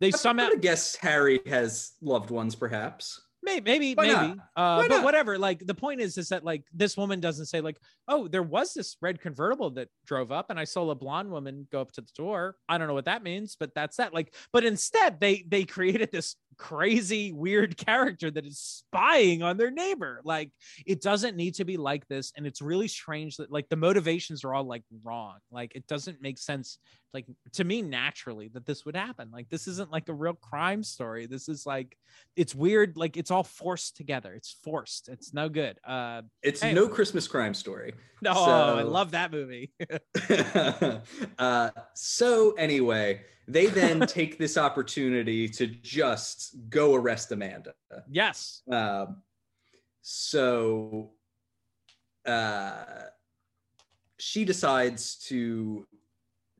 they 0.00 0.08
I 0.08 0.10
somehow 0.10 0.50
guess 0.60 0.96
Harry 0.96 1.40
has 1.46 1.92
loved 2.00 2.30
ones, 2.30 2.54
perhaps. 2.54 3.20
Maybe, 3.42 3.70
maybe, 3.70 3.94
Why 3.94 4.06
maybe. 4.06 4.40
Uh, 4.56 4.88
but 4.88 5.04
whatever. 5.04 5.38
Like 5.38 5.64
the 5.64 5.74
point 5.74 6.00
is, 6.00 6.18
is 6.18 6.28
that 6.28 6.44
like 6.44 6.64
this 6.72 6.96
woman 6.96 7.20
doesn't 7.20 7.46
say 7.46 7.60
like, 7.60 7.78
oh, 8.08 8.28
there 8.28 8.42
was 8.42 8.74
this 8.74 8.96
red 9.00 9.20
convertible 9.20 9.70
that 9.70 9.88
drove 10.06 10.32
up, 10.32 10.50
and 10.50 10.58
I 10.58 10.64
saw 10.64 10.90
a 10.90 10.94
blonde 10.94 11.30
woman 11.30 11.66
go 11.70 11.80
up 11.80 11.92
to 11.92 12.00
the 12.00 12.10
door. 12.16 12.56
I 12.68 12.78
don't 12.78 12.88
know 12.88 12.94
what 12.94 13.04
that 13.04 13.22
means, 13.22 13.56
but 13.58 13.74
that's 13.74 13.96
that. 13.96 14.12
Like, 14.12 14.34
but 14.52 14.64
instead 14.64 15.20
they 15.20 15.44
they 15.48 15.64
created 15.64 16.10
this 16.12 16.34
crazy 16.58 17.32
weird 17.32 17.76
character 17.86 18.30
that 18.30 18.44
is 18.46 18.58
spying 18.58 19.42
on 19.42 19.56
their 19.56 19.70
neighbor. 19.70 20.20
Like 20.24 20.50
it 20.86 21.00
doesn't 21.00 21.36
need 21.36 21.54
to 21.54 21.64
be 21.64 21.76
like 21.76 22.06
this, 22.08 22.32
and 22.36 22.46
it's 22.46 22.60
really 22.60 22.88
strange 22.88 23.36
that 23.36 23.50
like 23.50 23.68
the 23.68 23.76
motivations 23.76 24.44
are 24.44 24.54
all 24.54 24.64
like 24.64 24.82
wrong. 25.02 25.36
Like 25.50 25.74
it 25.74 25.86
doesn't 25.86 26.20
make 26.22 26.38
sense 26.38 26.78
like 27.14 27.24
to 27.54 27.64
me 27.64 27.80
naturally 27.80 28.48
that 28.48 28.66
this 28.66 28.84
would 28.84 28.94
happen 28.94 29.30
like 29.32 29.48
this 29.48 29.66
isn't 29.66 29.90
like 29.90 30.10
a 30.10 30.12
real 30.12 30.34
crime 30.34 30.82
story 30.82 31.24
this 31.26 31.48
is 31.48 31.64
like 31.64 31.96
it's 32.36 32.54
weird 32.54 32.98
like 32.98 33.16
it's 33.16 33.30
all 33.30 33.42
forced 33.42 33.96
together 33.96 34.34
it's 34.34 34.58
forced 34.62 35.08
it's 35.08 35.32
no 35.32 35.48
good 35.48 35.78
uh 35.86 36.20
It's 36.42 36.60
Hey. 36.60 36.74
no 36.74 36.86
Christmas 36.86 37.26
crime 37.26 37.54
story. 37.54 37.94
no 38.20 38.32
i 38.32 38.82
love 38.82 39.12
that 39.12 39.32
movie 39.32 39.72
uh, 41.38 41.70
so 41.94 42.52
anyway, 42.52 43.22
they 43.48 43.66
then 43.66 44.00
take 44.06 44.38
this 44.38 44.56
opportunity 44.56 45.48
to 45.48 45.66
just 45.66 46.54
go 46.68 46.94
arrest 46.94 47.32
Amanda. 47.32 47.74
yes 48.10 48.62
Um, 48.70 49.22
so 50.02 51.10
uh, 52.24 52.84
she 54.18 54.44
decides 54.44 55.16
to 55.16 55.86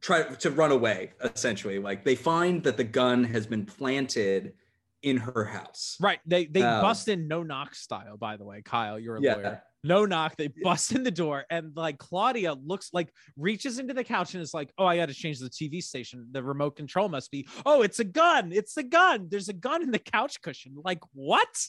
try 0.01 0.23
to 0.23 0.51
run 0.51 0.73
away. 0.73 1.13
Essentially, 1.23 1.79
like 1.79 2.05
they 2.05 2.15
find 2.15 2.63
that 2.65 2.77
the 2.77 2.85
gun 2.85 3.25
has 3.25 3.47
been 3.47 3.65
planted 3.65 4.55
in 5.03 5.17
her 5.17 5.45
house. 5.45 5.97
right 6.01 6.19
they 6.27 6.47
they 6.47 6.63
Um, 6.63 6.83
bust 6.83 7.09
in 7.09 7.29
no 7.29 7.43
knock 7.43 7.75
style 7.75 8.17
by 8.17 8.37
the 8.37 8.45
way 8.45 8.63
kyle 8.63 8.99
you're 8.99 9.17
a 9.17 9.23
Yeah. 9.23 9.35
lawyer 9.37 9.63
no 9.85 10.05
knock 10.05 10.35
they 10.37 10.49
bust 10.49 10.93
in 10.93 11.05
the 11.05 11.11
door 11.11 11.45
and 11.51 11.77
like 11.77 11.99
claudia 11.99 12.55
looks 12.55 12.91
like 12.93 13.13
reaches 13.37 13.79
into 13.79 13.95
the 13.95 14.03
couch 14.03 14.35
and 14.35 14.43
is 14.43 14.53
like 14.53 14.73
oh 14.77 14.87
i 14.87 14.97
gotta 14.97 15.15
change 15.15 15.39
the 15.39 15.49
tv 15.49 15.81
station 15.83 16.27
the 16.33 16.43
remote 16.43 16.75
control 16.75 17.09
must 17.09 17.31
be 17.31 17.47
oh 17.65 17.83
it's 17.83 18.01
a 18.01 18.05
gun 18.05 18.51
it's 18.53 18.77
a 18.77 18.83
gun 18.83 19.29
there's 19.31 19.49
a 19.49 19.53
gun 19.53 19.83
in 19.83 19.93
the 19.93 19.99
couch 20.01 20.43
cushion 20.43 20.75
like 20.85 21.01
what 21.13 21.69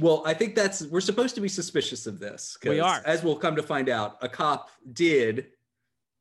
Well, 0.00 0.22
I 0.26 0.34
think 0.34 0.54
that's 0.56 0.82
we're 0.86 1.00
supposed 1.02 1.34
to 1.36 1.40
be 1.42 1.48
suspicious 1.48 2.06
of 2.06 2.18
this. 2.20 2.56
We 2.64 2.80
are. 2.80 3.02
as 3.04 3.22
we'll 3.22 3.36
come 3.36 3.54
to 3.56 3.62
find 3.62 3.88
out. 3.90 4.16
A 4.22 4.28
cop 4.28 4.70
did 4.92 5.48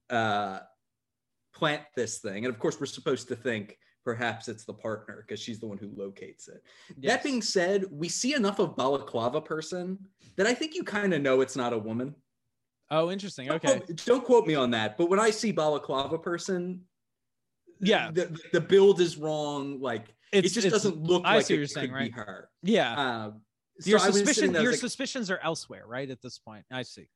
uh, 0.10 0.60
plant 1.54 1.84
this 1.96 2.18
thing, 2.20 2.44
and 2.46 2.54
of 2.54 2.60
course, 2.60 2.78
we're 2.80 2.88
supposed 3.00 3.28
to 3.30 3.36
think 3.38 3.78
perhaps 4.04 4.48
it's 4.48 4.66
the 4.66 4.74
partner 4.74 5.24
because 5.28 5.40
she's 5.40 5.60
the 5.60 5.68
one 5.68 5.78
who 5.78 5.90
locates 5.96 6.48
it. 6.48 6.64
Yes. 6.98 7.14
That 7.16 7.24
being 7.24 7.42
said, 7.42 7.86
we 7.92 8.08
see 8.10 8.34
enough 8.34 8.60
of 8.60 8.76
balaclava 8.76 9.42
person 9.42 9.98
that 10.36 10.48
I 10.48 10.54
think 10.54 10.76
you 10.76 10.84
kind 10.84 11.14
of 11.14 11.22
know 11.22 11.42
it's 11.42 11.56
not 11.56 11.74
a 11.74 11.78
woman. 11.78 12.16
oh 12.92 13.12
interesting 13.12 13.48
Don't 13.48 13.64
okay 13.64 13.80
quote- 13.80 14.06
don't 14.06 14.26
quote 14.26 14.48
me 14.48 14.56
on 14.56 14.72
that, 14.72 14.98
but 14.98 15.10
when 15.10 15.20
I 15.20 15.30
see 15.32 15.52
balaclava 15.52 16.18
person, 16.18 16.82
Yeah. 17.80 18.12
the, 18.12 18.36
the 18.54 18.62
build 18.62 19.00
is 19.02 19.18
wrong. 19.18 19.80
Like 19.82 20.06
it's 20.32 20.56
it 20.56 20.62
just 20.62 20.70
doesn't 20.74 21.02
look 21.04 21.24
I 21.26 21.36
like 21.38 21.46
see 21.46 21.54
it 21.56 21.58
you're 21.58 21.68
could 21.68 21.74
saying, 21.74 21.88
be 21.90 21.94
right? 21.94 22.12
her. 22.14 22.50
yeah 22.64 23.24
Um, 23.26 23.42
so 23.80 23.90
your 23.90 24.00
suspicion 24.00 24.54
your 24.54 24.72
like, 24.72 24.80
suspicions 24.80 25.32
are 25.32 25.40
elsewhere 25.42 25.84
right 25.88 26.10
at 26.10 26.22
this 26.22 26.38
point 26.38 26.66
i 26.70 26.82
see 26.84 27.08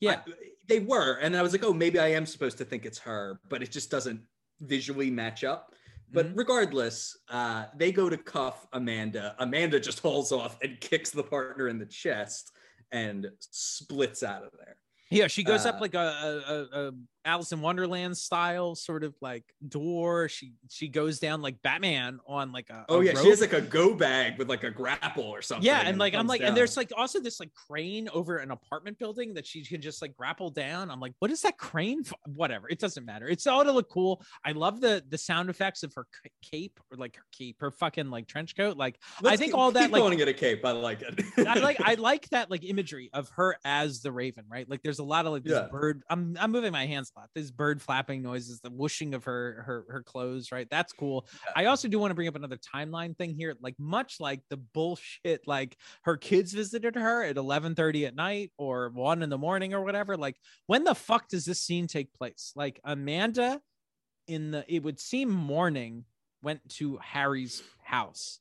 yeah 0.00 0.20
I- 0.26 0.32
they 0.68 0.80
were, 0.80 1.14
and 1.14 1.34
I 1.34 1.40
was 1.40 1.52
like, 1.52 1.64
oh, 1.64 1.72
maybe 1.72 1.98
I 1.98 2.08
am 2.08 2.26
supposed 2.26 2.58
to 2.58 2.64
think 2.66 2.84
it's 2.84 2.98
her, 2.98 3.40
but 3.48 3.62
it 3.62 3.70
just 3.70 3.90
doesn't 3.90 4.20
visually 4.60 5.10
match 5.10 5.42
up. 5.44 5.72
But 6.12 6.26
Mm-hmm. 6.26 6.38
regardless, 6.38 7.16
uh, 7.28 7.66
they 7.76 7.92
go 7.92 8.08
to 8.08 8.16
cuff 8.16 8.66
Amanda. 8.72 9.34
Amanda 9.38 9.78
just 9.78 10.00
hauls 10.00 10.32
off 10.32 10.56
and 10.62 10.80
kicks 10.88 11.10
the 11.10 11.22
partner 11.22 11.68
in 11.68 11.78
the 11.78 11.86
chest 11.86 12.52
and 12.92 13.30
splits 13.40 14.22
out 14.22 14.42
of 14.44 14.50
there. 14.58 14.76
yeah 15.10 15.26
she 15.26 15.42
goes 15.42 15.66
up 15.66 15.76
uh, 15.76 15.80
like 15.80 15.94
a, 15.94 15.98
a, 15.98 16.78
a 16.88 16.92
alice 17.28 17.52
in 17.52 17.60
wonderland 17.60 18.16
style 18.16 18.74
sort 18.74 19.04
of 19.04 19.14
like 19.20 19.44
door 19.68 20.28
she 20.28 20.52
she 20.70 20.88
goes 20.88 21.18
down 21.18 21.42
like 21.42 21.60
batman 21.62 22.18
on 22.26 22.52
like 22.52 22.70
a 22.70 22.86
Oh 22.88 23.00
a 23.00 23.04
yeah, 23.04 23.12
rope. 23.12 23.22
she 23.22 23.28
has 23.30 23.40
like 23.42 23.52
a 23.52 23.60
go 23.60 23.94
bag 23.94 24.38
with 24.38 24.48
like 24.48 24.64
a 24.64 24.70
grapple 24.70 25.24
or 25.24 25.42
something. 25.42 25.66
yeah 25.66 25.82
and 25.84 25.98
like 25.98 26.14
i'm 26.14 26.26
like 26.26 26.40
down. 26.40 26.48
and 26.48 26.56
there's 26.56 26.76
like 26.76 26.90
also 26.96 27.20
this 27.20 27.38
like 27.38 27.50
crane 27.54 28.08
over 28.14 28.38
an 28.38 28.50
apartment 28.50 28.98
building 28.98 29.34
that 29.34 29.46
she 29.46 29.62
can 29.64 29.80
just 29.82 30.00
like 30.00 30.16
grapple 30.16 30.48
down 30.50 30.90
i'm 30.90 31.00
like 31.00 31.12
what 31.18 31.30
is 31.30 31.42
that 31.42 31.58
crane 31.58 32.02
for? 32.02 32.16
whatever 32.26 32.68
it 32.70 32.78
doesn't 32.78 33.04
matter 33.04 33.28
it's 33.28 33.46
all 33.46 33.62
to 33.62 33.70
look 33.72 33.90
cool 33.90 34.22
i 34.44 34.52
love 34.52 34.80
the 34.80 35.02
the 35.10 35.18
sound 35.18 35.50
effects 35.50 35.82
of 35.82 35.92
her 35.94 36.06
cape 36.42 36.80
or 36.90 36.96
like 36.96 37.16
her 37.16 37.22
cape 37.36 37.56
her 37.60 37.70
fucking 37.70 38.08
like 38.10 38.26
trench 38.26 38.56
coat 38.56 38.76
like 38.78 38.98
Let's 39.20 39.34
I 39.34 39.36
think 39.36 39.52
keep- 39.52 39.58
all 39.58 39.70
that, 39.72 39.90
like- 39.90 40.00
calling 40.00 40.18
it 40.20 40.28
a 40.28 40.32
cape. 40.34 40.64
I 40.64 40.70
like 40.70 41.02
it. 41.02 41.20
I 41.46 41.58
like 41.58 41.80
I 41.80 41.94
like 41.98 42.28
that 42.30 42.50
like 42.50 42.64
imagery 42.64 43.10
of 43.12 43.28
her 43.30 43.56
as 43.64 44.00
the 44.00 44.12
raven, 44.12 44.44
right? 44.50 44.68
Like 44.68 44.82
there's 44.82 44.98
a 45.00 45.04
lot 45.04 45.26
of 45.26 45.32
like 45.32 45.42
this 45.42 45.52
Yeah. 45.52 45.66
bird. 45.70 46.02
I'm 46.08 46.36
I'm 46.40 46.52
moving 46.52 46.72
my 46.72 46.86
hands 46.86 47.10
This 47.34 47.50
bird 47.50 47.80
flapping 47.82 48.22
noises, 48.22 48.60
the 48.60 48.70
whooshing 48.70 49.14
of 49.14 49.24
her 49.24 49.62
her 49.62 49.86
her 49.90 50.02
clothes, 50.02 50.52
right? 50.52 50.68
That's 50.70 50.92
cool. 50.92 51.28
I 51.54 51.66
also 51.66 51.88
do 51.88 51.98
want 51.98 52.10
to 52.10 52.14
bring 52.14 52.28
up 52.28 52.34
another 52.36 52.58
timeline 52.58 53.16
thing 53.16 53.34
here, 53.34 53.56
like 53.60 53.78
much 53.78 54.20
like 54.20 54.42
the 54.48 54.56
bullshit, 54.56 55.46
like 55.46 55.76
her 56.04 56.16
kids 56.16 56.52
visited 56.52 56.94
her 56.94 57.22
at 57.24 57.36
11:30 57.36 58.06
at 58.06 58.14
night 58.14 58.52
or 58.58 58.90
one 58.90 59.22
in 59.22 59.30
the 59.30 59.38
morning 59.38 59.74
or 59.74 59.82
whatever. 59.82 60.16
Like 60.16 60.36
when 60.66 60.84
the 60.84 60.94
fuck 60.94 61.28
does 61.28 61.44
this 61.44 61.60
scene 61.60 61.86
take 61.86 62.12
place? 62.14 62.52
Like 62.56 62.80
Amanda 62.84 63.60
in 64.26 64.50
the 64.50 64.64
it 64.72 64.82
would 64.82 65.00
seem 65.00 65.30
morning 65.30 66.04
went 66.42 66.68
to 66.70 66.98
Harry's 66.98 67.62
house 67.82 68.40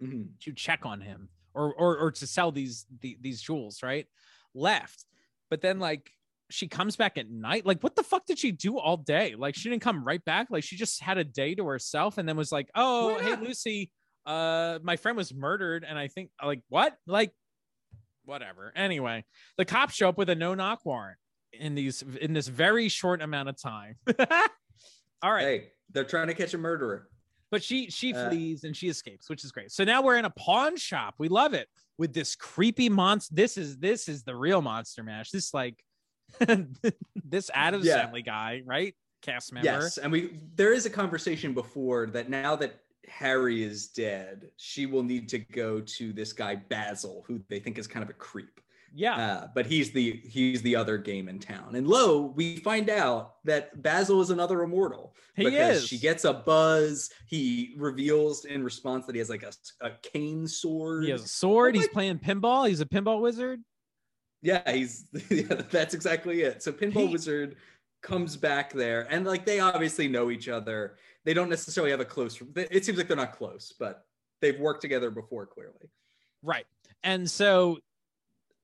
Mhm. 0.00 0.38
to 0.40 0.52
check 0.52 0.84
on 0.84 1.00
him 1.00 1.28
or 1.54 1.74
or 1.74 1.98
or 1.98 2.10
to 2.12 2.26
sell 2.26 2.52
these 2.52 2.86
the, 3.00 3.16
these 3.20 3.42
jewels, 3.42 3.82
right? 3.82 4.06
Left. 4.54 5.04
But 5.50 5.60
then 5.60 5.78
like 5.78 6.12
she 6.52 6.68
comes 6.68 6.96
back 6.96 7.18
at 7.18 7.30
night. 7.30 7.66
Like 7.66 7.82
what 7.82 7.96
the 7.96 8.02
fuck 8.02 8.26
did 8.26 8.38
she 8.38 8.52
do 8.52 8.78
all 8.78 8.96
day? 8.96 9.34
Like 9.36 9.54
she 9.54 9.68
didn't 9.68 9.82
come 9.82 10.04
right 10.04 10.24
back. 10.24 10.48
Like 10.50 10.64
she 10.64 10.76
just 10.76 11.00
had 11.02 11.18
a 11.18 11.24
day 11.24 11.54
to 11.54 11.64
herself 11.66 12.18
and 12.18 12.28
then 12.28 12.36
was 12.36 12.52
like, 12.52 12.68
"Oh, 12.74 13.18
hey? 13.18 13.36
Lucy, 13.36 13.90
uh 14.26 14.78
my 14.82 14.96
friend 14.96 15.16
was 15.16 15.34
murdered 15.34 15.84
and 15.88 15.98
I 15.98 16.08
think 16.08 16.30
like 16.44 16.60
what? 16.68 16.94
Like 17.06 17.32
whatever. 18.24 18.72
Anyway, 18.76 19.24
the 19.56 19.64
cops 19.64 19.94
show 19.94 20.08
up 20.08 20.18
with 20.18 20.30
a 20.30 20.34
no-knock 20.34 20.84
warrant 20.84 21.18
in 21.52 21.74
these 21.74 22.02
in 22.20 22.32
this 22.32 22.48
very 22.48 22.88
short 22.88 23.20
amount 23.22 23.48
of 23.48 23.60
time. 23.60 23.96
all 25.22 25.32
right. 25.32 25.42
Hey, 25.42 25.68
they're 25.90 26.04
trying 26.04 26.28
to 26.28 26.34
catch 26.34 26.54
a 26.54 26.58
murderer. 26.58 27.08
But 27.50 27.62
she 27.62 27.90
she 27.90 28.14
Uh, 28.14 28.30
flees 28.30 28.64
and 28.64 28.74
she 28.76 28.88
escapes, 28.88 29.28
which 29.28 29.44
is 29.44 29.52
great. 29.52 29.70
So 29.70 29.84
now 29.84 30.02
we're 30.02 30.16
in 30.16 30.24
a 30.24 30.30
pawn 30.30 30.76
shop. 30.76 31.14
We 31.18 31.28
love 31.28 31.52
it 31.52 31.68
with 31.98 32.14
this 32.14 32.34
creepy 32.34 32.88
monster. 32.88 33.34
This 33.34 33.58
is 33.58 33.76
this 33.78 34.08
is 34.08 34.22
the 34.22 34.34
real 34.34 34.62
monster 34.62 35.02
mash. 35.02 35.30
This 35.30 35.52
like 35.52 35.76
this 37.24 37.50
Addams 37.54 37.84
Yeah. 37.86 38.04
Family 38.04 38.22
guy, 38.22 38.62
right? 38.64 38.94
Cast 39.22 39.52
member. 39.52 39.66
Yes, 39.70 39.98
and 39.98 40.10
we 40.10 40.38
there 40.56 40.72
is 40.72 40.84
a 40.86 40.90
conversation 40.90 41.54
before 41.54 42.06
that 42.08 42.28
now 42.28 42.56
that 42.56 42.80
Harry 43.08 43.62
is 43.62 43.88
dead, 43.88 44.50
she 44.56 44.86
will 44.86 45.02
need 45.02 45.28
to 45.28 45.38
go 45.38 45.80
to 45.80 46.12
this 46.12 46.32
guy 46.32 46.56
Basil, 46.56 47.24
who 47.26 47.40
they 47.48 47.60
think 47.60 47.78
is 47.78 47.86
kind 47.86 48.02
of 48.02 48.10
a 48.10 48.14
creep. 48.14 48.60
Yeah. 48.94 49.16
Uh, 49.16 49.46
but 49.54 49.64
he's 49.64 49.90
the 49.92 50.20
he's 50.24 50.60
the 50.62 50.76
other 50.76 50.98
game 50.98 51.28
in 51.28 51.38
town. 51.38 51.76
And 51.76 51.86
lo, 51.86 52.32
we 52.36 52.56
find 52.58 52.90
out 52.90 53.36
that 53.44 53.80
Basil 53.80 54.20
is 54.20 54.28
another 54.30 54.62
immortal 54.62 55.14
He 55.34 55.44
because 55.44 55.78
is. 55.84 55.88
she 55.88 55.98
gets 55.98 56.24
a 56.24 56.32
buzz. 56.34 57.08
He 57.26 57.74
reveals 57.78 58.44
in 58.44 58.62
response 58.62 59.06
that 59.06 59.14
he 59.14 59.18
has 59.20 59.30
like 59.30 59.44
a, 59.44 59.52
a 59.86 59.92
cane 60.02 60.46
sword. 60.46 61.04
he 61.04 61.10
has 61.10 61.24
a 61.24 61.28
sword. 61.28 61.74
Oh 61.74 61.78
He's 61.78 61.88
playing 61.88 62.18
pinball. 62.18 62.68
He's 62.68 62.80
a 62.82 62.86
pinball 62.86 63.20
wizard. 63.22 63.60
Yeah, 64.42 64.70
he's 64.70 65.06
yeah, 65.30 65.44
that's 65.70 65.94
exactly 65.94 66.42
it. 66.42 66.62
So 66.62 66.72
Pinball 66.72 67.06
He- 67.06 67.12
Wizard 67.12 67.56
comes 68.02 68.36
back 68.36 68.72
there, 68.72 69.06
and 69.10 69.24
like 69.24 69.46
they 69.46 69.60
obviously 69.60 70.08
know 70.08 70.30
each 70.30 70.48
other. 70.48 70.96
They 71.24 71.34
don't 71.34 71.48
necessarily 71.48 71.92
have 71.92 72.00
a 72.00 72.04
close. 72.04 72.42
It 72.56 72.84
seems 72.84 72.98
like 72.98 73.06
they're 73.06 73.16
not 73.16 73.32
close, 73.36 73.72
but 73.78 74.04
they've 74.40 74.58
worked 74.58 74.80
together 74.82 75.10
before, 75.10 75.46
clearly. 75.46 75.88
Right. 76.42 76.66
And 77.04 77.30
so 77.30 77.78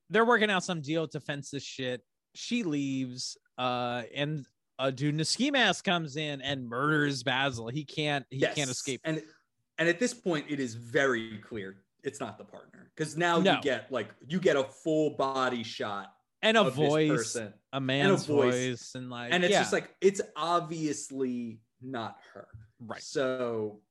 they're 0.09 0.25
working 0.25 0.49
out 0.49 0.65
some 0.65 0.81
deal 0.81 1.07
to 1.07 1.21
fence 1.21 1.51
this 1.51 1.63
shit. 1.63 2.03
She 2.35 2.63
leaves, 2.63 3.37
uh, 3.57 4.03
and 4.13 4.45
a 4.77 4.91
dude 4.91 5.13
in 5.13 5.19
a 5.21 5.25
ski 5.25 5.51
mask 5.51 5.85
comes 5.85 6.17
in 6.17 6.41
and 6.41 6.67
murders 6.67 7.23
Basil. 7.23 7.69
He 7.69 7.85
can't 7.85 8.25
he 8.29 8.37
Yes. 8.39 8.55
can't 8.55 8.69
escape. 8.69 8.99
And 9.05 9.23
and 9.77 9.87
at 9.87 9.99
this 9.99 10.13
point, 10.13 10.45
it 10.49 10.59
is 10.59 10.73
very 10.75 11.37
clear 11.37 11.77
it's 12.03 12.19
not 12.19 12.37
the 12.37 12.43
partner 12.43 12.91
because 12.95 13.17
now 13.17 13.39
No. 13.39 13.55
you 13.55 13.61
get 13.61 13.91
like 13.91 14.09
you 14.27 14.39
get 14.39 14.55
a 14.55 14.63
full 14.63 15.11
body 15.11 15.63
shot 15.63 16.13
And 16.41 16.57
a 16.57 16.69
voice, 16.69 17.09
person, 17.09 17.53
a 17.73 17.79
man's 17.81 18.25
voice. 18.25 18.53
voice. 18.53 18.95
and 18.95 19.09
like 19.09 19.33
and 19.33 19.43
it's 19.43 19.51
yeah, 19.51 19.59
just 19.61 19.73
like 19.73 19.93
it's 20.01 20.21
obviously 20.35 21.59
not 21.81 22.17
her. 22.33 22.47
right. 22.79 23.01
So, 23.01 23.81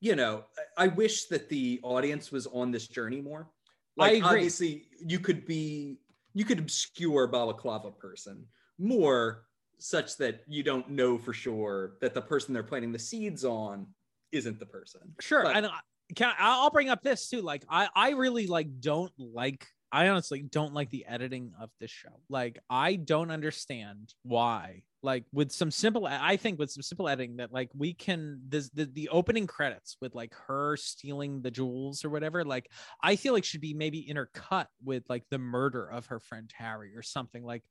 you 0.00 0.16
know, 0.16 0.44
I 0.76 0.88
wish 0.88 1.24
that 1.26 1.48
the 1.48 1.80
audience 1.82 2.30
was 2.32 2.46
on 2.46 2.70
this 2.70 2.86
journey 2.88 3.20
more. 3.20 3.48
Like, 3.96 4.22
obviously, 4.22 4.86
you 5.04 5.18
could 5.18 5.44
be, 5.44 5.98
you 6.32 6.44
could 6.44 6.58
obscure 6.60 7.26
balaclava 7.26 7.90
person 7.90 8.46
more, 8.78 9.44
such 9.78 10.16
that 10.18 10.42
you 10.46 10.62
don't 10.62 10.88
know 10.88 11.18
for 11.18 11.32
sure 11.32 11.94
that 12.00 12.14
the 12.14 12.22
person 12.22 12.54
they're 12.54 12.62
planting 12.62 12.92
the 12.92 12.98
seeds 12.98 13.44
on 13.44 13.86
isn't 14.32 14.58
the 14.60 14.66
person. 14.66 15.00
Sure, 15.20 15.42
But- 15.42 15.56
and 15.56 15.68
can 16.14 16.28
I, 16.30 16.34
I'll 16.38 16.70
bring 16.70 16.88
up 16.88 17.02
this 17.02 17.28
too. 17.28 17.42
Like, 17.42 17.64
I 17.68 17.88
I 17.94 18.10
really 18.10 18.46
like 18.46 18.80
don't 18.80 19.12
like. 19.18 19.66
I 19.90 20.08
honestly 20.08 20.42
don't 20.42 20.74
like 20.74 20.90
the 20.90 21.06
editing 21.06 21.52
of 21.58 21.70
this 21.80 21.90
show. 21.90 22.20
Like, 22.28 22.58
I 22.68 22.96
don't 22.96 23.30
understand 23.30 24.12
why. 24.22 24.82
Like, 25.02 25.24
with 25.32 25.50
some 25.50 25.70
simple, 25.70 26.06
I 26.06 26.36
think 26.36 26.58
with 26.58 26.70
some 26.70 26.82
simple 26.82 27.08
editing 27.08 27.36
that 27.36 27.52
like 27.52 27.70
we 27.74 27.94
can 27.94 28.40
this 28.48 28.68
the 28.70 28.84
the 28.84 29.08
opening 29.08 29.46
credits 29.46 29.96
with 30.00 30.14
like 30.14 30.34
her 30.46 30.76
stealing 30.76 31.40
the 31.40 31.50
jewels 31.50 32.04
or 32.04 32.10
whatever. 32.10 32.44
Like, 32.44 32.70
I 33.02 33.16
feel 33.16 33.32
like 33.32 33.44
should 33.44 33.60
be 33.60 33.74
maybe 33.74 34.06
intercut 34.10 34.66
with 34.84 35.04
like 35.08 35.24
the 35.30 35.38
murder 35.38 35.86
of 35.86 36.06
her 36.06 36.20
friend 36.20 36.50
Harry 36.56 36.94
or 36.96 37.02
something. 37.02 37.42
Like, 37.42 37.62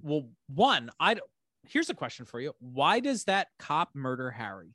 well, 0.00 0.28
one, 0.48 0.90
I 0.98 1.16
here's 1.64 1.90
a 1.90 1.94
question 1.94 2.26
for 2.26 2.40
you: 2.40 2.52
Why 2.58 3.00
does 3.00 3.24
that 3.24 3.48
cop 3.58 3.90
murder 3.94 4.30
Harry? 4.30 4.74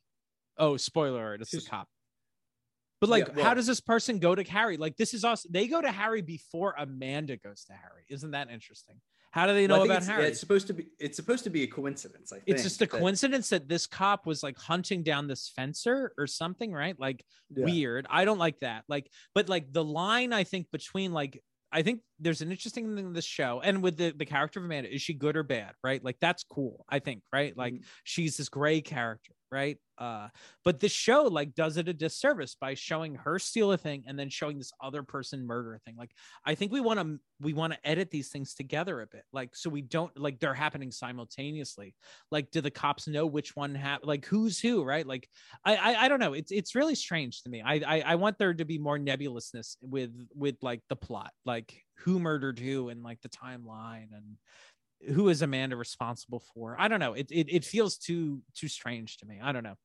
Oh, 0.58 0.78
spoiler 0.78 1.22
alert! 1.22 1.42
It's 1.42 1.52
the 1.52 1.62
cop. 1.62 1.88
But 3.06 3.12
like, 3.12 3.28
Yeah, 3.28 3.34
well- 3.36 3.46
how 3.46 3.54
does 3.54 3.68
this 3.68 3.80
person 3.82 4.20
go 4.20 4.36
to 4.36 4.44
Harry? 4.44 4.78
Like, 4.78 4.98
this 4.98 5.14
is 5.14 5.24
us. 5.24 5.44
They 5.50 5.68
go 5.68 5.82
to 5.82 5.92
Harry 5.92 6.22
before 6.22 6.76
Amanda 6.78 7.38
goes 7.38 7.64
to 7.66 7.74
Harry. 7.74 8.04
Isn't 8.10 8.32
that 8.32 8.50
interesting? 8.50 9.00
How 9.32 9.48
do 9.48 9.54
they 9.54 9.68
know 9.68 9.76
Well, 9.80 9.86
about 9.86 9.98
it's, 9.98 10.08
Harry? 10.08 10.24
yeah, 10.24 10.30
it's 10.30 10.40
supposed 10.40 10.68
to 10.68 10.74
be. 10.74 10.88
It's 10.98 11.18
supposed 11.18 11.44
to 11.44 11.50
be 11.50 11.64
a 11.64 11.68
coincidence. 11.68 12.32
I 12.32 12.38
think 12.38 12.48
it's 12.48 12.64
just 12.64 12.78
a 12.82 12.86
that- 12.86 12.90
coincidence 12.90 13.50
that 13.50 13.68
this 13.68 13.86
cop 13.86 14.26
was 14.26 14.42
like 14.44 14.58
hunting 14.58 15.04
down 15.04 15.28
this 15.28 15.50
fencer 15.56 16.14
or 16.18 16.26
something, 16.26 16.72
right? 16.72 16.98
Like 17.00 17.24
Yeah. 17.56 17.66
weird. 17.66 18.08
I 18.10 18.24
don't 18.26 18.38
like 18.40 18.60
that. 18.62 18.86
Like, 18.88 19.12
but 19.34 19.50
like 19.50 19.74
the 19.74 19.84
line 19.84 20.32
I 20.34 20.46
think 20.46 20.72
between 20.72 21.12
like 21.12 21.44
I 21.72 21.82
think 21.82 22.00
there's 22.20 22.42
an 22.42 22.52
interesting 22.52 22.96
thing 22.96 23.06
in 23.08 23.14
this 23.14 23.26
show 23.26 23.62
and 23.62 23.84
with 23.84 23.98
the 23.98 24.12
the 24.12 24.26
character 24.26 24.60
of 24.60 24.66
Amanda, 24.66 24.94
is 24.94 25.02
she 25.02 25.14
good 25.14 25.36
or 25.38 25.44
bad? 25.44 25.74
Right? 25.84 26.04
Like 26.04 26.18
that's 26.20 26.44
cool. 26.44 26.86
I 26.90 27.00
think, 27.00 27.24
right? 27.34 27.56
Like 27.58 27.76
Mhm. 27.76 27.84
she's 28.04 28.38
this 28.38 28.50
gray 28.50 28.82
character, 28.82 29.34
right? 29.52 29.78
Uh, 29.98 30.28
but 30.66 30.80
this 30.80 30.92
show 30.92 31.24
like 31.24 31.56
does 31.56 31.78
it 31.78 31.88
a 31.88 31.94
disservice 31.94 32.56
by 32.60 32.74
showing 32.74 33.16
her 33.16 33.40
steal 33.40 33.72
a 33.72 33.78
thing 33.78 34.04
and 34.08 34.20
then 34.20 34.30
showing 34.30 34.58
this 34.58 34.72
other 34.82 35.04
person 35.04 35.46
murder 35.46 35.74
a 35.76 35.80
thing. 35.80 35.96
Like 35.98 36.12
I 36.46 36.56
think 36.56 36.72
we 36.72 36.82
want 36.82 37.00
to 37.00 37.20
we 37.40 37.54
want 37.54 37.74
to 37.74 37.88
edit 37.88 38.12
these 38.12 38.30
things 38.30 38.54
together 38.56 39.02
a 39.02 39.08
bit, 39.08 39.24
like 39.34 39.56
so 39.56 39.70
we 39.70 39.82
don't 39.82 40.18
like 40.18 40.40
they're 40.40 40.54
happening 40.54 40.92
simultaneously. 40.92 41.96
Like, 42.32 42.52
do 42.52 42.62
the 42.62 42.72
cops 42.72 43.08
know 43.08 43.26
which 43.26 43.56
one 43.56 43.76
have 43.76 44.02
like 44.04 44.26
who's 44.26 44.60
who, 44.60 44.84
right? 44.84 45.06
Like, 45.06 45.30
I 45.64 45.76
I, 45.76 46.06
I 46.06 46.08
don't 46.08 46.20
know. 46.20 46.34
It's 46.34 46.52
it's 46.52 46.76
really 46.76 46.96
strange 46.96 47.44
to 47.44 47.50
me. 47.50 47.62
I, 47.62 47.76
I 47.76 48.02
I 48.02 48.16
want 48.16 48.38
there 48.38 48.54
to 48.54 48.66
be 48.66 48.78
more 48.78 48.98
nebulousness 48.98 49.78
with 49.82 50.12
with 50.34 50.58
like 50.62 50.82
the 50.90 50.96
plot, 50.96 51.32
like 51.46 51.82
who 51.98 52.20
murdered 52.20 52.60
who 52.60 52.90
and 52.90 53.04
like 53.04 53.22
the 53.22 53.30
timeline 53.30 54.08
and 54.14 54.38
who 55.16 55.30
is 55.30 55.42
Amanda 55.42 55.76
responsible 55.76 56.44
for? 56.54 56.76
I 56.80 56.88
don't 56.88 57.00
know. 57.00 57.14
It 57.14 57.28
it, 57.32 57.48
it 57.50 57.66
feels 57.66 57.98
too 57.98 58.42
too 58.54 58.68
strange 58.68 59.18
to 59.18 59.26
me. 59.26 59.40
I 59.42 59.52
don't 59.52 59.64
know. 59.64 59.76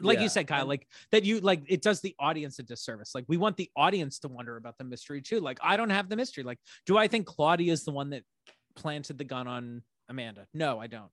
Like 0.00 0.18
Yeah, 0.18 0.22
you 0.22 0.28
said, 0.28 0.46
Kyle, 0.46 0.66
like 0.66 0.86
that 1.10 1.24
you 1.24 1.40
like 1.40 1.62
it 1.66 1.82
does 1.82 2.00
the 2.00 2.14
audience 2.18 2.58
a 2.58 2.62
disservice. 2.62 3.12
Like 3.14 3.24
we 3.26 3.36
want 3.36 3.56
the 3.56 3.70
audience 3.76 4.20
to 4.20 4.28
wonder 4.28 4.56
about 4.56 4.78
the 4.78 4.84
mystery 4.84 5.20
too. 5.20 5.40
Like 5.40 5.58
I 5.62 5.76
don't 5.76 5.90
have 5.90 6.08
the 6.08 6.16
mystery. 6.16 6.44
Like, 6.44 6.58
do 6.86 6.96
I 6.96 7.08
think 7.08 7.26
Claudia 7.26 7.72
is 7.72 7.84
the 7.84 7.90
one 7.90 8.10
that 8.10 8.22
planted 8.76 9.18
the 9.18 9.24
gun 9.24 9.48
on 9.48 9.82
Amanda? 10.08 10.46
No, 10.54 10.78
I 10.78 10.86
don't. 10.86 11.10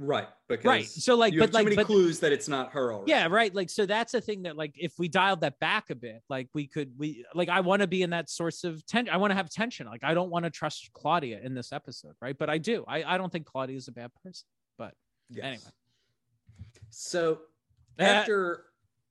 Right 0.00 0.28
because 0.48 0.64
Right. 0.64 0.86
So 0.86 1.16
like, 1.16 1.34
but 1.36 1.52
like, 1.52 1.64
many 1.64 1.74
but 1.76 1.86
clues 1.86 2.20
that 2.20 2.30
it's 2.32 2.46
not 2.48 2.70
her 2.72 2.92
already. 2.94 3.10
yeah, 3.10 3.26
right. 3.26 3.52
Like, 3.54 3.68
so 3.68 3.84
that's 3.84 4.14
a 4.14 4.20
thing 4.20 4.42
that 4.44 4.56
like 4.56 4.72
if 4.76 4.92
we 4.98 5.08
dialed 5.08 5.40
that 5.40 5.58
back 5.58 5.90
a 5.90 5.94
bit, 5.96 6.22
like 6.30 6.48
we 6.54 6.66
could 6.68 6.92
we 6.96 7.24
like 7.34 7.48
I 7.48 7.60
want 7.60 7.82
to 7.82 7.88
be 7.88 8.02
in 8.02 8.10
that 8.10 8.30
source 8.30 8.62
of 8.64 8.86
tension. 8.86 9.12
I 9.12 9.16
want 9.16 9.32
to 9.32 9.34
have 9.34 9.50
tension. 9.50 9.86
Like 9.86 10.04
I 10.04 10.14
don't 10.14 10.30
want 10.30 10.44
to 10.44 10.50
trust 10.50 10.90
Claudia 10.94 11.40
in 11.42 11.52
this 11.54 11.72
episode, 11.72 12.14
right? 12.22 12.36
But 12.38 12.48
I 12.48 12.58
do. 12.58 12.84
I 12.86 13.02
I 13.02 13.18
don't 13.18 13.30
think 13.32 13.44
Claudia 13.46 13.76
is 13.76 13.88
a 13.88 13.92
bad 13.92 14.10
person. 14.24 14.46
But 14.78 14.94
Yes. 15.28 15.44
Anyway. 15.44 15.62
So 16.90 17.40
Uh, 17.98 18.02
after 18.04 18.64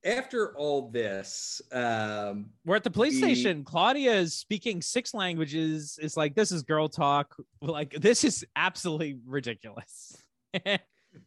after 0.05 0.55
all 0.55 0.89
this, 0.89 1.61
um, 1.73 2.51
We're 2.65 2.77
at 2.77 2.83
the 2.83 2.89
police 2.91 3.13
The- 3.15 3.21
station. 3.23 3.63
Claudia 3.65 4.13
is 4.15 4.33
speaking 4.35 4.81
six 4.81 5.13
languages. 5.13 5.99
It's 6.01 6.15
like 6.15 6.33
this 6.35 6.51
is 6.51 6.63
girl 6.63 6.87
talk. 6.87 7.35
Like 7.61 7.91
this 7.93 8.23
is 8.23 8.45
absolutely 8.55 9.19
ridiculous. 9.25 10.15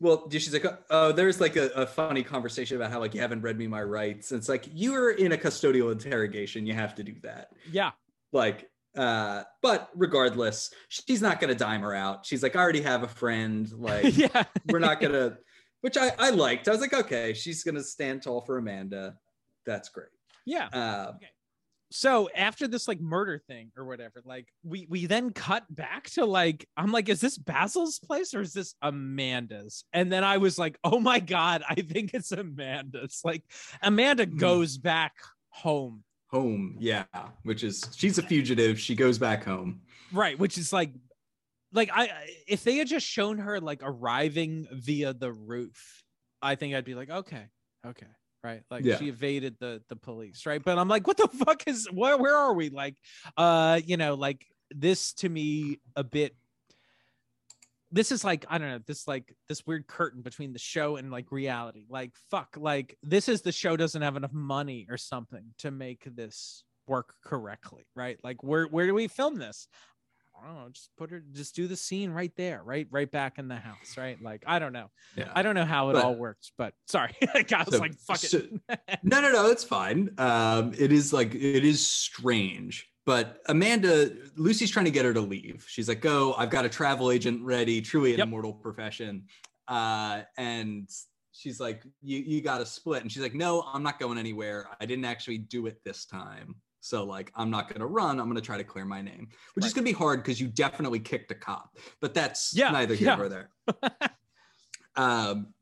well, 0.01 0.28
she's 0.30 0.52
like, 0.52 0.66
oh, 0.90 1.12
there's 1.12 1.40
like 1.40 1.56
a, 1.56 1.68
a 1.70 1.86
funny 1.86 2.22
conversation 2.22 2.76
about 2.76 2.90
how 2.90 3.01
like 3.01 3.14
you 3.14 3.20
haven't 3.20 3.42
read 3.42 3.59
me 3.59 3.66
my 3.66 3.82
rights. 3.82 4.30
And 4.30 4.38
it's 4.38 4.48
like 4.48 4.68
you 4.72 4.94
are 4.94 5.10
in 5.10 5.32
a 5.32 5.36
custodial 5.36 5.92
interrogation. 5.92 6.66
You 6.66 6.74
have 6.74 6.94
to 6.97 7.02
do 7.02 7.14
that. 7.22 7.52
yeah, 7.70 7.90
Like, 8.32 8.70
uh, 8.97 9.44
but 9.62 9.90
regardless, 9.94 10.72
she's 10.88 11.22
not 11.22 11.40
gonna 11.40 11.55
dime 11.55 11.82
her 11.82 11.94
out. 11.94 12.26
She's 12.26 12.42
like, 12.42 12.56
I 12.56 12.60
already 12.60 12.82
have 12.82 13.02
a 13.02 13.09
friend. 13.09 13.70
Like, 13.72 14.16
yeah. 14.16 14.44
we're 14.68 14.78
not 14.78 15.01
gonna. 15.01 15.38
Which 15.80 15.97
I 15.97 16.12
I 16.18 16.30
liked. 16.30 16.68
I 16.68 16.72
was 16.72 16.80
like, 16.80 16.94
okay, 16.94 17.32
she's 17.32 17.62
gonna 17.64 17.82
stand 17.82 18.22
tall 18.22 18.40
for 18.40 18.59
Amanda. 18.59 19.16
That's 19.64 19.88
great. 19.88 20.09
Yeah. 20.44 20.68
Uh, 20.72 21.12
So 21.92 22.28
after 22.36 22.68
this 22.68 22.86
like 22.86 23.00
murder 23.00 23.42
thing 23.48 23.72
or 23.76 23.84
whatever, 23.84 24.22
like 24.24 24.46
we 24.62 24.86
we 24.88 25.06
then 25.06 25.30
cut 25.32 25.64
back 25.68 26.08
to 26.10 26.24
like 26.24 26.66
I'm 26.76 26.92
like, 26.92 27.08
is 27.08 27.20
this 27.20 27.36
Basil's 27.36 27.98
place 27.98 28.32
or 28.32 28.40
is 28.42 28.52
this 28.52 28.74
Amanda's? 28.80 29.84
And 29.92 30.10
then 30.12 30.22
I 30.22 30.38
was 30.38 30.56
like, 30.58 30.78
oh 30.84 31.00
my 31.00 31.18
god, 31.18 31.62
I 31.68 31.74
think 31.74 32.12
it's 32.14 32.30
Amanda's. 32.32 33.20
Like 33.24 33.42
Amanda 33.82 34.24
Hmm. 34.24 34.36
goes 34.36 34.78
back 34.78 35.14
home, 35.48 36.04
home, 36.28 36.76
yeah. 36.78 37.04
Which 37.42 37.64
is 37.64 37.84
she's 37.96 38.18
a 38.18 38.22
fugitive. 38.22 38.78
She 38.78 38.94
goes 38.94 39.18
back 39.18 39.44
home. 39.44 39.80
right? 40.12 40.38
Which 40.38 40.58
is 40.58 40.72
like, 40.72 40.92
like 41.72 41.90
I 41.92 42.10
if 42.46 42.62
they 42.62 42.76
had 42.76 42.86
just 42.86 43.06
shown 43.06 43.38
her 43.38 43.60
like 43.60 43.80
arriving 43.82 44.68
via 44.72 45.12
the 45.12 45.32
roof, 45.32 46.04
I 46.40 46.54
think 46.54 46.74
I'd 46.76 46.84
be 46.84 46.94
like, 46.94 47.10
okay, 47.10 47.46
okay. 47.84 48.06
Right, 48.42 48.62
like 48.70 48.84
Yeah. 48.84 48.96
she 48.96 49.08
evaded 49.08 49.56
the 49.60 49.82
the 49.88 49.96
police, 49.96 50.46
right? 50.46 50.62
But 50.64 50.78
I'm 50.78 50.88
like, 50.88 51.06
what 51.06 51.18
the 51.18 51.28
fuck 51.44 51.62
is 51.66 51.86
where? 51.92 52.16
Where 52.16 52.34
are 52.36 52.54
we? 52.54 52.70
Like, 52.70 52.96
uh, 53.36 53.80
you 53.84 53.96
know, 53.96 54.14
like 54.14 54.46
this 54.70 55.12
to 55.14 55.28
me 55.28 55.78
a 55.96 56.04
bit 56.04 56.34
this 57.92 58.12
is 58.12 58.24
like 58.24 58.44
i 58.48 58.58
don't 58.58 58.68
know 58.68 58.78
this 58.86 59.08
like 59.08 59.34
this 59.48 59.66
weird 59.66 59.86
curtain 59.86 60.22
between 60.22 60.52
the 60.52 60.58
show 60.58 60.96
and 60.96 61.10
like 61.10 61.32
reality 61.32 61.86
like 61.88 62.12
fuck 62.30 62.56
like 62.56 62.96
this 63.02 63.28
is 63.28 63.42
the 63.42 63.52
show 63.52 63.76
doesn't 63.76 64.02
have 64.02 64.16
enough 64.16 64.32
money 64.32 64.86
or 64.88 64.96
something 64.96 65.44
to 65.58 65.70
make 65.70 66.04
this 66.14 66.62
work 66.86 67.14
correctly 67.24 67.84
right 67.94 68.18
like 68.22 68.42
where 68.42 68.66
where 68.66 68.86
do 68.86 68.94
we 68.94 69.08
film 69.08 69.36
this 69.36 69.66
I 70.42 70.46
don't 70.46 70.56
know, 70.56 70.68
just 70.70 70.90
put 70.96 71.10
her, 71.10 71.22
just 71.32 71.54
do 71.54 71.66
the 71.66 71.76
scene 71.76 72.10
right 72.10 72.32
there, 72.36 72.62
right, 72.64 72.86
right 72.90 73.10
back 73.10 73.38
in 73.38 73.48
the 73.48 73.56
house, 73.56 73.96
right? 73.98 74.20
Like, 74.22 74.42
I 74.46 74.58
don't 74.58 74.72
know, 74.72 74.90
Yeah. 75.16 75.30
I 75.34 75.42
don't 75.42 75.54
know 75.54 75.64
how 75.64 75.90
it 75.90 75.94
But- 75.94 76.04
all 76.04 76.14
works, 76.14 76.52
but 76.56 76.74
sorry, 76.86 77.14
I 77.34 77.44
was 77.64 77.74
So- 77.74 77.78
like, 77.78 77.94
fuck 77.94 78.16
so- 78.18 78.38
it. 78.38 78.80
No, 79.02 79.20
no, 79.20 79.30
no, 79.32 79.50
it's 79.50 79.64
fine. 79.64 80.14
Um, 80.18 80.72
it 80.78 80.92
is 80.92 81.12
like 81.12 81.34
it 81.34 81.64
is 81.64 81.86
strange. 81.86 82.86
But 83.06 83.40
Amanda, 83.48 84.10
Lucy's 84.36 84.70
trying 84.70 84.84
to 84.84 84.90
get 84.90 85.04
her 85.04 85.14
to 85.14 85.20
leave. 85.22 85.64
She's 85.66 85.88
like, 85.88 86.00
"Go! 86.00 86.34
I've 86.34 86.50
got 86.50 86.64
a 86.64 86.68
travel 86.68 87.10
agent 87.10 87.42
ready. 87.42 87.80
Truly 87.80 88.12
an 88.12 88.18
Yep. 88.18 88.26
immortal 88.28 88.52
profession." 88.52 89.24
Uh, 89.66 90.22
and 90.36 90.88
she's 91.32 91.58
like, 91.58 91.82
"You 92.02 92.18
you 92.18 92.40
got 92.42 92.58
to 92.58 92.66
split." 92.66 93.02
And 93.02 93.10
she's 93.10 93.22
like, 93.22 93.34
"No, 93.34 93.62
I'm 93.62 93.82
not 93.82 93.98
going 93.98 94.18
anywhere. 94.18 94.68
I 94.80 94.86
didn't 94.86 95.06
actually 95.06 95.38
do 95.38 95.66
it 95.66 95.80
this 95.82 96.04
time. 96.04 96.54
So 96.81 97.05
like, 97.05 97.31
I'm 97.35 97.51
not 97.51 97.69
going 97.69 97.81
to 97.81 97.86
run. 97.86 98.19
I'm 98.19 98.27
going 98.27 98.36
to 98.36 98.43
try 98.43 98.57
to 98.57 98.65
clear 98.65 98.85
my 98.85 99.02
name, 99.02 99.28
which 99.55 99.66
is 99.66 99.73
going 99.74 99.85
to 99.85 99.90
be 99.90 99.97
hard 99.97 100.23
because 100.23 100.40
you 100.40 100.48
definitely 100.48 100.98
kicked 100.98 101.31
a 101.31 101.35
cop. 101.35 101.77
But 102.01 102.15
that's 102.15 102.55
Yeah, 102.55 102.70
neither 102.70 102.94
here 102.94 103.09
yeah. 103.09 103.16
nor 103.16 103.28
there." 103.28 103.51
um, 104.97 105.55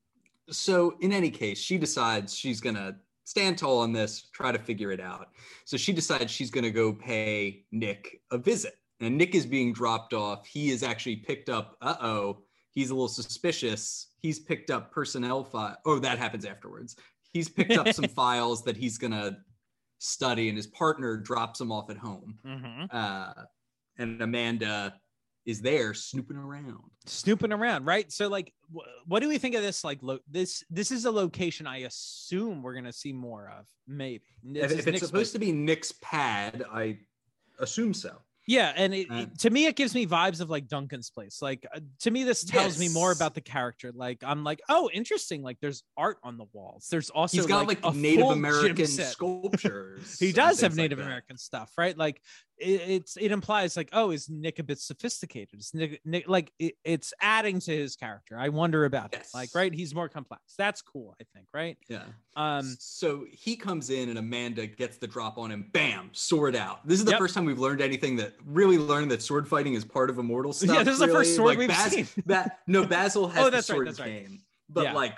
so 0.50 0.96
in 1.00 1.12
any 1.12 1.30
case, 1.30 1.58
she 1.58 1.78
decides 1.78 2.34
she's 2.34 2.60
gonna 2.60 2.96
stand 3.24 3.58
tall 3.58 3.80
on 3.80 3.92
this, 3.92 4.28
try 4.32 4.52
to 4.52 4.58
figure 4.58 4.90
it 4.90 5.00
out. 5.00 5.28
So 5.64 5.76
she 5.76 5.92
decides 5.92 6.32
she's 6.32 6.50
gonna 6.50 6.70
go 6.70 6.92
pay 6.92 7.64
Nick 7.72 8.20
a 8.30 8.38
visit. 8.38 8.74
And 9.00 9.16
Nick 9.16 9.34
is 9.34 9.46
being 9.46 9.72
dropped 9.72 10.12
off. 10.12 10.46
He 10.46 10.70
is 10.70 10.82
actually 10.82 11.16
picked 11.16 11.48
up. 11.48 11.76
Uh 11.80 11.96
oh, 12.00 12.42
he's 12.72 12.90
a 12.90 12.94
little 12.94 13.08
suspicious. 13.08 14.08
He's 14.18 14.38
picked 14.38 14.70
up 14.70 14.90
personnel 14.90 15.44
file. 15.44 15.76
Oh, 15.84 15.98
that 15.98 16.18
happens 16.18 16.44
afterwards. 16.44 16.96
He's 17.32 17.48
picked 17.48 17.72
up 17.76 17.92
some 17.92 18.08
files 18.08 18.64
that 18.64 18.76
he's 18.76 18.98
gonna 18.98 19.38
study, 19.98 20.48
and 20.48 20.56
his 20.56 20.66
partner 20.66 21.16
drops 21.16 21.60
him 21.60 21.70
off 21.72 21.90
at 21.90 21.96
home. 21.98 22.38
Mhm. 22.44 22.88
Uh, 22.92 23.34
and 23.98 24.20
Amanda 24.22 24.98
is 25.46 25.60
there 25.60 25.94
snooping 25.94 26.36
around. 26.36 26.78
snooping 27.06 27.52
around 27.52 27.86
right 27.86 28.12
so 28.12 28.28
like 28.28 28.52
wh- 28.70 28.84
what 29.06 29.20
do 29.20 29.28
we 29.30 29.38
think 29.38 29.54
of 29.54 29.62
this 29.62 29.82
like 29.82 29.98
lo- 30.02 30.18
this 30.30 30.62
this 30.68 30.90
is 30.90 31.06
a 31.06 31.10
location 31.10 31.66
i 31.66 31.78
assume 31.78 32.62
we're 32.62 32.74
gonna 32.74 32.92
see 32.92 33.14
more 33.14 33.48
of 33.58 33.66
maybe 33.86 34.24
If, 34.44 34.72
if 34.72 34.86
it's 34.86 35.06
supposed 35.06 35.32
to 35.32 35.38
be 35.38 35.50
Nick's 35.50 35.92
pad, 36.02 36.64
I 36.70 36.98
assume 37.60 37.94
so. 37.94 38.18
Yeah 38.48 38.72
and 38.74 38.92
it, 38.94 39.06
Uh, 39.10 39.14
it- 39.18 39.38
to 39.38 39.50
me 39.50 39.66
it 39.66 39.76
gives 39.76 39.94
me 39.94 40.06
vibes 40.06 40.40
of 40.40 40.48
like 40.50 40.66
duncan's 40.66 41.10
place 41.10 41.40
like 41.40 41.64
uh, 41.72 41.78
to 42.00 42.10
me 42.10 42.24
this 42.24 42.42
tells 42.42 42.78
me 42.78 42.88
more 42.88 43.12
about 43.12 43.34
the 43.34 43.40
character 43.40 43.92
like 43.94 44.18
i'm 44.24 44.42
like 44.42 44.60
oh 44.68 44.90
interesting 44.92 45.42
like 45.42 45.58
there's 45.60 45.84
art 45.96 46.16
on 46.24 46.36
the 46.38 46.46
walls 46.52 46.88
there's 46.90 47.10
also 47.10 47.36
He's 47.36 47.46
got 47.46 47.68
like, 47.68 47.78
a 47.84 47.92
Native 47.92 48.26
American 48.30 48.86
sculptures. 48.86 50.18
he 50.18 50.32
does 50.32 50.60
have 50.62 50.72
like 50.72 50.78
Native. 50.78 50.98
American 50.98 51.36
stuff, 51.38 51.70
right? 51.78 51.96
Like 51.96 52.20
it, 52.60 52.80
it's 52.88 53.16
it 53.16 53.30
implies 53.32 53.76
like, 53.76 53.88
oh, 53.92 54.10
is 54.10 54.28
Nick 54.28 54.58
a 54.58 54.62
bit 54.62 54.78
sophisticated? 54.78 55.60
Is 55.60 55.72
Nick, 55.74 56.00
Nick 56.04 56.28
like 56.28 56.52
it, 56.58 56.74
it's 56.84 57.12
adding 57.20 57.60
to 57.60 57.76
his 57.76 57.96
character. 57.96 58.36
I 58.38 58.48
wonder 58.48 58.84
about 58.84 59.12
it. 59.14 59.18
Yes. 59.20 59.34
Like, 59.34 59.54
right? 59.54 59.72
He's 59.72 59.94
more 59.94 60.08
complex. 60.08 60.42
That's 60.58 60.82
cool, 60.82 61.14
I 61.20 61.24
think, 61.34 61.46
right? 61.54 61.76
Yeah. 61.88 62.02
Um, 62.36 62.76
so 62.78 63.24
he 63.30 63.56
comes 63.56 63.90
in 63.90 64.08
and 64.08 64.18
Amanda 64.18 64.66
gets 64.66 64.98
the 64.98 65.06
drop 65.06 65.38
on 65.38 65.50
him. 65.50 65.68
Bam, 65.72 66.10
sword 66.12 66.54
out. 66.56 66.86
This 66.86 66.98
is 66.98 67.04
the 67.04 67.12
Yep. 67.12 67.18
first 67.20 67.34
time 67.34 67.44
we've 67.44 67.58
learned 67.58 67.80
anything 67.80 68.16
that 68.16 68.34
really 68.44 68.78
learned 68.78 69.10
that 69.10 69.22
sword 69.22 69.48
fighting 69.48 69.74
is 69.74 69.84
part 69.84 70.10
of 70.10 70.18
immortal 70.18 70.52
stuff. 70.54 70.74
Yeah, 70.76 70.82
this 70.82 70.94
is 70.94 71.00
the 71.00 71.08
first 71.08 71.34
sword 71.36 71.48
like 71.48 71.58
we've 71.58 71.68
Bas- 71.68 71.92
seen. 71.92 72.06
Ba- 72.26 72.50
no, 72.66 72.86
Basil 72.86 73.28
has 73.30 73.40
Oh, 73.40 73.44
the 73.46 73.50
that's 73.52 73.70
right, 73.70 73.76
sword 73.94 73.96
game 73.96 74.30
right. 74.30 74.40
but 74.68 74.84
Yeah. 74.84 74.92
like 74.94 75.16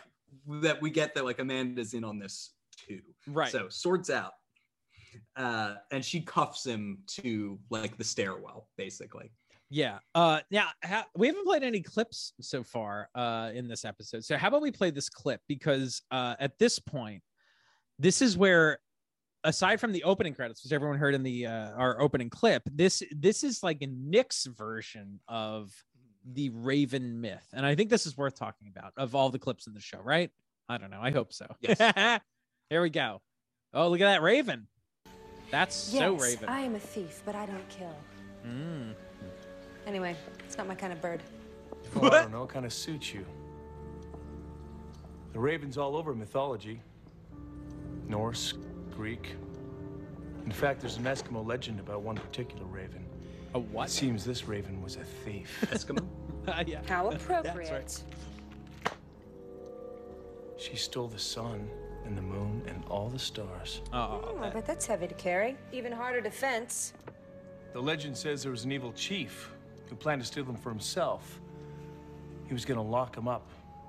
that 0.63 0.81
we 0.81 0.91
get 0.91 1.15
that 1.15 1.25
like 1.25 1.39
Amanda's 1.39 1.95
in 1.95 2.05
on 2.05 2.19
this 2.19 2.51
too. 2.89 3.01
right. 3.27 3.51
So 3.53 3.69
swords 3.69 4.11
out. 4.11 4.33
Uh, 5.41 5.77
and 5.91 6.05
she 6.05 6.21
cuffs 6.21 6.67
him 6.67 6.99
to 7.07 7.59
like 7.71 7.97
the 7.97 8.05
stairwell, 8.05 8.69
basically. 8.77 9.33
Yeah. 9.71 10.01
Uh 10.17 10.41
now 10.51 10.67
ha- 10.85 11.07
we 11.17 11.29
haven't 11.29 11.47
played 11.47 11.63
any 11.63 11.81
clips 11.81 12.33
so 12.41 12.65
far 12.65 13.09
uh 13.15 13.53
in 13.55 13.69
this 13.69 13.85
episode. 13.85 14.25
So 14.25 14.37
how 14.37 14.49
about 14.49 14.63
we 14.63 14.73
play 14.73 14.91
this 14.91 15.09
clip 15.09 15.41
because 15.47 16.03
uh 16.11 16.35
at 16.41 16.59
this 16.59 16.81
point 16.81 17.23
this 17.99 18.21
is 18.21 18.37
where 18.37 18.81
aside 19.45 19.79
from 19.81 19.93
the 19.93 20.03
opening 20.03 20.35
credits 20.35 20.65
which 20.65 20.73
everyone 20.73 20.99
heard 20.99 21.15
in 21.15 21.23
the 21.23 21.47
uh 21.47 21.71
our 21.71 22.01
opening 22.01 22.31
clip, 22.31 22.65
this 22.71 23.03
this 23.13 23.45
is 23.45 23.63
like 23.63 23.81
a 23.81 23.87
Nick's 23.87 24.45
version 24.47 25.21
of 25.29 25.73
the 26.33 26.51
Raven 26.51 27.21
myth. 27.21 27.47
And 27.53 27.65
I 27.65 27.77
think 27.77 27.91
this 27.91 28.07
is 28.07 28.17
worth 28.17 28.35
talking 28.35 28.69
about 28.69 28.93
of 28.97 29.15
all 29.15 29.31
the 29.31 29.39
clips 29.39 29.69
in 29.69 29.73
the 29.73 29.81
show, 29.81 30.01
right? 30.03 30.31
I 30.69 30.79
don't 30.79 30.91
know. 30.91 31.01
I 31.01 31.13
hope 31.13 31.33
so. 31.33 31.47
Yes. 31.61 32.21
Here 32.71 32.83
we 32.83 32.91
go. 32.91 33.23
Oh, 33.73 33.89
look 33.89 34.01
at 34.01 34.07
that 34.07 34.23
Raven. 34.23 34.67
That's 35.51 35.75
so 35.75 36.13
yes, 36.15 36.23
Raven. 36.23 36.49
I 36.49 36.61
am 36.61 36.75
a 36.75 36.79
thief, 36.79 37.23
but 37.25 37.35
I 37.35 37.47
don't 37.47 37.69
kill. 37.69 37.95
Mm. 38.47 38.95
Anyway, 39.87 40.17
it's 40.45 40.57
not 40.57 40.69
my 40.69 40.75
kind 40.75 40.93
of 40.93 41.01
bird. 41.01 41.23
Well, 41.95 42.15
I 42.15 42.23
don't 42.23 42.33
know. 42.33 42.47
Kind 42.47 42.65
of 42.65 42.73
suits 42.73 43.13
you. 43.13 43.25
The 45.33 45.39
raven's 45.39 45.79
all 45.79 45.97
over 45.97 46.15
mythology 46.15 46.81
Norse, 48.09 48.55
Greek. 48.97 49.37
In 50.45 50.51
fact, 50.51 50.81
there's 50.81 50.97
an 50.97 51.05
Eskimo 51.05 51.47
legend 51.47 51.79
about 51.79 52.03
one 52.03 52.17
particular 52.17 52.65
raven. 52.65 53.05
A 53.55 53.59
It 53.59 53.65
what? 53.67 53.89
seems 53.89 54.25
this 54.25 54.49
raven 54.49 54.83
was 54.83 54.97
a 54.97 55.05
thief. 55.05 55.65
Eskimo. 55.71 56.05
yeah. 56.67 56.81
How 56.89 57.09
appropriate. 57.11 57.43
That's 57.43 57.49
appropriate. 57.71 58.05
right. 58.87 58.95
she 60.59 60.77
stole 60.77 61.09
the 61.09 61.19
sun 61.19 61.69
and 62.11 62.19
the 62.19 62.23
moon 62.23 62.63
and 62.67 62.85
all 62.91 63.09
the 63.09 63.19
stars. 63.19 63.83
Oh, 63.93 64.21
Oh, 64.25 64.37
I 64.39 64.43
that- 64.45 64.53
bet 64.55 64.67
that's 64.67 64.85
heavy 64.87 65.07
to 65.07 65.15
carry. 65.15 65.57
Even 65.73 65.93
harder 65.93 66.21
to 66.21 66.31
fence. 66.31 66.93
The 67.73 67.81
legend 67.81 68.17
says 68.17 68.43
there 68.43 68.51
was 68.51 68.65
an 68.65 68.73
evil 68.73 68.93
chief 68.93 69.53
who 69.89 69.95
planned 69.95 70.21
to 70.23 70.27
steal 70.27 70.45
them 70.45 70.57
for 70.57 70.71
himself. 70.71 71.41
He 72.49 72.53
was 72.53 72.65
going 72.65 72.79
to 72.79 72.83
lock 72.85 73.15
them 73.15 73.29
up, 73.29 73.47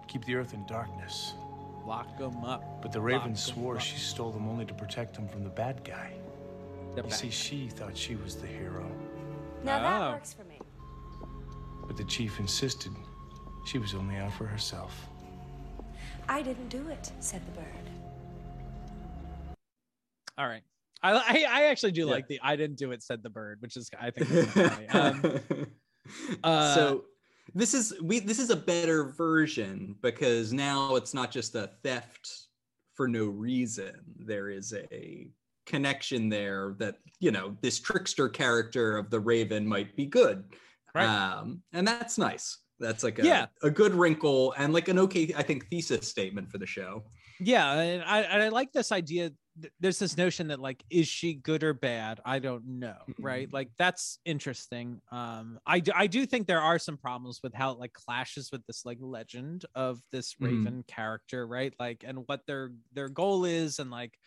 keep 0.07 0.23
the 0.25 0.35
earth 0.35 0.53
in 0.53 0.65
darkness. 0.67 1.33
lock 1.83 2.15
them 2.19 2.43
up. 2.45 2.79
But 2.83 2.91
the 2.91 3.01
raven 3.01 3.21
Lock 3.21 3.29
'em 3.29 3.35
swore 3.35 3.79
she 3.79 3.97
stole 3.97 4.31
them 4.31 4.47
only 4.47 4.65
to 4.67 4.73
protect 4.75 5.17
him 5.17 5.27
from 5.27 5.43
the 5.43 5.49
bad 5.49 5.83
guy. 5.83 6.13
The 6.91 6.97
You 6.97 7.03
back. 7.09 7.13
see, 7.13 7.31
she 7.31 7.69
thought 7.69 7.97
she 7.97 8.15
was 8.15 8.35
the 8.35 8.45
hero. 8.45 8.85
Now 9.63 9.77
Oh. 9.79 9.81
that 9.81 10.11
works 10.13 10.31
for 10.31 10.43
me. 10.43 10.59
But 11.87 11.97
the 11.97 12.03
chief 12.03 12.39
insisted 12.39 12.91
she 13.65 13.79
was 13.79 13.95
only 13.95 14.17
out 14.17 14.31
for 14.33 14.45
herself. 14.45 15.09
I 16.29 16.43
didn't 16.43 16.69
do 16.69 16.87
it, 16.89 17.11
said 17.19 17.41
the 17.47 17.51
bird. 17.59 17.89
All 20.41 20.47
right. 20.47 20.63
I, 21.03 21.11
I 21.13 21.45
I 21.49 21.63
actually 21.65 21.91
do 21.91 22.05
Yeah. 22.05 22.11
like 22.11 22.27
the 22.27 22.39
I 22.41 22.55
didn't 22.55 22.77
do 22.77 22.91
it 22.91 23.03
said 23.03 23.21
the 23.21 23.29
bird, 23.29 23.59
which 23.61 23.77
is 23.77 23.89
I 23.99 24.09
think. 24.09 24.89
Um, 24.93 25.39
uh, 26.43 26.73
so 26.75 27.05
this 27.53 27.75
is 27.75 27.93
we 28.01 28.19
this 28.19 28.39
is 28.39 28.49
a 28.49 28.55
better 28.55 29.11
version 29.11 29.95
because 30.01 30.51
now 30.51 30.95
it's 30.95 31.13
not 31.13 31.29
just 31.31 31.53
a 31.53 31.69
theft 31.83 32.27
for 32.95 33.07
no 33.07 33.25
reason. 33.25 33.93
There 34.17 34.49
is 34.49 34.73
a 34.91 35.27
connection 35.67 36.27
there 36.27 36.75
that 36.79 36.95
you 37.19 37.29
know 37.31 37.55
this 37.61 37.79
trickster 37.79 38.27
character 38.29 38.97
of 38.97 39.11
the 39.11 39.19
Raven 39.19 39.65
might 39.67 39.95
be 39.95 40.07
good, 40.07 40.43
Right. 40.95 41.05
um, 41.05 41.61
and 41.71 41.87
that's 41.87 42.17
nice. 42.17 42.57
That's 42.79 43.03
like 43.03 43.19
a, 43.19 43.23
Yeah. 43.23 43.45
a 43.61 43.69
good 43.69 43.93
wrinkle 43.93 44.55
and 44.57 44.73
like 44.73 44.87
an 44.87 44.97
okay, 44.97 45.31
I 45.37 45.43
think, 45.43 45.67
thesis 45.69 46.07
statement 46.09 46.49
for 46.51 46.57
the 46.57 46.65
show. 46.65 47.03
yeah, 47.39 47.73
and 47.73 48.03
I 48.03 48.21
and 48.21 48.41
I 48.41 48.49
like 48.49 48.71
this 48.73 48.91
idea. 48.91 49.31
Th- 49.59 49.73
There's 49.79 49.99
this 49.99 50.17
notion 50.17 50.47
that 50.47 50.59
like, 50.59 50.83
is 50.89 51.07
she 51.07 51.33
good 51.33 51.63
or 51.63 51.73
bad? 51.73 52.19
I 52.25 52.39
don't 52.39 52.79
know, 52.79 53.13
right? 53.19 53.47
Mhm. 53.47 53.51
Like 53.51 53.71
that's 53.77 54.19
interesting. 54.25 55.01
Um, 55.11 55.59
I 55.65 55.79
do 55.79 55.91
I 55.95 56.07
do 56.07 56.25
think 56.25 56.47
there 56.47 56.61
are 56.61 56.79
some 56.79 56.97
problems 56.97 57.39
with 57.43 57.53
how 57.53 57.71
it 57.71 57.79
like 57.79 57.93
clashes 57.93 58.49
with 58.51 58.65
this 58.65 58.85
like 58.85 58.97
legend 59.01 59.65
of 59.75 60.01
this 60.11 60.35
Mhm. 60.39 60.71
Raven 60.71 60.83
character, 60.87 61.45
right? 61.47 61.73
Like, 61.79 62.03
and 62.05 62.19
what 62.27 62.45
their 62.47 62.71
their 62.91 63.09
goal 63.09 63.45
is, 63.45 63.79
and 63.79 63.91
like. 63.91 64.17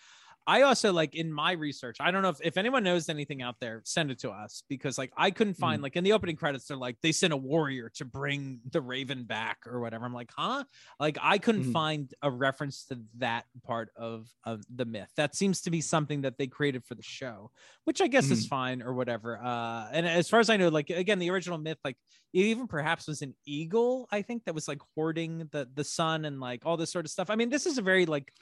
I 0.47 0.63
also 0.63 0.93
like 0.93 1.15
in 1.15 1.33
my 1.33 1.53
research. 1.53 1.97
I 2.01 2.11
don't 2.11 2.23
know 2.23 2.29
if, 2.29 2.39
if 2.43 2.57
anyone 2.57 2.85
knows 2.85 3.09
anything 3.09 3.41
out 3.41 3.61
there, 3.61 3.81
send 3.85 4.11
it 4.11 4.19
to 4.21 4.31
us 4.31 4.63
because 4.69 4.99
like 4.99 5.13
I 5.17 5.31
couldn't 5.31 5.55
find 5.55 5.83
like 5.83 5.97
in 5.97 6.05
the 6.05 6.13
opening 6.13 6.37
credits, 6.37 6.67
they're 6.67 6.77
like 6.77 6.97
they 7.03 7.13
sent 7.13 7.33
a 7.33 7.37
warrior 7.37 7.89
to 7.95 8.05
bring 8.05 8.61
the 8.71 8.81
Raven 8.83 9.25
back 9.25 9.59
or 9.67 9.81
whatever. 9.81 10.05
I'm 10.05 10.13
like, 10.13 10.31
huh? 10.37 10.65
Like 11.01 11.17
I 11.23 11.39
couldn't 11.39 11.65
Mhm. 11.65 11.73
find 11.73 12.15
a 12.23 12.31
reference 12.31 12.85
to 12.87 13.01
that 13.17 13.47
part 13.63 13.91
of 13.97 14.29
of 14.45 14.63
the 14.75 14.85
myth. 14.85 15.11
That 15.17 15.35
seems 15.35 15.63
to 15.63 15.71
be 15.71 15.81
something 15.81 16.21
that 16.23 16.37
they 16.37 16.47
created 16.47 16.85
for 16.85 16.95
the 16.95 17.03
show, 17.03 17.51
which 17.85 18.01
I 18.03 18.07
guess 18.09 18.31
is 18.31 18.47
fine 18.47 18.83
or 18.83 18.93
whatever. 18.95 19.39
Uh, 19.43 19.89
and 19.93 20.07
as 20.07 20.29
far 20.29 20.41
as 20.41 20.51
I 20.51 20.57
know, 20.59 20.69
like 20.69 20.91
again, 20.91 21.19
the 21.19 21.31
original 21.31 21.59
myth, 21.59 21.79
like 21.85 21.97
it 22.35 22.41
even 22.41 22.67
perhaps 22.67 23.07
was 23.09 23.23
an 23.23 23.35
eagle. 23.47 24.09
I 24.13 24.21
think 24.23 24.45
that 24.45 24.55
was 24.55 24.69
like 24.69 24.81
hoarding 24.95 25.49
the 25.53 25.69
the 25.73 25.85
sun 25.85 26.25
and 26.27 26.39
like 26.41 26.67
all 26.67 26.77
this 26.77 26.93
sort 26.93 27.07
of 27.07 27.11
stuff. 27.11 27.31
I 27.31 27.37
mean, 27.37 27.49
this 27.49 27.65
is 27.65 27.79
a 27.79 27.83
very 27.83 28.05
like 28.07 28.33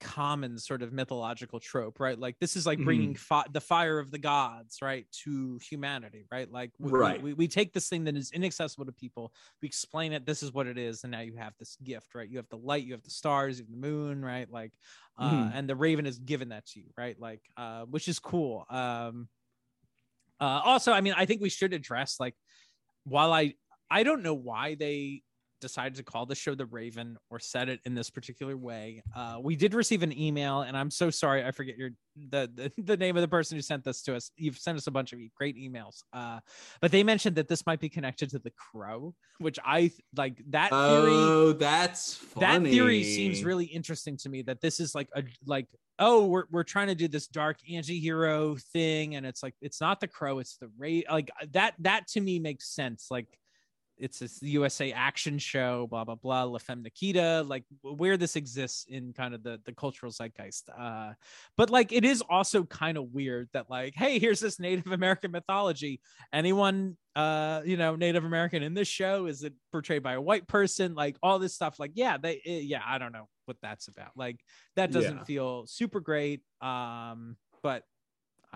common 0.00 0.58
sort 0.58 0.82
of 0.82 0.92
mythological 0.92 1.58
trope, 1.60 2.00
right? 2.00 2.18
Like 2.18 2.38
this 2.38 2.56
is 2.56 2.66
like 2.66 2.82
bringing 2.84 3.14
fi- 3.14 3.46
the 3.50 3.60
fire 3.60 3.98
of 3.98 4.10
the 4.10 4.18
gods, 4.18 4.78
right, 4.82 5.06
to 5.24 5.58
humanity, 5.68 6.26
right? 6.30 6.50
Like 6.50 6.72
we, 6.78 6.92
we- 6.92 6.98
Right. 6.98 7.22
we, 7.22 7.32
we 7.34 7.48
take 7.48 7.72
this 7.72 7.88
thing 7.88 8.04
that 8.04 8.16
is 8.16 8.30
inaccessible 8.32 8.86
to 8.86 8.92
people, 8.92 9.32
we 9.62 9.66
explain 9.68 10.12
it. 10.12 10.26
This 10.26 10.42
is 10.42 10.52
what 10.52 10.66
it 10.66 10.78
is, 10.78 11.04
and 11.04 11.10
now 11.10 11.20
you 11.20 11.36
have 11.36 11.54
this 11.58 11.76
gift, 11.82 12.14
right? 12.14 12.28
You 12.28 12.36
have 12.38 12.48
the 12.48 12.58
light, 12.58 12.84
you 12.84 12.92
have 12.92 13.02
the 13.02 13.10
stars, 13.10 13.58
you 13.58 13.64
have 13.64 13.70
the 13.70 13.76
moon, 13.78 14.24
right? 14.24 14.50
Like, 14.50 14.72
uh, 15.18 15.48
Mhm. 15.48 15.50
and 15.54 15.68
the 15.68 15.76
raven 15.76 16.06
is 16.06 16.18
given 16.18 16.50
that 16.50 16.66
to 16.66 16.80
you, 16.80 16.90
right? 16.96 17.18
Like, 17.18 17.42
uh, 17.56 17.84
which 17.86 18.08
is 18.08 18.18
cool. 18.18 18.66
Um, 18.68 19.28
uh, 20.40 20.60
also, 20.64 20.92
I 20.92 21.00
mean, 21.00 21.14
I 21.16 21.24
think 21.26 21.40
we 21.40 21.48
should 21.48 21.72
address 21.72 22.20
like, 22.20 22.34
while 23.04 23.32
I 23.32 23.54
I 23.90 24.02
don't 24.02 24.22
know 24.22 24.34
why 24.34 24.74
they 24.74 25.22
decided 25.60 25.94
to 25.96 26.02
call 26.02 26.26
the 26.26 26.34
show 26.34 26.54
the 26.54 26.66
Raven 26.66 27.16
or 27.30 27.38
said 27.38 27.68
it 27.68 27.80
in 27.84 27.94
this 27.94 28.10
particular 28.10 28.56
way. 28.56 29.02
Uh, 29.14 29.38
we 29.42 29.56
did 29.56 29.74
receive 29.74 30.02
an 30.02 30.16
email, 30.18 30.62
and 30.62 30.76
I'm 30.76 30.90
so 30.90 31.10
sorry 31.10 31.44
I 31.44 31.50
forget 31.50 31.76
your 31.76 31.90
the, 32.30 32.50
the 32.54 32.82
the 32.82 32.96
name 32.96 33.16
of 33.16 33.22
the 33.22 33.28
person 33.28 33.56
who 33.56 33.62
sent 33.62 33.84
this 33.84 34.02
to 34.02 34.16
us. 34.16 34.30
You've 34.36 34.58
sent 34.58 34.78
us 34.78 34.86
a 34.86 34.90
bunch 34.90 35.12
of 35.12 35.18
great 35.36 35.56
emails, 35.56 36.02
uh, 36.12 36.40
but 36.80 36.90
they 36.92 37.02
mentioned 37.02 37.36
that 37.36 37.48
this 37.48 37.66
might 37.66 37.80
be 37.80 37.88
connected 37.88 38.30
to 38.30 38.38
the 38.38 38.52
Crow, 38.52 39.14
which 39.38 39.58
I 39.64 39.90
like 40.16 40.42
that 40.50 40.70
theory 40.70 41.12
Oh, 41.12 41.52
that's 41.52 42.14
funny. 42.14 42.64
that 42.64 42.70
theory 42.70 43.02
seems 43.04 43.44
really 43.44 43.66
interesting 43.66 44.16
to 44.18 44.28
me 44.28 44.42
that 44.42 44.60
this 44.60 44.80
is 44.80 44.94
like 44.94 45.08
a 45.14 45.22
like 45.46 45.66
oh 45.98 46.26
we're, 46.26 46.44
we're 46.50 46.62
trying 46.62 46.88
to 46.88 46.94
do 46.94 47.08
this 47.08 47.26
dark 47.26 47.56
anti-hero 47.70 48.56
thing 48.72 49.14
and 49.16 49.24
it's 49.24 49.42
like 49.42 49.54
it's 49.62 49.80
not 49.80 49.98
the 49.98 50.06
crow 50.06 50.38
it's 50.40 50.58
the 50.58 50.70
ray 50.76 51.02
like 51.10 51.30
that 51.52 51.72
that 51.78 52.06
to 52.06 52.20
me 52.20 52.38
makes 52.38 52.68
sense 52.68 53.06
like 53.10 53.26
it's 53.98 54.18
this 54.18 54.42
USA 54.42 54.92
action 54.92 55.38
show, 55.38 55.86
blah 55.88 56.04
blah 56.04 56.14
blah, 56.16 56.44
La 56.44 56.58
Femme 56.58 56.82
Nikita, 56.82 57.44
like 57.46 57.64
where 57.82 58.16
this 58.16 58.36
exists 58.36 58.86
in 58.88 59.12
kind 59.12 59.34
of 59.34 59.42
the 59.42 59.60
the 59.64 59.72
cultural 59.72 60.12
zeitgeist. 60.12 60.68
Uh, 60.76 61.12
but 61.56 61.70
like 61.70 61.92
it 61.92 62.04
is 62.04 62.22
also 62.28 62.64
kind 62.64 62.98
of 62.98 63.10
weird 63.12 63.48
that 63.52 63.70
like, 63.70 63.94
hey, 63.94 64.18
here's 64.18 64.40
this 64.40 64.58
Native 64.60 64.92
American 64.92 65.30
mythology. 65.30 66.00
Anyone, 66.32 66.96
uh, 67.14 67.62
you 67.64 67.76
know, 67.76 67.96
Native 67.96 68.24
American 68.24 68.62
in 68.62 68.74
this 68.74 68.88
show 68.88 69.26
is 69.26 69.42
it 69.42 69.54
portrayed 69.72 70.02
by 70.02 70.14
a 70.14 70.20
white 70.20 70.46
person? 70.46 70.94
Like 70.94 71.16
all 71.22 71.38
this 71.38 71.54
stuff. 71.54 71.78
Like 71.78 71.92
yeah, 71.94 72.18
they 72.18 72.40
eh, 72.44 72.60
yeah, 72.62 72.82
I 72.86 72.98
don't 72.98 73.12
know 73.12 73.28
what 73.46 73.56
that's 73.62 73.88
about. 73.88 74.10
Like 74.16 74.40
that 74.76 74.90
doesn't 74.92 75.18
Yeah. 75.18 75.24
feel 75.24 75.66
super 75.66 76.00
great. 76.00 76.42
Um, 76.60 77.36
but 77.62 77.84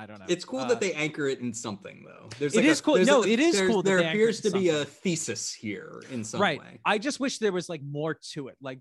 I 0.01 0.07
don't 0.07 0.19
know. 0.19 0.25
It's 0.29 0.45
cool 0.45 0.61
Uh, 0.61 0.69
that 0.69 0.81
they 0.81 0.93
anchor 0.95 1.27
it 1.29 1.41
in 1.41 1.53
something, 1.53 2.05
though. 2.07 2.29
There's 2.39 2.55
It 2.55 2.59
like 2.59 2.67
is 2.67 2.81
a, 2.81 2.83
cool- 2.83 3.05
no, 3.05 3.23
a- 3.23 3.29
it 3.29 3.39
is 3.39 3.61
cool 3.61 3.83
that 3.83 3.91
There 3.91 3.99
it 3.99 4.07
appears 4.07 4.41
to 4.43 4.51
be 4.51 4.71
a 4.71 4.85
thesis 4.85 5.53
here 5.53 6.03
in 6.11 6.25
some 6.25 6.41
right. 6.41 6.59
way. 6.61 6.81
I 6.85 6.97
just 6.99 7.21
wish 7.21 7.39
there 7.39 7.53
was 7.53 7.69
like 7.69 7.83
more 7.83 8.15
to 8.33 8.49
it. 8.49 8.57
Like, 8.63 8.81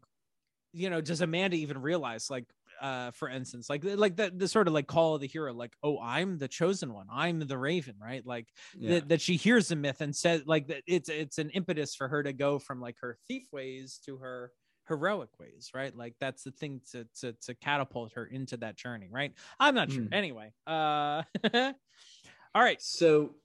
you 0.71 0.89
know, 0.89 1.01
does 1.01 1.19
Amanda 1.21 1.57
even 1.57 1.81
realize, 1.81 2.29
like, 2.29 2.45
uh, 2.81 3.11
for 3.11 3.27
instance, 3.27 3.69
like, 3.69 3.83
like 3.83 4.15
the, 4.15 4.31
the 4.33 4.47
sort 4.47 4.67
of 4.69 4.73
like 4.73 4.87
call 4.87 5.15
of 5.15 5.19
the 5.21 5.27
hero, 5.27 5.51
like, 5.53 5.73
oh, 5.83 5.99
I'm 5.99 6.37
the 6.37 6.47
chosen 6.47 6.93
one, 6.93 7.07
I'm 7.11 7.39
the 7.39 7.57
Raven, 7.57 7.95
right? 8.01 8.25
Like 8.25 8.47
Yeah. 8.77 8.91
that, 8.91 9.09
that 9.09 9.21
she 9.21 9.35
hears 9.35 9.67
the 9.67 9.75
myth 9.75 9.99
and 9.99 10.15
says, 10.15 10.43
like, 10.45 10.67
that 10.67 10.83
it's 10.87 11.09
it's 11.09 11.39
an 11.39 11.49
impetus 11.49 11.95
for 11.95 12.07
her 12.07 12.23
to 12.23 12.31
go 12.31 12.57
from 12.59 12.79
like 12.79 12.95
her 13.01 13.17
thief 13.27 13.47
ways 13.51 13.99
to 14.05 14.17
her 14.19 14.51
heroic 14.89 15.29
ways, 15.39 15.71
right? 15.73 15.95
Like 15.95 16.15
that's 16.19 16.43
the 16.43 16.51
thing 16.51 16.81
to 16.91 17.07
to 17.21 17.33
to 17.33 17.53
catapult 17.55 18.13
her 18.13 18.25
into 18.25 18.57
that 18.57 18.75
journey, 18.75 19.07
right? 19.09 19.33
I'm 19.59 19.75
not 19.75 19.89
sure. 19.91 20.03
Mm. 20.03 20.13
Anyway, 20.13 20.53
uh, 20.67 21.23
all 21.53 22.61
right, 22.63 22.81
So 22.81 23.35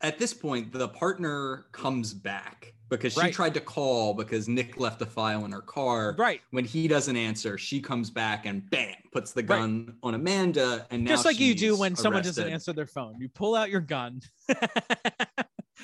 at 0.00 0.18
this 0.18 0.32
point, 0.32 0.72
the 0.72 0.88
partner 0.88 1.66
comes 1.72 2.14
back 2.14 2.72
because 2.88 3.12
she 3.12 3.18
Right. 3.20 3.34
tried 3.34 3.54
to 3.54 3.60
call 3.60 4.14
because 4.14 4.48
Nick 4.48 4.78
left 4.78 5.02
a 5.02 5.06
file 5.06 5.44
in 5.44 5.50
her 5.52 5.60
car. 5.60 6.14
right. 6.16 6.40
When 6.52 6.64
he 6.64 6.86
doesn't 6.88 7.16
answer, 7.16 7.58
she 7.58 7.80
comes 7.80 8.08
back 8.08 8.46
and 8.46 8.68
bam, 8.70 8.94
puts 9.12 9.32
the 9.32 9.42
Right. 9.42 9.58
gun 9.58 9.98
on 10.02 10.14
Amanda. 10.14 10.86
And 10.90 11.02
now 11.04 11.10
just 11.10 11.24
like 11.24 11.40
you 11.40 11.54
do 11.54 11.76
when 11.76 11.96
someone 11.96 12.22
doesn't 12.22 12.48
answer 12.48 12.72
their 12.72 12.86
phone. 12.86 13.16
You 13.20 13.28
pull 13.28 13.56
out 13.56 13.70
your 13.70 13.80
gun, 13.80 14.20
and 14.48 14.58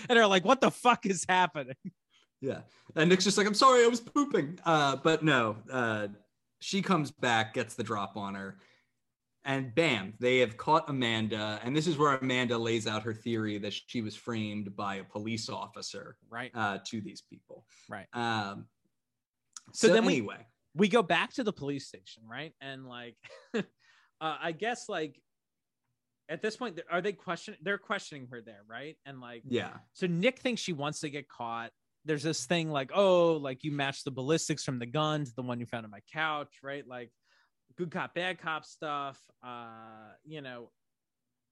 they're 0.08 0.26
like, 0.28 0.44
"What 0.44 0.60
the 0.60 0.70
fuck 0.70 1.06
is 1.06 1.26
happening?" 1.28 1.74
Yeah. 2.44 2.60
And 2.96 3.08
Nick's 3.08 3.24
just 3.24 3.38
like, 3.38 3.46
I'm 3.46 3.54
sorry, 3.54 3.84
I 3.84 3.88
was 3.88 4.00
pooping. 4.00 4.58
Uh, 4.64 4.96
but 4.96 5.22
no, 5.24 5.56
uh, 5.72 6.08
she 6.60 6.82
comes 6.82 7.10
back, 7.10 7.54
gets 7.54 7.74
the 7.74 7.82
drop 7.82 8.16
on 8.16 8.34
her, 8.34 8.58
and 9.44 9.74
bam, 9.74 10.14
they 10.20 10.38
have 10.38 10.56
caught 10.56 10.88
Amanda. 10.88 11.60
And 11.64 11.74
this 11.76 11.86
is 11.86 11.96
where 11.98 12.16
Amanda 12.16 12.56
lays 12.56 12.86
out 12.86 13.02
her 13.02 13.14
theory 13.14 13.58
that 13.58 13.72
she 13.86 14.00
was 14.02 14.14
framed 14.16 14.74
by 14.76 14.96
a 14.96 15.04
police 15.04 15.48
officer 15.48 16.16
Right. 16.30 16.50
uh, 16.54 16.78
to 16.86 17.00
these 17.00 17.22
people. 17.22 17.66
Right. 17.88 18.06
Um, 18.12 18.66
So 19.72 19.88
so, 19.88 19.94
then 19.94 20.04
we- 20.04 20.14
anyway, 20.18 20.46
we 20.74 20.88
go 20.88 21.02
back 21.02 21.32
to 21.34 21.44
the 21.44 21.52
police 21.52 21.86
station, 21.86 22.22
right? 22.26 22.52
And 22.60 22.86
like, 22.86 23.16
uh, 23.54 23.62
I 24.20 24.52
guess 24.52 24.88
like 24.88 25.20
at 26.28 26.40
this 26.42 26.56
point, 26.56 26.80
are 26.90 27.02
they 27.02 27.12
questioning? 27.12 27.60
They're 27.62 27.78
questioning 27.78 28.26
her 28.30 28.40
there, 28.40 28.62
right? 28.66 28.96
And 29.04 29.20
like, 29.20 29.42
yeah. 29.46 29.74
so 29.92 30.06
Nick 30.06 30.38
thinks 30.40 30.62
she 30.62 30.72
wants 30.72 31.00
to 31.00 31.10
get 31.10 31.28
caught. 31.28 31.70
There's 32.04 32.22
this 32.22 32.44
thing 32.46 32.70
like, 32.70 32.90
oh, 32.94 33.32
like 33.34 33.64
you 33.64 33.72
matched 33.72 34.04
the 34.04 34.10
ballistics 34.10 34.62
from 34.64 34.78
the 34.78 34.86
gun 34.86 35.24
to 35.24 35.32
the 35.34 35.42
one 35.42 35.58
you 35.60 35.66
found 35.66 35.84
on 35.84 35.90
my 35.90 36.00
couch, 36.12 36.58
right? 36.62 36.86
Like 36.86 37.10
good 37.76 37.90
cop, 37.90 38.14
bad 38.14 38.38
cop 38.40 38.64
stuff. 38.64 39.18
Uh, 39.42 40.12
you 40.24 40.40
know, 40.42 40.70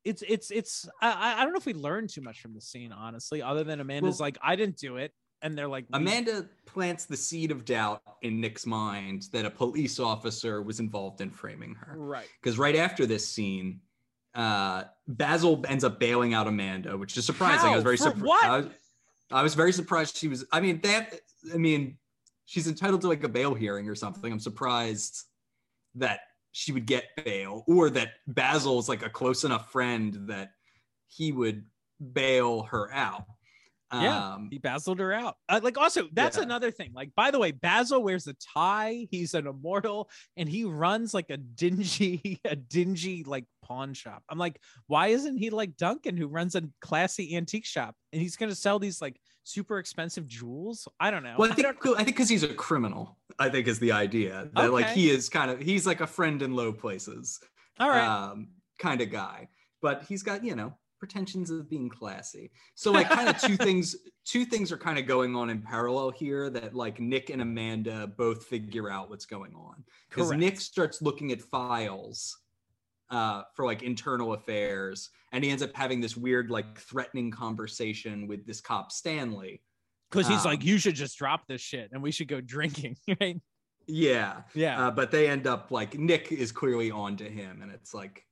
it's 0.04 0.22
it's 0.28 0.50
it's 0.50 0.88
I 1.00 1.36
I- 1.40 1.44
don't 1.44 1.52
know 1.52 1.58
if 1.58 1.66
we 1.66 1.74
learned 1.74 2.10
too 2.10 2.20
much 2.20 2.40
from 2.40 2.54
the 2.54 2.60
scene, 2.60 2.92
honestly, 2.92 3.40
other 3.40 3.64
than 3.64 3.80
Amanda's 3.80 4.18
Well- 4.18 4.26
like, 4.26 4.38
I 4.42 4.56
didn't 4.56 4.76
do 4.76 4.96
it. 4.96 5.12
And 5.44 5.58
they're 5.58 5.68
like, 5.68 5.86
we- 5.92 5.96
Amanda 5.98 6.46
plants 6.66 7.04
the 7.06 7.16
seed 7.16 7.50
of 7.50 7.64
doubt 7.64 8.00
in 8.22 8.40
Nick's 8.40 8.64
mind 8.66 9.28
that 9.32 9.44
a 9.44 9.50
police 9.50 9.98
officer 9.98 10.62
was 10.62 10.78
involved 10.80 11.20
in 11.20 11.30
framing 11.30 11.74
her. 11.74 11.94
right. 11.96 12.28
because 12.40 12.58
right 12.58 12.76
after 12.76 13.06
this 13.06 13.26
scene, 13.28 13.80
uh, 14.34 14.84
Basil 15.08 15.64
ends 15.68 15.82
up 15.82 15.98
bailing 15.98 16.32
out 16.32 16.46
Amanda, 16.46 16.96
which 16.96 17.16
is 17.16 17.26
surprising. 17.26 17.70
I 17.70 17.74
was 17.74 17.82
very 17.82 17.98
surprised. 17.98 18.68
What? 19.32 19.38
I 19.38 19.42
was, 19.42 19.52
I 19.52 19.52
was 19.52 19.54
very 19.54 19.72
surprised 19.72 20.16
she 20.16 20.28
was. 20.28 20.44
I 20.52 20.60
mean, 20.60 20.80
that. 20.82 21.20
I 21.52 21.56
mean, 21.56 21.98
she's 22.44 22.68
entitled 22.68 23.00
to 23.02 23.09
like 23.09 23.24
a 23.24 23.28
bail 23.28 23.54
hearing 23.54 23.88
or 23.88 23.94
something. 23.94 24.32
I'm 24.32 24.40
surprised 24.40 25.24
that 25.96 26.20
she 26.52 26.72
would 26.72 26.86
get 26.86 27.04
bail, 27.24 27.64
or 27.66 27.90
that 27.90 28.10
Basil's 28.26 28.88
like 28.88 29.04
a 29.04 29.10
close 29.10 29.44
enough 29.44 29.72
friend 29.72 30.28
that 30.28 30.50
he 31.09 31.32
would 31.32 31.64
bail 32.12 32.62
her 32.64 32.92
out. 32.92 33.24
Yeah. 33.93 34.35
Um, 34.35 34.48
He 34.51 34.59
basiled 34.59 34.98
her 35.01 35.12
out. 35.12 35.36
Uh, 35.48 35.60
like 35.62 35.77
also, 35.78 36.09
that's 36.12 36.36
Yeah. 36.36 36.44
another 36.44 36.70
thing. 36.70 36.93
Like, 36.94 37.14
by 37.14 37.31
the 37.31 37.39
way, 37.39 37.51
Basil 37.52 38.02
wears 38.02 38.27
a 38.27 38.35
tie. 38.55 39.06
He's 39.10 39.35
an 39.35 39.47
immortal, 39.47 40.09
and 40.36 40.48
he 40.48 40.64
runs 40.64 41.12
like 41.14 41.31
a 41.31 41.36
dingy, 41.36 42.40
a 42.44 42.56
dingy 42.56 43.24
like 43.24 43.44
pawn 43.64 43.94
shop. 43.94 44.23
I'm 44.28 44.39
like, 44.39 44.60
why 44.86 45.09
isn't 45.09 45.36
he 45.36 45.51
like 45.51 45.77
Duncan, 45.77 46.16
who 46.16 46.27
runs 46.27 46.55
a 46.55 46.62
classy 46.81 47.36
antique 47.36 47.66
shop, 47.66 47.94
and 48.12 48.20
he's 48.23 48.36
gonna 48.36 48.55
sell 48.55 48.78
these 48.78 49.01
like 49.02 49.20
super 49.44 49.78
expensive 49.78 50.27
jewels? 50.27 50.89
I 51.01 51.10
don't 51.10 51.23
know. 51.23 51.35
Well, 51.39 51.51
I 51.51 51.55
think 51.55 51.66
I 51.69 51.94
think 52.05 52.06
because 52.09 52.28
he's 52.28 52.43
a 52.44 52.55
criminal. 52.55 53.19
I 53.39 53.48
think 53.48 53.66
is 53.69 53.78
the 53.78 53.93
idea 53.93 54.48
that 54.55 54.73
like 54.73 54.89
he 54.90 55.10
is 55.10 55.28
kind 55.28 55.51
of 55.51 55.60
he's 55.60 55.86
like 55.86 56.01
a 56.01 56.06
friend 56.06 56.43
in 56.43 56.55
low 56.55 56.73
places. 56.73 57.40
All 57.81 57.89
right. 57.89 58.05
um, 58.06 58.48
kind 58.78 59.01
of 59.01 59.10
guy, 59.10 59.48
but 59.81 60.05
he's 60.09 60.23
got 60.23 60.44
you 60.44 60.55
know 60.55 60.74
pretensions 61.02 61.50
of 61.50 61.68
being 61.68 61.88
classy. 61.88 62.52
So 62.76 62.92
like 62.92 63.08
kind 63.08 63.28
of 63.28 63.36
two 63.40 63.56
things, 63.56 63.96
two 64.24 64.44
things 64.44 64.70
are 64.70 64.78
kind 64.78 65.00
of 65.00 65.06
going 65.08 65.34
on 65.34 65.50
in 65.50 65.60
parallel 65.60 66.10
here 66.10 66.48
that 66.50 66.76
like 66.76 67.00
Nick 67.00 67.28
and 67.28 67.42
Amanda 67.42 68.06
both 68.06 68.46
figure 68.46 68.88
out 68.88 69.10
what's 69.10 69.26
going 69.26 69.52
on 69.56 69.82
because 70.08 70.30
Nick 70.30 70.60
starts 70.60 71.02
looking 71.02 71.32
at 71.32 71.42
files 71.42 72.38
uh, 73.10 73.42
for 73.56 73.66
like 73.66 73.82
internal 73.82 74.34
affairs, 74.34 75.10
and 75.32 75.42
he 75.42 75.50
ends 75.50 75.60
up 75.64 75.70
having 75.74 76.00
this 76.00 76.16
weird 76.16 76.52
like 76.52 76.78
threatening 76.78 77.32
conversation 77.32 78.28
with 78.28 78.46
this 78.46 78.60
cop 78.60 78.92
Stanley. 78.92 79.60
Because 80.08 80.28
he's 80.28 80.46
um, 80.46 80.52
like, 80.52 80.64
you 80.64 80.78
should 80.78 80.94
just 80.94 81.18
drop 81.18 81.48
this 81.48 81.60
shit, 81.60 81.90
and 81.92 82.00
we 82.00 82.12
should 82.12 82.28
go 82.28 82.40
drinking, 82.40 82.96
right? 83.20 83.40
Yeah, 83.88 84.42
Yeah. 84.54 84.86
uh, 84.86 84.90
but 84.92 85.10
they 85.10 85.26
end 85.26 85.48
up 85.48 85.72
like 85.72 85.98
Nick 85.98 86.30
is 86.30 86.52
clearly 86.52 86.92
on 86.92 87.16
to 87.16 87.24
him, 87.28 87.60
and 87.60 87.72
it's 87.72 87.92
like. 87.92 88.24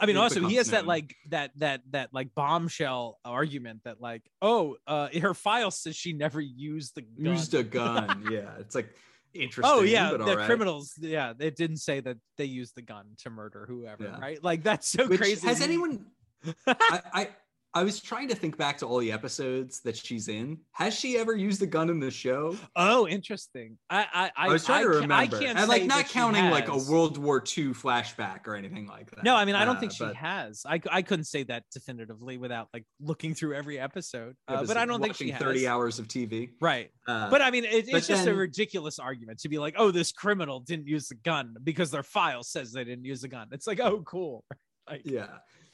I 0.00 0.06
mean, 0.06 0.16
also 0.16 0.46
he 0.46 0.56
has 0.56 0.70
that 0.70 0.86
like 0.86 1.14
that 1.30 1.50
that 1.56 1.82
that 1.90 2.10
like 2.12 2.34
bombshell 2.34 3.18
argument 3.24 3.82
that 3.84 4.00
like, 4.00 4.22
oh, 4.40 4.76
uh, 4.86 5.08
her 5.20 5.34
file 5.34 5.70
says 5.70 5.96
she 5.96 6.12
never 6.12 6.40
used 6.40 6.94
the 6.94 7.02
gun. 7.02 7.34
used 7.34 7.54
a 7.54 7.62
gun. 7.62 8.26
yeah, 8.30 8.50
it's 8.58 8.74
like 8.74 8.88
interesting. 9.34 9.74
Oh 9.74 9.82
yeah, 9.82 10.10
but 10.10 10.24
the 10.24 10.36
right. 10.36 10.46
criminals. 10.46 10.94
Yeah, 10.98 11.32
it 11.38 11.56
didn't 11.56 11.78
say 11.78 12.00
that 12.00 12.16
they 12.38 12.44
used 12.44 12.74
the 12.74 12.82
gun 12.82 13.06
to 13.22 13.30
murder 13.30 13.64
whoever, 13.68 14.04
Yeah. 14.04 14.20
right? 14.20 14.42
Like 14.42 14.62
that's 14.62 14.88
so 14.88 15.06
Which, 15.06 15.20
crazy. 15.20 15.46
Has 15.46 15.60
anyone? 15.60 16.06
I, 16.66 17.00
I 17.12 17.28
I 17.74 17.82
was 17.84 18.00
trying 18.00 18.28
to 18.28 18.34
think 18.34 18.58
back 18.58 18.76
to 18.78 18.86
all 18.86 18.98
the 18.98 19.10
episodes 19.10 19.80
that 19.80 19.96
she's 19.96 20.28
in. 20.28 20.58
Has 20.72 20.94
she 20.94 21.16
ever 21.16 21.34
used 21.34 21.62
a 21.62 21.66
gun 21.66 21.88
in 21.88 22.00
the 22.00 22.10
show? 22.10 22.54
oh, 22.76 23.08
interesting. 23.08 23.78
I 23.88 24.00
I 24.12 24.24
I, 24.24 24.30
I, 24.36 24.48
was 24.48 24.66
trying 24.66 24.82
to 24.84 24.88
ca- 24.90 24.94
remember, 25.00 25.14
I 25.14 25.26
can't 25.26 25.58
and 25.58 25.68
like 25.68 25.84
not 25.84 26.06
counting 26.08 26.50
like 26.50 26.68
a. 26.68 26.76
World 26.76 27.16
War 27.16 27.38
II 27.38 27.68
flashback 27.68 28.46
or 28.46 28.54
anything 28.56 28.86
like 28.86 29.10
that. 29.12 29.24
No, 29.24 29.34
I 29.36 29.44
mean 29.46 29.54
I 29.54 29.64
don't 29.64 29.76
Uh, 29.76 29.80
think 29.80 29.92
she 29.92 30.04
but 30.04 30.16
has. 30.16 30.62
I 30.66 30.80
I 30.90 31.00
couldn't 31.02 31.24
say 31.24 31.44
that 31.44 31.64
definitively 31.72 32.36
without 32.36 32.68
like 32.74 32.84
looking 33.00 33.34
through 33.34 33.54
every 33.54 33.78
episode. 33.78 34.34
Uh, 34.48 34.66
but 34.66 34.76
I 34.76 34.84
don't 34.84 35.00
think 35.00 35.14
she 35.14 35.24
watching 35.26 35.34
has. 35.34 35.42
Thirty 35.42 35.66
hours 35.66 35.98
of 35.98 36.08
TV. 36.08 36.50
Right. 36.60 36.90
Uh, 37.06 37.30
But 37.30 37.40
I 37.40 37.50
mean, 37.50 37.64
it, 37.64 37.88
it's 37.88 38.06
just 38.06 38.26
a 38.26 38.34
ridiculous 38.34 38.98
argument 38.98 39.38
to 39.40 39.48
be 39.48 39.58
like, 39.58 39.74
oh, 39.78 39.90
this 39.90 40.12
criminal 40.12 40.60
didn't 40.60 40.88
use 40.88 41.08
the 41.08 41.14
gun 41.14 41.54
because 41.62 41.90
their 41.90 42.02
file 42.02 42.42
says 42.42 42.72
they 42.72 42.84
didn't 42.84 43.04
use 43.04 43.22
the 43.22 43.28
gun. 43.28 43.48
It's 43.52 43.66
like, 43.66 43.80
oh, 43.80 44.02
cool. 44.02 44.44
Like, 44.90 45.02
Yeah. 45.04 45.28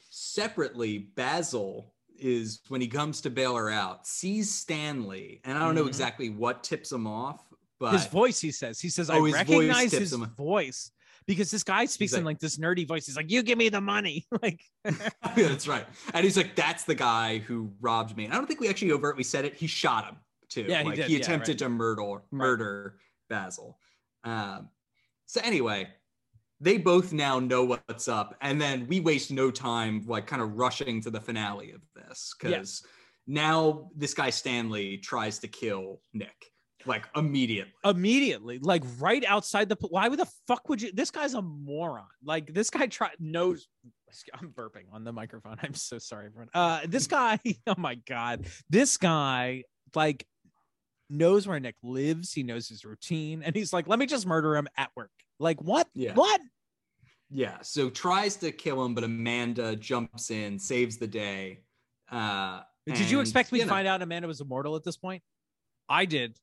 Separately, 0.09 0.97
Basil 1.15 1.93
is 2.17 2.61
when 2.67 2.81
he 2.81 2.87
comes 2.87 3.21
to 3.21 3.29
bail 3.29 3.55
her 3.55 3.69
out, 3.69 4.05
sees 4.05 4.53
Stanley, 4.53 5.39
and 5.45 5.57
I 5.57 5.61
don't 5.61 5.75
know 5.75 5.85
Mhm. 5.85 5.87
exactly 5.89 6.29
what 6.29 6.63
tips 6.63 6.91
him 6.91 7.07
off, 7.07 7.41
but 7.79 7.93
his 7.93 8.07
voice, 8.07 8.39
he 8.41 8.51
says, 8.51 8.79
he 8.79 8.89
says, 8.89 9.09
I 9.09 9.17
Oh, 9.17 9.23
his 9.25 9.33
recognize 9.35 9.91
tips 9.91 9.99
his 9.99 10.13
him. 10.13 10.25
voice 10.35 10.91
because 11.25 11.49
this 11.51 11.63
guy 11.63 11.85
speaks 11.85 12.11
in 12.13 12.19
like- 12.25 12.33
like 12.35 12.39
this 12.39 12.57
nerdy 12.57 12.85
voice. 12.87 13.05
He's 13.05 13.15
like, 13.15 13.31
you 13.31 13.41
give 13.43 13.57
me 13.57 13.69
the 13.69 13.79
money. 13.79 14.27
like, 14.41 14.59
yeah, 14.85 14.91
that's 15.47 15.67
right. 15.67 15.85
And 16.13 16.23
he's 16.25 16.35
like, 16.35 16.55
that's 16.55 16.83
the 16.83 16.95
guy 16.95 17.37
who 17.37 17.71
robbed 17.79 18.17
me. 18.17 18.25
And 18.25 18.33
I 18.33 18.37
don't 18.37 18.47
think 18.47 18.59
we 18.59 18.67
actually 18.67 18.91
overtly 18.91 19.23
said 19.23 19.45
it. 19.45 19.53
He 19.53 19.67
shot 19.67 20.05
him 20.05 20.17
too. 20.49 20.63
Yeah, 20.67 20.79
he 20.81 20.89
like 20.89 20.97
he 20.99 21.13
Yeah, 21.13 21.19
attempted 21.19 21.51
right. 21.51 21.59
to 21.59 21.69
murder 21.69 22.23
murder 22.31 22.99
Basil. 23.29 23.79
Um, 24.25 24.69
so 25.27 25.39
anyway, 25.41 25.87
they 26.61 26.77
both 26.77 27.13
now 27.13 27.39
know 27.39 27.63
what's 27.63 28.07
up, 28.07 28.35
and 28.41 28.61
then 28.61 28.87
we 28.87 28.99
waste 28.99 29.31
no 29.31 29.51
time 29.51 30.03
like 30.07 30.27
kind 30.27 30.41
of 30.41 30.57
rushing 30.57 31.01
to 31.01 31.09
the 31.09 31.21
finale 31.21 31.71
of 31.71 31.81
this 31.95 32.33
because 32.39 32.83
now 33.27 33.89
this 33.95 34.13
guy 34.13 34.29
Stanley 34.29 34.97
tries 34.97 35.39
to 35.39 35.47
kill 35.47 36.01
Nick 36.13 36.51
like 36.85 37.07
immediately. 37.15 37.73
immediately, 37.83 38.59
like 38.59 38.83
right 38.99 39.23
outside 39.25 39.69
the. 39.69 39.77
Why 39.89 40.07
would 40.07 40.19
the 40.19 40.29
fuck 40.47 40.69
would 40.69 40.81
you? 40.81 40.91
This 40.91 41.11
guy's 41.11 41.33
a 41.33 41.41
moron. 41.41 42.05
Like 42.23 42.53
this 42.53 42.69
guy 42.69 42.87
try 42.87 43.11
knows. 43.19 43.67
I'm 44.33 44.49
burping 44.49 44.85
on 44.91 45.03
the 45.03 45.11
microphone. 45.11 45.57
I'm 45.63 45.73
so 45.73 45.97
sorry, 45.97 46.27
everyone. 46.27 46.49
Uh, 46.53 46.81
this 46.87 47.07
guy. 47.07 47.39
Oh 47.67 47.75
my 47.77 47.95
god, 47.95 48.47
this 48.69 48.97
guy 48.97 49.63
like 49.95 50.25
knows 51.09 51.47
where 51.47 51.59
Nick 51.59 51.75
lives. 51.83 52.33
He 52.33 52.43
knows 52.43 52.67
his 52.67 52.85
routine, 52.85 53.43
and 53.43 53.55
he's 53.55 53.73
like, 53.73 53.87
let 53.87 53.99
me 53.99 54.05
just 54.05 54.25
murder 54.25 54.55
him 54.55 54.67
at 54.77 54.89
work. 54.95 55.11
Like 55.39 55.61
what? 55.61 55.87
Yeah. 55.93 56.13
What? 56.13 56.41
Yeah, 57.31 57.57
so 57.61 57.89
tries 57.89 58.37
to 58.37 58.51
kill 58.51 58.83
him, 58.83 58.95
but 58.95 59.03
Amanda 59.03 59.75
jumps 59.75 60.31
in, 60.31 60.57
saves 60.57 60.97
the 60.97 61.07
day. 61.07 61.59
Uh, 62.11 62.61
Did 62.87 63.11
you 63.11 63.19
expect 63.19 63.51
me 63.51 63.59
to 63.59 63.65
know, 63.65 63.69
find 63.69 63.87
out 63.87 64.01
Amanda 64.01 64.27
was 64.27 64.41
immortal 64.41 64.75
at 64.75 64.83
this 64.83 64.97
point? 64.97 65.21
I 65.87 66.05
did. 66.05 66.37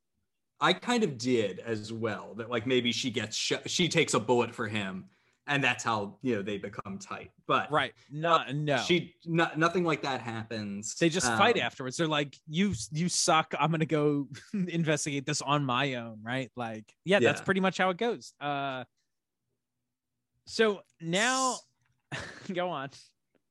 I 0.61 0.73
kind 0.73 1.03
of 1.03 1.19
did 1.19 1.59
as 1.59 1.93
well. 1.93 2.35
That 2.37 2.51
like 2.51 2.67
maybe 2.67 2.93
she 2.93 3.11
gets 3.11 3.37
sh- 3.37 3.53
she 3.67 3.89
takes 3.89 4.15
a 4.15 4.21
bullet 4.21 4.55
for 4.55 4.69
him, 4.69 5.07
and 5.47 5.63
that's 5.63 5.85
how 5.85 6.19
you 6.23 6.37
know 6.37 6.43
they 6.43 6.59
become 6.59 6.99
tight. 6.99 7.31
But 7.47 7.71
right. 7.71 7.93
No, 8.11 8.43
no. 8.53 8.79
she 8.79 9.15
no, 9.25 9.49
nothing 9.57 9.85
like 9.85 10.03
that 10.03 10.21
happens. 10.21 10.95
they 10.97 11.09
just 11.09 11.27
fight 11.27 11.57
Um, 11.57 11.63
afterwards. 11.63 11.97
They're 11.97 12.09
like, 12.09 12.37
"You, 12.49 12.75
you 12.91 13.09
suck. 13.09 13.55
I'm 13.59 13.71
gonna 13.71 13.87
go 13.87 14.29
investigate 14.53 15.27
this 15.27 15.43
on 15.43 15.65
my 15.65 15.95
own." 15.95 16.19
Right? 16.23 16.51
Like, 16.57 16.93
yeah, 17.05 17.21
that's 17.21 17.41
pretty 17.41 17.61
much 17.61 17.79
how 17.79 17.91
it 17.91 17.97
goes. 17.97 18.33
Uh, 18.41 18.85
so 20.47 20.81
now, 21.01 21.57
go 22.53 22.69
on. 22.71 22.91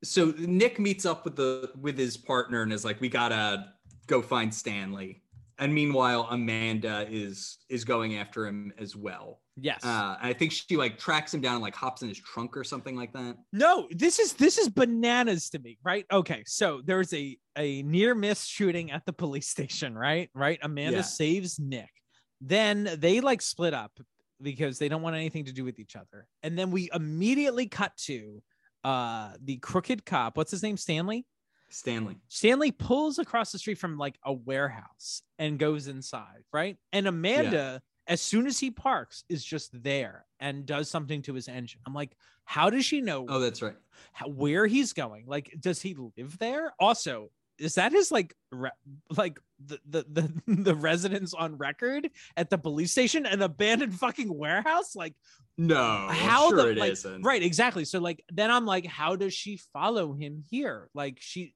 so 0.04 0.34
Nick 0.38 0.80
meets 0.80 1.06
up 1.06 1.26
with 1.26 1.36
the 1.36 1.72
with 1.80 1.98
his 1.98 2.18
partner 2.18 2.62
and 2.62 2.72
is 2.74 2.86
like, 2.86 3.02
"We 3.02 3.10
gotta 3.10 3.74
go 4.08 4.22
find 4.22 4.54
Stanley." 4.54 5.22
And 5.58 5.74
meanwhile, 5.74 6.28
Amanda 6.30 7.08
is 7.10 7.60
is 7.70 7.86
going 7.86 8.18
after 8.18 8.46
him 8.46 8.74
as 8.78 8.96
well. 8.96 9.40
Yes. 9.58 9.86
Uh, 9.86 10.18
I 10.22 10.34
think 10.34 10.52
she 10.52 10.76
like 10.76 10.98
tracks 10.98 11.34
him 11.34 11.40
down 11.40 11.54
and 11.56 11.62
like 11.62 11.76
hops 11.76 12.02
in 12.02 12.10
his 12.10 12.20
trunk 12.20 12.58
or 12.58 12.64
something 12.66 12.96
like 12.96 13.14
that. 13.14 13.38
No, 13.54 13.88
this 13.92 14.20
is 14.20 14.34
this 14.34 14.58
is 14.58 14.68
bananas 14.70 15.50
to 15.52 15.60
me, 15.60 15.78
right? 15.84 16.06
Okay, 16.12 16.44
so 16.46 16.82
there's 16.84 17.14
a 17.14 17.38
a 17.58 17.82
near 17.84 18.14
miss 18.16 18.44
shooting 18.46 18.92
at 18.92 19.06
the 19.06 19.14
police 19.14 19.48
station, 19.58 19.98
right? 19.98 20.30
Right. 20.34 20.60
Amanda 20.62 20.98
Yeah. 20.98 21.02
saves 21.04 21.58
Nick. 21.60 21.90
Then 22.42 22.90
they 22.98 23.22
like 23.22 23.42
split 23.42 23.74
up 23.74 23.94
because 24.42 24.78
they 24.78 24.90
don't 24.90 25.02
want 25.02 25.16
anything 25.16 25.46
to 25.46 25.54
do 25.54 25.64
with 25.64 25.80
each 25.80 25.96
other. 25.96 26.28
And 26.44 26.60
then 26.60 26.70
we 26.70 26.90
immediately 26.94 27.68
cut 27.68 27.96
to 28.06 28.44
uh 28.84 29.32
the 29.42 29.56
crooked 29.58 30.06
cop. 30.06 30.36
What's 30.36 30.52
his 30.52 30.64
name? 30.64 30.76
Stanley. 30.76 31.26
Stanley. 31.70 32.18
Stanley 32.28 32.72
pulls 32.72 33.20
across 33.20 33.52
the 33.54 33.58
street 33.58 33.78
from 33.78 33.98
like 33.98 34.16
a 34.26 34.34
warehouse 34.34 35.22
and 35.40 35.58
goes 35.58 35.88
inside, 35.88 36.44
right? 36.54 36.78
And 36.94 37.08
Amanda, 37.08 37.82
as 38.08 38.22
soon 38.22 38.46
as 38.48 38.60
he 38.60 38.72
parks, 38.72 39.24
is 39.30 39.44
just 39.44 39.72
there 39.84 40.26
and 40.40 40.66
does 40.66 40.90
something 40.90 41.22
to 41.24 41.34
his 41.34 41.48
engine. 41.48 41.80
I'm 41.86 41.94
like, 41.94 42.16
how 42.46 42.70
does 42.70 42.86
she 42.86 43.02
know 43.02 43.26
Oh, 43.28 43.40
that's 43.40 43.62
right. 43.62 43.76
how, 44.14 44.28
where 44.28 44.68
he's 44.68 44.94
going. 44.94 45.26
Like, 45.28 45.54
does 45.60 45.82
he 45.82 45.96
live 46.18 46.38
there? 46.38 46.74
Also, 46.80 47.32
is 47.58 47.76
that 47.76 47.94
his 47.94 48.12
like 48.12 48.36
re- 48.52 48.70
like 49.16 49.40
the, 49.66 49.80
the 49.90 50.06
the 50.12 50.42
the 50.64 50.76
residence 50.76 51.34
on 51.34 51.58
record 51.58 52.10
at 52.36 52.50
the 52.50 52.58
police 52.58 52.92
station, 52.92 53.26
an 53.26 53.42
abandoned 53.42 53.96
fucking 53.96 54.32
warehouse? 54.38 54.96
Like, 54.96 55.14
No, 55.58 56.08
how 56.12 56.50
sure 56.50 56.58
the 56.58 56.70
it 56.72 56.78
like, 56.78 57.06
not 57.06 57.24
right? 57.26 57.42
Exactly. 57.42 57.86
So 57.86 58.00
like, 58.00 58.24
then 58.32 58.52
I'm 58.52 58.66
like, 58.66 58.86
how 58.86 59.16
does 59.16 59.34
she 59.34 59.58
follow 59.74 60.14
him 60.14 60.44
here? 60.52 60.90
Like, 60.94 61.18
she. 61.22 61.54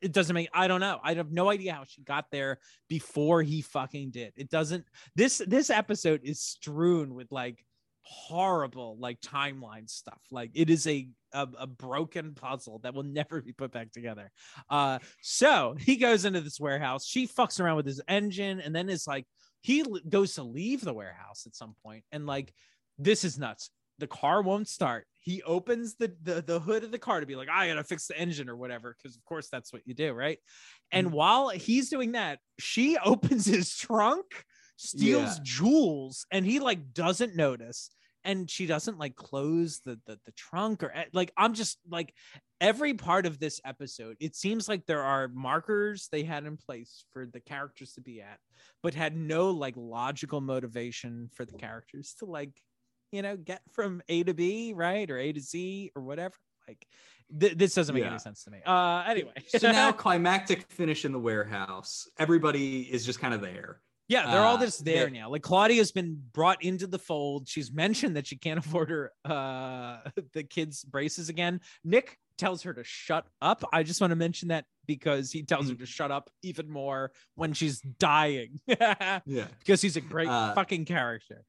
It 0.00 0.12
doesn't 0.12 0.34
make. 0.34 0.48
I 0.52 0.68
don't 0.68 0.80
know. 0.80 0.98
I 1.02 1.14
have 1.14 1.30
no 1.30 1.50
idea 1.50 1.74
how 1.74 1.84
she 1.86 2.02
got 2.02 2.26
there 2.30 2.58
before 2.88 3.42
he 3.42 3.62
fucking 3.62 4.10
did. 4.10 4.32
It 4.36 4.50
doesn't. 4.50 4.84
This 5.14 5.42
this 5.46 5.70
episode 5.70 6.20
is 6.24 6.40
strewn 6.40 7.14
with 7.14 7.30
like 7.30 7.64
horrible 8.02 8.96
like 8.98 9.20
timeline 9.20 9.88
stuff. 9.88 10.20
Like 10.30 10.50
it 10.54 10.70
is 10.70 10.86
a 10.86 11.08
a, 11.32 11.48
a 11.58 11.66
broken 11.66 12.34
puzzle 12.34 12.80
that 12.80 12.94
will 12.94 13.02
never 13.04 13.40
be 13.40 13.52
put 13.52 13.72
back 13.72 13.92
together. 13.92 14.30
Uh, 14.68 14.98
so 15.22 15.76
he 15.78 15.96
goes 15.96 16.24
into 16.24 16.40
this 16.40 16.60
warehouse. 16.60 17.06
She 17.06 17.26
fucks 17.26 17.60
around 17.60 17.76
with 17.76 17.86
his 17.86 18.00
engine, 18.08 18.60
and 18.60 18.74
then 18.74 18.88
is 18.88 19.06
like 19.06 19.26
he 19.60 19.84
goes 20.08 20.34
to 20.34 20.42
leave 20.42 20.80
the 20.80 20.94
warehouse 20.94 21.44
at 21.46 21.54
some 21.54 21.74
point, 21.84 22.04
and 22.12 22.26
like 22.26 22.52
this 22.98 23.24
is 23.24 23.38
nuts. 23.38 23.70
The 24.00 24.06
car 24.08 24.42
won't 24.42 24.68
start. 24.68 25.06
He 25.18 25.42
opens 25.42 25.96
the, 25.96 26.16
the 26.22 26.42
the 26.42 26.60
hood 26.60 26.84
of 26.84 26.90
the 26.92 26.98
car 26.98 27.20
to 27.20 27.26
be 27.26 27.36
like, 27.36 27.48
I 27.50 27.68
gotta 27.68 27.84
fix 27.84 28.06
the 28.08 28.18
engine 28.18 28.48
or 28.48 28.56
whatever, 28.56 28.96
because 28.96 29.16
of 29.16 29.24
course 29.24 29.48
that's 29.50 29.72
what 29.72 29.82
you 29.86 29.94
do, 29.94 30.12
right? 30.12 30.38
And 30.92 31.08
Mhm. 31.08 31.12
while 31.12 31.50
he's 31.50 31.90
doing 31.90 32.12
that, 32.12 32.40
she 32.58 32.96
opens 33.04 33.46
his 33.46 33.76
trunk, 33.76 34.44
steals 34.76 35.38
Yeah. 35.38 35.40
jewels, 35.40 36.26
and 36.30 36.44
he 36.46 36.60
like 36.60 36.92
doesn't 36.92 37.36
notice. 37.36 37.90
And 38.22 38.50
she 38.50 38.66
doesn't 38.66 38.98
like 38.98 39.16
close 39.16 39.80
the, 39.80 39.98
the 40.06 40.18
the 40.26 40.32
trunk 40.32 40.82
or 40.82 40.92
eh, 40.94 41.06
like 41.14 41.32
I'm 41.38 41.54
just 41.54 41.78
like 41.88 42.12
every 42.60 42.92
part 42.92 43.24
of 43.24 43.38
this 43.38 43.60
episode. 43.64 44.16
It 44.20 44.36
seems 44.36 44.68
like 44.68 44.84
there 44.84 45.02
are 45.02 45.28
markers 45.28 46.08
they 46.12 46.22
had 46.24 46.44
in 46.44 46.58
place 46.58 47.06
for 47.12 47.26
the 47.26 47.40
characters 47.40 47.94
to 47.94 48.02
be 48.02 48.20
at, 48.20 48.38
but 48.82 48.94
had 48.94 49.16
no 49.16 49.50
like 49.50 49.74
logical 49.76 50.42
motivation 50.42 51.30
for 51.34 51.46
the 51.46 51.54
characters 51.54 52.14
to 52.18 52.26
like 52.26 52.60
you 53.12 53.22
know 53.22 53.36
get 53.36 53.60
from 53.72 54.02
a 54.08 54.22
to 54.24 54.34
b 54.34 54.72
right 54.74 55.10
or 55.10 55.18
a 55.18 55.32
to 55.32 55.40
z 55.40 55.90
or 55.96 56.02
whatever 56.02 56.34
like 56.68 56.86
th- 57.40 57.56
this 57.56 57.74
doesn't 57.74 57.94
make 57.94 58.04
Yeah. 58.04 58.10
any 58.10 58.18
sense 58.18 58.44
to 58.44 58.50
me 58.50 58.58
uh 58.64 59.02
anyway 59.06 59.32
so 59.48 59.70
now 59.72 59.92
climactic 59.92 60.70
finish 60.70 61.04
in 61.04 61.12
the 61.12 61.18
warehouse. 61.18 62.08
Everybody 62.18 62.82
is 62.82 63.04
just 63.04 63.18
kind 63.20 63.34
of 63.34 63.40
there. 63.40 63.80
yeah 64.08 64.30
they're 64.30 64.42
all 64.42 64.56
uh, 64.56 64.60
just 64.60 64.84
there 64.84 65.06
they- 65.06 65.18
now 65.18 65.30
like 65.30 65.42
claudia's 65.42 65.92
been 65.92 66.20
brought 66.32 66.62
into 66.62 66.86
the 66.86 66.98
fold 66.98 67.48
she's 67.48 67.72
mentioned 67.84 68.16
that 68.16 68.26
she 68.26 68.36
can't 68.36 68.58
afford 68.58 68.90
her 68.90 69.12
uh 69.24 69.98
the 70.32 70.42
kids 70.44 70.84
braces 70.84 71.28
again 71.28 71.60
nick 71.84 72.18
tells 72.38 72.62
her 72.62 72.72
to 72.72 72.82
shut 72.84 73.26
up 73.42 73.62
i 73.72 73.82
just 73.82 74.00
want 74.00 74.10
to 74.12 74.16
mention 74.16 74.48
that 74.48 74.64
because 74.86 75.30
he 75.30 75.42
tells 75.42 75.68
her 75.68 75.74
Mm. 75.74 75.80
to 75.80 75.86
shut 75.86 76.10
up 76.10 76.30
even 76.42 76.70
more 76.70 77.12
when 77.34 77.52
she's 77.52 77.80
dying 77.98 78.58
Yeah. 78.66 79.46
because 79.58 79.82
he's 79.82 79.96
a 79.96 80.00
great 80.00 80.26
Uh, 80.28 80.54
fucking 80.54 80.84
character 80.86 81.44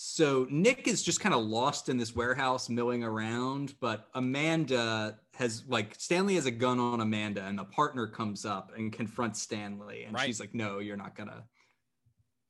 So 0.00 0.46
Nick 0.48 0.86
is 0.86 1.02
just 1.02 1.18
kind 1.18 1.34
of 1.34 1.44
lost 1.44 1.88
in 1.88 1.96
this 1.96 2.14
warehouse 2.14 2.68
milling 2.68 3.02
around, 3.02 3.74
but 3.80 4.06
Amanda 4.14 5.18
has 5.34 5.64
like 5.66 5.96
Stanley 5.98 6.36
has 6.36 6.46
a 6.46 6.52
gun 6.52 6.78
on 6.78 7.00
Amanda, 7.00 7.42
and 7.42 7.58
the 7.58 7.64
partner 7.64 8.06
comes 8.06 8.44
up 8.44 8.70
and 8.76 8.92
confronts 8.92 9.42
Stanley, 9.42 10.04
and 10.04 10.14
Right. 10.14 10.24
she's 10.24 10.38
like, 10.38 10.54
"No, 10.54 10.78
you're 10.78 10.96
not 10.96 11.16
gonna, 11.16 11.42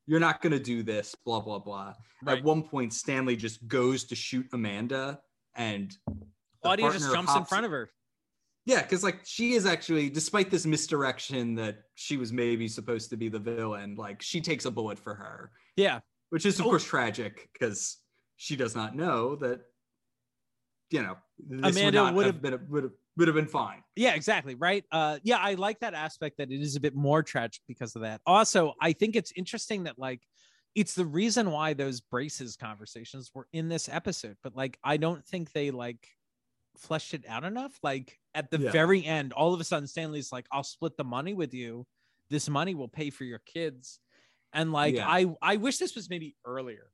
you're 0.06 0.20
not 0.20 0.42
gonna 0.42 0.58
do 0.58 0.82
this." 0.82 1.14
Blah 1.14 1.40
blah 1.40 1.58
blah. 1.58 1.94
Right. 2.22 2.36
At 2.36 2.44
one 2.44 2.64
point, 2.64 2.92
Stanley 2.92 3.34
just 3.34 3.66
goes 3.66 4.04
to 4.04 4.14
shoot 4.14 4.46
Amanda, 4.52 5.22
and 5.54 5.96
claudia 6.62 6.92
just 6.92 7.10
jumps 7.10 7.34
in 7.34 7.46
front 7.46 7.64
of 7.64 7.70
her 7.70 7.90
Yeah, 8.66 8.82
because 8.82 9.02
like 9.02 9.24
she 9.24 9.54
is 9.54 9.64
actually, 9.64 10.10
despite 10.10 10.50
this 10.50 10.66
misdirection 10.66 11.54
that 11.54 11.84
she 11.94 12.18
was 12.18 12.30
maybe 12.30 12.68
supposed 12.68 13.08
to 13.08 13.16
be 13.16 13.30
the 13.30 13.38
villain, 13.38 13.94
like 13.94 14.20
she 14.20 14.42
takes 14.42 14.66
a 14.66 14.70
bullet 14.70 14.98
for 14.98 15.14
her, 15.14 15.50
yeah 15.76 16.00
which 16.30 16.46
is 16.46 16.59
of 16.60 16.66
Oh. 16.66 16.70
course 16.70 16.84
tragic 16.84 17.48
because 17.52 17.98
she 18.36 18.56
does 18.56 18.74
not 18.76 18.94
know 18.94 19.36
that, 19.36 19.60
you 20.90 21.02
know, 21.02 21.16
this 21.38 21.76
Amanda 21.76 22.05
would 22.05 22.14
would 22.14 22.26
have 22.26 22.34
have- 22.36 22.42
been 22.42 22.68
would 22.70 22.82
have 22.84 22.92
would 23.16 23.26
have 23.28 23.34
been 23.34 23.48
fine. 23.48 23.82
Yeah, 23.96 24.14
exactly. 24.14 24.55
Right. 24.55 24.84
Uh, 24.92 25.18
yeah, 25.24 25.38
I 25.38 25.55
like 25.55 25.80
that 25.80 25.92
aspect 25.92 26.38
that 26.38 26.52
it 26.52 26.60
is 26.60 26.76
a 26.76 26.80
bit 26.80 26.94
more 26.94 27.20
tragic 27.24 27.62
because 27.66 27.96
of 27.96 28.02
that. 28.02 28.20
Also, 28.26 28.74
I 28.80 28.92
think 28.92 29.16
it's 29.16 29.32
interesting 29.34 29.84
that 29.84 29.98
like 29.98 30.22
it's 30.76 30.94
the 30.94 31.05
reason 31.05 31.50
why 31.50 31.74
those 31.74 32.00
braces 32.00 32.56
conversations 32.56 33.32
were 33.34 33.48
in 33.52 33.68
this 33.68 33.88
episode, 33.88 34.36
but 34.44 34.55
like 34.55 34.78
I 34.84 34.98
don't 34.98 35.26
think 35.26 35.50
they 35.50 35.72
like 35.72 36.06
fleshed 36.76 37.12
it 37.12 37.24
out 37.26 37.42
enough. 37.42 37.76
Like 37.82 38.20
at 38.34 38.52
the 38.52 38.59
Yeah. 38.60 38.70
very 38.70 39.05
end, 39.05 39.32
all 39.32 39.52
of 39.52 39.60
a 39.60 39.64
sudden 39.64 39.88
Stanley's 39.88 40.30
like, 40.30 40.46
I'll 40.52 40.62
split 40.62 40.96
the 40.96 41.02
money 41.05 41.34
with 41.34 41.52
you. 41.52 41.88
This 42.30 42.48
money 42.48 42.76
will 42.76 42.86
pay 42.88 43.10
for 43.10 43.24
your 43.24 43.40
kids. 43.40 43.98
And 44.52 44.72
like 44.72 44.94
Yeah. 44.94 45.08
I 45.08 45.26
I 45.42 45.56
wish 45.56 45.78
this 45.78 45.94
was 45.94 46.08
maybe 46.10 46.36
earlier 46.44 46.90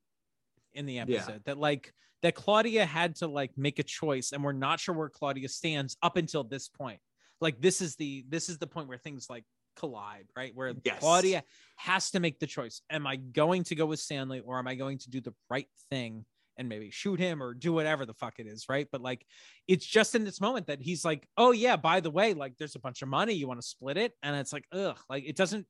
in 0.72 0.86
the 0.86 0.94
Yeah. 0.94 1.02
episode 1.02 1.42
that 1.44 1.58
like 1.58 1.92
that 2.22 2.34
Claudia 2.34 2.84
had 2.86 3.16
to 3.16 3.26
like 3.28 3.56
make 3.56 3.78
a 3.78 3.82
choice 3.82 4.32
and 4.32 4.42
we're 4.42 4.52
not 4.52 4.80
sure 4.80 4.94
where 4.94 5.10
Claudia 5.10 5.48
stands 5.48 5.96
up 6.02 6.16
until 6.16 6.42
this 6.44 6.68
point. 6.68 7.00
Like 7.40 7.60
this 7.60 7.80
is 7.80 7.96
the 7.96 8.24
this 8.28 8.48
is 8.48 8.58
the 8.58 8.66
point 8.66 8.88
where 8.88 8.98
things 8.98 9.28
like 9.28 9.44
collide, 9.76 10.26
right? 10.36 10.54
Where 10.54 10.72
Yes. 10.84 11.00
Claudia 11.00 11.42
has 11.76 12.10
to 12.12 12.20
make 12.20 12.38
the 12.38 12.46
choice. 12.46 12.80
Am 12.90 13.06
I 13.06 13.16
going 13.16 13.64
to 13.64 13.74
go 13.74 13.86
with 13.86 14.00
Stanley 14.00 14.40
or 14.40 14.58
am 14.58 14.66
I 14.68 14.74
going 14.74 14.98
to 14.98 15.10
do 15.10 15.20
the 15.20 15.34
right 15.50 15.68
thing 15.90 16.24
and 16.56 16.68
maybe 16.68 16.88
shoot 16.90 17.18
him 17.18 17.42
or 17.42 17.52
do 17.52 17.72
whatever 17.72 18.06
the 18.06 18.14
fuck 18.14 18.38
it 18.38 18.46
is, 18.46 18.68
right? 18.68 18.86
But 18.90 19.00
like 19.02 19.26
it's 19.66 19.84
just 19.84 20.14
in 20.14 20.22
this 20.24 20.40
moment 20.40 20.68
that 20.68 20.80
he's 20.80 21.04
like, 21.04 21.26
"Oh 21.36 21.50
yeah, 21.50 21.74
by 21.76 21.98
the 22.00 22.10
way, 22.12 22.32
like 22.34 22.56
there's 22.56 22.76
a 22.76 22.80
bunch 22.80 23.02
of 23.02 23.08
money, 23.08 23.32
you 23.34 23.48
want 23.48 23.60
to 23.60 23.66
split 23.66 23.96
it?" 23.96 24.12
And 24.22 24.36
it's 24.36 24.52
like, 24.52 24.64
"Ugh, 24.72 24.96
like 25.10 25.24
it 25.26 25.34
doesn't 25.36 25.66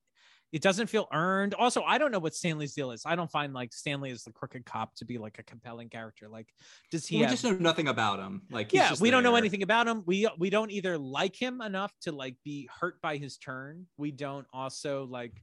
it 0.54 0.62
doesn't 0.62 0.86
feel 0.86 1.08
earned. 1.12 1.52
Also, 1.54 1.82
I 1.82 1.98
don't 1.98 2.12
know 2.12 2.20
what 2.20 2.32
Stanley's 2.32 2.74
deal 2.74 2.92
is. 2.92 3.02
I 3.04 3.16
don't 3.16 3.30
find 3.30 3.52
like 3.52 3.72
Stanley 3.72 4.12
as 4.12 4.22
the 4.22 4.30
crooked 4.30 4.64
cop 4.64 4.94
to 4.94 5.04
be 5.04 5.18
like 5.18 5.40
a 5.40 5.42
compelling 5.42 5.88
character. 5.88 6.28
Like, 6.28 6.46
does 6.92 7.08
he 7.08 7.16
we 7.16 7.22
have 7.22 7.32
just 7.32 7.42
know 7.42 7.50
nothing 7.50 7.88
about 7.88 8.20
him. 8.20 8.42
Like, 8.52 8.70
he's 8.70 8.78
yeah 8.78 8.94
we 9.00 9.10
don't 9.10 9.24
know 9.24 9.34
anything 9.34 9.64
about 9.64 9.88
him 9.88 10.04
we 10.06 10.28
we 10.38 10.50
don't 10.50 10.70
either 10.70 10.96
like 10.96 11.34
him 11.34 11.60
enough 11.60 11.92
to 12.02 12.12
like 12.12 12.36
be 12.44 12.68
hurt 12.80 13.00
by 13.02 13.16
his 13.16 13.36
turn 13.36 13.86
we 13.96 14.12
don't 14.12 14.46
also 14.52 15.06
like 15.10 15.42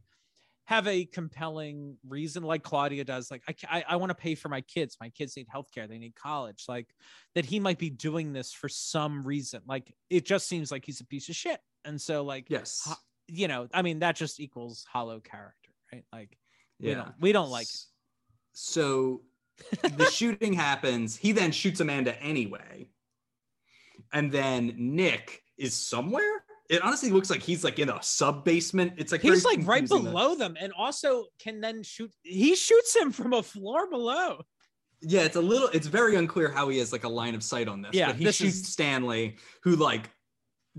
have 0.65 0.88
a 0.88 1.03
compelling 1.05 1.97
reason 2.07 2.43
like 2.43 2.63
claudia 2.63 3.03
does 3.03 3.29
like 3.29 3.41
i 3.49 3.79
i, 3.79 3.83
I 3.89 3.95
want 3.97 4.11
to 4.11 4.15
pay 4.15 4.35
for 4.35 4.47
my 4.47 4.61
kids 4.61 4.95
my 5.01 5.09
kids 5.09 5.35
need 5.35 5.47
healthcare 5.53 5.89
they 5.89 5.97
need 5.97 6.15
college 6.15 6.65
like 6.69 6.88
that 7.35 7.45
he 7.45 7.59
might 7.59 7.77
be 7.79 7.89
doing 7.89 8.31
this 8.31 8.53
for 8.53 8.69
some 8.69 9.23
reason 9.23 9.61
like 9.67 9.93
it 10.09 10.25
just 10.25 10.47
seems 10.47 10.71
like 10.71 10.85
he's 10.85 11.01
a 11.01 11.05
piece 11.05 11.27
of 11.27 11.35
shit 11.35 11.59
and 11.83 11.99
so 11.99 12.23
like 12.23 12.45
Yes. 12.49 12.88
You 13.32 13.48
know 13.48 13.68
i 13.74 13.82
mean 13.82 13.99
that 13.99 14.16
just 14.16 14.40
equals 14.40 14.86
hollow 14.91 15.20
character 15.20 15.72
right 15.94 16.03
like 16.12 16.38
we 16.80 16.90
Yeah. 16.90 16.95
don't 16.95 17.14
we 17.20 17.32
don't 17.32 17.49
like 17.49 17.68
it. 17.68 17.80
So 18.53 19.22
the 19.84 20.06
shooting 20.12 20.53
happens. 20.53 21.16
He 21.16 21.32
then 21.32 21.52
shoots 21.52 21.80
Amanda 21.80 22.20
anyway. 22.22 22.90
And 24.14 24.32
then 24.32 24.74
Nick 24.78 25.41
is 25.58 25.74
somewhere. 25.76 26.44
It 26.70 26.82
honestly 26.82 27.10
looks 27.12 27.30
like 27.30 27.41
he's 27.41 27.64
like 27.64 27.80
in 27.80 27.90
a 27.90 28.02
sub 28.02 28.44
basement. 28.44 28.94
It's 28.98 29.12
like 29.12 29.22
he's 29.22 29.45
like 29.45 29.60
right 29.64 29.88
below 29.88 30.36
them 30.36 30.56
and 30.60 30.74
also 30.78 31.26
can 31.40 31.62
then 31.62 31.84
shoot 31.84 32.12
he 32.24 32.56
shoots 32.56 32.95
him 32.95 33.12
from 33.12 33.34
a 33.34 33.44
floor 33.44 33.90
below 33.90 34.41
Yeah, 35.02 35.22
it's 35.22 35.36
a 35.36 35.41
little. 35.41 35.68
It's 35.70 35.88
very 35.88 36.16
unclear 36.16 36.49
how 36.49 36.70
he 36.70 36.78
has 36.80 36.91
like 36.91 37.03
a 37.03 37.10
line 37.10 37.36
of 37.36 37.44
sight 37.44 37.68
on 37.68 37.82
this. 37.82 37.94
Yeah, 37.94 38.08
but 38.08 38.16
he 38.18 38.26
shoots 38.26 38.41
is- 38.56 38.68
Stanley, 38.68 39.38
who 39.64 39.76
like 39.76 40.10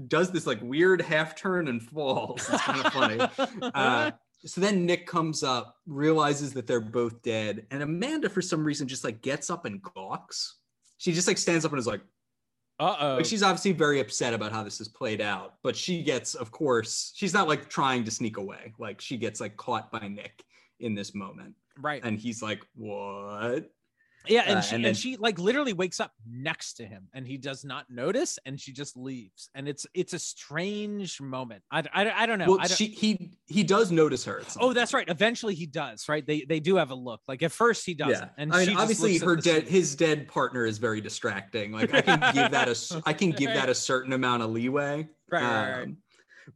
does 0.09 0.31
this 0.31 0.47
like 0.47 0.61
weird 0.63 1.01
half 1.01 1.37
turn 1.37 1.69
and 1.69 1.83
falls. 1.83 2.49
It's 2.51 2.63
kind 2.63 2.87
of 2.87 2.93
funny. 2.93 3.71
Uh, 3.75 4.11
so 4.45 4.61
then 4.61 4.87
Nick 4.87 5.07
comes 5.07 5.43
up, 5.43 5.77
realizes 5.87 6.53
that 6.55 6.67
they're 6.67 6.81
both 6.81 7.23
dead, 7.23 7.67
and 7.71 7.83
Amanda, 7.83 8.29
for 8.29 8.43
some 8.43 8.65
reason, 8.65 8.89
just 8.89 9.05
like 9.05 9.23
gets 9.23 9.51
up 9.51 9.65
and 9.67 9.81
gawks. 9.81 10.57
She 10.99 11.13
just 11.13 11.29
like 11.29 11.39
stands 11.39 11.65
up 11.65 11.73
and 11.73 11.79
is 11.79 11.87
like, 11.87 12.01
Uh 12.81 12.97
oh. 12.99 13.15
like 13.17 13.25
she's 13.25 13.43
obviously 13.43 13.73
very 13.73 14.01
upset 14.01 14.35
about 14.35 14.51
how 14.51 14.65
this 14.65 14.79
has 14.79 14.89
played 14.89 15.21
out, 15.21 15.55
but 15.63 15.77
she 15.77 16.03
gets, 16.03 16.35
of 16.35 16.51
course, 16.51 17.13
she's 17.15 17.33
not 17.33 17.47
like 17.47 17.69
trying 17.69 18.05
to 18.05 18.11
sneak 18.11 18.37
away. 18.37 18.75
Like 18.79 19.01
she 19.01 19.17
gets 19.17 19.41
like 19.41 19.57
caught 19.57 19.93
by 19.93 20.09
Nick 20.09 20.45
in 20.81 20.95
this 20.95 21.15
moment, 21.15 21.55
right. 21.79 22.03
and 22.05 22.19
he's 22.19 22.43
like, 22.43 22.63
"What?" 22.75 23.71
Yeah, 24.29 24.43
and 24.47 24.59
Uh, 24.59 24.61
she 24.61 24.75
and 24.77 24.87
and, 24.87 24.97
she 24.97 25.17
like 25.17 25.39
literally 25.39 25.73
wakes 25.73 25.99
up 26.01 26.13
next 26.29 26.75
to 26.75 26.87
him, 26.87 27.09
and 27.13 27.27
he 27.27 27.37
does 27.39 27.65
not 27.65 27.87
notice, 27.91 28.39
and 28.47 28.61
she 28.61 28.73
just 28.73 28.97
leaves, 28.97 29.51
and 29.55 29.69
it's 29.69 29.87
it's 29.95 30.13
a 30.13 30.19
strange 30.19 31.21
moment. 31.21 31.63
I 31.71 31.83
I, 31.93 32.11
I 32.23 32.27
don't 32.27 32.39
know. 32.39 32.47
Well, 32.47 32.61
I 32.61 32.67
don't, 32.69 32.77
she 32.77 32.87
he 32.87 33.33
he 33.49 33.65
does 33.65 33.91
notice 33.91 34.25
her. 34.25 34.43
oh, 34.61 34.73
that's 34.73 34.95
right. 34.95 35.09
Eventually, 35.09 35.55
he 35.55 35.67
does. 35.67 36.09
Right? 36.09 36.25
They 36.27 36.43
they 36.43 36.61
do 36.61 36.77
have 36.77 36.91
a 36.91 36.95
look. 36.95 37.21
Like 37.27 37.43
at 37.43 37.53
first, 37.53 37.85
he 37.85 37.95
doesn't, 37.95 38.13
Yeah, 38.15 38.29
and 38.39 38.53
I 38.53 38.65
she 38.65 38.71
mean, 38.71 38.79
obviously, 38.79 39.19
her 39.19 39.37
dead 39.37 39.65
scene. 39.65 39.73
his 39.73 39.97
dead 39.97 40.29
partner 40.29 40.65
is 40.67 40.79
very 40.79 41.01
distracting. 41.01 41.73
Like 41.73 41.93
I 41.93 42.03
can 42.03 42.21
give 42.35 42.51
that 42.53 42.69
a 42.69 43.03
I 43.07 43.13
can 43.13 43.31
give 43.31 43.51
that 43.51 43.69
a 43.69 43.75
certain 43.75 44.13
amount 44.13 44.43
of 44.43 44.51
leeway. 44.51 45.09
Right, 45.31 45.43
right, 45.43 45.71
right. 45.73 45.83
Um, 45.85 45.97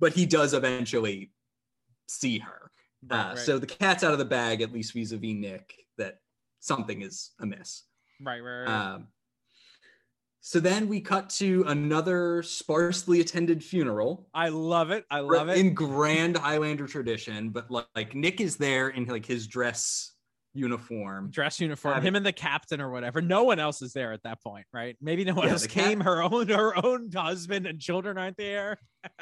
But 0.00 0.12
he 0.12 0.26
does 0.26 0.52
eventually 0.54 1.32
see 2.08 2.38
her. 2.38 2.70
Right, 3.08 3.32
Uh. 3.32 3.36
So 3.36 3.58
the 3.58 3.66
cat's 3.66 4.04
out 4.04 4.12
of 4.12 4.18
the 4.18 4.24
bag, 4.24 4.62
at 4.62 4.72
least 4.72 4.92
vis-a-vis 4.92 5.34
Nick, 5.34 5.74
that 5.98 6.18
something 6.66 7.02
is 7.02 7.30
amiss. 7.40 7.84
right, 8.20 8.40
right, 8.40 8.62
right. 8.62 8.94
Um, 8.94 9.08
so 10.40 10.60
then 10.60 10.88
we 10.88 11.00
cut 11.00 11.28
to 11.30 11.64
another 11.66 12.42
sparsely 12.42 13.20
attended 13.20 13.64
funeral. 13.64 14.28
I 14.32 14.48
love 14.50 14.90
it. 14.92 15.04
I 15.10 15.20
love 15.20 15.48
it. 15.48 15.58
in 15.58 15.74
grand 15.74 16.36
Highlander 16.36 16.86
tradition, 16.86 17.50
but 17.50 17.68
like, 17.70 17.86
like 17.96 18.14
Nick 18.14 18.40
is 18.40 18.56
there 18.56 18.88
in 18.90 19.06
like 19.06 19.26
his 19.26 19.48
dress 19.48 20.12
uniform. 20.54 21.30
Dress 21.30 21.60
uniform, 21.60 21.98
it. 21.98 22.04
him 22.04 22.14
and 22.14 22.24
the 22.24 22.32
captain 22.32 22.80
or 22.80 22.90
whatever. 22.90 23.20
No 23.20 23.42
one 23.42 23.58
else 23.58 23.82
is 23.82 23.92
there 23.92 24.12
at 24.12 24.22
that 24.22 24.40
point, 24.40 24.66
right? 24.72 24.96
Maybe 25.00 25.24
no 25.24 25.34
one 25.34 25.46
Yeah, 25.46 25.52
else 25.52 25.66
came. 25.66 26.00
Her 26.00 26.22
own, 26.22 26.48
her 26.48 26.84
own 26.84 27.10
husband 27.12 27.66
and 27.66 27.80
children 27.80 28.16
aren't 28.16 28.36
there. 28.36 28.78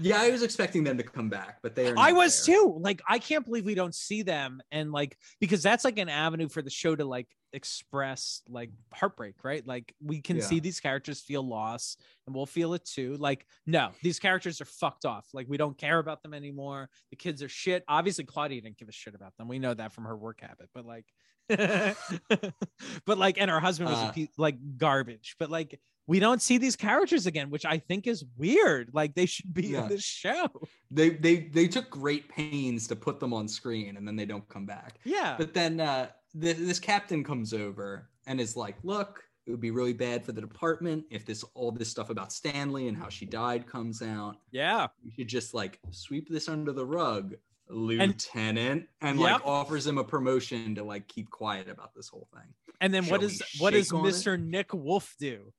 Yeah, 0.00 0.20
I 0.20 0.30
was 0.30 0.42
expecting 0.42 0.84
them 0.84 0.96
to 0.98 1.02
come 1.02 1.28
back, 1.28 1.58
but 1.62 1.74
they 1.74 1.88
are. 1.88 1.94
I 1.96 2.12
was 2.12 2.44
there. 2.44 2.56
too. 2.56 2.78
Like, 2.80 3.00
I 3.08 3.18
can't 3.18 3.44
believe 3.44 3.64
we 3.64 3.74
don't 3.74 3.94
see 3.94 4.22
them, 4.22 4.60
and 4.70 4.92
like 4.92 5.16
because 5.40 5.62
that's 5.62 5.84
like 5.84 5.98
an 5.98 6.08
avenue 6.08 6.48
for 6.48 6.62
the 6.62 6.70
show 6.70 6.94
to 6.94 7.04
like 7.04 7.28
express 7.52 8.42
like 8.48 8.70
heartbreak, 8.92 9.36
right? 9.42 9.66
Like 9.66 9.94
we 10.02 10.20
can 10.20 10.36
Yeah. 10.36 10.42
see 10.42 10.60
these 10.60 10.80
characters 10.80 11.20
feel 11.20 11.42
loss, 11.46 11.96
and 12.26 12.34
we'll 12.36 12.46
feel 12.46 12.74
it 12.74 12.84
too. 12.84 13.16
Like, 13.16 13.46
no, 13.66 13.90
these 14.02 14.18
characters 14.18 14.60
are 14.60 14.66
fucked 14.66 15.04
off. 15.06 15.26
Like 15.32 15.46
we 15.48 15.56
don't 15.56 15.78
care 15.78 15.98
about 15.98 16.22
them 16.22 16.34
anymore. 16.34 16.90
The 17.10 17.16
kids 17.16 17.42
are 17.42 17.48
shit. 17.48 17.82
Obviously, 17.88 18.24
Claudia 18.24 18.60
didn't 18.60 18.76
give 18.78 18.88
a 18.88 18.92
shit 18.92 19.14
about 19.14 19.34
them. 19.38 19.48
We 19.48 19.58
know 19.58 19.72
that 19.74 19.92
from 19.92 20.04
her 20.04 20.16
work 20.16 20.40
habit, 20.42 20.68
but 20.74 20.84
like. 20.84 21.06
but 21.48 23.18
like 23.18 23.38
and 23.40 23.48
her 23.50 23.60
husband 23.60 23.90
was 23.90 23.98
a 24.00 24.02
Uh, 24.06 24.12
piece, 24.12 24.28
like 24.36 24.56
garbage 24.76 25.36
but 25.38 25.48
like 25.48 25.78
we 26.06 26.20
don't 26.20 26.40
see 26.40 26.56
these 26.58 26.76
characters 26.76 27.26
again 27.26 27.50
which 27.50 27.64
i 27.64 27.78
think 27.78 28.06
is 28.06 28.24
weird 28.36 28.90
like 28.92 29.14
they 29.14 29.26
should 29.26 29.52
be 29.52 29.68
Yeah. 29.68 29.82
in 29.84 29.88
this 29.88 30.02
show 30.04 30.48
They 30.90 31.10
they 31.10 31.36
they 31.52 31.66
took 31.68 31.90
great 31.90 32.28
pains 32.28 32.86
to 32.88 32.96
put 32.96 33.18
them 33.20 33.32
on 33.34 33.48
screen, 33.48 33.96
and 33.96 34.06
then 34.06 34.14
they 34.16 34.24
don't 34.26 34.48
come 34.48 34.66
back. 34.66 34.98
yeah 35.04 35.34
But 35.36 35.52
then 35.52 35.80
uh, 35.80 36.08
th- 36.40 36.56
this 36.58 36.78
captain 36.78 37.24
comes 37.24 37.52
over 37.52 38.08
and 38.28 38.40
is 38.40 38.56
like, 38.56 38.76
"Look, 38.84 39.24
it 39.46 39.50
would 39.50 39.60
be 39.60 39.72
really 39.72 39.92
bad 39.92 40.24
for 40.24 40.30
the 40.32 40.40
department 40.40 41.04
if 41.10 41.24
this 41.26 41.42
all 41.54 41.72
this 41.72 41.88
stuff 41.90 42.08
about 42.10 42.32
Stanley 42.32 42.86
and 42.86 42.96
how 42.96 43.08
she 43.08 43.26
died 43.26 43.66
comes 43.66 44.00
out. 44.00 44.36
yeah 44.52 44.86
You 45.02 45.10
should 45.16 45.28
just 45.28 45.54
like 45.54 45.80
sweep 45.90 46.28
this 46.28 46.48
under 46.48 46.72
the 46.72 46.86
rug." 46.86 47.34
Lieutenant 47.68 48.86
and, 49.00 49.18
Yep. 49.18 49.30
like 49.30 49.46
offers 49.46 49.86
him 49.86 49.98
a 49.98 50.04
promotion 50.04 50.74
to 50.76 50.84
like 50.84 51.08
keep 51.08 51.30
quiet 51.30 51.68
about 51.68 51.94
this 51.94 52.08
whole 52.08 52.28
thing. 52.32 52.54
And 52.80 52.94
then 52.94 53.06
what 53.06 53.20
Shall 53.22 53.30
is 53.30 53.42
we 53.54 53.60
what 53.60 53.72
does 53.72 53.90
on 53.92 54.06
it? 54.06 54.08
Mr. 54.10 54.40
Nick 54.40 54.72
Wolfe 54.72 55.14
do? 55.18 55.52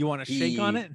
You 0.00 0.06
want 0.06 0.24
to 0.24 0.32
shake 0.32 0.58
on 0.58 0.76
it? 0.76 0.90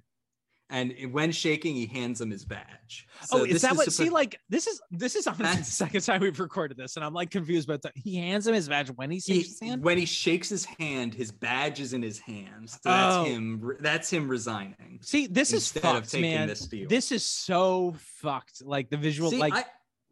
And 0.72 0.92
when 1.12 1.32
shaking, 1.32 1.76
he 1.76 1.86
hands 1.86 2.20
him 2.20 2.32
his 2.32 2.44
badge. 2.44 3.06
oh, 3.32 3.44
is 3.44 3.62
that 3.62 3.76
what? 3.76 3.88
suppo- 3.88 3.92
See, 3.92 4.10
like 4.10 4.40
this 4.50 4.66
is 4.66 4.82
this 4.90 5.16
is 5.16 5.28
honestly 5.28 5.58
the 5.60 5.64
second 5.64 6.02
time 6.02 6.22
we've 6.22 6.40
recorded 6.40 6.76
this, 6.76 6.96
and 6.96 7.06
I'm 7.06 7.14
like 7.14 7.30
confused 7.30 7.70
about 7.70 7.84
that. 7.84 7.92
He 7.96 8.16
hands 8.16 8.48
him 8.48 8.56
his 8.56 8.68
badge 8.68 8.88
when 8.90 9.12
he 9.12 9.18
he, 9.18 9.36
shakes 9.44 9.50
his 9.50 9.60
hand. 9.60 9.84
when 9.84 10.00
he 10.00 10.08
shakes 10.08 10.50
his 10.50 10.66
hand, 10.66 11.14
his 11.14 11.32
badge 11.32 11.80
is 11.80 11.94
in 11.94 12.02
his 12.02 12.18
hand. 12.18 12.68
So 12.72 12.80
that's 12.84 13.16
Oh. 13.16 13.24
him. 13.26 13.72
That's 13.80 14.10
him 14.12 14.28
resigning. 14.28 14.98
See, 15.04 15.28
this 15.28 15.54
is 15.54 15.72
fucked, 15.72 16.10
taking 16.10 16.32
man. 16.32 16.48
this 16.48 16.62
deal. 16.62 16.90
This 16.90 17.12
is 17.12 17.24
so 17.24 17.94
fucked. 18.00 18.64
Like 18.66 18.90
the 18.90 18.98
visual, 18.98 19.30
See, 19.30 19.38
like 19.38 19.54
I, 19.54 19.66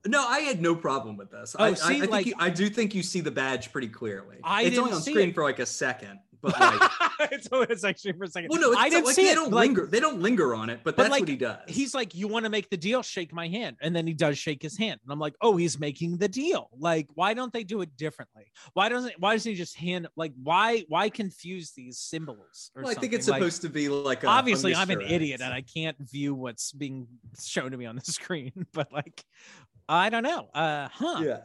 no, 0.06 0.24
I 0.24 0.42
had 0.42 0.62
no 0.62 0.76
problem 0.76 1.18
with 1.18 1.32
this. 1.32 1.56
Oh, 1.58 1.64
I, 1.64 1.68
I- 1.70 1.74
see, 1.74 1.96
I, 1.96 2.00
think 2.02 2.12
like- 2.12 2.26
you, 2.28 2.36
I 2.38 2.52
do 2.52 2.70
think 2.70 2.94
you 2.94 3.02
see 3.02 3.22
the 3.22 3.32
badge 3.32 3.72
pretty 3.72 3.88
clearly. 3.90 4.38
I 4.44 4.66
it's 4.66 4.78
only 4.78 4.92
on 4.94 5.02
screen 5.02 5.30
it. 5.30 5.34
for 5.34 5.42
like 5.44 5.58
a 5.58 5.66
second, 5.66 6.20
but 6.44 6.60
like, 6.60 6.92
it's 7.32 7.48
always 7.52 7.84
actually 7.84 8.14
for 8.14 8.26
a 8.26 8.28
second. 8.28 8.50
well, 8.52 8.60
no, 8.62 8.72
it's 8.72 8.80
I 8.82 8.90
didn't 8.90 9.06
like 9.06 9.16
see 9.16 9.24
they 9.24 9.32
it. 9.32 9.36
don't 9.36 9.52
like, 9.52 9.68
linger. 9.68 9.88
They 9.88 10.00
don't 10.00 10.22
linger 10.22 10.54
on 10.54 10.70
it, 10.70 10.82
but, 10.84 10.96
But, 10.96 11.04
that's 11.04 11.12
like, 11.12 11.22
what 11.22 11.30
he 11.30 11.38
does. 11.38 11.58
he's 11.68 11.96
like, 11.96 12.14
"You 12.14 12.28
want 12.28 12.44
to 12.46 12.50
make 12.50 12.70
the 12.70 12.78
deal? 12.78 13.02
Shake 13.02 13.34
my 13.34 13.48
hand." 13.48 13.78
And 13.82 13.96
then 13.96 14.06
he 14.06 14.14
does 14.14 14.38
shake 14.38 14.62
his 14.62 14.78
hand, 14.78 15.00
and 15.04 15.12
I'm 15.12 15.20
like, 15.20 15.34
"Oh, 15.42 15.56
he's 15.58 15.80
making 15.80 16.18
the 16.18 16.28
deal." 16.28 16.70
Like, 16.78 17.08
why 17.16 17.34
don't 17.34 17.52
they 17.54 17.64
do 17.64 17.82
it 17.82 17.96
differently? 17.98 18.52
Why 18.74 18.90
doesn't 18.90 19.14
Why 19.20 19.34
doesn't 19.34 19.50
he 19.50 19.58
just 19.58 19.76
hand? 19.78 20.08
Like, 20.16 20.34
why 20.44 20.84
Why 20.90 21.10
confuse 21.10 21.72
these 21.72 21.98
symbols? 21.98 22.72
Or 22.76 22.84
Well, 22.84 22.92
I 22.92 22.96
think 22.96 23.14
it's? 23.14 23.28
Like, 23.28 23.40
supposed 23.40 23.62
to 23.62 23.70
be 23.70 23.90
like 23.90 24.24
a, 24.24 24.28
obviously 24.28 24.74
a 24.74 24.78
I'm 24.78 24.90
an 24.90 25.02
idiot 25.02 25.42
and 25.42 25.54
I 25.54 25.62
can't 25.62 25.98
view 26.00 26.36
what's 26.36 26.72
being 26.74 27.08
shown 27.42 27.72
to 27.72 27.78
me 27.78 27.86
on 27.86 27.96
the 27.96 28.02
screen, 28.12 28.68
but 28.74 28.92
like, 28.92 29.24
I 29.88 30.10
don't 30.10 30.24
know. 30.24 30.50
Uh, 30.54 30.90
huh? 30.92 31.22
Yeah. 31.24 31.40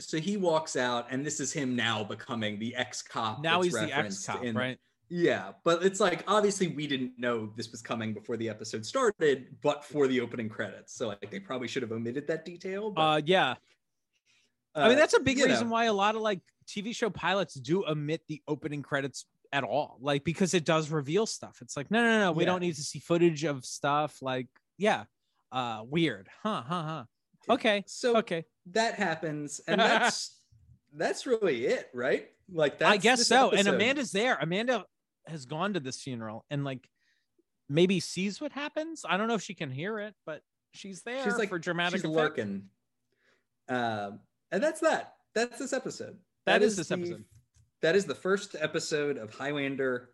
So 0.00 0.18
he 0.18 0.36
walks 0.36 0.76
out, 0.76 1.06
and 1.10 1.24
this 1.24 1.38
is 1.40 1.52
him 1.52 1.76
now 1.76 2.02
becoming 2.02 2.58
the 2.58 2.74
ex 2.74 3.00
cop. 3.02 3.42
Now 3.42 3.62
he's 3.62 3.72
the 3.72 3.92
ex 3.92 4.26
cop, 4.26 4.42
right? 4.54 4.78
Yeah, 5.08 5.52
but 5.64 5.84
it's 5.84 6.00
like 6.00 6.24
obviously 6.26 6.68
we 6.68 6.86
didn't 6.86 7.18
know 7.18 7.52
this 7.56 7.70
was 7.70 7.82
coming 7.82 8.14
before 8.14 8.36
the 8.36 8.48
episode 8.48 8.84
started, 8.84 9.56
but 9.62 9.84
for 9.84 10.08
the 10.08 10.20
opening 10.20 10.48
credits, 10.48 10.94
so 10.94 11.08
like 11.08 11.30
they 11.30 11.38
probably 11.38 11.68
should 11.68 11.82
have 11.82 11.92
omitted 11.92 12.26
that 12.26 12.44
detail. 12.44 12.90
But, 12.90 13.02
Uh, 13.02 13.22
yeah. 13.24 13.54
I 14.76 14.88
mean, 14.88 14.96
uh, 14.96 15.00
that's 15.00 15.14
a 15.14 15.20
big 15.20 15.38
reason 15.38 15.68
know, 15.68 15.72
why 15.72 15.84
a 15.84 15.92
lot 15.92 16.16
of 16.16 16.22
like 16.22 16.40
TV 16.66 16.94
show 16.94 17.10
pilots 17.10 17.54
do 17.54 17.86
omit 17.86 18.22
the 18.28 18.42
opening 18.48 18.82
credits 18.82 19.26
at 19.52 19.62
all, 19.62 19.98
like 20.00 20.24
because 20.24 20.52
it 20.54 20.64
does 20.64 20.90
reveal 20.90 21.26
stuff. 21.26 21.58
It's 21.62 21.76
like, 21.76 21.90
no, 21.90 22.02
no, 22.02 22.18
no, 22.18 22.32
we 22.32 22.42
Yeah. 22.42 22.50
don't 22.50 22.60
need 22.60 22.74
to 22.74 22.82
see 22.82 22.98
footage 22.98 23.44
of 23.44 23.64
stuff. 23.64 24.20
Like, 24.20 24.48
yeah, 24.78 25.04
uh, 25.52 25.84
weird, 25.86 26.28
huh, 26.42 26.62
huh, 26.66 26.82
huh. 26.82 27.04
Okay, 27.48 27.84
So 27.86 28.16
okay, 28.16 28.46
that 28.72 28.94
happens, 28.94 29.60
and 29.66 29.80
that's 29.80 30.36
that's 30.94 31.26
really 31.26 31.66
it, 31.66 31.88
right? 31.92 32.28
Like 32.52 32.78
that's 32.78 32.92
I 32.92 32.96
guess 32.96 33.26
so. 33.26 33.50
And. 33.50 33.68
Amanda's 33.68 34.12
there. 34.12 34.36
Amanda 34.40 34.84
has 35.26 35.46
gone 35.46 35.74
to 35.74 35.80
this 35.80 36.02
funeral 36.02 36.44
and 36.50 36.64
like 36.64 36.86
maybe 37.68 38.00
sees 38.00 38.40
what 38.40 38.52
happens. 38.52 39.04
I 39.08 39.16
don't 39.16 39.28
know 39.28 39.34
if 39.34 39.42
she 39.42 39.54
can 39.54 39.70
hear 39.70 39.98
it, 39.98 40.14
but 40.26 40.42
she's 40.72 41.02
there 41.02 41.24
she's 41.24 41.38
like 41.38 41.48
for 41.48 41.58
dramatic 41.58 42.00
she's 42.00 42.04
effect. 42.04 42.16
lurking. 42.16 42.64
Um, 43.68 44.20
and 44.52 44.62
that's 44.62 44.80
that. 44.80 45.14
That's 45.34 45.58
this 45.58 45.72
episode. 45.72 46.18
That 46.46 46.62
is 46.62 46.76
this 46.76 46.88
the- 46.88 46.94
episode. 46.94 47.24
That 47.82 47.96
is 47.96 48.06
the 48.06 48.14
first 48.14 48.56
episode 48.58 49.18
of 49.18 49.34
Highlander, 49.34 50.10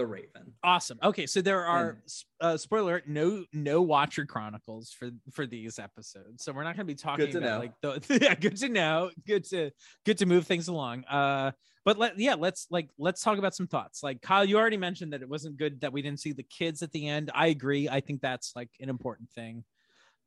the 0.00 0.06
Raven. 0.06 0.54
Awesome. 0.64 0.98
Okay, 1.02 1.26
so 1.26 1.42
there 1.42 1.66
are 1.66 1.98
uh, 2.40 2.56
spoiler 2.56 2.92
alert, 2.92 3.04
no 3.06 3.44
no 3.52 3.82
Watcher 3.82 4.24
Chronicles 4.24 4.92
for 4.98 5.10
for 5.30 5.46
these 5.46 5.78
episodes. 5.78 6.42
So 6.42 6.52
we're 6.52 6.64
not 6.64 6.74
going 6.74 6.86
to 6.86 6.92
be 6.92 6.94
talking 6.94 7.30
to 7.30 7.38
about 7.38 7.46
know. 7.46 7.58
like 7.58 8.04
the 8.06 8.18
yeah, 8.22 8.34
good 8.34 8.56
to 8.56 8.68
know. 8.70 9.10
Good 9.26 9.44
to 9.50 9.70
good 10.06 10.16
to 10.18 10.26
move 10.26 10.46
things 10.46 10.68
along. 10.68 11.04
Uh 11.04 11.52
but 11.84 11.98
let 11.98 12.18
yeah, 12.18 12.34
let's 12.34 12.66
like 12.70 12.88
let's 12.98 13.22
talk 13.22 13.38
about 13.38 13.54
some 13.54 13.66
thoughts. 13.66 14.02
Like 14.02 14.22
Kyle, 14.22 14.44
you 14.44 14.56
already 14.56 14.78
mentioned 14.78 15.12
that 15.12 15.20
it 15.20 15.28
wasn't 15.28 15.58
good 15.58 15.82
that 15.82 15.92
we 15.92 16.00
didn't 16.00 16.20
see 16.20 16.32
the 16.32 16.42
kids 16.44 16.82
at 16.82 16.92
the 16.92 17.06
end. 17.06 17.30
I 17.34 17.48
agree. 17.48 17.88
I 17.88 18.00
think 18.00 18.22
that's 18.22 18.54
like 18.56 18.70
an 18.80 18.88
important 18.88 19.30
thing. 19.30 19.64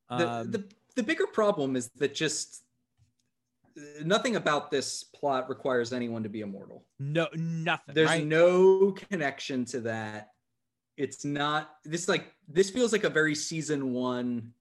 The, 0.10 0.30
Um, 0.30 0.52
the 0.52 0.64
the 0.96 1.04
bigger 1.04 1.26
problem 1.26 1.76
is 1.76 1.90
that 1.96 2.14
just 2.14 2.64
nothing 4.04 4.36
about 4.36 4.70
this 4.72 5.04
plot 5.04 5.50
requires 5.50 5.94
anyone 5.94 6.24
to 6.24 6.30
be 6.30 6.42
immortal. 6.42 6.86
no 7.00 7.28
nothing. 7.34 7.96
There's 7.96 8.10
right? 8.10 8.26
no 8.26 8.92
connection 8.92 9.66
to 9.66 9.82
that. 9.82 10.30
It's 10.98 11.26
not 11.26 11.76
this 11.84 12.08
like 12.08 12.32
this 12.48 12.70
feels 12.70 12.92
like 12.92 13.04
a 13.04 13.10
very 13.10 13.34
season 13.36 13.94
one 13.94 14.54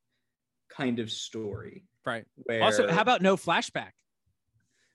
kind 0.70 0.98
of 0.98 1.10
story. 1.10 1.84
right. 2.06 2.24
Where 2.44 2.62
Also, 2.62 2.90
how 2.90 3.02
about 3.02 3.20
no 3.22 3.36
flashback? 3.36 3.90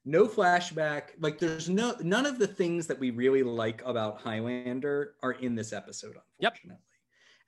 no 0.05 0.25
flashback? 0.27 1.09
Like 1.19 1.37
there's 1.37 1.69
no 1.69 1.95
none 2.01 2.25
of 2.25 2.39
the 2.39 2.47
things 2.47 2.87
that 2.87 2.97
we 2.99 3.11
really 3.11 3.43
like 3.43 3.81
about 3.85 4.19
Highlander 4.21 5.13
are 5.21 5.33
in 5.33 5.53
this 5.53 5.73
episode, 5.73 6.15
Yep. 6.39 6.53
unfortunately. 6.53 6.83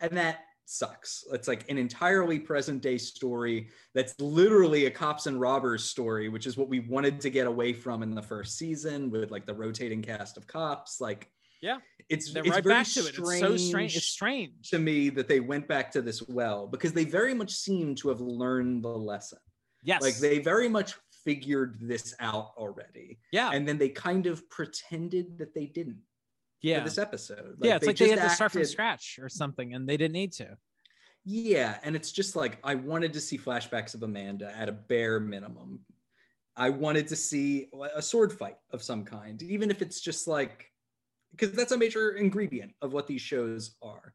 And 0.02 0.12
that 0.18 0.46
sucks. 0.70 1.24
It's 1.32 1.48
like 1.48 1.70
an 1.70 1.78
entirely 1.78 2.40
present 2.40 2.82
day 2.82 2.98
story 2.98 3.70
that's 3.96 4.14
literally 4.20 4.86
a 4.86 4.91
cops 4.91 5.26
and 5.26 5.40
robbers 5.41 5.84
story, 5.84 6.30
which 6.30 6.46
is 6.46 6.58
what 6.58 6.70
we 6.70 6.80
wanted 6.82 7.20
to 7.22 7.30
get 7.30 7.48
away 7.48 7.74
from 7.74 8.04
in 8.04 8.14
the 8.14 8.22
first 8.22 8.58
season 8.58 9.10
with 9.10 9.32
like 9.32 9.46
the 9.46 9.54
rotating 9.54 10.02
cast 10.02 10.38
of 10.38 10.46
cops. 10.46 11.02
Like, 11.02 11.30
Yeah. 11.62 11.80
it's 12.08 12.32
They're 12.32 12.44
it's 12.44 12.52
right 12.52 12.64
very 12.64 12.76
back 12.76 12.88
to 12.88 13.00
it. 13.00 13.18
It's 13.18 13.40
so 13.40 13.58
strange. 13.58 13.98
It's 13.98 14.06
strange. 14.06 14.70
to 14.70 14.80
me 14.80 15.10
that 15.10 15.28
they 15.28 15.40
went 15.40 15.68
back 15.68 15.91
to 15.94 16.02
this 16.02 16.22
well 16.28 16.68
because 16.68 16.94
they 16.94 17.06
very 17.06 17.34
much 17.34 17.52
seem 17.52 17.96
to 17.96 18.10
have 18.10 18.22
learned 18.22 18.84
the 18.84 18.90
lesson. 18.90 19.40
Yes. 19.84 20.02
Like 20.02 20.18
they 20.18 20.40
very 20.40 20.70
much 20.70 20.94
figured 21.26 21.78
this 21.82 22.14
out 22.20 22.52
already, 22.58 23.20
yeah. 23.32 23.52
and 23.54 23.68
then 23.68 23.78
they 23.78 23.90
kind 23.90 24.26
of 24.26 24.50
pretended 24.50 25.38
that 25.38 25.54
they 25.54 25.66
didn't 25.66 25.98
yeah. 26.61 26.80
for 26.80 26.84
this 26.86 26.98
episode. 26.98 27.57
yeah. 27.61 27.76
It's 27.76 27.88
like 27.88 27.98
they 27.98 28.10
had 28.10 28.19
to 28.19 28.30
start 28.30 28.52
from 28.52 28.65
scratch 28.65 29.19
or 29.22 29.30
something 29.30 29.73
and 29.73 29.88
they 29.88 29.98
didn't 29.98 30.14
need 30.14 30.34
to. 30.34 30.57
Yeah, 31.26 31.77
and 31.84 31.95
it's 31.95 32.11
just 32.11 32.36
like 32.36 32.57
I 32.64 32.76
wanted 32.76 33.14
to 33.14 33.19
see 33.22 33.38
flashbacks 33.38 33.94
of 33.94 34.03
Amanda 34.03 34.52
at 34.57 34.69
a 34.69 34.72
bare 34.72 35.19
minimum. 35.19 35.81
I 36.56 36.69
wanted 36.69 37.07
to 37.10 37.15
see 37.15 37.68
a 37.95 38.02
sword 38.02 38.34
fight 38.34 38.57
of 38.72 38.81
some 38.81 39.06
kind, 39.06 39.41
even 39.44 39.69
if 39.69 39.81
it's 39.81 40.02
just 40.02 40.27
like 40.27 40.72
because 41.31 41.52
that's 41.52 41.72
a 41.72 41.77
major 41.77 42.11
ingredient 42.11 42.73
of 42.81 42.94
what 42.94 43.06
these 43.07 43.22
shows 43.22 43.76
are. 43.81 44.14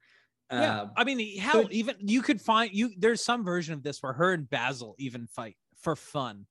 Yeah, 0.51 0.83
Um, 0.83 0.91
I 0.97 1.05
mean, 1.05 1.39
hell, 1.39 1.63
so- 1.63 1.69
even 1.71 1.97
you 2.01 2.21
could 2.23 2.41
find 2.41 2.73
you. 2.73 2.91
There's 2.99 3.23
some 3.23 3.45
version 3.45 3.75
of 3.75 3.83
this 3.83 4.03
where 4.03 4.13
her 4.13 4.33
and 4.33 4.49
Basil 4.49 4.95
even 4.99 5.27
fight 5.29 5.57
for 5.81 5.97
fun, 5.97 6.47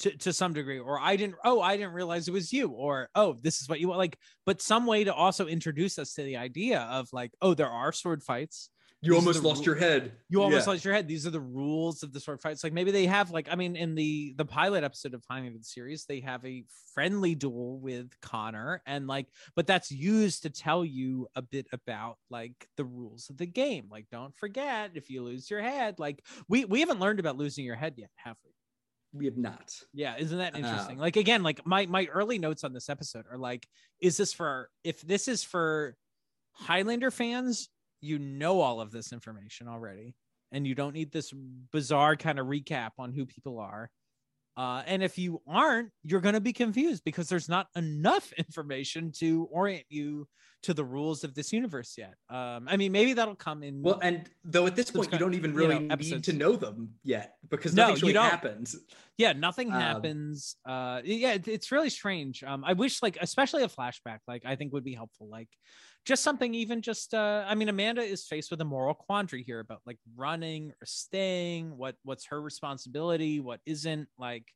to 0.00 0.16
to 0.18 0.32
some 0.32 0.52
degree. 0.52 0.78
Or 0.78 0.98
I 1.00 1.16
didn't. 1.16 1.36
Oh, 1.44 1.60
I 1.60 1.76
didn't 1.76 1.92
realize 1.94 2.28
it 2.28 2.32
was 2.32 2.52
you. 2.52 2.68
Or 2.68 3.08
oh, 3.14 3.36
this 3.42 3.60
is 3.62 3.68
what 3.68 3.80
you 3.80 3.88
want. 3.88 3.98
Like, 3.98 4.18
but 4.44 4.60
some 4.60 4.86
way 4.86 5.04
to 5.04 5.14
also 5.14 5.46
introduce 5.46 5.98
us 5.98 6.14
to 6.14 6.22
the 6.22 6.36
idea 6.36 6.80
of 6.80 7.08
like, 7.12 7.32
oh, 7.40 7.54
there 7.54 7.70
are 7.70 7.92
sword 7.92 8.22
fights. 8.22 8.70
you 9.02 9.12
these 9.12 9.18
almost 9.20 9.42
lost 9.42 9.64
your 9.64 9.76
head. 9.76 10.12
You 10.28 10.42
almost 10.42 10.66
Yeah. 10.66 10.72
lost 10.72 10.84
your 10.84 10.92
head. 10.92 11.08
These 11.08 11.26
are 11.26 11.30
the 11.30 11.40
rules 11.40 12.02
of 12.02 12.12
the 12.12 12.20
sword 12.20 12.40
fights. 12.42 12.62
Like 12.62 12.74
maybe 12.74 12.90
they 12.90 13.06
have 13.06 13.30
like 13.30 13.48
I 13.50 13.54
mean 13.56 13.74
in 13.76 13.94
the 13.94 14.34
the 14.36 14.44
pilot 14.44 14.84
episode 14.84 15.14
of 15.14 15.22
the 15.30 15.58
series 15.62 16.04
they 16.04 16.20
have 16.20 16.44
a 16.44 16.64
friendly 16.94 17.34
duel 17.34 17.78
with 17.78 18.10
Connor 18.20 18.82
and 18.84 19.06
like 19.06 19.28
but 19.56 19.66
that's 19.66 19.90
used 19.90 20.42
to 20.42 20.50
tell 20.50 20.84
you 20.84 21.28
a 21.34 21.40
bit 21.40 21.66
about 21.72 22.18
like 22.28 22.68
the 22.76 22.84
rules 22.84 23.30
of 23.30 23.38
the 23.38 23.46
game. 23.46 23.86
Like 23.90 24.06
don't 24.10 24.36
forget 24.36 24.90
if 24.94 25.08
you 25.08 25.22
lose 25.22 25.48
your 25.50 25.62
head. 25.62 25.98
Like 25.98 26.22
we 26.48 26.66
we 26.66 26.80
haven't 26.80 27.00
learned 27.00 27.20
about 27.20 27.38
losing 27.38 27.64
your 27.64 27.76
head 27.76 27.94
yet, 27.96 28.10
have 28.16 28.36
we? 28.44 28.50
We 29.12 29.24
have 29.24 29.36
not. 29.36 29.74
Yeah, 29.92 30.14
isn't 30.18 30.38
that 30.38 30.56
interesting? 30.56 30.98
Uh, 30.98 31.02
like 31.02 31.16
again, 31.16 31.42
like 31.42 31.66
my 31.66 31.86
my 31.86 32.06
early 32.06 32.38
notes 32.38 32.62
on 32.62 32.72
this 32.72 32.88
episode 32.88 33.24
are 33.30 33.38
like, 33.38 33.66
is 34.00 34.16
this 34.16 34.32
for 34.32 34.70
if 34.84 35.00
this 35.02 35.26
is 35.26 35.42
for 35.42 35.96
Highlander 36.52 37.10
fans, 37.10 37.68
you 38.00 38.18
know 38.18 38.60
all 38.60 38.80
of 38.80 38.92
this 38.92 39.12
information 39.12 39.66
already, 39.66 40.14
and 40.52 40.66
you 40.66 40.74
don't 40.74 40.94
need 40.94 41.10
this 41.10 41.32
bizarre 41.72 42.16
kind 42.16 42.38
of 42.38 42.46
recap 42.46 42.90
on 42.98 43.12
who 43.12 43.26
people 43.26 43.58
are. 43.58 43.90
Uh, 44.56 44.82
and 44.86 45.02
if 45.02 45.16
you 45.16 45.40
aren't, 45.48 45.90
you're 46.04 46.20
going 46.20 46.34
to 46.34 46.40
be 46.40 46.52
confused 46.52 47.02
because 47.04 47.28
there's 47.28 47.48
not 47.48 47.68
enough 47.76 48.32
information 48.38 49.12
to 49.12 49.48
orient 49.50 49.84
you 49.88 50.26
to 50.62 50.74
the 50.74 50.84
rules 50.84 51.24
of 51.24 51.34
this 51.34 51.52
universe 51.54 51.94
yet. 51.96 52.14
Um, 52.28 52.66
I 52.68 52.76
mean, 52.76 52.92
maybe 52.92 53.14
that'll 53.14 53.34
come 53.34 53.62
in. 53.62 53.80
Well, 53.80 53.98
and 54.02 54.28
though 54.44 54.66
at 54.66 54.76
this 54.76 54.90
point 54.90 55.10
you 55.12 55.18
don't 55.18 55.32
even 55.32 55.52
you 55.52 55.56
really 55.56 55.78
know, 55.78 55.94
need 55.94 56.24
to 56.24 56.32
know 56.34 56.56
them 56.56 56.90
yet 57.02 57.36
because 57.48 57.74
No, 57.74 57.88
you 57.90 57.94
really 58.02 58.12
don't. 58.12 58.24
happened. 58.28 58.70
yeah 59.16 59.32
nothing 59.32 59.68
Um, 59.72 59.80
happens 59.80 60.56
uh 60.66 61.00
yeah 61.04 61.32
it- 61.34 61.48
it's 61.48 61.72
really 61.72 61.88
strange 61.90 62.42
um 62.42 62.62
i 62.64 62.72
wish 62.74 63.02
like 63.02 63.16
especially 63.20 63.62
a 63.62 63.68
flashback 63.68 64.18
like 64.28 64.42
i 64.46 64.56
think 64.56 64.72
would 64.72 64.84
be 64.84 64.94
helpful 64.94 65.28
like 65.30 65.48
just 66.04 66.22
something 66.22 66.54
even 66.54 66.82
just 66.82 67.14
uh 67.14 67.44
i 67.46 67.54
mean 67.54 67.68
amanda 67.68 68.02
is 68.02 68.26
faced 68.26 68.50
with 68.50 68.60
a 68.60 68.64
moral 68.64 68.94
quandary 68.94 69.42
here 69.42 69.60
about 69.60 69.80
like 69.86 69.98
running 70.16 70.70
or 70.70 70.86
staying 70.86 71.76
what 71.76 71.96
what's 72.04 72.26
her 72.26 72.40
responsibility 72.40 73.40
what 73.40 73.60
isn't 73.66 74.08
like 74.18 74.52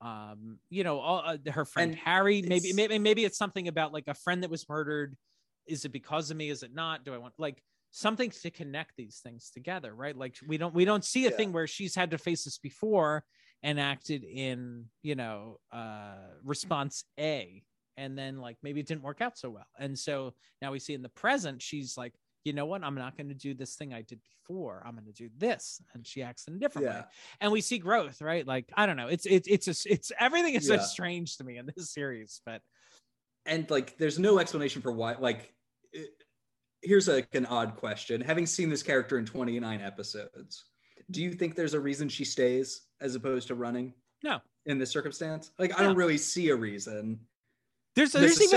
um 0.00 0.58
you 0.68 0.84
know 0.84 1.00
all, 1.00 1.22
uh, 1.24 1.38
her 1.50 1.64
friend 1.64 1.92
And 1.92 1.98
harry 1.98 2.42
maybe 2.42 2.72
maybe 2.72 2.98
maybe 2.98 3.24
it's 3.24 3.38
something 3.38 3.68
about 3.68 3.92
like 3.92 4.08
a 4.08 4.14
friend 4.14 4.42
that 4.42 4.50
was 4.50 4.68
murdered. 4.68 5.16
Is 5.66 5.84
it 5.84 5.88
because 5.90 6.30
of 6.30 6.36
me? 6.36 6.50
Is 6.50 6.62
it 6.62 6.74
not? 6.74 7.04
Do 7.04 7.14
i 7.14 7.18
want 7.18 7.34
like 7.38 7.62
something 7.90 8.30
to 8.30 8.50
connect 8.50 8.92
these 8.96 9.20
things 9.22 9.50
together 9.50 9.94
right? 9.94 10.16
Like 10.16 10.36
we 10.46 10.58
don't 10.58 10.74
we 10.74 10.84
don't 10.84 11.04
see 11.04 11.26
a 11.26 11.30
Yeah. 11.30 11.36
thing 11.36 11.52
where 11.52 11.66
she's 11.66 11.94
had 11.94 12.10
to 12.10 12.18
face 12.18 12.44
this 12.44 12.58
before 12.58 13.24
and 13.62 13.80
acted 13.80 14.22
in 14.22 14.84
you 15.02 15.14
know 15.14 15.58
uh 15.72 16.16
response 16.44 17.04
a 17.18 17.62
and 17.96 18.16
then 18.16 18.38
like 18.40 18.56
maybe 18.62 18.80
it 18.80 18.86
didn't 18.86 19.02
work 19.02 19.20
out 19.20 19.38
so 19.38 19.50
well. 19.50 19.66
And 19.78 19.98
so 19.98 20.34
now 20.62 20.72
we 20.72 20.78
see 20.78 20.94
in 20.94 21.02
the 21.02 21.08
present 21.08 21.62
she's 21.62 21.96
like 21.96 22.12
you 22.44 22.52
know 22.52 22.66
what? 22.66 22.84
I'm 22.84 22.94
not 22.94 23.16
going 23.16 23.26
to 23.26 23.34
do 23.34 23.54
this 23.54 23.74
thing 23.74 23.92
i 23.92 24.02
did 24.02 24.20
before. 24.22 24.80
I'm 24.86 24.92
going 24.92 25.06
to 25.06 25.12
do 25.12 25.28
this. 25.36 25.82
And 25.94 26.06
she 26.06 26.22
acts 26.22 26.46
in 26.46 26.54
a 26.54 26.58
different 26.60 26.86
way. 26.86 27.02
And 27.40 27.50
we 27.50 27.60
see 27.60 27.78
growth 27.78 28.22
right? 28.22 28.46
Like 28.46 28.70
i 28.76 28.86
don't 28.86 28.96
know. 28.96 29.08
It's 29.08 29.26
it's 29.26 29.48
it's 29.48 29.66
just 29.66 29.86
it's 29.86 30.12
everything 30.20 30.54
is 30.54 30.68
Yeah. 30.68 30.76
so 30.76 30.82
strange 30.84 31.36
to 31.38 31.44
me 31.44 31.58
in 31.58 31.68
this 31.74 31.90
series 31.90 32.40
but 32.46 32.62
and 33.46 33.68
like 33.70 33.96
there's 33.98 34.18
no 34.18 34.38
explanation 34.38 34.82
for 34.82 34.92
why 34.92 35.14
like 35.18 35.52
it- 35.92 36.10
here's 36.82 37.08
like 37.08 37.34
an 37.34 37.46
odd 37.46 37.76
question. 37.76 38.20
Having 38.20 38.46
seen 38.46 38.68
this 38.70 38.82
character 38.82 39.18
in 39.18 39.26
29 39.26 39.80
episodes 39.80 40.64
do 41.10 41.22
you 41.22 41.32
think 41.32 41.54
there's 41.54 41.74
a 41.74 41.80
reason 41.80 42.08
she 42.08 42.24
stays 42.24 42.82
as 43.00 43.14
opposed 43.14 43.46
to 43.48 43.54
running? 43.54 43.92
No. 44.24 44.40
In 44.66 44.78
this 44.78 44.90
circumstance? 44.90 45.50
Like 45.58 45.76
i 45.78 45.82
don't 45.82 45.96
really 45.96 46.18
see 46.18 46.50
a 46.50 46.56
reason 46.56 47.18
there's 47.96 48.12
there's 48.12 48.40
even 48.40 48.50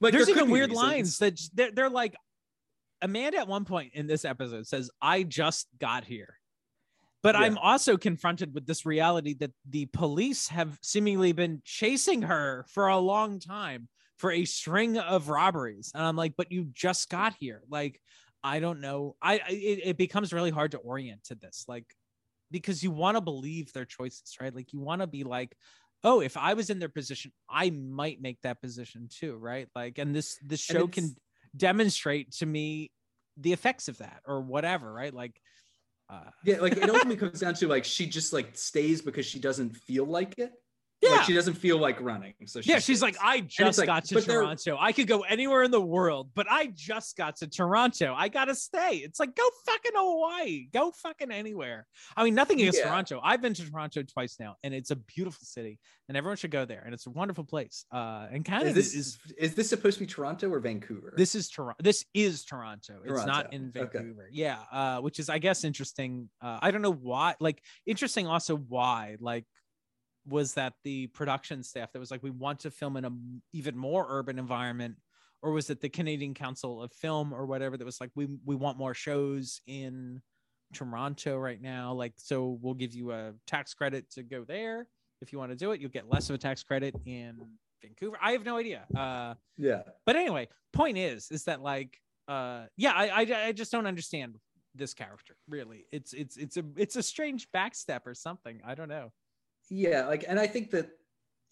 like 0.00 0.12
there's 0.12 0.26
there 0.26 0.36
even 0.36 0.50
weird 0.50 0.70
reasons. 0.70 0.86
lines 0.86 1.18
that 1.18 1.40
they're, 1.54 1.70
they're 1.70 1.90
like 1.90 2.14
amanda 3.02 3.38
at 3.38 3.48
one 3.48 3.64
point 3.64 3.92
in 3.94 4.06
this 4.06 4.24
episode 4.24 4.66
says 4.66 4.90
i 5.00 5.22
just 5.22 5.68
got 5.78 6.04
here. 6.04 6.34
But 7.22 7.36
i'm 7.36 7.58
also 7.58 7.96
confronted 7.96 8.54
with 8.54 8.66
this 8.66 8.84
reality 8.86 9.34
that 9.34 9.52
the 9.68 9.86
police 9.86 10.48
have 10.48 10.78
seemingly 10.82 11.32
been 11.32 11.62
chasing 11.64 12.22
her 12.22 12.64
for 12.68 12.88
a 12.88 12.98
long 12.98 13.38
time 13.40 13.88
for 14.18 14.30
a 14.32 14.44
string 14.44 14.98
of 14.98 15.28
robberies. 15.28 15.92
And 15.94 16.02
i'm 16.02 16.16
like 16.16 16.34
but 16.36 16.50
you 16.50 16.68
just 16.72 17.08
got 17.10 17.34
here. 17.38 17.62
Like 17.68 18.00
i 18.42 18.58
don't 18.58 18.80
know. 18.80 19.16
I 19.20 19.34
I- 19.34 19.42
it, 19.50 19.80
it 19.84 19.96
becomes 19.98 20.32
really 20.32 20.50
hard 20.50 20.70
to 20.72 20.78
orient 20.78 21.24
to 21.24 21.34
this 21.34 21.66
like 21.68 21.84
because 22.50 22.82
you 22.82 22.90
want 22.90 23.16
to 23.16 23.20
believe 23.20 23.72
their 23.72 23.84
choices 23.84 24.36
right? 24.40 24.54
Like 24.54 24.72
you 24.72 24.80
want 24.80 25.02
to 25.02 25.06
be 25.06 25.24
like 25.24 25.54
oh 26.04 26.20
if 26.20 26.36
i 26.36 26.54
was 26.54 26.70
in 26.70 26.78
their 26.78 26.88
position 26.88 27.32
i 27.48 27.70
might 27.70 28.20
make 28.20 28.40
that 28.42 28.60
position 28.60 29.08
too 29.10 29.36
right? 29.36 29.68
Like 29.74 29.98
and 29.98 30.14
this 30.14 30.38
this 30.44 30.60
show 30.60 30.86
can 30.86 31.14
demonstrate 31.56 32.32
to 32.32 32.46
me 32.46 32.90
the 33.36 33.52
effects 33.52 33.88
of 33.88 33.98
that 33.98 34.20
or 34.26 34.40
whatever 34.40 34.92
right? 34.92 35.12
Like 35.12 35.40
uh 36.08 36.30
yeah 36.44 36.60
like 36.60 36.76
it 36.76 36.88
ultimately 36.90 37.16
comes 37.16 37.40
down 37.40 37.54
to 37.54 37.68
like 37.68 37.84
she 37.84 38.06
just 38.06 38.32
like 38.32 38.56
stays 38.56 39.00
because 39.00 39.26
she 39.26 39.38
doesn't 39.38 39.76
feel 39.76 40.04
like 40.04 40.38
it 40.38 40.52
yeah 41.02 41.10
like 41.10 41.24
she 41.24 41.32
doesn't 41.32 41.54
feel 41.54 41.78
like 41.78 42.00
running 42.00 42.34
so 42.46 42.60
she 42.60 42.70
yeah 42.70 42.78
she's 42.78 43.00
like 43.00 43.16
i 43.22 43.40
just 43.40 43.78
like, 43.78 43.86
got 43.86 44.04
to 44.04 44.20
toronto 44.20 44.76
i 44.78 44.92
could 44.92 45.06
go 45.06 45.20
anywhere 45.22 45.62
in 45.62 45.70
the 45.70 45.80
world 45.80 46.28
but 46.34 46.46
i 46.50 46.66
just 46.74 47.16
got 47.16 47.36
to 47.36 47.46
toronto 47.46 48.14
i 48.16 48.28
gotta 48.28 48.54
stay 48.54 48.96
it's 48.96 49.18
like 49.18 49.34
go 49.34 49.42
fucking 49.66 49.92
hawaii 49.94 50.66
go 50.72 50.90
fucking 50.90 51.30
anywhere 51.30 51.86
i 52.16 52.24
mean 52.24 52.34
nothing 52.34 52.60
against 52.60 52.78
Yeah. 52.78 52.88
toronto 52.88 53.20
i've 53.22 53.40
been 53.40 53.54
to 53.54 53.70
toronto 53.70 54.02
twice 54.02 54.36
now 54.38 54.56
and 54.62 54.74
it's 54.74 54.90
a 54.90 54.96
beautiful 54.96 55.40
city 55.44 55.78
and 56.08 56.16
everyone 56.16 56.36
should 56.36 56.50
go 56.50 56.64
there 56.64 56.82
and 56.84 56.92
it's 56.92 57.06
a 57.06 57.10
wonderful 57.10 57.44
place 57.44 57.84
uh 57.92 58.26
and 58.30 58.44
kind 58.44 58.64
is 58.64 58.68
of 58.70 58.74
this 58.74 58.94
is 58.94 59.18
is 59.38 59.54
this 59.54 59.68
supposed 59.68 59.98
to 59.98 60.04
be 60.04 60.06
toronto 60.06 60.48
or 60.50 60.60
vancouver 60.60 61.14
This 61.16 61.34
is 61.34 61.48
Toronto. 61.48 61.76
This 61.82 62.04
is 62.14 62.44
Toronto. 62.44 62.94
It's 63.04 63.24
not 63.26 63.50
Toronto. 63.50 63.56
in 63.56 63.72
Okay. 63.76 63.98
Vancouver. 63.98 64.28
Yeah, 64.32 64.58
uh, 64.72 65.00
which 65.00 65.18
is, 65.18 65.28
I 65.28 65.38
guess, 65.38 65.64
interesting. 65.64 66.28
Uh, 66.40 66.58
I 66.62 66.70
don't 66.70 66.82
know 66.82 66.92
why. 66.92 67.34
Like, 67.40 67.62
interesting. 67.86 68.26
Also, 68.26 68.56
why? 68.56 69.16
Like, 69.20 69.44
was 70.26 70.54
that 70.54 70.74
the 70.84 71.06
production 71.08 71.62
staff 71.62 71.92
that 71.92 71.98
was 71.98 72.10
like, 72.10 72.22
we 72.22 72.30
want 72.30 72.60
to 72.60 72.70
film 72.70 72.96
in 72.96 73.04
a 73.04 73.08
m- 73.08 73.42
even 73.52 73.76
more 73.76 74.06
urban 74.08 74.38
environment, 74.38 74.96
or 75.42 75.52
was 75.52 75.70
it 75.70 75.80
the 75.80 75.88
Canadian 75.88 76.34
Council 76.34 76.82
of 76.82 76.92
Film 76.92 77.32
or 77.32 77.46
whatever 77.46 77.76
that 77.76 77.84
was 77.84 78.00
like, 78.00 78.10
we 78.14 78.28
we 78.44 78.54
want 78.54 78.78
more 78.78 78.94
shows 78.94 79.60
in 79.66 80.20
Toronto 80.72 81.36
right 81.36 81.60
now. 81.60 81.92
Like, 81.92 82.12
so 82.16 82.58
we'll 82.60 82.74
give 82.74 82.94
you 82.94 83.12
a 83.12 83.32
tax 83.46 83.74
credit 83.74 84.10
to 84.12 84.22
go 84.22 84.44
there 84.44 84.86
if 85.20 85.32
you 85.32 85.38
want 85.38 85.50
to 85.50 85.56
do 85.56 85.72
it. 85.72 85.80
You'll 85.80 85.90
get 85.90 86.08
less 86.08 86.28
of 86.28 86.34
a 86.34 86.38
tax 86.38 86.62
credit 86.62 86.94
in 87.06 87.40
Vancouver. 87.82 88.18
I 88.22 88.32
have 88.32 88.44
no 88.44 88.56
idea. 88.56 88.84
Uh, 88.96 89.34
yeah 89.56 89.82
but 90.06 90.16
anyway 90.16 90.48
point 90.72 90.96
is 90.96 91.30
is 91.30 91.44
that 91.44 91.60
like 91.60 91.98
uh 92.28 92.64
yeah 92.76 92.92
I, 92.94 93.22
I 93.22 93.46
i 93.46 93.52
just 93.52 93.72
don't 93.72 93.86
understand 93.86 94.36
this 94.74 94.94
character 94.94 95.36
really 95.48 95.84
it's 95.92 96.12
it's 96.12 96.36
it's 96.36 96.56
a 96.56 96.64
it's 96.76 96.96
a 96.96 97.02
strange 97.02 97.48
backstep 97.54 98.06
or 98.06 98.14
something 98.14 98.60
i 98.64 98.74
don't 98.74 98.88
know 98.88 99.12
Yeah, 99.70 100.06
like, 100.06 100.24
and 100.28 100.38
I 100.38 100.46
think 100.46 100.70
that 100.72 100.90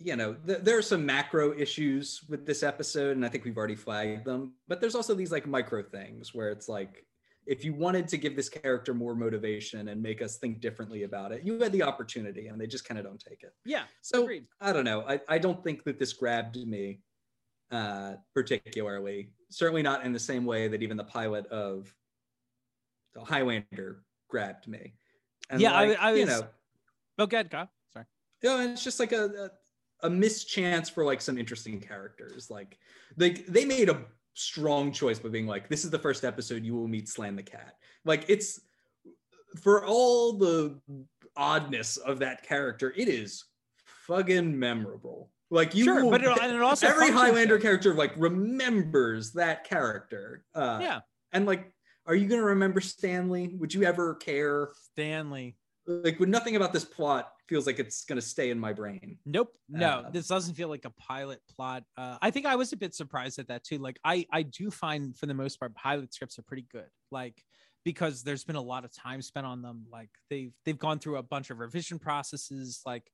you 0.01 0.17
know 0.17 0.35
th- 0.47 0.61
there 0.63 0.77
are 0.77 0.83
some 0.83 1.07
macro 1.07 1.57
issues 1.57 2.21
with 2.29 2.45
this 2.47 2.63
episode, 2.63 3.17
and 3.17 3.25
I 3.25 3.29
think 3.29 3.45
we've 3.45 3.57
already 3.57 3.75
flagged 3.77 4.25
them. 4.25 4.53
But 4.67 4.81
there's 4.81 4.95
also 4.95 5.15
these 5.15 5.33
like 5.33 5.47
micro 5.47 5.83
things 5.83 6.35
where 6.35 6.51
it's 6.51 6.69
like, 6.69 7.05
if 7.47 7.65
you 7.65 7.73
wanted 7.75 8.09
to 8.09 8.17
give 8.19 8.37
this 8.37 8.49
character 8.49 8.93
more 8.93 9.15
motivation 9.15 9.89
and 9.89 10.03
make 10.03 10.21
us 10.21 10.37
think 10.37 10.61
differently 10.61 11.05
about 11.05 11.33
it, 11.33 11.43
you 11.45 11.59
had 11.61 11.73
the 11.73 11.83
opportunity, 11.83 12.49
and 12.49 12.61
they 12.61 12.67
just 12.67 12.85
kind 12.87 12.99
of 12.99 13.05
don't 13.07 13.21
take 13.21 13.43
it. 13.43 13.55
yeah 13.65 13.85
So 14.03 14.23
Agreed. 14.25 14.47
I 14.61 14.73
don't 14.73 14.85
know. 14.85 15.05
I, 15.09 15.21
I 15.29 15.39
don't 15.39 15.63
think 15.65 15.85
that 15.85 15.99
this 15.99 16.13
grabbed 16.13 16.57
me 16.67 17.01
uh, 17.71 18.15
particularly. 18.35 19.31
Certainly 19.51 19.83
not 19.83 20.05
in 20.05 20.13
the 20.13 20.19
same 20.19 20.45
way 20.45 20.69
that 20.69 20.83
even 20.83 20.97
the 20.97 21.05
pilot 21.05 21.47
of 21.49 21.95
the 23.15 23.21
Highlander 23.21 24.03
grabbed 24.29 24.67
me. 24.69 24.95
And 25.51 25.61
Yeah, 25.61 25.73
I- 25.75 25.87
like, 25.89 25.99
I 26.01 26.13
you 26.15 26.27
was- 26.27 26.41
know, 26.41 26.47
Oh, 27.21 27.27
good, 27.27 27.51
Kyle. 27.51 27.69
You 28.43 28.49
know, 28.51 28.61
it's 28.73 28.85
just 28.85 29.01
like 29.01 29.13
a, 29.13 29.25
a 30.03 30.07
a 30.07 30.11
mischance 30.11 30.89
for 30.89 31.05
like 31.05 31.21
some 31.21 31.37
interesting 31.39 31.81
characters. 31.81 32.51
Like 32.51 32.79
they 33.17 33.31
they 33.31 33.65
made 33.65 33.89
a 33.89 34.05
strong 34.35 34.93
choice 34.93 35.19
by 35.19 35.29
being 35.29 35.47
like, 35.49 35.69
this 35.69 35.85
is 35.85 35.91
the 35.91 35.99
first 35.99 36.25
episode 36.25 36.65
you 36.65 36.75
will 36.75 36.87
meet 36.89 37.09
Slan 37.09 37.35
the 37.37 37.43
cat. 37.43 37.75
Like 38.05 38.25
it's 38.29 38.61
for 39.61 39.85
all 39.85 40.35
the 40.35 40.79
oddness 41.37 41.97
of 41.97 42.21
that 42.21 42.47
character, 42.47 42.93
it 42.97 43.09
is 43.09 43.45
fucking 44.07 44.57
memorable. 44.59 45.31
Like 45.51 45.75
you, 45.75 45.85
Sure, 45.85 46.05
will- 46.05 46.11
but 46.11 46.23
it- 46.23 46.39
and 46.43 46.55
it 46.55 46.61
also 46.63 46.87
every 46.87 47.11
Highlander 47.11 47.57
though. 47.57 47.63
character 47.63 47.95
like 47.95 48.13
remembers 48.17 49.33
that 49.33 49.65
character. 49.65 50.45
Uh, 50.55 50.79
Yeah, 50.81 51.01
and 51.33 51.45
like, 51.47 51.73
are 52.07 52.15
you 52.15 52.29
gonna 52.29 52.43
remember 52.43 52.81
Stanley? 52.81 53.57
Would 53.59 53.75
you 53.75 53.83
ever 53.85 54.15
care? 54.15 54.69
Stanley. 54.93 55.57
Like, 55.89 56.21
when 56.21 56.31
nothing 56.31 56.55
about 56.55 56.75
this 56.75 56.85
plot 56.85 57.33
feels 57.49 57.67
like 57.67 57.79
it's 57.79 58.05
gonna 58.05 58.21
stay 58.21 58.51
in 58.51 58.59
my 58.59 58.75
brain. 58.75 59.19
Nope. 59.25 59.55
No, 59.71 60.01
Uh, 60.01 60.11
this 60.11 60.29
doesn't 60.29 60.55
feel 60.55 60.69
like 60.69 60.85
a 60.85 60.91
pilot 60.91 61.41
plot. 61.57 61.83
Uh, 61.97 62.19
I 62.21 62.31
think 62.31 62.45
I 62.45 62.57
was 62.57 62.73
a 62.75 62.77
bit 62.77 62.95
surprised 62.95 63.39
at 63.39 63.49
that 63.49 63.65
too. 63.65 63.79
Like 63.79 63.99
I, 64.05 64.27
I 64.31 64.43
do 64.43 64.71
find 64.71 65.17
for 65.17 65.25
the 65.27 65.35
most 65.35 65.59
part 65.59 65.75
pilot 65.75 66.13
scripts 66.13 66.39
are 66.39 66.43
pretty 66.43 66.67
good. 66.71 66.89
Like 67.11 67.43
because 67.85 68.23
there's 68.23 68.45
been 68.45 68.57
a 68.57 68.61
lot 68.61 68.85
of 68.85 68.93
time 68.93 69.23
spent 69.23 69.47
on 69.47 69.63
them. 69.63 69.87
Like 69.91 70.11
they've 70.29 70.53
they've 70.67 70.79
gone 70.79 70.99
through 70.99 71.17
a 71.17 71.23
bunch 71.23 71.49
of 71.49 71.59
revision 71.59 71.99
processes. 71.99 72.83
Like 72.85 73.11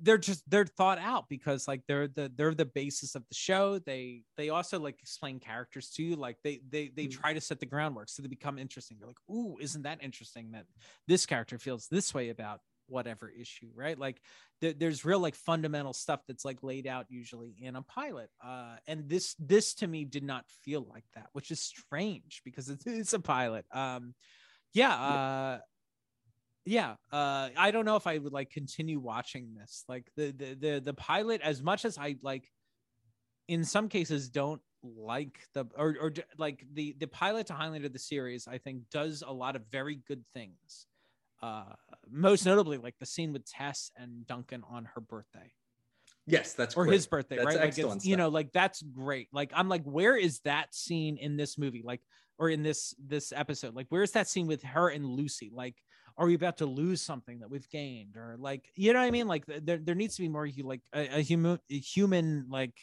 they're 0.00 0.18
just 0.18 0.48
they're 0.50 0.66
thought 0.66 0.98
out 0.98 1.28
because 1.28 1.68
like 1.68 1.82
they're 1.86 2.08
the 2.08 2.30
they're 2.34 2.54
the 2.54 2.64
basis 2.66 3.14
of 3.14 3.26
the 3.28 3.34
show. 3.34 3.78
They 3.78 4.24
they 4.36 4.50
also 4.50 4.78
like 4.80 5.00
explain 5.02 5.40
characters 5.40 5.90
to 5.92 6.02
you 6.02 6.16
Like 6.16 6.38
they 6.42 6.60
they 6.68 6.88
they 6.88 7.06
Mhm. 7.06 7.08
try 7.08 7.32
to 7.34 7.40
set 7.40 7.60
the 7.60 7.66
groundwork 7.66 8.08
so 8.08 8.22
they 8.22 8.28
become 8.28 8.58
interesting. 8.58 8.98
They're 8.98 9.08
like, 9.08 9.20
ooh, 9.30 9.58
isn't 9.58 9.82
that 9.82 10.02
interesting 10.02 10.52
that 10.52 10.66
this 11.06 11.26
character 11.26 11.58
feels 11.58 11.88
this 11.88 12.12
way 12.14 12.28
about 12.30 12.60
whatever 12.88 13.28
issue, 13.28 13.70
right? 13.74 13.98
Like 13.98 14.22
there, 14.60 14.72
there's 14.72 15.04
real 15.04 15.18
like 15.18 15.34
fundamental 15.34 15.92
stuff 15.92 16.22
that's 16.26 16.44
like 16.44 16.62
laid 16.62 16.86
out 16.86 17.06
usually 17.10 17.56
in 17.60 17.76
a 17.76 17.82
pilot 17.82 18.30
uh 18.40 18.76
and 18.86 19.08
this 19.08 19.34
this 19.38 19.74
to 19.74 19.86
me 19.86 20.04
did 20.04 20.22
not 20.22 20.48
feel 20.48 20.82
like 20.82 21.04
that 21.14 21.28
which 21.32 21.50
is 21.50 21.60
strange 21.60 22.42
because 22.44 22.68
it's, 22.70 22.86
it's 22.86 23.12
a 23.12 23.20
pilot 23.20 23.66
um 23.72 24.14
yeah 24.74 24.94
uh 24.94 25.60
yeah 26.66 26.94
uh 27.12 27.48
i 27.56 27.70
don't 27.70 27.84
know 27.84 27.96
if 27.96 28.06
i 28.06 28.18
would 28.18 28.32
like 28.32 28.50
continue 28.50 28.98
watching 28.98 29.54
this 29.54 29.84
like 29.88 30.10
the 30.16 30.32
the 30.32 30.54
the, 30.54 30.80
the 30.84 30.94
pilot 30.94 31.40
as 31.42 31.62
much 31.62 31.84
as 31.84 31.96
i 31.96 32.16
like 32.22 32.50
in 33.48 33.64
some 33.64 33.88
cases 33.88 34.28
don't 34.28 34.60
like 34.82 35.40
the 35.54 35.64
or, 35.76 35.96
or 36.00 36.12
like 36.38 36.64
the 36.74 36.94
the 36.98 37.06
pilot 37.06 37.46
to 37.46 37.52
highlander 37.52 37.88
the 37.88 37.98
series 37.98 38.46
i 38.48 38.58
think 38.58 38.82
does 38.90 39.22
a 39.26 39.32
lot 39.32 39.56
of 39.56 39.62
very 39.70 40.00
good 40.08 40.24
things 40.34 40.86
uh 41.42 41.72
most 42.10 42.44
notably 42.44 42.78
like 42.78 42.94
the 42.98 43.06
scene 43.06 43.32
with 43.32 43.44
tess 43.46 43.90
and 43.96 44.26
duncan 44.26 44.62
on 44.68 44.84
her 44.94 45.00
birthday 45.00 45.52
Yes, 46.26 46.54
that's 46.54 46.76
or 46.76 46.84
great. 46.84 46.94
his 46.94 47.06
birthday, 47.06 47.36
That's 47.36 47.46
right? 47.46 47.60
Like 47.60 47.78
it's, 47.78 48.04
you 48.04 48.16
know, 48.16 48.28
like 48.28 48.50
that's 48.52 48.82
great. 48.82 49.28
Like 49.32 49.52
I'm 49.54 49.68
like, 49.68 49.84
where 49.84 50.16
is 50.16 50.40
that 50.40 50.74
scene 50.74 51.18
in 51.18 51.36
this 51.36 51.56
movie? 51.56 51.82
Like, 51.84 52.00
or 52.38 52.50
in 52.50 52.62
this 52.62 52.94
this 52.98 53.32
episode? 53.32 53.74
Like, 53.74 53.86
where's 53.90 54.10
that 54.12 54.28
scene 54.28 54.46
with 54.46 54.62
her 54.64 54.88
and 54.88 55.06
Lucy? 55.06 55.50
Like, 55.54 55.76
are 56.18 56.26
we 56.26 56.34
about 56.34 56.58
to 56.58 56.66
lose 56.66 57.02
something 57.02 57.40
that 57.40 57.50
we've 57.50 57.68
gained? 57.68 58.16
Or 58.16 58.36
like, 58.38 58.70
you 58.74 58.92
know 58.92 59.00
what 59.00 59.06
I 59.06 59.10
mean? 59.10 59.28
Like 59.28 59.44
there, 59.46 59.78
there 59.78 59.94
needs 59.94 60.16
to 60.16 60.22
be 60.22 60.28
more 60.28 60.48
like 60.62 60.80
a, 60.94 61.18
a 61.18 61.20
human 61.20 61.58
a 61.70 61.78
human 61.78 62.46
like 62.48 62.74